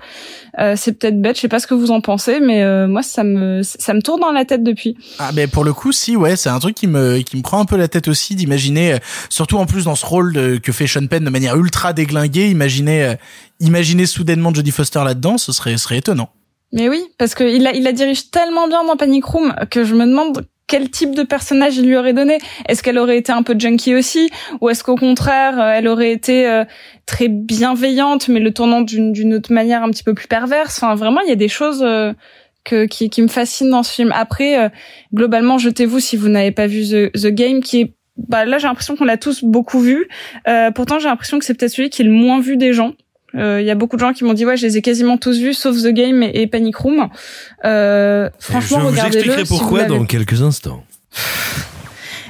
[0.60, 1.36] Euh, C'est peut-être bête.
[1.36, 4.02] Je sais pas ce que vous en pensez, mais euh, moi, ça me ça me
[4.04, 4.96] tourne dans la tête depuis.
[5.18, 7.60] Ah ben pour le coup si ouais c'est un truc qui me qui me prend
[7.60, 8.98] un peu la tête aussi d'imaginer euh,
[9.30, 12.50] surtout en plus dans ce rôle de- que fait Sean Penn de manière ultra déglinguée
[12.50, 13.16] imaginer
[13.60, 16.30] imaginer soudainement Jodie Foster là-dedans ce serait ce serait étonnant.
[16.76, 19.84] Mais oui, parce que il la, il la dirige tellement bien dans Panic Room que
[19.84, 22.38] je me demande quel type de personnage il lui aurait donné.
[22.68, 24.30] Est-ce qu'elle aurait été un peu junkie aussi,
[24.62, 26.64] ou est-ce qu'au contraire euh, elle aurait été euh,
[27.06, 30.82] très bienveillante, mais le tournant d'une autre manière un petit peu plus perverse?
[30.82, 32.14] Enfin, vraiment, il y a des choses euh,
[32.64, 34.12] que qui, qui me fascine dans ce film.
[34.16, 34.72] Après,
[35.14, 38.68] globalement, jetez-vous si vous n'avez pas vu The, The Game, qui est bah là j'ai
[38.68, 40.08] l'impression qu'on l'a tous beaucoup vu.
[40.76, 42.94] Pourtant j'ai l'impression que c'est peut-être celui qui est le moins vu des gens.
[43.36, 45.18] Euh, Il y a beaucoup de gens qui m'ont dit ouais je les ai quasiment
[45.18, 47.10] tous vus sauf The Game et, et Panic Room.
[47.66, 49.16] Euh, franchement je vous regardez-le.
[49.18, 50.84] expliquerai si vous pourquoi l'avez dans quelques instants.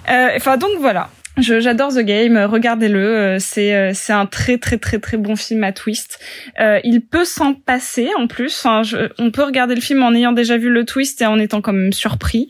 [0.09, 1.09] euh, Enfin donc voilà.
[1.39, 2.99] Je- J'adore The Game, euh, regardez-le.
[2.99, 6.19] euh, C'est euh, c'est un très très très très bon film à twist.
[6.59, 8.55] Euh, il peut s'en passer en plus.
[8.63, 11.39] Enfin, je- on peut regarder le film en ayant déjà vu le twist et en
[11.39, 12.49] étant quand même surpris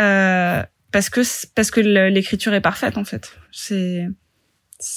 [0.00, 0.60] euh,
[0.90, 1.20] parce que
[1.54, 3.30] parce que l'écriture est parfaite en fait.
[3.52, 4.08] C'est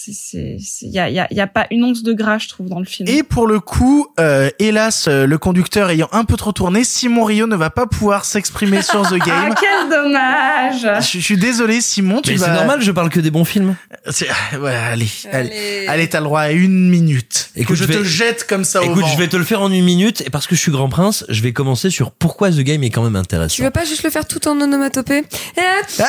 [0.08, 2.80] il y a, y a y a pas une once de gras je trouve dans
[2.80, 3.08] le film.
[3.10, 7.24] Et pour le coup, euh, hélas, euh, le conducteur ayant un peu trop tourné, Simon
[7.24, 9.56] Rio ne va pas pouvoir s'exprimer sur The ah Game.
[9.60, 11.02] quel dommage.
[11.04, 12.46] Je, je suis désolé, Simon, tu Mais vas.
[12.48, 13.76] c'est normal, je parle que des bons films.
[14.10, 14.28] C'est-
[14.60, 17.50] Ouais, allez, allez, allez, t'as le droit à une minute.
[17.56, 19.08] Écoute, que je, je vais- te jette comme ça au Écoute, vent.
[19.08, 21.26] je vais te le faire en une minute, et parce que je suis grand prince,
[21.30, 23.56] je vais commencer sur pourquoi The Game est quand même intéressant.
[23.56, 25.24] Tu veux pas juste le faire tout en onomatopée?
[25.58, 25.62] Eh,
[26.00, 26.04] Ah,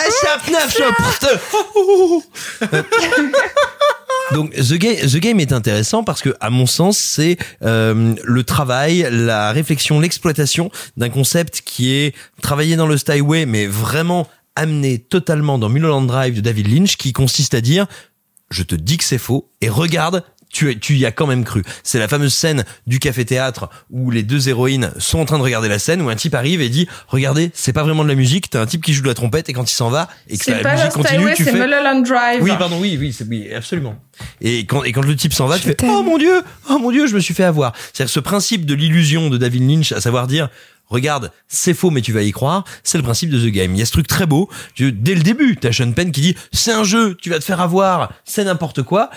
[4.33, 8.45] Donc The Game, The Game est intéressant parce que, à mon sens, c'est euh, le
[8.45, 14.99] travail, la réflexion, l'exploitation d'un concept qui est travaillé dans le Styleway, mais vraiment amené
[14.99, 17.87] totalement dans Mulholland Drive de David Lynch, qui consiste à dire
[18.51, 20.25] je te dis que c'est faux et regarde
[20.59, 21.63] tu, tu y as quand même cru.
[21.85, 25.69] C'est la fameuse scène du café-théâtre où les deux héroïnes sont en train de regarder
[25.69, 28.51] la scène où un type arrive et dit regardez c'est pas vraiment de la musique
[28.51, 30.45] t'as un type qui joue de la trompette et quand il s'en va et que
[30.45, 32.43] C'est la pas musique continue tu c'est fais Mulholland Drive.
[32.43, 33.97] oui pardon oui oui c'est oui absolument
[34.41, 36.91] et quand et quand le type s'en va tu fais oh mon dieu oh mon
[36.91, 40.01] dieu je me suis fait avoir c'est-à-dire ce principe de l'illusion de David Lynch à
[40.01, 40.49] savoir dire
[40.91, 42.65] Regarde, c'est faux, mais tu vas y croire.
[42.83, 43.75] C'est le principe de The Game.
[43.75, 44.49] Il y a ce truc très beau.
[44.75, 47.45] Tu- Dès le début, t'as Sean Penn qui dit c'est un jeu, tu vas te
[47.45, 49.11] faire avoir, c'est n'importe quoi.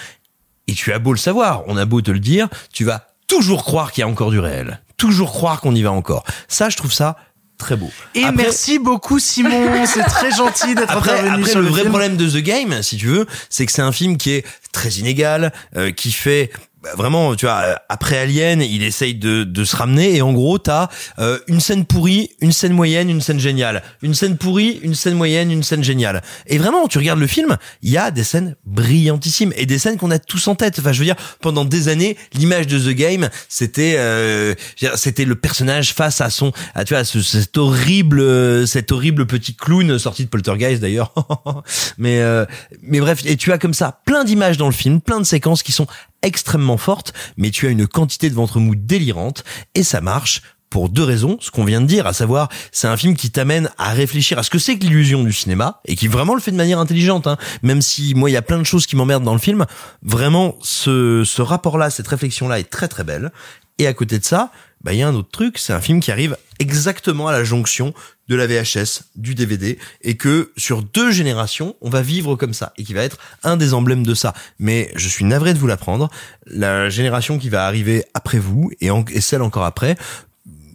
[0.67, 3.63] Et tu as beau le savoir, on a beau te le dire, tu vas toujours
[3.63, 4.81] croire qu'il y a encore du réel.
[4.97, 6.23] Toujours croire qu'on y va encore.
[6.47, 7.17] Ça, je trouve ça
[7.57, 7.89] très beau.
[8.15, 9.85] Et Après- merci beaucoup, Simon.
[9.85, 11.91] C'est très gentil d'être après, intervenu après, sur le, le, vrai film.
[11.91, 14.89] problème de The Game, si tu veux, c'est que c'est un film qui est très
[14.93, 16.51] inégal, euh, qui fait
[16.95, 20.57] vraiment, tu vois, euh, après Alien, il essaye de, de se ramener et en gros,
[20.57, 20.89] t'as
[21.19, 25.15] euh, une scène pourrie, une scène moyenne, une scène géniale, une scène pourrie, une scène
[25.15, 26.21] moyenne, une scène géniale.
[26.47, 29.97] Et vraiment, tu regardes le film, il y a des scènes brillantissimes et des scènes
[29.97, 30.79] qu'on a tous en tête.
[30.79, 34.55] Enfin, je veux dire, pendant des années, l'image de The Game, c'était, euh,
[34.95, 39.55] c'était le personnage face à son, à tu vois, ce, cet horrible, cet horrible petit
[39.55, 41.13] clown sorti de Poltergeist d'ailleurs.
[41.97, 42.45] mais, euh,
[42.81, 45.63] mais bref, et tu as comme ça plein d'images dans le film, plein de séquences
[45.63, 45.87] qui sont
[46.21, 49.43] extrêmement fortes, mais tu as une quantité de ventre mou délirante
[49.75, 50.41] et ça marche
[50.71, 53.69] pour deux raisons, ce qu'on vient de dire, à savoir, c'est un film qui t'amène
[53.77, 56.51] à réfléchir à ce que c'est que l'illusion du cinéma, et qui vraiment le fait
[56.51, 57.37] de manière intelligente, hein.
[57.61, 59.65] même si moi il y a plein de choses qui m'emmerdent dans le film,
[60.01, 63.31] vraiment ce, ce rapport-là, cette réflexion-là est très très belle,
[63.79, 64.49] et à côté de ça,
[64.83, 67.43] bah il y a un autre truc, c'est un film qui arrive exactement à la
[67.43, 67.93] jonction
[68.27, 72.71] de la VHS, du DVD, et que sur deux générations, on va vivre comme ça,
[72.77, 74.33] et qui va être un des emblèmes de ça.
[74.57, 76.09] Mais je suis navré de vous l'apprendre,
[76.45, 78.89] la génération qui va arriver après vous, et,
[79.21, 79.97] celle encore après,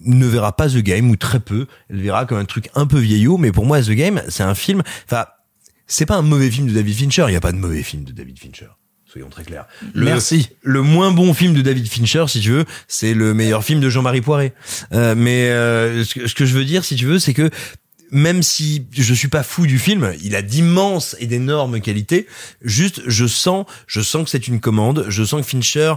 [0.03, 2.99] ne verra pas The Game, ou très peu, elle verra comme un truc un peu
[2.99, 5.27] vieillot, mais pour moi, The Game, c'est un film, enfin,
[5.87, 8.05] c'est pas un mauvais film de David Fincher, il n'y a pas de mauvais film
[8.05, 8.69] de David Fincher.
[9.11, 9.66] Soyons très clairs.
[9.95, 10.49] Le- Merci.
[10.62, 13.89] Le moins bon film de David Fincher, si tu veux, c'est le meilleur film de
[13.89, 14.53] Jean-Marie Poiré.
[14.93, 17.51] Euh, mais euh, ce, que, ce que je veux dire, si tu veux, c'est que
[18.11, 22.27] même si je suis pas fou du film, il a d'immenses et d'énormes qualités.
[22.62, 25.07] Juste, je sens, je sens que c'est une commande.
[25.09, 25.95] Je sens que Fincher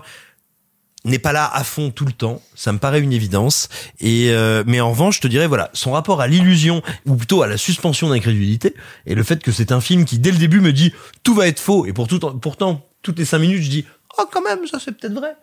[1.05, 2.41] n'est pas là à fond tout le temps.
[2.55, 3.69] Ça me paraît une évidence.
[3.99, 7.41] Et euh, mais en revanche, je te dirais voilà, son rapport à l'illusion ou plutôt
[7.41, 8.73] à la suspension d'incrédulité
[9.05, 11.47] et le fait que c'est un film qui dès le début me dit tout va
[11.47, 13.85] être faux et pour tout, pourtant toutes les cinq minutes je dis
[14.17, 15.35] oh quand même ça c'est peut-être vrai.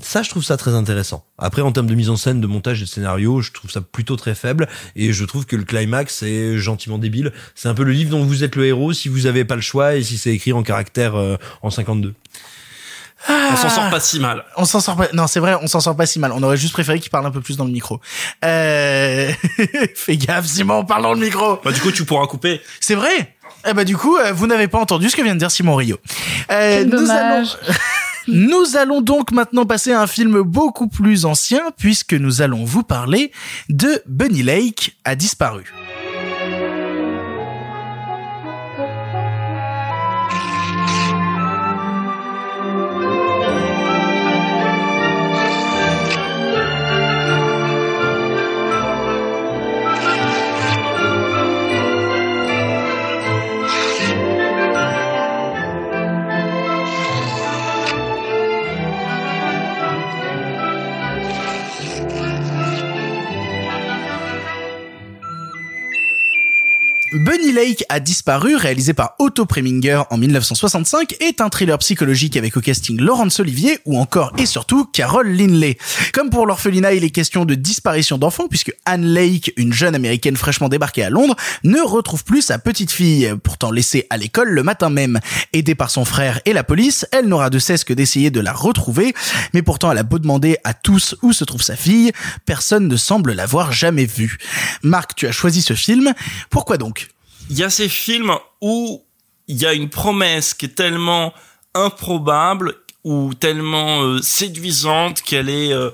[0.00, 1.26] Ça, je trouve ça très intéressant.
[1.36, 3.82] Après, en termes de mise en scène, de montage et de scénario, je trouve ça
[3.82, 4.66] plutôt très faible.
[4.96, 7.32] Et je trouve que le climax est gentiment débile.
[7.54, 9.60] C'est un peu le livre dont vous êtes le héros si vous avez pas le
[9.60, 12.14] choix et si c'est écrit en caractère euh, en 52.
[13.28, 14.44] On s'en sort pas si mal.
[14.56, 15.08] On s'en sort pas.
[15.12, 16.32] Non, c'est vrai, on s'en sort pas si mal.
[16.32, 18.00] On aurait juste préféré qu'il parle un peu plus dans le micro.
[18.44, 19.30] Euh...
[19.94, 21.60] Fais gaffe, Simon, parle dans le micro.
[21.62, 22.60] Bah, du coup, tu pourras couper.
[22.80, 23.36] C'est vrai.
[23.68, 25.76] Eh ben du coup, euh, vous n'avez pas entendu ce que vient de dire Simon
[25.76, 25.98] Rio.
[26.50, 27.44] Euh, nous allons.
[28.28, 32.84] Nous allons donc maintenant passer à un film beaucoup plus ancien puisque nous allons vous
[32.84, 33.32] parler
[33.68, 35.64] de Bunny Lake a disparu.
[67.14, 72.56] Bunny Lake a disparu, réalisé par Otto Preminger en 1965, est un thriller psychologique avec
[72.56, 75.76] au casting Laurence Olivier ou encore et surtout Carol Linley.
[76.14, 80.38] Comme pour l'orphelinat, il est question de disparition d'enfants puisque Anne Lake, une jeune américaine
[80.38, 84.62] fraîchement débarquée à Londres, ne retrouve plus sa petite fille, pourtant laissée à l'école le
[84.62, 85.20] matin même.
[85.52, 88.54] Aidée par son frère et la police, elle n'aura de cesse que d'essayer de la
[88.54, 89.12] retrouver,
[89.52, 92.10] mais pourtant elle a beau demander à tous où se trouve sa fille,
[92.46, 94.38] personne ne semble l'avoir jamais vue.
[94.82, 96.14] Marc, tu as choisi ce film,
[96.48, 97.01] pourquoi donc
[97.50, 99.04] Il y a ces films où
[99.48, 101.32] il y a une promesse qui est tellement
[101.74, 105.90] improbable ou tellement euh, séduisante qu'elle est euh,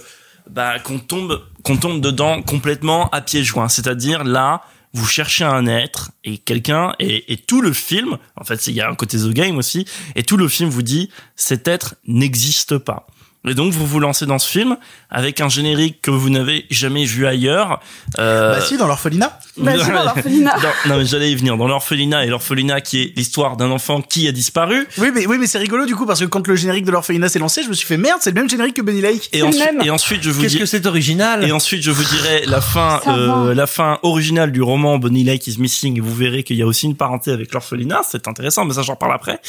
[0.50, 3.68] bah, qu'on tombe qu'on tombe dedans complètement à pieds joints.
[3.68, 4.62] C'est-à-dire là,
[4.92, 8.80] vous cherchez un être et quelqu'un et, et tout le film, en fait, il y
[8.80, 12.78] a un côté the game aussi, et tout le film vous dit cet être n'existe
[12.78, 13.06] pas.
[13.46, 14.76] Et donc vous vous lancez dans ce film
[15.10, 17.80] avec un générique que vous n'avez jamais vu ailleurs.
[18.18, 19.38] Euh, Bah si, dans l'orphelinat.
[19.56, 20.56] Bah, si, dans l'orphelinat.
[20.86, 24.26] Non mais j'allais y venir dans l'orphelinat et l'orphelinat qui est l'histoire d'un enfant qui
[24.28, 24.86] a disparu.
[24.98, 27.28] Oui, mais, oui, mais c'est rigolo du coup parce que quand le générique de l'orphelinat
[27.28, 29.28] s'est lancé, je me suis fait merde, c'est le même générique que Bunny Lake.
[29.32, 32.04] Et ensuite, et ensuite je vous Qu'est-ce dis que c'est original et ensuite je vous
[32.04, 36.14] dirai la fin euh, la fin originale du roman Bonnie Lake is Missing et vous
[36.14, 39.12] verrez qu'il y a aussi une parenté avec l'orphelinat c'est intéressant mais ça j'en parle
[39.14, 39.40] après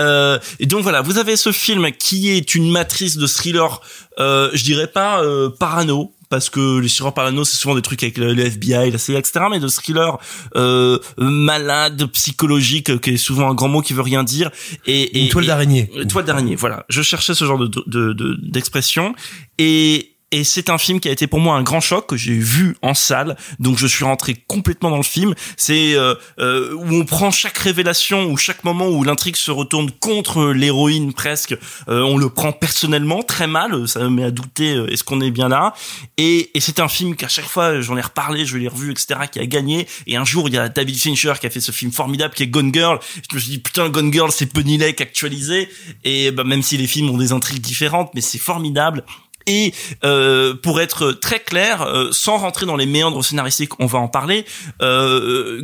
[0.00, 3.80] euh, et donc voilà vous avez ce film qui est une matrice de thriller
[4.18, 8.02] euh, je dirais pas euh, parano parce que les thrillers parano c'est souvent des trucs
[8.02, 10.18] avec le, FBI la CIA etc mais de thriller
[10.56, 14.50] euh, malade psychologique euh, qui est souvent un grand mot qui veut rien dire
[14.86, 15.90] et, et Une toile d'araignée.
[16.08, 16.84] toile d'araignée, voilà.
[16.88, 19.14] Je cherchais ce genre de de- de- d'expression
[19.58, 22.32] et et c'est un film qui a été pour moi un grand choc que j'ai
[22.32, 25.34] vu en salle, donc je suis rentré complètement dans le film.
[25.58, 29.90] C'est euh, euh, où on prend chaque révélation ou chaque moment où l'intrigue se retourne
[29.90, 31.56] contre l'héroïne presque,
[31.88, 35.20] euh, on le prend personnellement très mal, ça me met à douter euh, est-ce qu'on
[35.20, 35.74] est bien là?
[36.16, 39.20] Et, et c'est un film qu'à chaque fois j'en ai reparlé, je l'ai revu, etc.
[39.30, 39.86] qui a gagné.
[40.06, 42.42] Et un jour il y a David Fincher qui a fait ce film formidable qui
[42.42, 42.98] est Gone Girl.
[43.30, 45.68] Je me suis dit putain Gone Girl c'est Penny Lake actualisé.
[46.04, 49.04] Et bah, même si les films ont des intrigues différentes, mais c'est formidable.
[49.46, 49.72] Et
[50.04, 54.08] euh, pour être très clair, euh, sans rentrer dans les méandres scénaristiques, on va en
[54.08, 54.44] parler.
[54.80, 55.60] Euh,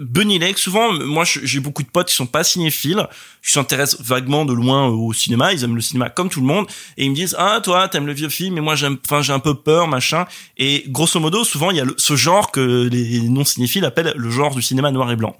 [0.00, 3.06] Bunny Lake, souvent, moi j'ai beaucoup de potes qui sont pas cinéphiles,
[3.44, 6.66] qui s'intéressent vaguement de loin au cinéma, ils aiment le cinéma comme tout le monde,
[6.96, 9.32] et ils me disent ah toi t'aimes le vieux film, mais moi j'aime, enfin j'ai
[9.32, 10.26] un peu peur machin.
[10.58, 14.30] Et grosso modo, souvent il y a ce genre que les non cinéphiles appellent le
[14.30, 15.36] genre du cinéma noir et blanc.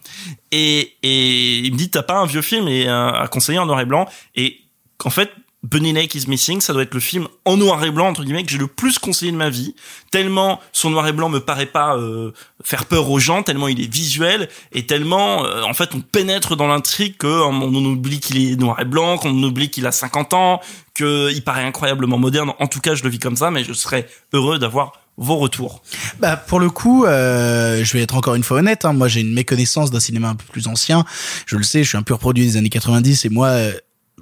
[0.50, 3.66] Et et il me dit t'as pas un vieux film et un- à conseiller en
[3.66, 4.60] noir et blanc et
[5.04, 5.30] en fait
[5.62, 8.42] Bunny Lake is Missing, ça doit être le film en noir et blanc entre guillemets
[8.42, 9.76] que j'ai le plus conseillé de ma vie.
[10.10, 12.32] Tellement son noir et blanc me paraît pas euh,
[12.64, 16.56] faire peur aux gens, tellement il est visuel et tellement euh, en fait on pénètre
[16.56, 20.34] dans l'intrigue que on, oublie qu'il est noir et blanc, qu'on oublie qu'il a 50
[20.34, 20.60] ans,
[20.94, 22.52] que il paraît incroyablement moderne.
[22.58, 25.82] En tout cas, je le vis comme ça, mais je serais heureux d'avoir vos retours.
[26.18, 28.84] Bah pour le coup, euh, je vais être encore une fois honnête.
[28.84, 31.04] Hein, moi, j'ai une méconnaissance d'un cinéma un peu plus ancien.
[31.46, 33.46] Je le sais, je suis un pur produit des années 90 et moi.
[33.48, 33.72] euh,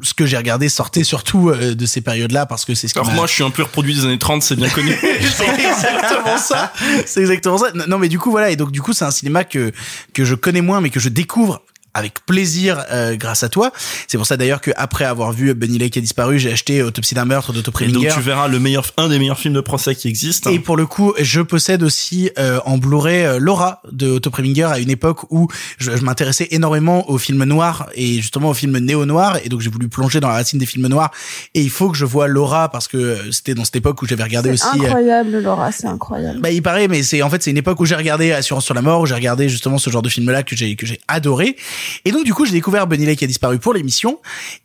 [0.03, 2.99] ce que j'ai regardé sortait surtout euh, de ces périodes-là parce que c'est ce qui
[2.99, 4.95] Alors moi, je suis un pur produit des années 30, c'est bien connu.
[5.37, 6.73] c'est exactement ça.
[7.07, 7.73] C'est exactement ça.
[7.87, 9.73] Non, mais du coup voilà et donc du coup c'est un cinéma que
[10.13, 11.63] que je connais moins mais que je découvre
[11.95, 13.73] avec plaisir euh, grâce à toi.
[14.09, 17.15] C'est pour ça d'ailleurs que après avoir vu Bunny Lake a disparu, j'ai acheté Autopsie
[17.15, 18.15] d'un meurtre d'Otto Et donc Preminger.
[18.15, 20.47] tu verras le meilleur, un des meilleurs films de procès qui existe.
[20.47, 24.65] Et pour le coup, je possède aussi euh, en Blu-ray euh, Laura de Otto Preminger
[24.65, 28.79] à une époque où je, je m'intéressais énormément aux films noirs et justement aux films
[28.79, 31.11] néo-noirs et donc j'ai voulu plonger dans la racine des films noirs
[31.55, 34.07] et il faut que je vois Laura parce que euh, c'était dans cette époque où
[34.07, 36.41] j'avais regardé C'est aussi euh, incroyable, Laura, c'est incroyable.
[36.41, 38.75] bah, il paraît, mais c'est en fait c'est une époque où j'ai regardé Assurance sur
[38.75, 41.57] la mort, où j'ai regardé justement ce genre de film-là que j'ai que j'ai adoré.
[42.05, 44.19] Et donc du coup j'ai découvert Bunny Lake a disparu pour l'émission.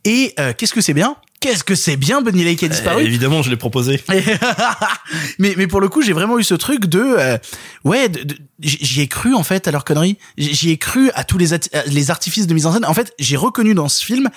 [0.03, 1.16] Et euh, qu'est-ce que c'est bien?
[1.42, 3.03] Qu'est-ce que c'est bien Bunny Lake a disparu?
[3.03, 4.02] Euh, évidemment, je l'ai proposé.
[5.40, 7.38] mais mais pour le coup j'ai vraiment eu ce truc de euh,
[7.84, 11.11] ouais de- de- j- j'y ai cru en fait à leur connerie j'y ai cru
[11.14, 11.48] à tous les
[11.88, 14.30] les artifices de mise en scène en fait j'ai reconnu dans ce film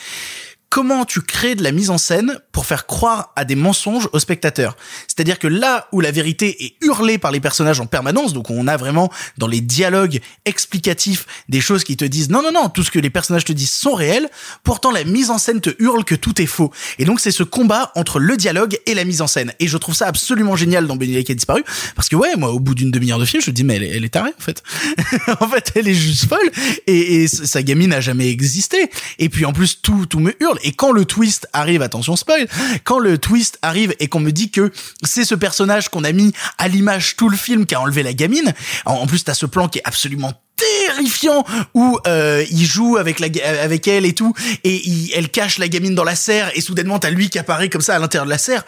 [0.70, 4.18] comment tu crées de la mise en scène pour faire croire à des mensonges aux
[4.18, 4.76] spectateurs.
[5.06, 8.66] C'est-à-dire que là où la vérité est hurlée par les personnages en permanence, donc on
[8.68, 12.82] a vraiment dans les dialogues explicatifs des choses qui te disent non non non, tout
[12.82, 14.28] ce que les personnages te disent sont réels,
[14.62, 16.70] pourtant la mise en scène te hurle que tout est faux.
[16.98, 19.52] Et donc c'est ce combat entre le dialogue et la mise en scène.
[19.60, 21.64] Et je trouve ça absolument génial dans Benny Lake a disparu
[21.96, 23.84] parce que ouais, moi au bout d'une demi-heure de film, je me dis mais elle
[23.84, 24.62] est, elle tarée en fait.
[25.40, 26.50] en fait, elle est juste folle
[26.86, 28.90] et, et sa gamine n'a jamais existé.
[29.18, 30.57] Et puis en plus tout tout me hurle.
[30.62, 32.46] Et quand le twist arrive, attention spoil,
[32.84, 34.72] quand le twist arrive et qu'on me dit que
[35.02, 38.12] c'est ce personnage qu'on a mis à l'image tout le film qui a enlevé la
[38.12, 38.52] gamine,
[38.84, 43.28] en plus t'as ce plan qui est absolument terrifiant où euh, il joue avec la
[43.62, 44.32] avec elle et tout
[44.64, 47.68] et il- elle cache la gamine dans la serre et soudainement t'as lui qui apparaît
[47.68, 48.64] comme ça à l'intérieur de la serre.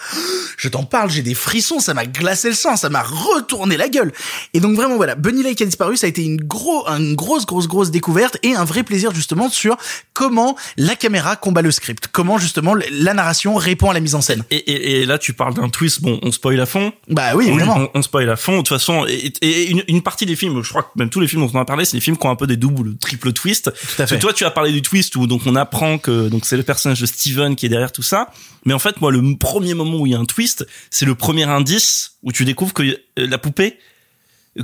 [0.56, 3.88] Je t'en parle, j'ai des frissons, ça m'a glacé le sang, ça m'a retourné la
[3.88, 4.12] gueule.
[4.54, 7.46] Et donc vraiment voilà, Bunny Lake a disparu, ça a été une gros une grosse
[7.46, 9.76] grosse grosse découverte et un vrai plaisir justement sur
[10.12, 14.20] comment la caméra combat le script, comment justement la narration répond à la mise en
[14.20, 14.44] scène.
[14.50, 16.02] Et, et, et là, tu parles d'un twist.
[16.02, 16.92] Bon, on spoil à fond.
[17.08, 17.76] Bah oui, on, évidemment.
[17.94, 18.52] on, on spoil à fond.
[18.52, 21.20] De toute façon, et, et une, une partie des films, je crois que même tous
[21.20, 22.96] les films dont on a parlé, c'est des films qui ont un peu des doubles,
[22.98, 23.70] triple twists.
[23.96, 26.62] Que toi, tu as parlé du twist où donc on apprend que donc c'est le
[26.62, 28.30] personnage de Steven qui est derrière tout ça.
[28.64, 31.14] Mais en fait, moi, le premier moment où il y a un twist, c'est le
[31.14, 33.78] premier indice où tu découvres que euh, la poupée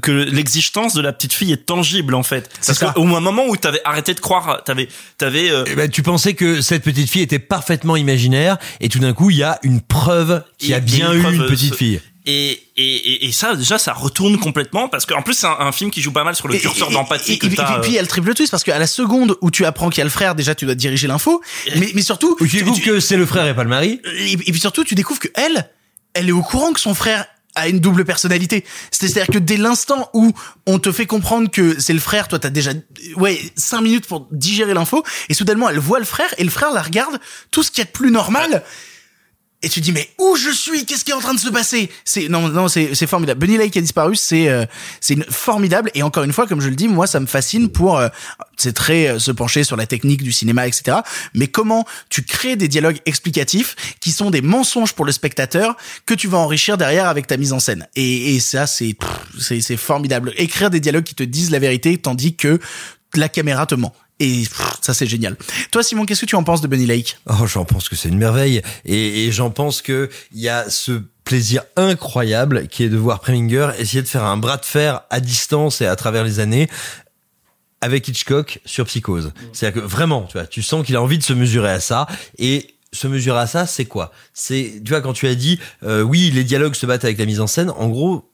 [0.02, 2.92] que l'existence de la petite fille est tangible en fait parce ça.
[2.92, 6.60] qu'au moment où t'avais arrêté de croire t'avais t'avais euh, Eh ben, tu pensais que
[6.60, 10.42] cette petite fille était parfaitement imaginaire et tout d'un coup il y a une preuve
[10.58, 12.00] qu'il y a bien eu preuve, une petite fille.
[12.28, 15.70] Et, et, et, et ça, déjà, ça retourne complètement parce qu'en plus, c'est un, un
[15.70, 17.94] film qui joue pas mal sur le Et- curseur d'empathie et, et- puis, puis il
[17.94, 20.04] y a le triple twist parce qu'à la seconde où tu apprends qu'il y a
[20.04, 21.40] le frère, déjà tu dois diriger l'info,
[21.76, 24.00] mais, mais surtout tu découvres que c'est le frère et pas le mari.
[24.18, 25.70] Et, et puis surtout tu découvres que elle,
[26.14, 28.64] elle est au courant que son frère a une double personnalité.
[28.90, 30.32] C'est-à-dire que dès l'instant où
[30.66, 32.72] on te fait comprendre que c'est le frère, toi t'as déjà
[33.16, 36.72] ouais cinq minutes pour digérer l'info, et soudainement elle voit le frère et le frère
[36.72, 37.18] la regarde,
[37.52, 38.64] tout ce qu'il y a de plus normal.
[39.62, 40.84] Et tu dis mais où je suis?
[40.84, 41.90] Qu'est-ce qui est en train de se passer?
[42.04, 43.40] C'est non non c'est c'est formidable.
[43.40, 44.66] Bunny Lake a disparu, c'est euh,
[45.00, 47.98] c'est formidable et encore une fois comme je le dis moi ça me fascine pour
[47.98, 48.08] euh,
[48.58, 50.98] c'est très euh, se pencher sur la technique du cinéma etc.
[51.32, 56.12] Mais comment tu crées des dialogues explicatifs qui sont des mensonges pour le spectateur que
[56.12, 58.94] tu vas enrichir derrière avec ta mise en scène et, et ça c'est
[59.38, 60.34] c'est formidable.
[60.36, 62.60] Écrire des dialogues qui te disent la vérité tandis que
[63.14, 63.94] la caméra te ment.
[64.18, 64.44] Et
[64.80, 65.36] ça c'est génial.
[65.70, 67.18] Toi Simon, qu'est-ce que tu en penses de Bunny Lake?
[67.26, 71.02] Oh, j'en pense que c'est une merveille et, j'en pense que il y a ce
[71.24, 75.20] plaisir incroyable qui est de voir Preminger essayer de faire un bras de fer à
[75.20, 76.68] distance et à travers les années
[77.80, 79.32] avec Hitchcock sur Psychose.
[79.52, 82.06] C'est-à-dire que vraiment, tu vois, tu sens qu'il a envie de se mesurer à ça
[82.38, 84.12] et se mesurer à ça, c'est quoi?
[84.32, 87.26] C'est, tu vois, quand tu as dit, euh, oui, les dialogues se battent avec la
[87.26, 87.70] mise en scène.
[87.70, 88.32] En gros,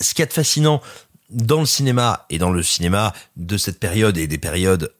[0.00, 0.80] ce qu'il y a de fascinant
[1.28, 4.92] dans le cinéma et dans le cinéma de cette période et des périodes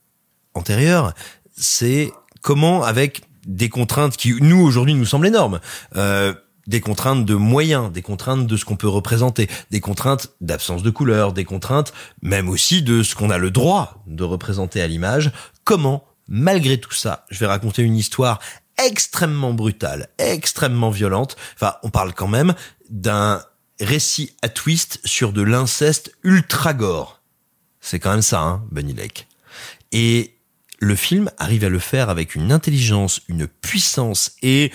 [0.54, 1.14] antérieures,
[1.56, 2.12] c'est
[2.42, 5.60] comment avec des contraintes qui nous aujourd'hui nous semblent énormes.
[5.96, 6.34] Euh,
[6.66, 10.90] des contraintes de moyens, des contraintes de ce qu'on peut représenter, des contraintes d'absence de
[10.90, 15.32] couleur, des contraintes même aussi de ce qu'on a le droit de représenter à l'image.
[15.64, 18.38] Comment, malgré tout ça, je vais raconter une histoire
[18.78, 21.36] extrêmement brutale, extrêmement violente.
[21.54, 22.54] Enfin, on parle quand même
[22.88, 23.42] d'un
[23.80, 27.20] récit à twist sur de l'inceste ultra gore.
[27.80, 29.26] C'est quand même ça, hein, Bunny Lake.
[29.92, 30.39] Et
[30.80, 34.72] le film arrive à le faire avec une intelligence, une puissance et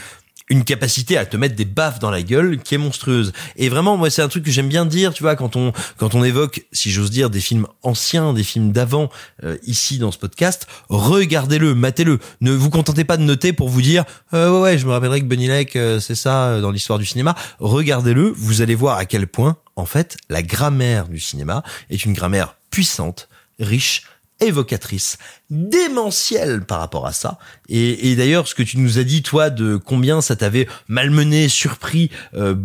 [0.50, 3.34] une capacité à te mettre des baffes dans la gueule qui est monstrueuse.
[3.56, 6.14] Et vraiment, moi, c'est un truc que j'aime bien dire, tu vois, quand on quand
[6.14, 9.10] on évoque, si j'ose dire, des films anciens, des films d'avant,
[9.44, 12.20] euh, ici dans ce podcast, regardez-le, matez-le.
[12.42, 15.26] Ne vous contentez pas de noter pour vous dire, euh, ouais, je me rappellerai que
[15.26, 17.36] Bunny Lake, euh, c'est ça euh, dans l'histoire du cinéma.
[17.60, 22.14] Regardez-le, vous allez voir à quel point, en fait, la grammaire du cinéma est une
[22.14, 24.04] grammaire puissante, riche,
[24.40, 25.18] évocatrice,
[25.50, 27.40] démentielle par rapport à ça.
[27.70, 32.12] Et, d'ailleurs, ce que tu nous as dit, toi, de combien ça t'avait malmené, surpris,
[32.34, 32.56] euh,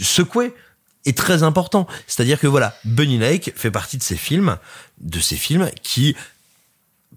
[0.00, 0.54] secoué,
[1.04, 1.86] est très important.
[2.06, 4.58] C'est-à-dire que voilà, Bunny Lake fait partie de ces films,
[5.00, 6.16] de ces films qui,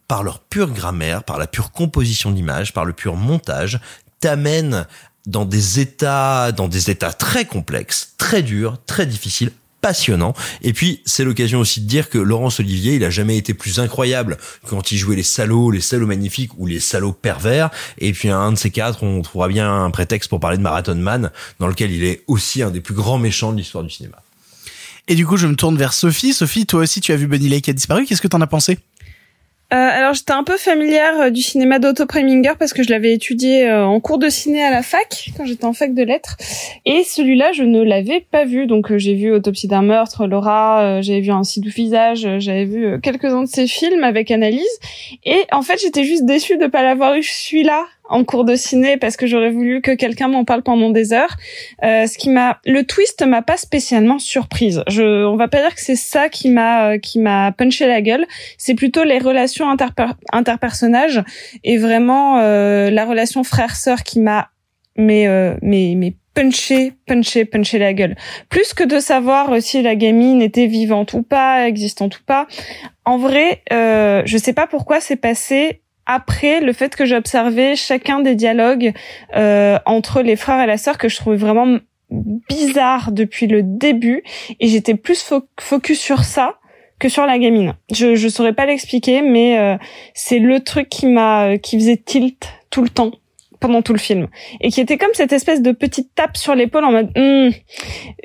[0.07, 3.79] par leur pure grammaire, par la pure composition d'image, par le pur montage,
[4.19, 4.85] t'amènent
[5.25, 9.51] dans des états, dans des états très complexes, très durs, très difficiles,
[9.81, 10.33] passionnants.
[10.61, 13.79] Et puis, c'est l'occasion aussi de dire que Laurence Olivier, il a jamais été plus
[13.79, 17.69] incroyable quand il jouait les salauds, les salauds magnifiques ou les salauds pervers.
[17.97, 20.95] Et puis, un de ces quatre, on trouvera bien un prétexte pour parler de Marathon
[20.95, 24.17] Man, dans lequel il est aussi un des plus grands méchants de l'histoire du cinéma.
[25.07, 26.33] Et du coup, je me tourne vers Sophie.
[26.33, 28.05] Sophie, toi aussi, tu as vu Bunny Lake a disparu.
[28.05, 28.77] Qu'est-ce que t'en as pensé?
[29.71, 33.13] Euh, alors j'étais un peu familière euh, du cinéma d'Otto Preminger parce que je l'avais
[33.13, 36.37] étudié euh, en cours de ciné à la fac quand j'étais en fac de lettres.
[36.87, 38.65] Et celui-là je ne l'avais pas vu.
[38.65, 42.99] Donc euh, j'ai vu Autopsie d'un meurtre, Laura, j'avais vu Un doux visage, j'avais vu
[43.01, 44.65] quelques-uns de ses films avec analyse
[45.23, 48.97] et en fait j'étais juste déçue de pas l'avoir eu celui-là en cours de ciné
[48.97, 51.35] parce que j'aurais voulu que quelqu'un m'en parle pendant des heures.
[51.83, 54.83] Euh, ce qui m'a, le twist m'a pas spécialement surprise.
[54.87, 58.01] Je, on va pas dire que c'est ça qui m'a, euh, qui m'a punché la
[58.01, 58.25] gueule.
[58.57, 61.23] C'est plutôt les relations interper- interpersonnages
[61.63, 64.49] et vraiment euh, la relation frère-sœur qui m'a,
[64.97, 68.15] mais, euh, mais, mais punché, punché, punché la gueule.
[68.49, 72.47] Plus que de savoir si la gamine était vivante ou pas, existante ou pas.
[73.05, 75.81] En vrai, euh, je sais pas pourquoi c'est passé
[76.11, 78.93] après le fait que j'ai observé chacun des dialogues
[79.35, 81.77] euh, entre les frères et la sœur que je trouvais vraiment
[82.49, 84.23] bizarre depuis le début
[84.59, 86.55] et j'étais plus fo- focus sur ça
[86.99, 87.75] que sur la gamine.
[87.93, 89.77] Je je saurais pas l'expliquer, mais euh,
[90.15, 93.11] c'est le truc qui m'a qui faisait tilt tout le temps
[93.59, 94.27] pendant tout le film
[94.61, 97.49] et qui était comme cette espèce de petite tape sur l'épaule en mode Hmm,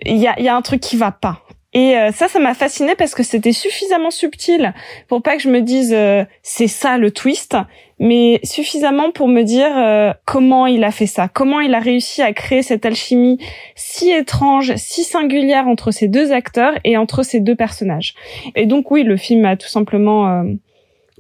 [0.07, 1.43] il y a il y a un truc qui va pas.
[1.75, 4.73] Et euh, ça, ça m'a fasciné parce que c'était suffisamment subtil
[5.09, 7.57] pour pas que je me dise euh, c'est ça le twist,
[7.99, 12.23] mais suffisamment pour me dire euh, comment il a fait ça, comment il a réussi
[12.23, 13.39] à créer cette alchimie
[13.75, 18.15] si étrange, si singulière entre ces deux acteurs et entre ces deux personnages.
[18.55, 20.45] Et donc oui, le film m'a tout simplement euh,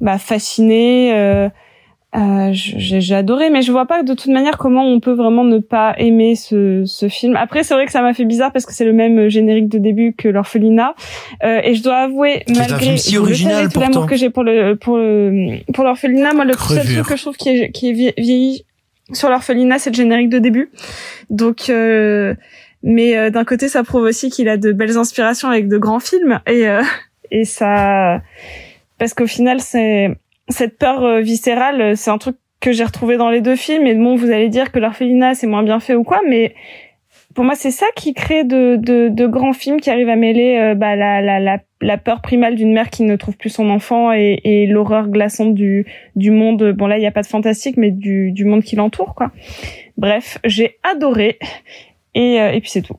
[0.00, 1.50] bah, fasciné.
[2.16, 5.58] Euh, j'ai adoré, mais je vois pas de toute manière comment on peut vraiment ne
[5.58, 7.34] pas aimer ce, ce film.
[7.36, 9.78] Après, c'est vrai que ça m'a fait bizarre parce que c'est le même générique de
[9.78, 10.94] début que l'orphelinat,
[11.42, 14.96] euh, et je dois avouer, malgré si original, tout l'amour que j'ai pour le pour
[14.96, 18.14] le pour l'orphelinat, moi le seul truc que je trouve qui est qui est vie-
[18.16, 18.64] vieilli
[19.12, 20.70] sur l'orphelinat, c'est le générique de début.
[21.30, 22.34] Donc euh,
[22.84, 26.00] mais euh, d'un côté, ça prouve aussi qu'il a de belles inspirations avec de grands
[26.00, 26.82] films et euh,
[27.32, 28.20] et ça
[28.98, 30.16] parce qu'au final, c'est
[30.48, 33.86] cette peur euh, viscérale, euh, c'est un truc que j'ai retrouvé dans les deux films.
[33.86, 36.54] Et bon, vous allez dire que l'orphelinat c'est moins bien fait ou quoi, mais
[37.34, 40.56] pour moi, c'est ça qui crée de, de, de grands films qui arrivent à mêler
[40.56, 43.70] euh, bah, la, la, la, la peur primale d'une mère qui ne trouve plus son
[43.70, 46.70] enfant et, et l'horreur glaçante du, du monde.
[46.70, 49.32] Bon là, il n'y a pas de fantastique, mais du, du monde qui l'entoure, quoi.
[49.96, 51.40] Bref, j'ai adoré.
[52.14, 52.98] Et, euh, et puis c'est tout.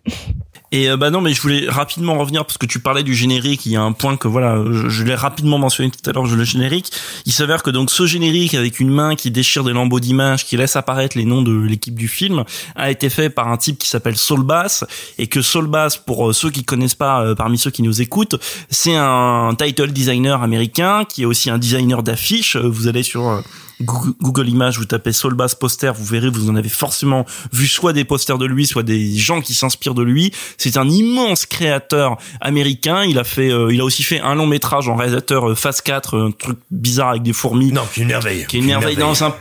[0.76, 3.66] Et euh, bah non, mais je voulais rapidement revenir parce que tu parlais du générique.
[3.66, 6.26] Il y a un point que voilà, je, l'ai rapidement mentionné tout à l'heure.
[6.26, 6.92] Le générique.
[7.26, 10.58] Il s'avère que donc ce générique avec une main qui déchire des lambeaux d'images, qui
[10.58, 12.44] laisse apparaître les noms de l'équipe du film,
[12.76, 14.84] a été fait par un type qui s'appelle Saul Bass
[15.18, 18.02] et que Saul Bass, pour euh, ceux qui connaissent pas, euh, parmi ceux qui nous
[18.02, 18.36] écoutent,
[18.70, 22.58] c'est un title designer américain qui est aussi un designer d'affiches.
[22.58, 23.42] Vous allez sur
[23.82, 27.94] Google Images, vous tapez Saul Bass poster, vous verrez, vous en avez forcément vu soit
[27.94, 30.32] des posters de lui, soit des gens qui s'inspirent de lui.
[30.58, 33.04] C'est un immense créateur américain.
[33.04, 35.82] Il a fait, euh, il a aussi fait un long métrage en réalisateur euh, Phase
[35.82, 37.72] 4, un truc bizarre avec des fourmis.
[37.72, 38.46] Non, qui est une merveille.
[38.48, 38.98] Qui est une merveille.
[38.98, 39.34] Non, un-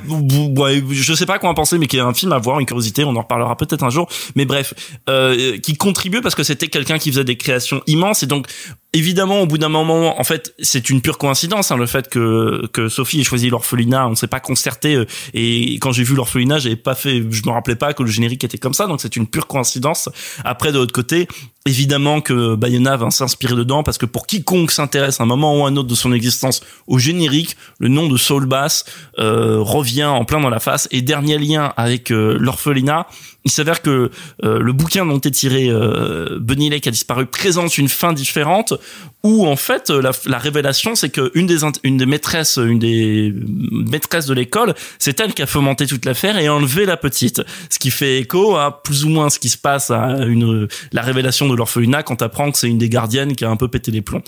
[0.60, 2.66] ouais, je sais pas quoi en penser, mais qui est un film à voir, une
[2.66, 3.04] curiosité.
[3.04, 4.08] On en reparlera peut-être un jour.
[4.34, 4.74] Mais bref,
[5.08, 8.46] euh, qui contribue parce que c'était quelqu'un qui faisait des créations immenses et donc
[8.94, 12.66] évidemment au bout d'un moment en fait c'est une pure coïncidence hein, le fait que
[12.72, 14.08] que Sophie ait choisi l'orphelinat.
[14.08, 17.50] On s'est pas concerté euh, et quand j'ai vu l'orphelinat j'avais pas fait je me
[17.50, 20.08] rappelais pas que le générique était comme ça donc c'est une pure coïncidence.
[20.44, 21.28] Après de l'autre côté
[21.66, 25.66] évidemment que Bayona va s'inspirer dedans parce que pour quiconque s'intéresse à un moment ou
[25.66, 28.84] à un autre de son existence au générique le nom de Saul Bass
[29.18, 30.88] euh, revient en plein dans la face.
[30.90, 33.06] Et dernier lien avec euh, l'orphelinat
[33.44, 34.10] il s'avère que
[34.44, 38.74] euh, le bouquin dont est tiré euh, Bunny Lake a disparu présente une fin différente
[39.22, 43.32] où en fait la, la révélation c'est que une des une des maîtresses une des
[43.70, 47.42] maîtresses de l'école c'est elle qui a fomenté toute l'affaire et enlevé la petite.
[47.70, 51.02] Ce qui fait écho à plus ou moins ce qui se passe à une la
[51.02, 53.90] révélation de l'orphelinat quand t'apprends que c'est une des gardiennes qui a un peu pété
[53.90, 54.22] les plombs.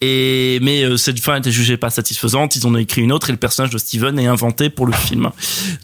[0.00, 2.56] Et mais euh, cette fin était jugée pas satisfaisante.
[2.56, 4.92] Ils en ont écrit une autre et le personnage de Steven est inventé pour le
[4.92, 5.30] film.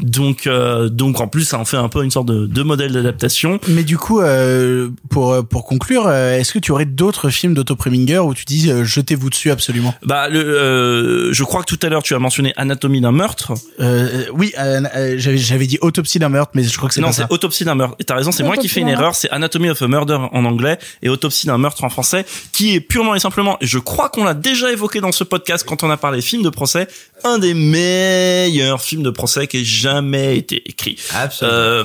[0.01, 2.93] Donc euh, donc en plus ça en fait un peu une sorte de, de modèle
[2.93, 7.55] d'adaptation Mais du coup, euh, pour pour conclure, euh, est-ce que tu aurais d'autres films
[7.55, 9.95] d'Otto Preminger où tu dis euh, jetez-vous dessus absolument?
[10.05, 13.53] Bah, le, euh, je crois que tout à l'heure tu as mentionné Anatomie d'un meurtre.
[13.81, 17.01] euh, Oui, euh, euh, j'avais j'avais dit Autopsie d'un meurtre, mais je crois que c'est
[17.01, 17.29] Non, pas c'est ça.
[17.31, 17.97] Autopsie d'un meurtre.
[17.99, 19.15] Et t'as raison, c'est moi qui fais une erreur.
[19.17, 22.81] C'est Anatomy of a Murder en anglais et Autopsie d'un meurtre en français, qui est
[22.81, 25.91] purement et simplement, et je crois qu'on l'a déjà évoqué dans ce podcast quand on
[25.91, 26.87] a parlé film de procès,
[27.25, 30.97] un des meilleurs films de procès qui ait jamais été écrit.
[31.43, 31.85] Euh,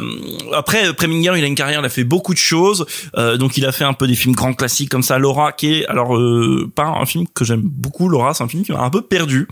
[0.53, 2.85] après, Preminger, il a une carrière, il a fait beaucoup de choses.
[3.17, 5.17] Euh, donc, il a fait un peu des films grands classiques comme ça.
[5.17, 8.09] Laura, qui est alors euh, pas un film que j'aime beaucoup.
[8.09, 9.47] Laura, c'est un film qui m'a un peu perdu,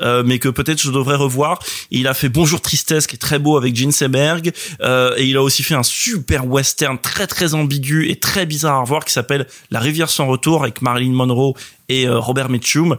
[0.00, 1.60] euh, mais que peut-être je devrais revoir.
[1.90, 5.42] Il a fait Bonjour Tristesse, qui est très beau avec Gene Seberg, et il a
[5.42, 9.46] aussi fait un super western très très ambigu et très bizarre à revoir qui s'appelle
[9.70, 11.54] La Rivière sans retour avec Marilyn Monroe
[11.88, 12.96] et Robert Mitchum.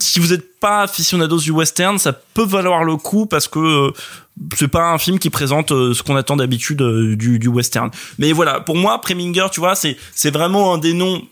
[0.00, 3.92] Si vous n'êtes pas aficionados du western, ça peut valoir le coup parce que euh,
[4.56, 7.90] c'est pas un film qui présente euh, ce qu'on attend d'habitude euh, du, du western.
[8.18, 11.22] Mais voilà, pour moi, Preminger, tu vois, c'est c'est vraiment un des noms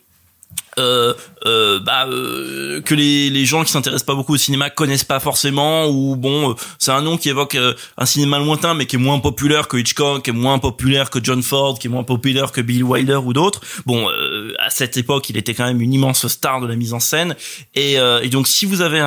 [0.79, 1.15] euh,
[1.47, 5.21] euh, bah, euh, que les, les gens qui s'intéressent pas beaucoup au cinéma connaissent pas
[5.21, 8.97] forcément ou bon euh, c'est un nom qui évoque euh, un cinéma lointain mais qui
[8.97, 12.03] est moins populaire que Hitchcock qui est moins populaire que John Ford qui est moins
[12.03, 13.61] populaire que Bill Wilder ou d'autres.
[13.87, 14.09] Bon
[14.59, 17.37] à cette époque il était quand même une immense star de la mise en scène.
[17.75, 19.01] Et, et donc si vous avez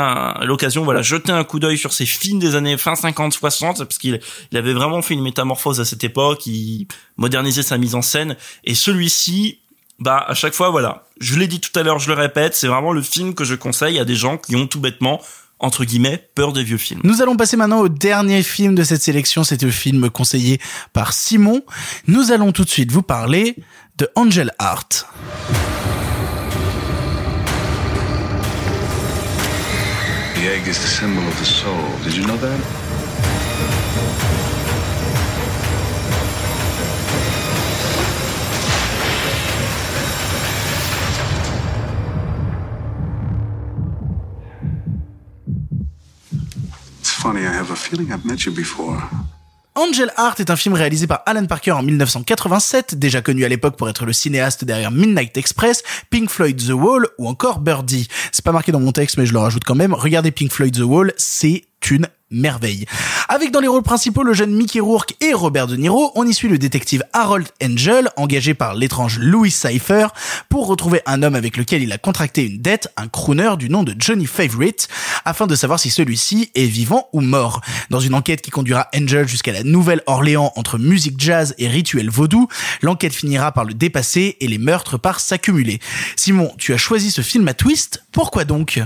[0.45, 3.97] l'occasion voilà jetez un coup d'œil sur ces films des années fin 50 60 parce
[3.97, 4.19] qu'il
[4.51, 6.45] il avait vraiment fait une métamorphose à cette époque.
[6.45, 8.35] Il modernisait sa mise en scène.
[8.63, 9.59] Et celui-ci
[9.99, 12.67] bah à chaque fois voilà je l'ai dit tout à l'heure je le répète c'est
[12.67, 15.21] vraiment le film que je conseille à des gens qui ont tout bêtement
[15.59, 19.01] entre guillemets peur des vieux films Nous allons passer maintenant au dernier film de cette
[19.01, 19.43] sélection.
[19.43, 20.59] C'est le film conseillé
[20.93, 21.63] par Simon.
[22.07, 23.55] Nous allons tout de suite vous parler
[23.97, 25.07] de Angel Heart.
[30.35, 31.73] The egg is the symbol of the soul.
[32.03, 32.59] Did you know that?
[47.35, 49.01] I have a feeling I've met you before.
[49.75, 53.75] Angel Heart est un film réalisé par Alan Parker en 1987, déjà connu à l'époque
[53.75, 58.07] pour être le cinéaste derrière Midnight Express, Pink Floyd The Wall ou encore Birdie.
[58.31, 59.93] C'est pas marqué dans mon texte mais je le rajoute quand même.
[59.93, 62.85] Regardez Pink Floyd The Wall, c'est une merveille.
[63.29, 66.33] Avec dans les rôles principaux le jeune Mickey Rourke et Robert De Niro, on y
[66.33, 70.07] suit le détective Harold Angel, engagé par l'étrange Louis Cypher,
[70.49, 73.83] pour retrouver un homme avec lequel il a contracté une dette, un crooner du nom
[73.83, 74.87] de Johnny Favorite,
[75.25, 77.61] afin de savoir si celui-ci est vivant ou mort.
[77.89, 82.47] Dans une enquête qui conduira Angel jusqu'à la Nouvelle-Orléans entre musique jazz et rituel vaudou,
[82.81, 85.79] l'enquête finira par le dépasser et les meurtres par s'accumuler.
[86.15, 88.81] Simon, tu as choisi ce film à twist, pourquoi donc?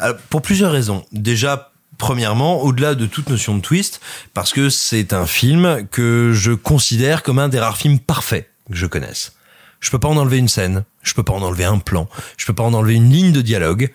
[0.00, 1.04] Euh, Pour plusieurs raisons.
[1.12, 1.71] Déjà,
[2.02, 4.00] Premièrement, au-delà de toute notion de twist,
[4.34, 8.76] parce que c'est un film que je considère comme un des rares films parfaits que
[8.76, 9.34] je connaisse.
[9.78, 12.44] Je peux pas en enlever une scène, je peux pas en enlever un plan, je
[12.44, 13.92] peux pas en enlever une ligne de dialogue.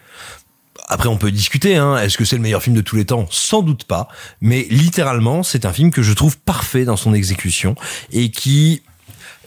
[0.88, 1.98] Après, on peut discuter, hein.
[1.98, 3.28] Est-ce que c'est le meilleur film de tous les temps?
[3.30, 4.08] Sans doute pas.
[4.40, 7.76] Mais littéralement, c'est un film que je trouve parfait dans son exécution
[8.14, 8.84] et qui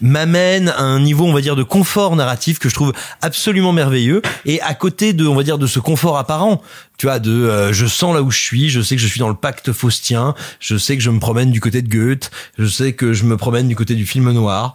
[0.01, 4.23] m'amène à un niveau, on va dire, de confort narratif que je trouve absolument merveilleux.
[4.45, 6.63] Et à côté de, on va dire, de ce confort apparent,
[6.97, 9.21] tu vois, de, euh, je sens là où je suis, je sais que je suis
[9.21, 12.67] dans le pacte faustien, je sais que je me promène du côté de Goethe, je
[12.67, 14.75] sais que je me promène du côté du film noir.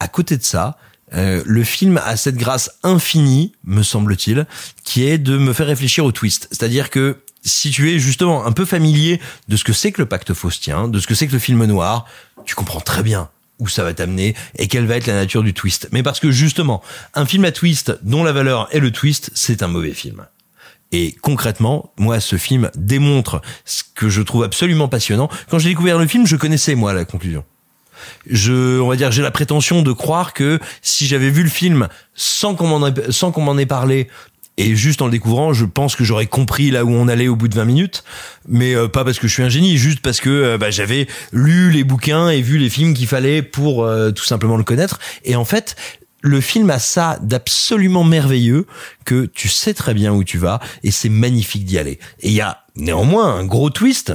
[0.00, 0.76] À côté de ça,
[1.14, 4.46] euh, le film a cette grâce infinie, me semble-t-il,
[4.84, 6.48] qui est de me faire réfléchir au twist.
[6.50, 10.06] C'est-à-dire que si tu es justement un peu familier de ce que c'est que le
[10.06, 12.06] pacte faustien, de ce que c'est que le film noir,
[12.44, 15.54] tu comprends très bien où ça va t'amener et quelle va être la nature du
[15.54, 15.88] twist.
[15.92, 16.82] Mais parce que justement,
[17.14, 20.26] un film à twist dont la valeur est le twist, c'est un mauvais film.
[20.92, 25.30] Et concrètement, moi, ce film démontre ce que je trouve absolument passionnant.
[25.50, 27.44] Quand j'ai découvert le film, je connaissais, moi, la conclusion.
[28.26, 31.88] Je, on va dire, j'ai la prétention de croire que si j'avais vu le film
[32.14, 34.08] sans qu'on m'en ait, sans qu'on m'en ait parlé,
[34.58, 37.36] et juste en le découvrant, je pense que j'aurais compris là où on allait au
[37.36, 38.04] bout de 20 minutes,
[38.46, 41.06] mais euh, pas parce que je suis un génie, juste parce que euh, bah, j'avais
[41.32, 45.00] lu les bouquins et vu les films qu'il fallait pour euh, tout simplement le connaître.
[45.24, 45.74] Et en fait,
[46.20, 48.66] le film a ça d'absolument merveilleux
[49.06, 51.98] que tu sais très bien où tu vas et c'est magnifique d'y aller.
[52.20, 54.12] Et il y a néanmoins un gros twist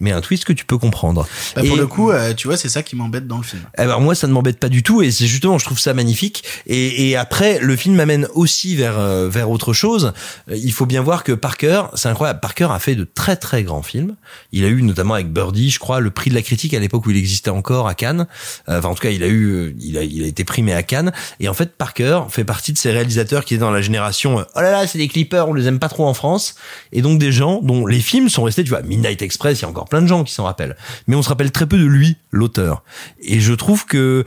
[0.00, 1.26] mais un twist que tu peux comprendre.
[1.56, 3.62] Bah, Pour le coup, euh, tu vois, c'est ça qui m'embête dans le film.
[3.76, 6.44] alors moi ça ne m'embête pas du tout et c'est justement je trouve ça magnifique
[6.66, 10.12] et, et après le film m'amène aussi vers euh, vers autre chose.
[10.50, 13.62] Euh, Il faut bien voir que Parker, c'est incroyable, Parker a fait de très très
[13.62, 14.14] grands films.
[14.52, 17.06] Il a eu notamment avec Birdie, je crois, le prix de la critique à l'époque
[17.06, 18.26] où il existait encore à Cannes.
[18.68, 20.82] Euh, Enfin en tout cas il a eu il a il a été primé à
[20.84, 24.44] Cannes et en fait Parker fait partie de ces réalisateurs qui est dans la génération
[24.54, 26.54] oh là là c'est des clippers on les aime pas trop en France
[26.92, 29.64] et donc des gens dont les films sont restés tu vois Midnight Express il y
[29.64, 30.76] a encore plein de gens qui s'en rappellent.
[31.06, 32.82] Mais on se rappelle très peu de lui l'auteur.
[33.20, 34.24] Et je trouve que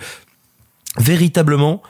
[0.97, 1.81] véritablement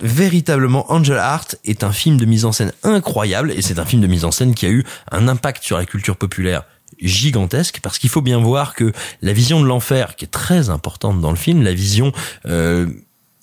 [0.00, 3.52] véritablement Angel Heart est un film de mise en scène incroyable.
[3.52, 5.86] Et c'est un film de mise en scène qui a eu un impact sur la
[5.86, 6.64] culture populaire
[7.00, 7.80] gigantesque.
[7.82, 11.30] Parce qu'il faut bien voir que la vision de l'enfer qui est très importante dans
[11.30, 12.12] le film la vision
[12.46, 12.86] euh,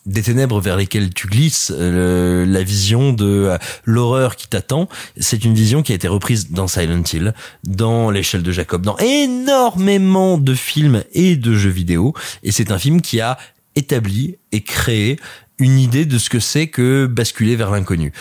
[0.05, 5.45] des ténèbres vers lesquelles tu glisses, euh, la vision de euh, l'horreur qui t'attend, c'est
[5.45, 10.37] une vision qui a été reprise dans Silent Hill, dans l'échelle de Jacob, dans énormément
[10.37, 12.13] de films et de jeux vidéo,
[12.43, 13.37] et c'est un film qui a
[13.75, 15.17] établi et créé
[15.59, 18.11] une idée de ce que c'est que basculer vers l'inconnu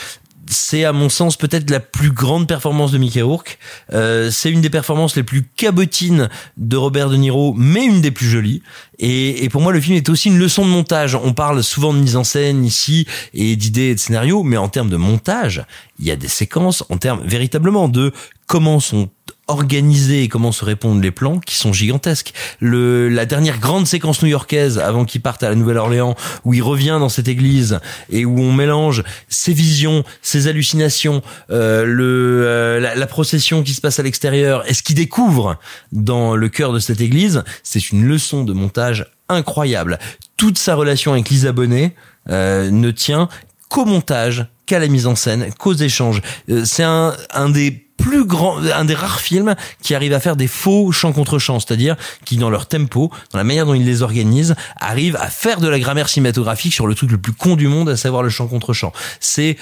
[0.50, 3.58] c'est à mon sens peut-être la plus grande performance de Mickey Rourke.
[3.92, 8.10] Euh, c'est une des performances les plus cabotines de Robert De Niro, mais une des
[8.10, 8.62] plus jolies.
[8.98, 11.14] Et, et pour moi, le film est aussi une leçon de montage.
[11.14, 14.68] On parle souvent de mise en scène ici et d'idées et de scénarios, mais en
[14.68, 15.64] termes de montage,
[15.98, 18.12] il y a des séquences en termes véritablement de
[18.46, 19.08] comment sont
[19.50, 22.32] organisés et comment se répondent les plans qui sont gigantesques.
[22.60, 26.14] Le, la dernière grande séquence new-yorkaise avant qu'il parte à la Nouvelle-Orléans,
[26.44, 27.80] où il revient dans cette église
[28.10, 33.80] et où on mélange ses visions, ses hallucinations, euh, le, euh, la, procession qui se
[33.80, 35.58] passe à l'extérieur et ce qu'il découvre
[35.92, 39.98] dans le cœur de cette église, c'est une leçon de montage incroyable.
[40.36, 41.94] Toute sa relation avec Lisa Bonet
[42.28, 43.28] euh, ne tient
[43.70, 46.20] qu'au montage, qu'à la mise en scène, qu'aux échanges.
[46.50, 50.36] Euh, c'est un, un des plus grands, un des rares films qui arrive à faire
[50.36, 53.84] des faux chants contre chants, c'est-à-dire qui dans leur tempo, dans la manière dont ils
[53.84, 57.56] les organisent, arrivent à faire de la grammaire cinématographique sur le truc le plus con
[57.56, 58.92] du monde, à savoir le chant contre chant.
[59.20, 59.56] C'est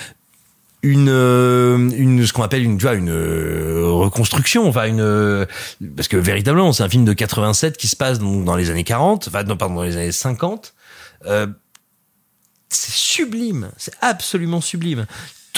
[0.83, 5.47] une euh, une ce qu'on appelle une tu vois une euh, reconstruction enfin une
[5.97, 8.85] parce que véritablement c'est un film de 87 qui se passe donc dans les années
[8.85, 10.75] 40 enfin non pardon dans les années 50
[11.27, 11.49] euh,
[12.69, 15.07] c'est sublime c'est absolument sublime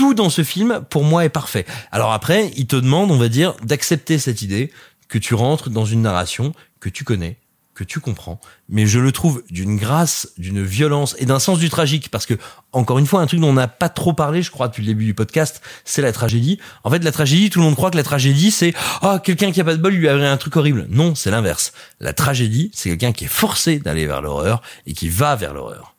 [0.01, 1.67] tout dans ce film, pour moi, est parfait.
[1.93, 4.73] Alors après, il te demande, on va dire, d'accepter cette idée
[5.09, 7.37] que tu rentres dans une narration que tu connais,
[7.75, 8.41] que tu comprends,
[8.71, 12.33] mais je le trouve d'une grâce, d'une violence et d'un sens du tragique, parce que,
[12.73, 14.87] encore une fois, un truc dont on n'a pas trop parlé, je crois, depuis le
[14.87, 16.59] début du podcast, c'est la tragédie.
[16.83, 18.73] En fait, la tragédie, tout le monde croit que la tragédie, c'est,
[19.03, 20.87] ah, quelqu'un qui a pas de bol, lui arrive un truc horrible.
[20.89, 21.73] Non, c'est l'inverse.
[22.01, 25.95] La tragédie, c'est quelqu'un qui est forcé d'aller vers l'horreur et qui va vers l'horreur.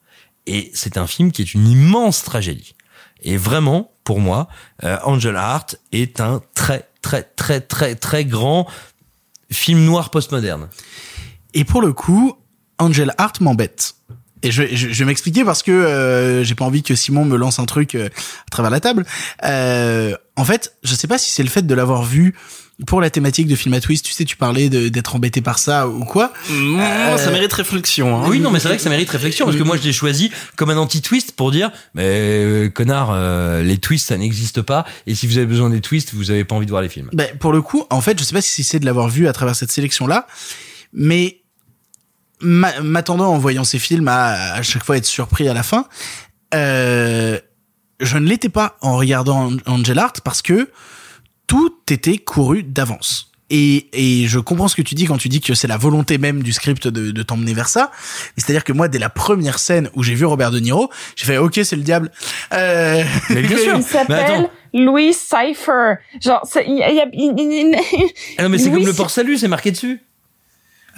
[0.52, 2.76] Et c'est un film qui est une immense tragédie.
[3.24, 4.50] Et vraiment, pour moi,
[4.84, 8.68] euh, Angel Heart est un très, très, très, très, très grand
[9.50, 10.68] film noir postmoderne.
[11.54, 12.34] Et pour le coup,
[12.80, 13.96] Angel Heart m'embête.
[14.44, 17.66] Et je, vais m'expliquer parce que euh, j'ai pas envie que Simon me lance un
[17.66, 19.06] truc euh, à travers la table.
[19.42, 22.36] En fait, je sais pas si c'est le fait de l'avoir vu
[22.88, 24.06] pour la thématique de film à twist.
[24.06, 26.34] Tu sais, tu parlais d'être embêté par ça ou quoi.
[26.50, 26.80] Mmh,
[27.18, 28.18] Ça mérite réflexion.
[28.24, 28.28] Hein.
[28.28, 30.32] Oui, non, mais c'est vrai que ça mérite réflexion parce que moi je l'ai choisi
[30.56, 35.16] comme un anti-twist pour dire, mais euh, connard, euh, les twists ça n'existe pas et
[35.16, 37.10] si vous avez besoin des twists, vous avez pas envie de voir les films.
[37.14, 39.34] Ben, pour le coup, en fait, je sais pas si c'est de l'avoir vu à
[39.34, 40.26] travers cette sélection-là,
[40.94, 41.42] mais
[42.42, 45.86] ma- m'attendant en voyant ces films à, à chaque fois être surpris à la fin,
[46.54, 47.40] euh,
[48.00, 50.70] je ne l'étais pas en regardant Angel Art parce que
[51.52, 53.30] tout était couru d'avance.
[53.50, 56.18] Et, et je comprends ce que tu dis quand tu dis que c'est la volonté
[56.18, 57.92] même du script de, de t'emmener vers ça.
[58.38, 61.38] C'est-à-dire que moi, dès la première scène où j'ai vu Robert De Niro, j'ai fait
[61.38, 62.10] OK, c'est le diable.
[62.54, 63.04] Euh...
[63.32, 63.76] Mais bien sûr.
[63.78, 65.96] Il s'appelle Louis Cypher.
[66.22, 67.76] Genre, c'est- il y a, il y a- il- il-
[68.38, 70.00] Ah non, mais c'est Louis comme le port salut, c'est marqué dessus.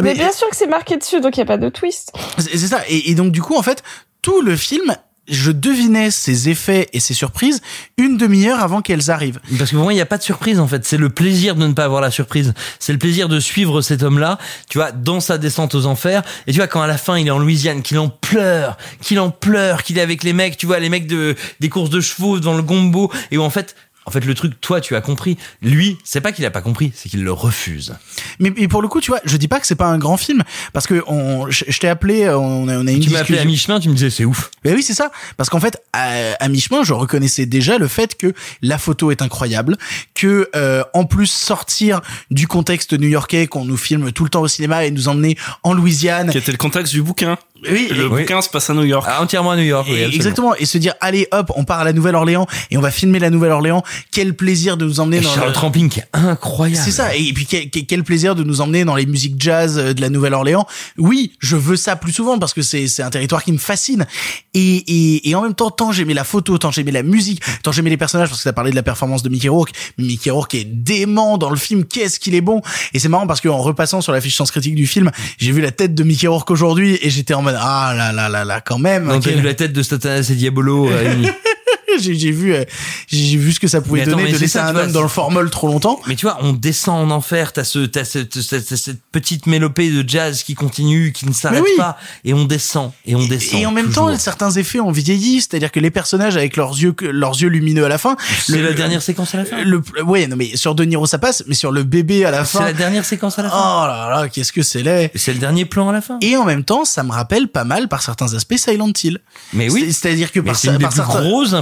[0.03, 2.13] Mais bien sûr que c'est marqué dessus, donc il y a pas de twist.
[2.37, 2.83] C'est c'est ça.
[2.87, 3.81] Et, et donc du coup, en fait,
[4.21, 4.95] tout le film,
[5.27, 7.61] je devinais ses effets et ses surprises
[7.97, 9.39] une demi-heure avant qu'elles arrivent.
[9.57, 10.85] Parce que pour moi, il n'y a pas de surprise en fait.
[10.85, 12.53] C'est le plaisir de ne pas avoir la surprise.
[12.79, 14.37] C'est le plaisir de suivre cet homme-là,
[14.69, 16.23] tu vois, dans sa descente aux enfers.
[16.47, 19.19] Et tu vois, quand à la fin il est en Louisiane, qu'il en pleure, qu'il
[19.19, 22.01] en pleure, qu'il est avec les mecs, tu vois, les mecs de des courses de
[22.01, 23.75] chevaux dans le gombo, et où en fait.
[24.05, 25.37] En fait, le truc, toi, tu as compris.
[25.61, 27.95] Lui, c'est pas qu'il a pas compris, c'est qu'il le refuse.
[28.37, 30.17] Mais, mais pour le coup, tu vois, je dis pas que c'est pas un grand
[30.17, 30.43] film
[30.73, 33.39] parce que on, je, je t'ai appelé, on a, on a une Tu m'as appelé
[33.39, 34.51] à mi-chemin, tu me disais c'est ouf.
[34.65, 35.11] Mais oui, c'est ça.
[35.37, 39.21] Parce qu'en fait, à, à mi-chemin, je reconnaissais déjà le fait que la photo est
[39.21, 39.77] incroyable,
[40.13, 42.01] que euh, en plus sortir
[42.31, 45.73] du contexte new-yorkais qu'on nous filme tout le temps au cinéma et nous emmener en
[45.73, 46.29] Louisiane.
[46.31, 47.37] Qui était le contexte du bouquin.
[47.71, 49.07] Oui, le bouquin se passe à New York.
[49.09, 49.87] Ah, entièrement à New York.
[49.89, 50.53] oui, exactement.
[50.55, 53.29] Et se dire, allez, hop, on part à la Nouvelle-Orléans et on va filmer la
[53.29, 53.83] Nouvelle-Orléans.
[54.11, 56.81] Quel plaisir de nous emmener Et dans Charles le- Trampling qui est incroyable.
[56.83, 57.15] C'est ça.
[57.15, 60.01] Et puis quel, quel- quel plaisir de nous emmener dans les musiques jazz euh, de
[60.01, 60.67] la Nouvelle-Orléans.
[60.97, 64.05] Oui, je veux ça plus souvent parce que c'est c'est un territoire qui me fascine.
[64.53, 64.75] Et,
[65.15, 67.89] et, et en même temps, tant j'aimais la photo, tant j'aimais la musique, tant j'aimais
[67.89, 69.71] les personnages parce que t'as parlé de la performance de Mickey Rourke.
[69.97, 71.85] Mais Mickey Rourke est dément dans le film.
[71.85, 72.61] Qu'est-ce qu'il est bon.
[72.93, 75.51] Et c'est marrant parce que en repassant sur la fiche sens critique du film, j'ai
[75.51, 78.45] vu la tête de Mickey Rourke aujourd'hui et j'étais en mode ah là là là
[78.45, 79.05] là quand même.
[79.05, 81.23] Non, t'as quel- vu la tête de Satanas et Diabolo, euh.
[81.99, 82.63] j'ai vu euh,
[83.07, 84.91] j'ai vu ce que ça pouvait attends, donner de c'est laisser ça, un vois, homme
[84.91, 85.99] dans le formol trop longtemps.
[86.07, 89.89] Mais tu vois, on descend en enfer, t'as ce, t'as cette, cette, cette petite mélopée
[89.89, 91.69] de jazz qui continue, qui ne s'arrête oui.
[91.77, 93.59] pas, et on descend, et on descend.
[93.61, 94.09] Et en même toujours.
[94.11, 97.85] temps, certains effets ont vieilli, c'est-à-dire que les personnages avec leurs yeux, leurs yeux lumineux
[97.85, 98.15] à la fin.
[98.41, 99.63] C'est la dernière séquence à la fin.
[99.63, 102.45] Le, ouais, non mais sur De Niro ça passe, mais sur le bébé à la
[102.45, 102.65] C'est fin.
[102.65, 103.55] la dernière séquence à la fin.
[103.57, 105.11] Oh là là, qu'est-ce que c'est laid.
[105.15, 106.17] C'est le dernier plan à la fin.
[106.21, 109.19] Et en même temps, ça me rappelle pas mal par certains aspects Silent Hill.
[109.53, 109.85] Mais oui.
[109.87, 111.53] C'est- C'est-à-dire que par, c'est par certains, grosses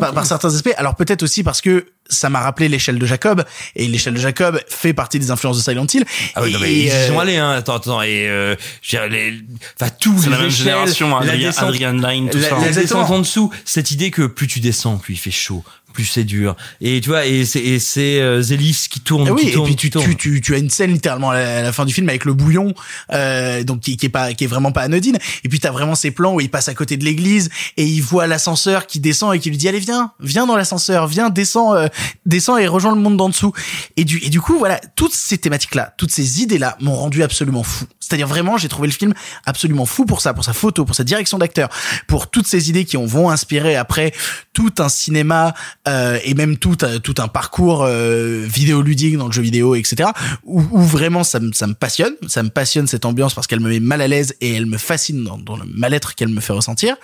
[0.00, 0.74] par certains aspects.
[0.76, 3.44] Alors peut-être aussi parce que ça m'a rappelé l'échelle de Jacob
[3.74, 6.04] et l'échelle de Jacob fait partie des influences de Silent Hill.
[6.34, 7.50] Ah oui, non, mais ils y euh, sont allés, hein.
[7.50, 9.34] Attends, attends, et euh, je veux dire, les,
[9.80, 12.58] enfin, tous C'est les la même génération, la Adrien, descente- Adrian Lyne, tout la, ça.
[12.60, 16.04] la descente en dessous, cette idée que plus tu descends, plus il fait chaud, plus
[16.04, 16.56] c'est dur.
[16.82, 19.62] Et tu vois, et c'est, et c'est euh, Zélis qui tourne, Ah oui, qui et
[19.62, 20.04] puis qui tu, tourne.
[20.06, 22.24] tu, tu, tu as une scène littéralement à la, à la fin du film avec
[22.26, 22.74] le bouillon,
[23.12, 25.16] euh, donc qui, qui est pas, qui est vraiment pas anodine.
[25.44, 28.00] Et puis t'as vraiment ces plans où il passe à côté de l'église et il
[28.02, 31.74] voit l'ascenseur qui descend et qui lui dit allez viens, viens dans l'ascenseur, viens, descends,
[31.74, 31.86] euh,
[32.24, 33.52] descends et rejoins le monde d'en dessous.
[33.96, 36.94] Et du, et du coup voilà, toutes ces thématiques là, toutes ces idées là m'ont
[36.94, 37.86] rendu absolument fou.
[38.00, 39.14] C'est-à-dire vraiment, j'ai trouvé le film
[39.46, 41.68] absolument fou pour ça, pour sa photo, pour sa direction d'acteur,
[42.06, 44.12] pour toutes ces idées qui en vont inspirer après
[44.52, 45.54] tout un cinéma
[45.88, 50.10] euh, et même tout tout un parcours euh, vidéoludique dans le jeu vidéo, etc.
[50.44, 53.60] Où, où vraiment ça me ça me passionne, ça me passionne cette ambiance parce qu'elle
[53.60, 56.40] me met mal à l'aise et elle me fascine dans, dans le mal-être qu'elle me
[56.40, 56.96] fait ressentir.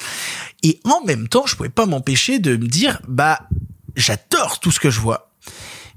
[0.62, 3.40] Et en même temps, je pouvais pas m'empêcher de me dire bah
[3.96, 5.30] j'adore tout ce que je vois.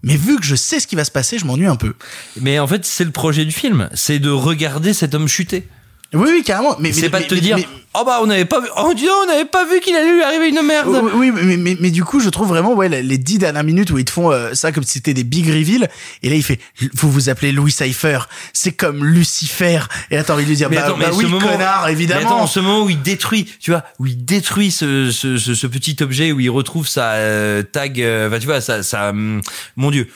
[0.04, 1.96] Mais vu que je sais ce qui va se passer, je m'ennuie un peu.
[2.40, 5.68] Mais en fait, c'est le projet du film, c'est de regarder cet homme chuter.
[6.16, 6.76] Oui, oui, carrément.
[6.80, 8.60] Mais, c'est mais- pas de mais- te mais- dire mais- oh bah on n'avait pas
[8.60, 11.42] vu oh donc, on n'avait pas vu qu'il allait lui arriver une merde Oui, oui,
[11.46, 14.04] mais, mais, mais du coup, je trouve vraiment, ouais, les dix dernières minutes où ils
[14.06, 15.88] te font euh, ça comme si c'était des big reveals,
[16.24, 16.60] et là il fait,
[16.94, 18.20] vous vous appelez Louis Cypher,
[18.52, 19.80] c'est comme Lucifer,
[20.12, 21.84] et là t'as envie de lui dire, Mais bah, attends, bah mais oui, moment, connard,
[21.86, 22.22] Mais évidemment.
[22.28, 25.68] attends, ce moment où il détruit, tu vois, où il détruit ce, ce, ce, ce
[25.68, 29.42] petit objet, où il retrouve sa euh, tag, euh, enfin tu vois, sa, sa, hum,
[29.78, 30.08] mon dieu.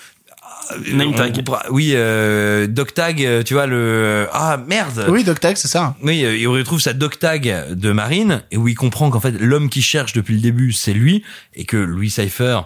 [0.72, 1.44] Euh, Name tag.
[1.72, 5.06] Oui, euh, doc tag, euh, tu vois le ah merde.
[5.10, 5.96] Oui, Doc Tag, c'est ça.
[6.04, 9.32] Oui, euh, il retrouve sa doc tag de Marine et où il comprend qu'en fait
[9.32, 11.24] l'homme qui cherche depuis le début c'est lui
[11.56, 12.62] et que Louis Cypher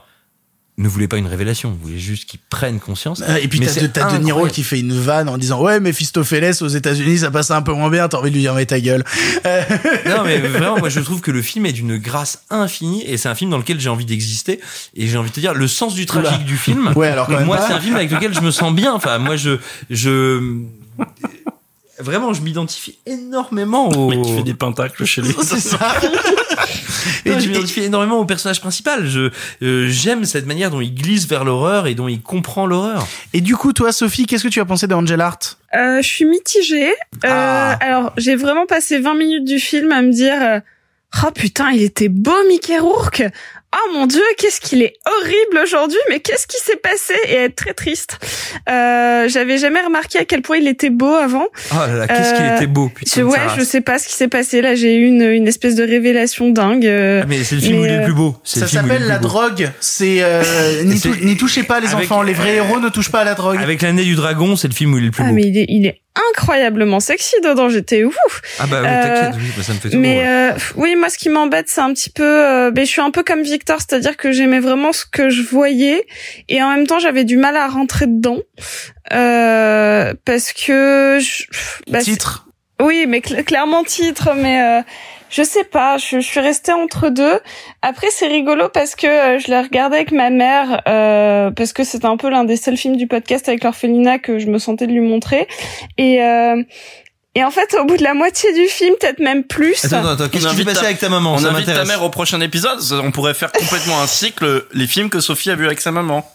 [0.80, 3.22] ne voulait pas une révélation, il voulait juste qu'il prenne conscience.
[3.28, 5.62] Euh, Et puis Mais t'as c'est de, De Niro qui fait une vanne en disant
[5.62, 8.56] ouais Mephistopheles aux États-Unis ça passe un peu moins bien t'as envie de lui dire
[8.56, 9.04] mais ta gueule
[9.46, 9.62] Euh,
[10.08, 13.30] Non mais vraiment moi je trouve que le film est d'une grâce infinie et c'est
[13.30, 14.60] un film dans lequel j'ai envie d'exister
[14.96, 16.44] et j'ai envie de te dire le sens du tragique Oula.
[16.44, 16.92] du film.
[16.96, 18.94] Ouais, alors quand même moi c'est un film avec lequel je me sens bien.
[18.94, 19.60] Enfin moi je
[19.92, 20.58] je
[22.00, 25.34] vraiment je m'identifie énormément au Le mec qui fait des pentacles chez lui.
[25.44, 25.80] c'est ça
[27.26, 29.06] Et je m'identifie énormément au personnage principal.
[29.08, 29.30] Je
[29.62, 33.08] euh, j'aime cette manière dont il glisse vers l'horreur et dont il comprend l'horreur.
[33.34, 35.40] et du coup toi Sophie qu'est-ce que tu as pensé de Angel Art
[35.76, 36.90] Euh, je suis mitigée.
[36.90, 36.94] Euh,
[37.30, 37.78] Ah.
[37.82, 40.60] Alors, j'ai vraiment passé 20 minutes du film à me dire euh,
[41.24, 43.24] Oh putain, il était beau Mickey Rourke
[43.76, 47.56] Oh mon dieu, qu'est-ce qu'il est horrible aujourd'hui, mais qu'est-ce qui s'est passé Et être
[47.56, 48.20] très triste.
[48.70, 51.48] Euh, J'avais jamais remarqué à quel point il était beau avant.
[51.72, 53.12] Oh là là, qu'est-ce qu'il Euh, était beau, putain.
[53.22, 54.62] Je, ouais, je sais pas ce qui s'est passé.
[54.62, 56.86] Là, j'ai eu une, une espèce de révélation dingue.
[56.86, 58.36] euh, Ah, mais c'est le film où il est le euh, plus beau.
[58.44, 59.28] C'est ça le film où il est s'appelle le la plus beau.
[59.30, 60.84] drogue c'est euh,
[61.24, 63.58] n'y, touchez pas les avec- enfants les vrais héros ne touchent pas à la drogue
[63.62, 65.34] Avec l'année du dragon, c'est le film où il est le plus Ah, beau.
[65.34, 66.00] mais il est, il est
[66.30, 67.70] incroyablement sexy dedans.
[67.70, 68.42] J'étais ouf.
[68.60, 71.10] Ah bah oui, Euh, t'inquiète, oui, bah, ça me fait tout Mais euh, oui, moi,
[71.10, 72.24] ce qui m'embête, c'est un petit peu.
[72.24, 75.42] euh, ben, je suis un peu comme Victor, c'est-à-dire que j'aimais vraiment ce que je
[75.42, 76.06] voyais,
[76.50, 78.40] et en même temps, j'avais du mal à rentrer dedans
[79.14, 81.18] euh, parce que.
[81.22, 81.44] Je,
[81.92, 82.48] bah, titre
[82.82, 84.84] Oui, mais cl- clairement titre, mais.
[85.34, 87.40] Je sais pas, je, suis restée entre deux.
[87.82, 91.84] Après, c'est rigolo parce que euh, je l'ai regardé avec ma mère, euh, parce que
[91.84, 94.86] c'était un peu l'un des seuls films du podcast avec l'orphelinat que je me sentais
[94.86, 95.48] de lui montrer.
[95.98, 96.62] Et, euh,
[97.36, 99.84] et en fait, au bout de la moitié du film, peut-être même plus.
[99.86, 101.50] Attends, attends, attends, qu'est-ce On qui s'est invite passé ta- avec ta maman On Ça
[101.50, 102.80] invite ta mère au prochain épisode.
[103.04, 106.26] On pourrait faire complètement un cycle, les films que Sophie a vus avec sa maman.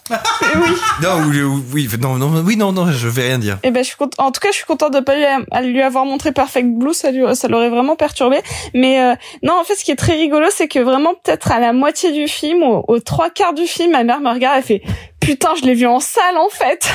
[1.01, 3.57] Non, ou- ou- oui, non, non, oui, non, non, je vais rien dire.
[3.63, 4.19] Eh ben, je suis contente.
[4.19, 6.93] En tout cas, je suis contente de pas lui, à lui avoir montré Perfect Blue.
[6.93, 8.37] Ça lui, ça l'aurait vraiment perturbé.
[8.73, 11.59] Mais euh, non, en fait, ce qui est très rigolo, c'est que vraiment, peut-être à
[11.59, 14.63] la moitié du film, au- aux trois quarts du film, ma mère me regarde, elle
[14.63, 14.81] fait
[15.29, 16.89] putain, je l'ai vu en salle en fait.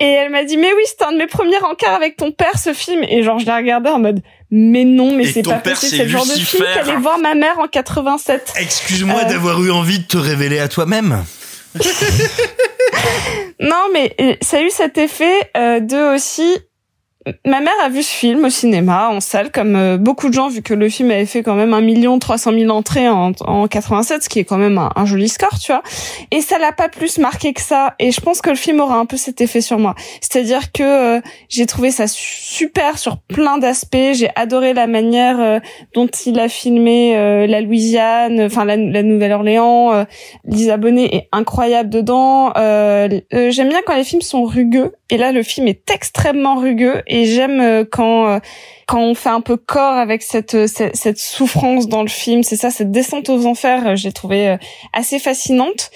[0.00, 2.58] Et elle m'a dit mais oui, c'était un de mes premiers encarts avec ton père
[2.58, 3.04] ce film.
[3.04, 5.96] Et genre, je l'ai regardé en mode mais non, mais c'est pas possible.
[5.96, 8.54] c'est le genre de film qu'allait voir ma mère en 87.
[8.56, 11.24] Excuse-moi Euh, d'avoir eu envie de te révéler à toi-même.
[13.60, 16.58] Non, mais euh, ça a eu cet effet euh, de aussi.
[17.44, 20.48] Ma mère a vu ce film au cinéma, en salle, comme euh, beaucoup de gens,
[20.48, 23.32] vu que le film avait fait quand même un million trois cent mille entrées en,
[23.40, 25.82] en 87, ce qui est quand même un, joli score, tu vois.
[26.30, 27.94] Et ça l'a pas plus marqué que ça.
[27.98, 29.94] Et je pense que le film aura un peu cet effet sur moi.
[30.20, 30.82] C'est-à-dire que
[31.18, 33.96] euh, j'ai trouvé ça su- super sur plein d'aspects.
[34.12, 35.60] J'ai adoré la manière euh,
[35.94, 39.92] dont il a filmé euh, la Louisiane, enfin la, Nouvelle-Orléans.
[39.92, 40.04] Euh,
[40.44, 42.52] Lisa Bonet est incroyable dedans.
[42.56, 44.92] Euh, j'aime bien quand les films sont rugueux.
[45.10, 47.02] Et là, le film est extrêmement rugueux.
[47.26, 48.38] J'aime euh, quand euh,
[48.86, 52.42] quand on fait un peu corps avec cette euh, cette, cette souffrance dans le film.
[52.42, 53.96] C'est ça, cette descente aux enfers.
[53.96, 54.56] J'ai trouvé
[54.92, 55.90] assez fascinante.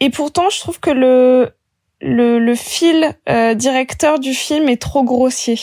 [0.00, 1.52] Et pourtant, je trouve que le
[2.00, 5.58] le, le fil euh, directeur du film est trop grossier.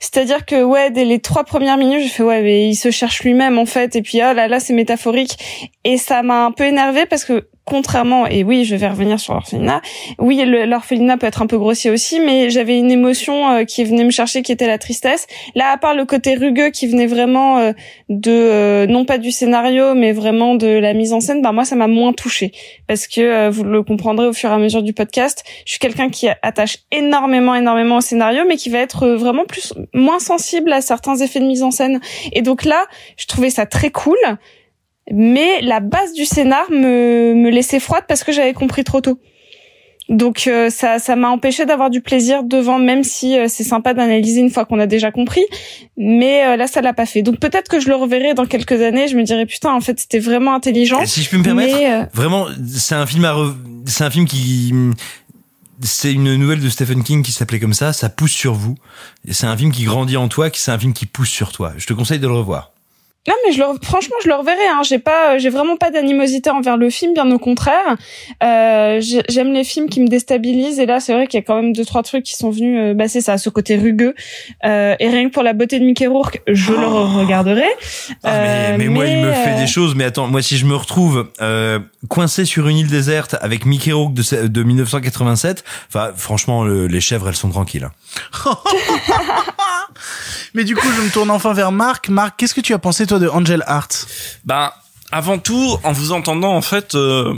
[0.00, 3.22] C'est-à-dire que ouais, dès les trois premières minutes, j'ai fait ouais, mais il se cherche
[3.22, 5.36] lui-même en fait, et puis oh là là, c'est métaphorique,
[5.84, 9.32] et ça m'a un peu énervé parce que contrairement, et oui, je vais revenir sur
[9.32, 9.80] l'orphelinat,
[10.18, 14.04] oui, l'orphelinat peut être un peu grossier aussi, mais j'avais une émotion euh, qui venait
[14.04, 15.26] me chercher, qui était la tristesse.
[15.54, 17.72] Là, à part le côté rugueux qui venait vraiment euh,
[18.10, 21.64] de, euh, non pas du scénario, mais vraiment de la mise en scène, bah moi,
[21.64, 22.52] ça m'a moins touché
[22.86, 25.42] parce que vous le comprendrez au fur et à mesure du podcast.
[25.64, 29.46] Je suis quelqu'un qui attache énormément, énormément au scénario, mais qui va être euh, vraiment
[29.46, 32.00] plus moins sensible à certains effets de mise en scène.
[32.32, 34.16] Et donc là, je trouvais ça très cool,
[35.10, 39.18] mais la base du scénar me me laissait froide parce que j'avais compris trop tôt.
[40.10, 43.94] Donc euh, ça ça m'a empêché d'avoir du plaisir devant, même si euh, c'est sympa
[43.94, 45.44] d'analyser une fois qu'on a déjà compris.
[45.96, 47.22] Mais euh, là, ça l'a pas fait.
[47.22, 49.08] Donc peut-être que je le reverrai dans quelques années.
[49.08, 51.04] Je me dirai putain, en fait, c'était vraiment intelligent.
[51.06, 53.54] Si je peux me permettre, Mais, euh, vraiment, c'est un film à, re-
[53.86, 54.74] c'est un film qui,
[55.80, 57.92] c'est une nouvelle de Stephen King qui s'appelait comme ça.
[57.92, 58.76] Ça pousse sur vous.
[59.30, 61.72] C'est un film qui grandit en toi, qui c'est un film qui pousse sur toi.
[61.76, 62.73] Je te conseille de le revoir.
[63.26, 64.66] Non mais je le, franchement je le reverrai.
[64.70, 64.82] Hein.
[64.84, 67.96] J'ai pas, j'ai vraiment pas d'animosité envers le film, bien au contraire.
[68.42, 71.44] Euh, j'ai- J'aime les films qui me déstabilisent et là c'est vrai qu'il y a
[71.44, 72.78] quand même deux trois trucs qui sont venus.
[72.78, 74.14] Euh, bah c'est ça, ce côté rugueux.
[74.66, 77.64] Euh, et rien que pour la beauté de Mickey Rourke, je le regarderai.
[78.22, 79.94] Ah, mais, Euh, mais moi, il me fait euh, des choses.
[79.94, 81.78] Mais attends, moi, si je me retrouve euh,
[82.08, 87.00] coincé sur une île déserte avec Mickey Rourke de, de 1987, enfin, franchement, le- les
[87.00, 87.84] chèvres, elles sont tranquilles.
[88.44, 88.54] hein.
[90.54, 92.08] Mais du coup, je me tourne enfin vers Marc.
[92.08, 94.06] Marc, qu'est-ce que tu as pensé toi de Angel Heart
[94.44, 94.74] Bah,
[95.10, 97.34] avant tout, en vous entendant, en fait, euh,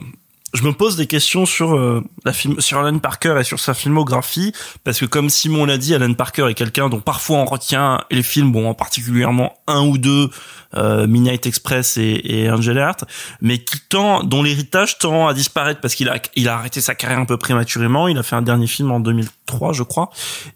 [0.55, 3.75] je me pose des questions sur euh, la film, sur Alan Parker et sur sa
[3.75, 4.53] filmographie,
[4.85, 8.23] parce que comme Simon l'a dit, Alan Parker est quelqu'un dont parfois on retient les
[8.23, 10.31] films, bon, en particulièrement un ou deux,
[10.75, 13.05] euh, Midnight Express et, et Angel Heart,
[13.41, 16.95] mais qui tend, dont l'héritage tend à disparaître parce qu'il a, il a arrêté sa
[16.95, 18.09] carrière un peu prématurément.
[18.09, 20.11] Il a fait un dernier film en 2003, je crois,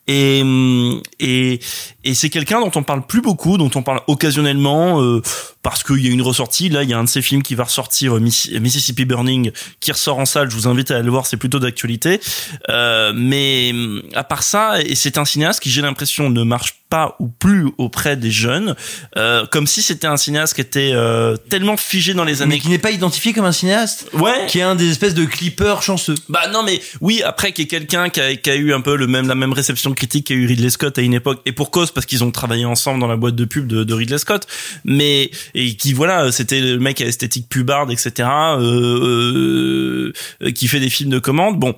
[0.06, 1.60] et hum, et
[2.04, 5.22] et c'est quelqu'un dont on parle plus beaucoup, dont on parle occasionnellement euh,
[5.62, 6.68] parce qu'il y a une ressortie.
[6.68, 9.50] Là, il y a un de ses films qui va ressortir, euh, Miss- Mississippi Burning,
[9.80, 10.50] qui ressort en salle.
[10.50, 12.20] Je vous invite à aller le voir, c'est plutôt d'actualité.
[12.68, 13.72] Euh, mais
[14.14, 17.68] à part ça, et c'est un cinéaste qui, j'ai l'impression, ne marche pas ou plus
[17.78, 18.74] auprès des jeunes,
[19.16, 22.56] euh, comme si c'était un cinéaste qui était euh, tellement figé dans les années.
[22.56, 24.08] Mais qui n'est pas identifié comme un cinéaste.
[24.14, 24.46] Ouais.
[24.48, 26.16] Qui est un des espèces de clippers chanceux.
[26.28, 28.96] Bah non mais oui après qui est quelqu'un qui a, qui a eu un peu
[28.96, 31.70] le même la même réception critique qu'a eu Ridley Scott à une époque et pour
[31.70, 34.48] cause parce qu'ils ont travaillé ensemble dans la boîte de pub de, de Ridley Scott
[34.84, 40.12] mais et qui voilà c'était le mec à esthétique pubarde etc euh,
[40.42, 41.74] euh, qui fait des films de commande bon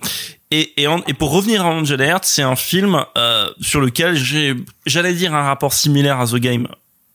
[0.52, 4.54] et, et, et pour revenir à Angel Heart, c'est un film euh, sur lequel j'ai,
[4.84, 6.68] j'allais dire un rapport similaire à The Game.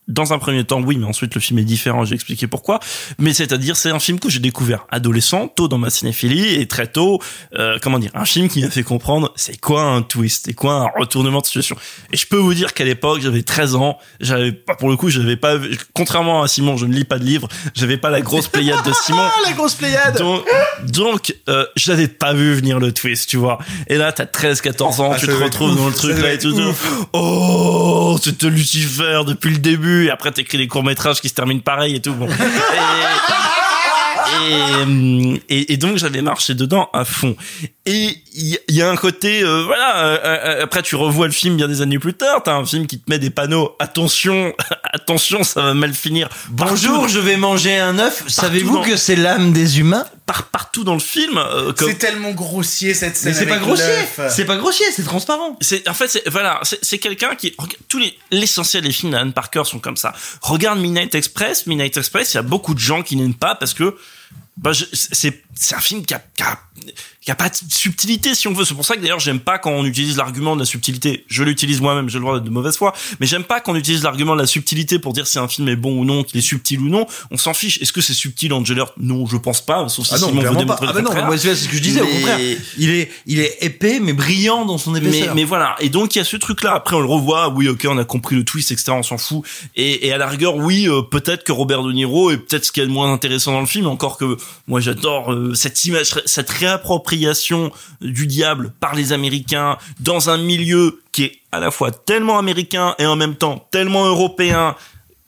[0.08, 2.80] Dans un premier temps, oui, mais ensuite le film est différent, j'ai expliqué pourquoi.
[3.19, 6.88] Mais c'est-à-dire, c'est un film que j'ai découvert adolescent, tôt dans ma cinéphilie, et très
[6.88, 7.22] tôt,
[7.56, 10.74] euh, comment dire, un film qui m'a fait comprendre c'est quoi un twist, c'est quoi
[10.74, 11.76] un retournement de situation.
[12.11, 15.10] Et je peux vous dire qu'à l'époque, j'avais 13 ans, j'avais pas, pour le coup,
[15.10, 15.56] j'avais pas,
[15.94, 18.94] contrairement à Simon, je ne lis pas de livres, j'avais pas la grosse pléiade de
[18.94, 19.18] Simon.
[19.45, 20.44] La grosse pléiade Donc,
[20.84, 23.60] donc euh, je l'avais pas vu venir le twist, tu vois.
[23.88, 26.38] Et là, t'as 13, 14 ans, Ah, tu te retrouves dans le truc là et
[26.38, 26.53] tout.
[27.14, 29.97] Oh, c'était Lucifer depuis le début.
[30.06, 32.14] Et après, t'écris des courts-métrages qui se terminent pareil et tout.
[32.14, 32.27] Bon.
[35.50, 37.35] Et, et, donc, j'avais marché dedans à fond.
[37.85, 41.56] Et il y, a un côté, euh, voilà, euh, euh, après tu revois le film
[41.58, 44.53] bien des années plus tard, t'as un film qui te met des panneaux, attention,
[44.93, 46.30] attention, ça va mal finir.
[46.50, 48.24] Bonjour, Partout- je vais manger un œuf.
[48.27, 50.06] Savez-vous dans- que c'est l'âme des humains?
[50.27, 51.38] Par partout dans le film.
[51.38, 53.31] euh, comme- C'est tellement grossier cette scène.
[53.33, 53.85] Mais c'est pas grossier.
[54.30, 55.57] C'est pas grossier, c'est transparent.
[55.61, 57.56] C'est en fait c'est voilà c'est quelqu'un qui
[57.88, 60.14] tous les l'essentiel des films d'Alan Parker sont comme ça.
[60.41, 63.73] Regarde Midnight Express, Midnight Express, il y a beaucoup de gens qui n'aiment pas parce
[63.73, 63.97] que
[64.57, 66.60] bah c'est c'est un film qui a, qui a
[67.22, 68.64] qui a pas de subtilité si on veut.
[68.64, 71.26] C'est pour ça que d'ailleurs j'aime pas quand on utilise l'argument de la subtilité.
[71.27, 74.03] Je l'utilise moi-même, j'ai le droit d'être de mauvaise foi, mais j'aime pas qu'on utilise
[74.03, 76.42] l'argument de la subtilité pour dire si un film est bon ou non, qu'il est
[76.42, 77.06] subtil ou non.
[77.32, 77.82] On s'en fiche.
[77.82, 79.90] Est-ce que c'est subtil Angel Heart Non, je pense pas.
[79.90, 80.80] Sauf si Ah non, Simon veut pas.
[80.82, 82.02] Ah bah non, moi c'est ce que je disais.
[82.02, 82.40] Au contraire,
[82.77, 85.36] il est, il est épais mais brillant dans son épaisseur.
[85.36, 85.76] mais voilà.
[85.80, 86.76] Et donc, il y a ce truc-là.
[86.76, 87.50] Après, on le revoit.
[87.50, 88.92] Oui, ok, on a compris le twist, etc.
[88.92, 89.44] On s'en fout.
[89.76, 92.72] Et, et à la rigueur, oui, euh, peut-être que Robert De Niro est peut-être ce
[92.72, 93.88] qui est le moins intéressant dans le film.
[93.88, 94.38] Encore que
[94.68, 101.01] moi, j'adore euh, cette image, cette réappropriation du diable par les Américains dans un milieu
[101.11, 104.76] qui est à la fois tellement américain et en même temps tellement européen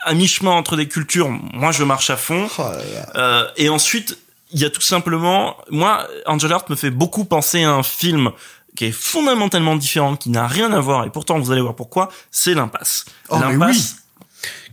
[0.01, 2.47] à mi-chemin entre des cultures, moi je marche à fond.
[3.15, 4.17] Euh, et ensuite,
[4.51, 8.31] il y a tout simplement, moi, Angel Heart me fait beaucoup penser à un film
[8.75, 12.09] qui est fondamentalement différent, qui n'a rien à voir, et pourtant vous allez voir pourquoi,
[12.31, 13.05] c'est L'Impasse.
[13.29, 13.97] Oh, L'Impasse,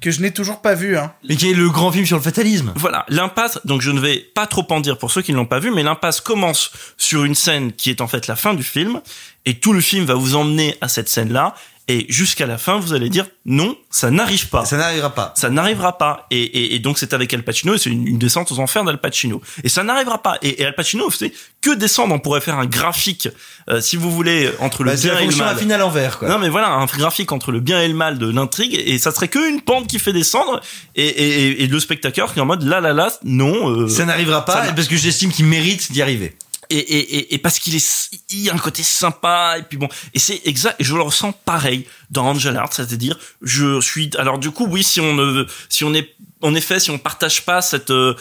[0.00, 0.96] Que je n'ai toujours pas vu.
[0.96, 1.12] Hein.
[1.28, 2.72] Mais qui est le grand film sur le fatalisme.
[2.76, 5.46] Voilà, l'impasse, donc je ne vais pas trop en dire pour ceux qui ne l'ont
[5.46, 8.62] pas vu, mais l'impasse commence sur une scène qui est en fait la fin du
[8.62, 9.00] film,
[9.44, 11.54] et tout le film va vous emmener à cette scène-là,
[11.88, 14.64] et jusqu'à la fin, vous allez dire non, ça n'arrive pas.
[14.64, 15.32] Ça n'arrivera pas.
[15.36, 16.26] Ça n'arrivera pas.
[16.32, 18.82] Et, et, et donc c'est avec Al Pacino, et c'est une, une descente aux enfers
[18.84, 19.40] d'Al Pacino.
[19.62, 20.38] Et ça n'arrivera pas.
[20.42, 21.32] Et, et Al Pacino fait
[21.62, 22.12] que descendre.
[22.14, 23.28] On pourrait faire un graphique,
[23.70, 25.54] euh, si vous voulez, entre le Bah, c'est bien la et le mal.
[25.54, 26.28] affine à l'envers, quoi.
[26.28, 29.12] Non mais voilà, un graphique entre le bien et le mal de l'intrigue, et ça
[29.12, 30.60] serait que une pente qui fait descendre,
[30.96, 33.70] et, et, et- et le spectateur qui est en mode là là là, non.
[33.70, 36.34] euh, Ça n'arrivera pas parce que j'estime qu'il mérite d'y arriver.
[36.70, 39.88] Et, et, et, parce qu'il est il y a un côté sympa et puis bon
[40.14, 44.38] et c'est exact et je le ressens pareil dans Angel Heart c'est-à-dire je suis alors
[44.38, 47.62] du coup oui si on ne si on est en effet si on partage pas
[47.62, 48.14] cette euh,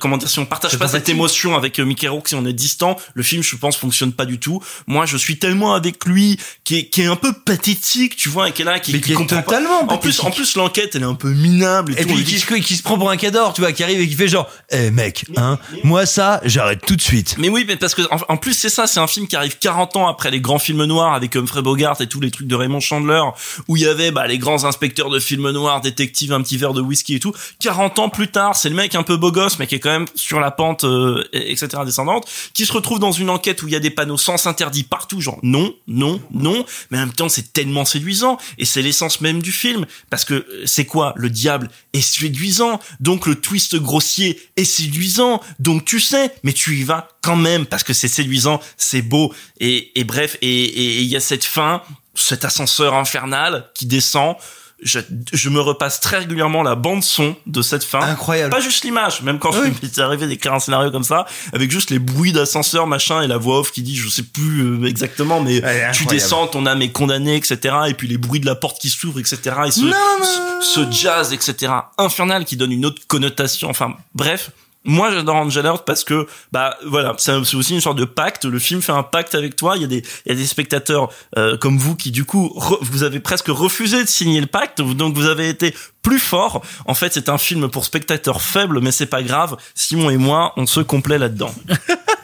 [0.00, 2.52] comment dire si on partage pas cette émotion avec euh, Mickey Rourke si on est
[2.52, 6.38] distant le film je pense fonctionne pas du tout moi je suis tellement avec lui
[6.64, 9.00] qui est qui est un peu pathétique tu vois et qui est là qui, Mais
[9.00, 9.42] qui est comprend pas.
[9.42, 12.24] totalement en plus en plus l'enquête elle est un peu minable et, Et tout, puis
[12.24, 14.48] qui qui se prend pour un cador, tu vois, qui arrive et qui fait genre,
[14.70, 17.36] eh mec, hein, moi ça, j'arrête tout de suite.
[17.38, 19.58] Mais oui, mais parce que en, en plus c'est ça, c'est un film qui arrive
[19.58, 22.54] 40 ans après les grands films noirs avec Humphrey Bogart et tous les trucs de
[22.54, 23.22] Raymond Chandler,
[23.68, 26.72] où il y avait bah, les grands inspecteurs de films noirs, détectives un petit verre
[26.74, 27.32] de whisky et tout.
[27.60, 29.90] 40 ans plus tard, c'est le mec un peu beau gosse, mais qui est quand
[29.90, 31.68] même sur la pente, euh, et- etc.
[31.84, 34.84] descendante, qui se retrouve dans une enquête où il y a des panneaux sens interdits
[34.84, 39.20] partout, genre non, non, non, mais en même temps c'est tellement séduisant et c'est l'essence
[39.20, 41.12] même du film parce que euh, c'est quoi?
[41.16, 46.76] Le diable est séduisant, donc le twist grossier est séduisant, donc tu sais, mais tu
[46.78, 50.98] y vas quand même parce que c'est séduisant, c'est beau et, et bref et et-
[50.98, 51.82] et il y a cette fin,
[52.14, 54.36] cet ascenseur infernal qui descend.
[54.82, 54.98] Je,
[55.32, 58.00] je me repasse très régulièrement la bande son de cette fin.
[58.00, 58.50] Incroyable.
[58.50, 61.90] Pas juste l'image, même quand je m'étais arrivé d'écrire un scénario comme ça, avec juste
[61.90, 65.40] les bruits d'ascenseur, machin, et la voix off qui dit, je sais plus euh, exactement,
[65.40, 65.62] mais
[65.92, 67.74] tu descends, ton âme est condamnée, etc.
[67.88, 69.38] Et puis les bruits de la porte qui s'ouvre, etc.
[69.66, 71.72] Et ce, ce, ce jazz, etc.
[71.98, 73.70] infernal qui donne une autre connotation.
[73.70, 74.50] Enfin, bref.
[74.84, 78.44] Moi, j'adore Angel Heart parce que, bah, voilà, c'est c'est aussi une sorte de pacte.
[78.44, 79.76] Le film fait un pacte avec toi.
[79.76, 82.52] Il y a des, il y a des spectateurs euh, comme vous qui, du coup,
[82.56, 86.62] re- vous avez presque refusé de signer le pacte, donc vous avez été plus fort.
[86.86, 89.56] En fait, c'est un film pour spectateurs faibles, mais c'est pas grave.
[89.74, 91.54] Simon et moi, on se complaît là-dedans.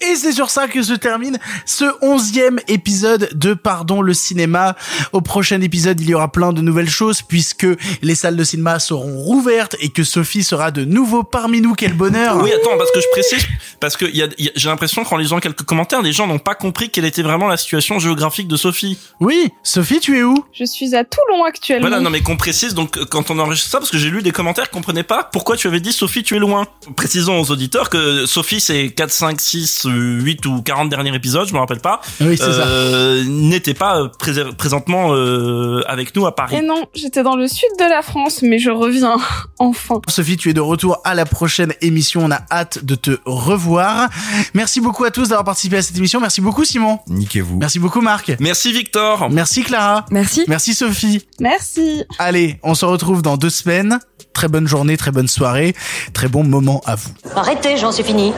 [0.00, 4.76] Et c'est sur ça que se termine ce onzième épisode de Pardon le cinéma.
[5.12, 7.66] Au prochain épisode, il y aura plein de nouvelles choses puisque
[8.02, 11.74] les salles de cinéma seront rouvertes et que Sophie sera de nouveau parmi nous.
[11.74, 13.46] Quel bonheur Oui, attends, parce que je précise,
[13.80, 16.12] parce que il y a, il y a- j'ai l'impression qu'en lisant quelques commentaires, les
[16.12, 18.98] gens n'ont pas compris quelle était vraiment la situation géographique de Sophie.
[19.20, 20.44] Oui, Sophie, tu es où?
[20.52, 21.88] Je suis à Toulon actuellement.
[21.88, 24.22] Voilà, non mais qu'on précise, donc euh, quand on enregistre ça, parce que j'ai lu
[24.22, 26.66] des commentaires qui comprenaient pas pourquoi tu avais dit Sophie, tu es loin.
[26.96, 31.48] Précisons aux auditeurs que Sophie, c'est 4, 5, 6, euh, 8 ou 40 derniers épisodes,
[31.48, 32.66] je me rappelle pas, Oui, c'est ça.
[32.66, 34.08] euh, n'était pas euh,
[34.56, 36.56] présentement euh, avec nous à Paris.
[36.56, 39.16] Et non, j'étais dans le sud de la France, mais je reviens
[39.58, 40.00] enfin.
[40.08, 42.24] Sophie, tu es de retour à la prochaine émission.
[42.24, 44.08] On a hâte de te revoir.
[44.54, 46.20] Merci beaucoup à tous d'avoir participé à cette émission.
[46.20, 46.98] Merci beaucoup Simon.
[47.08, 47.58] Niquez-vous.
[47.58, 48.32] Merci beaucoup Marc.
[48.40, 49.30] Merci Victor.
[49.30, 50.04] Merci Clara.
[50.10, 50.44] Merci.
[50.48, 51.26] Merci Sophie.
[51.40, 52.04] Merci.
[52.18, 53.98] Allez, on se retrouve dans deux semaines.
[54.32, 55.74] Très bonne journée, très bonne soirée,
[56.12, 57.10] très bon moment à vous.
[57.36, 58.32] Arrêtez, j'en suis fini.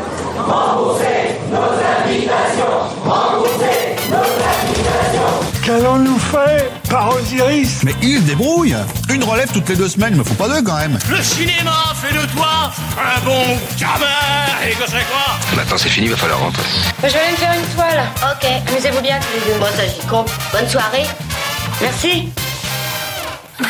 [5.65, 8.77] Qu'allons-nous faire par Osiris Mais il se débrouille
[9.09, 11.95] Une relève toutes les deux semaines, il me faut pas deux quand même Le cinéma
[11.95, 13.43] fait de toi un bon
[13.79, 15.57] gamin Et que c'est quoi?
[15.57, 16.63] Maintenant c'est fini, va falloir rentrer.
[17.03, 18.03] Je vais aller me faire une toile.
[18.23, 19.59] Ok, amusez-vous bien tous les deux.
[19.59, 20.31] Bon, ça j'y compte.
[20.53, 21.05] Bonne soirée.
[21.81, 22.29] Merci.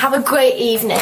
[0.02, 0.98] Have a great evening.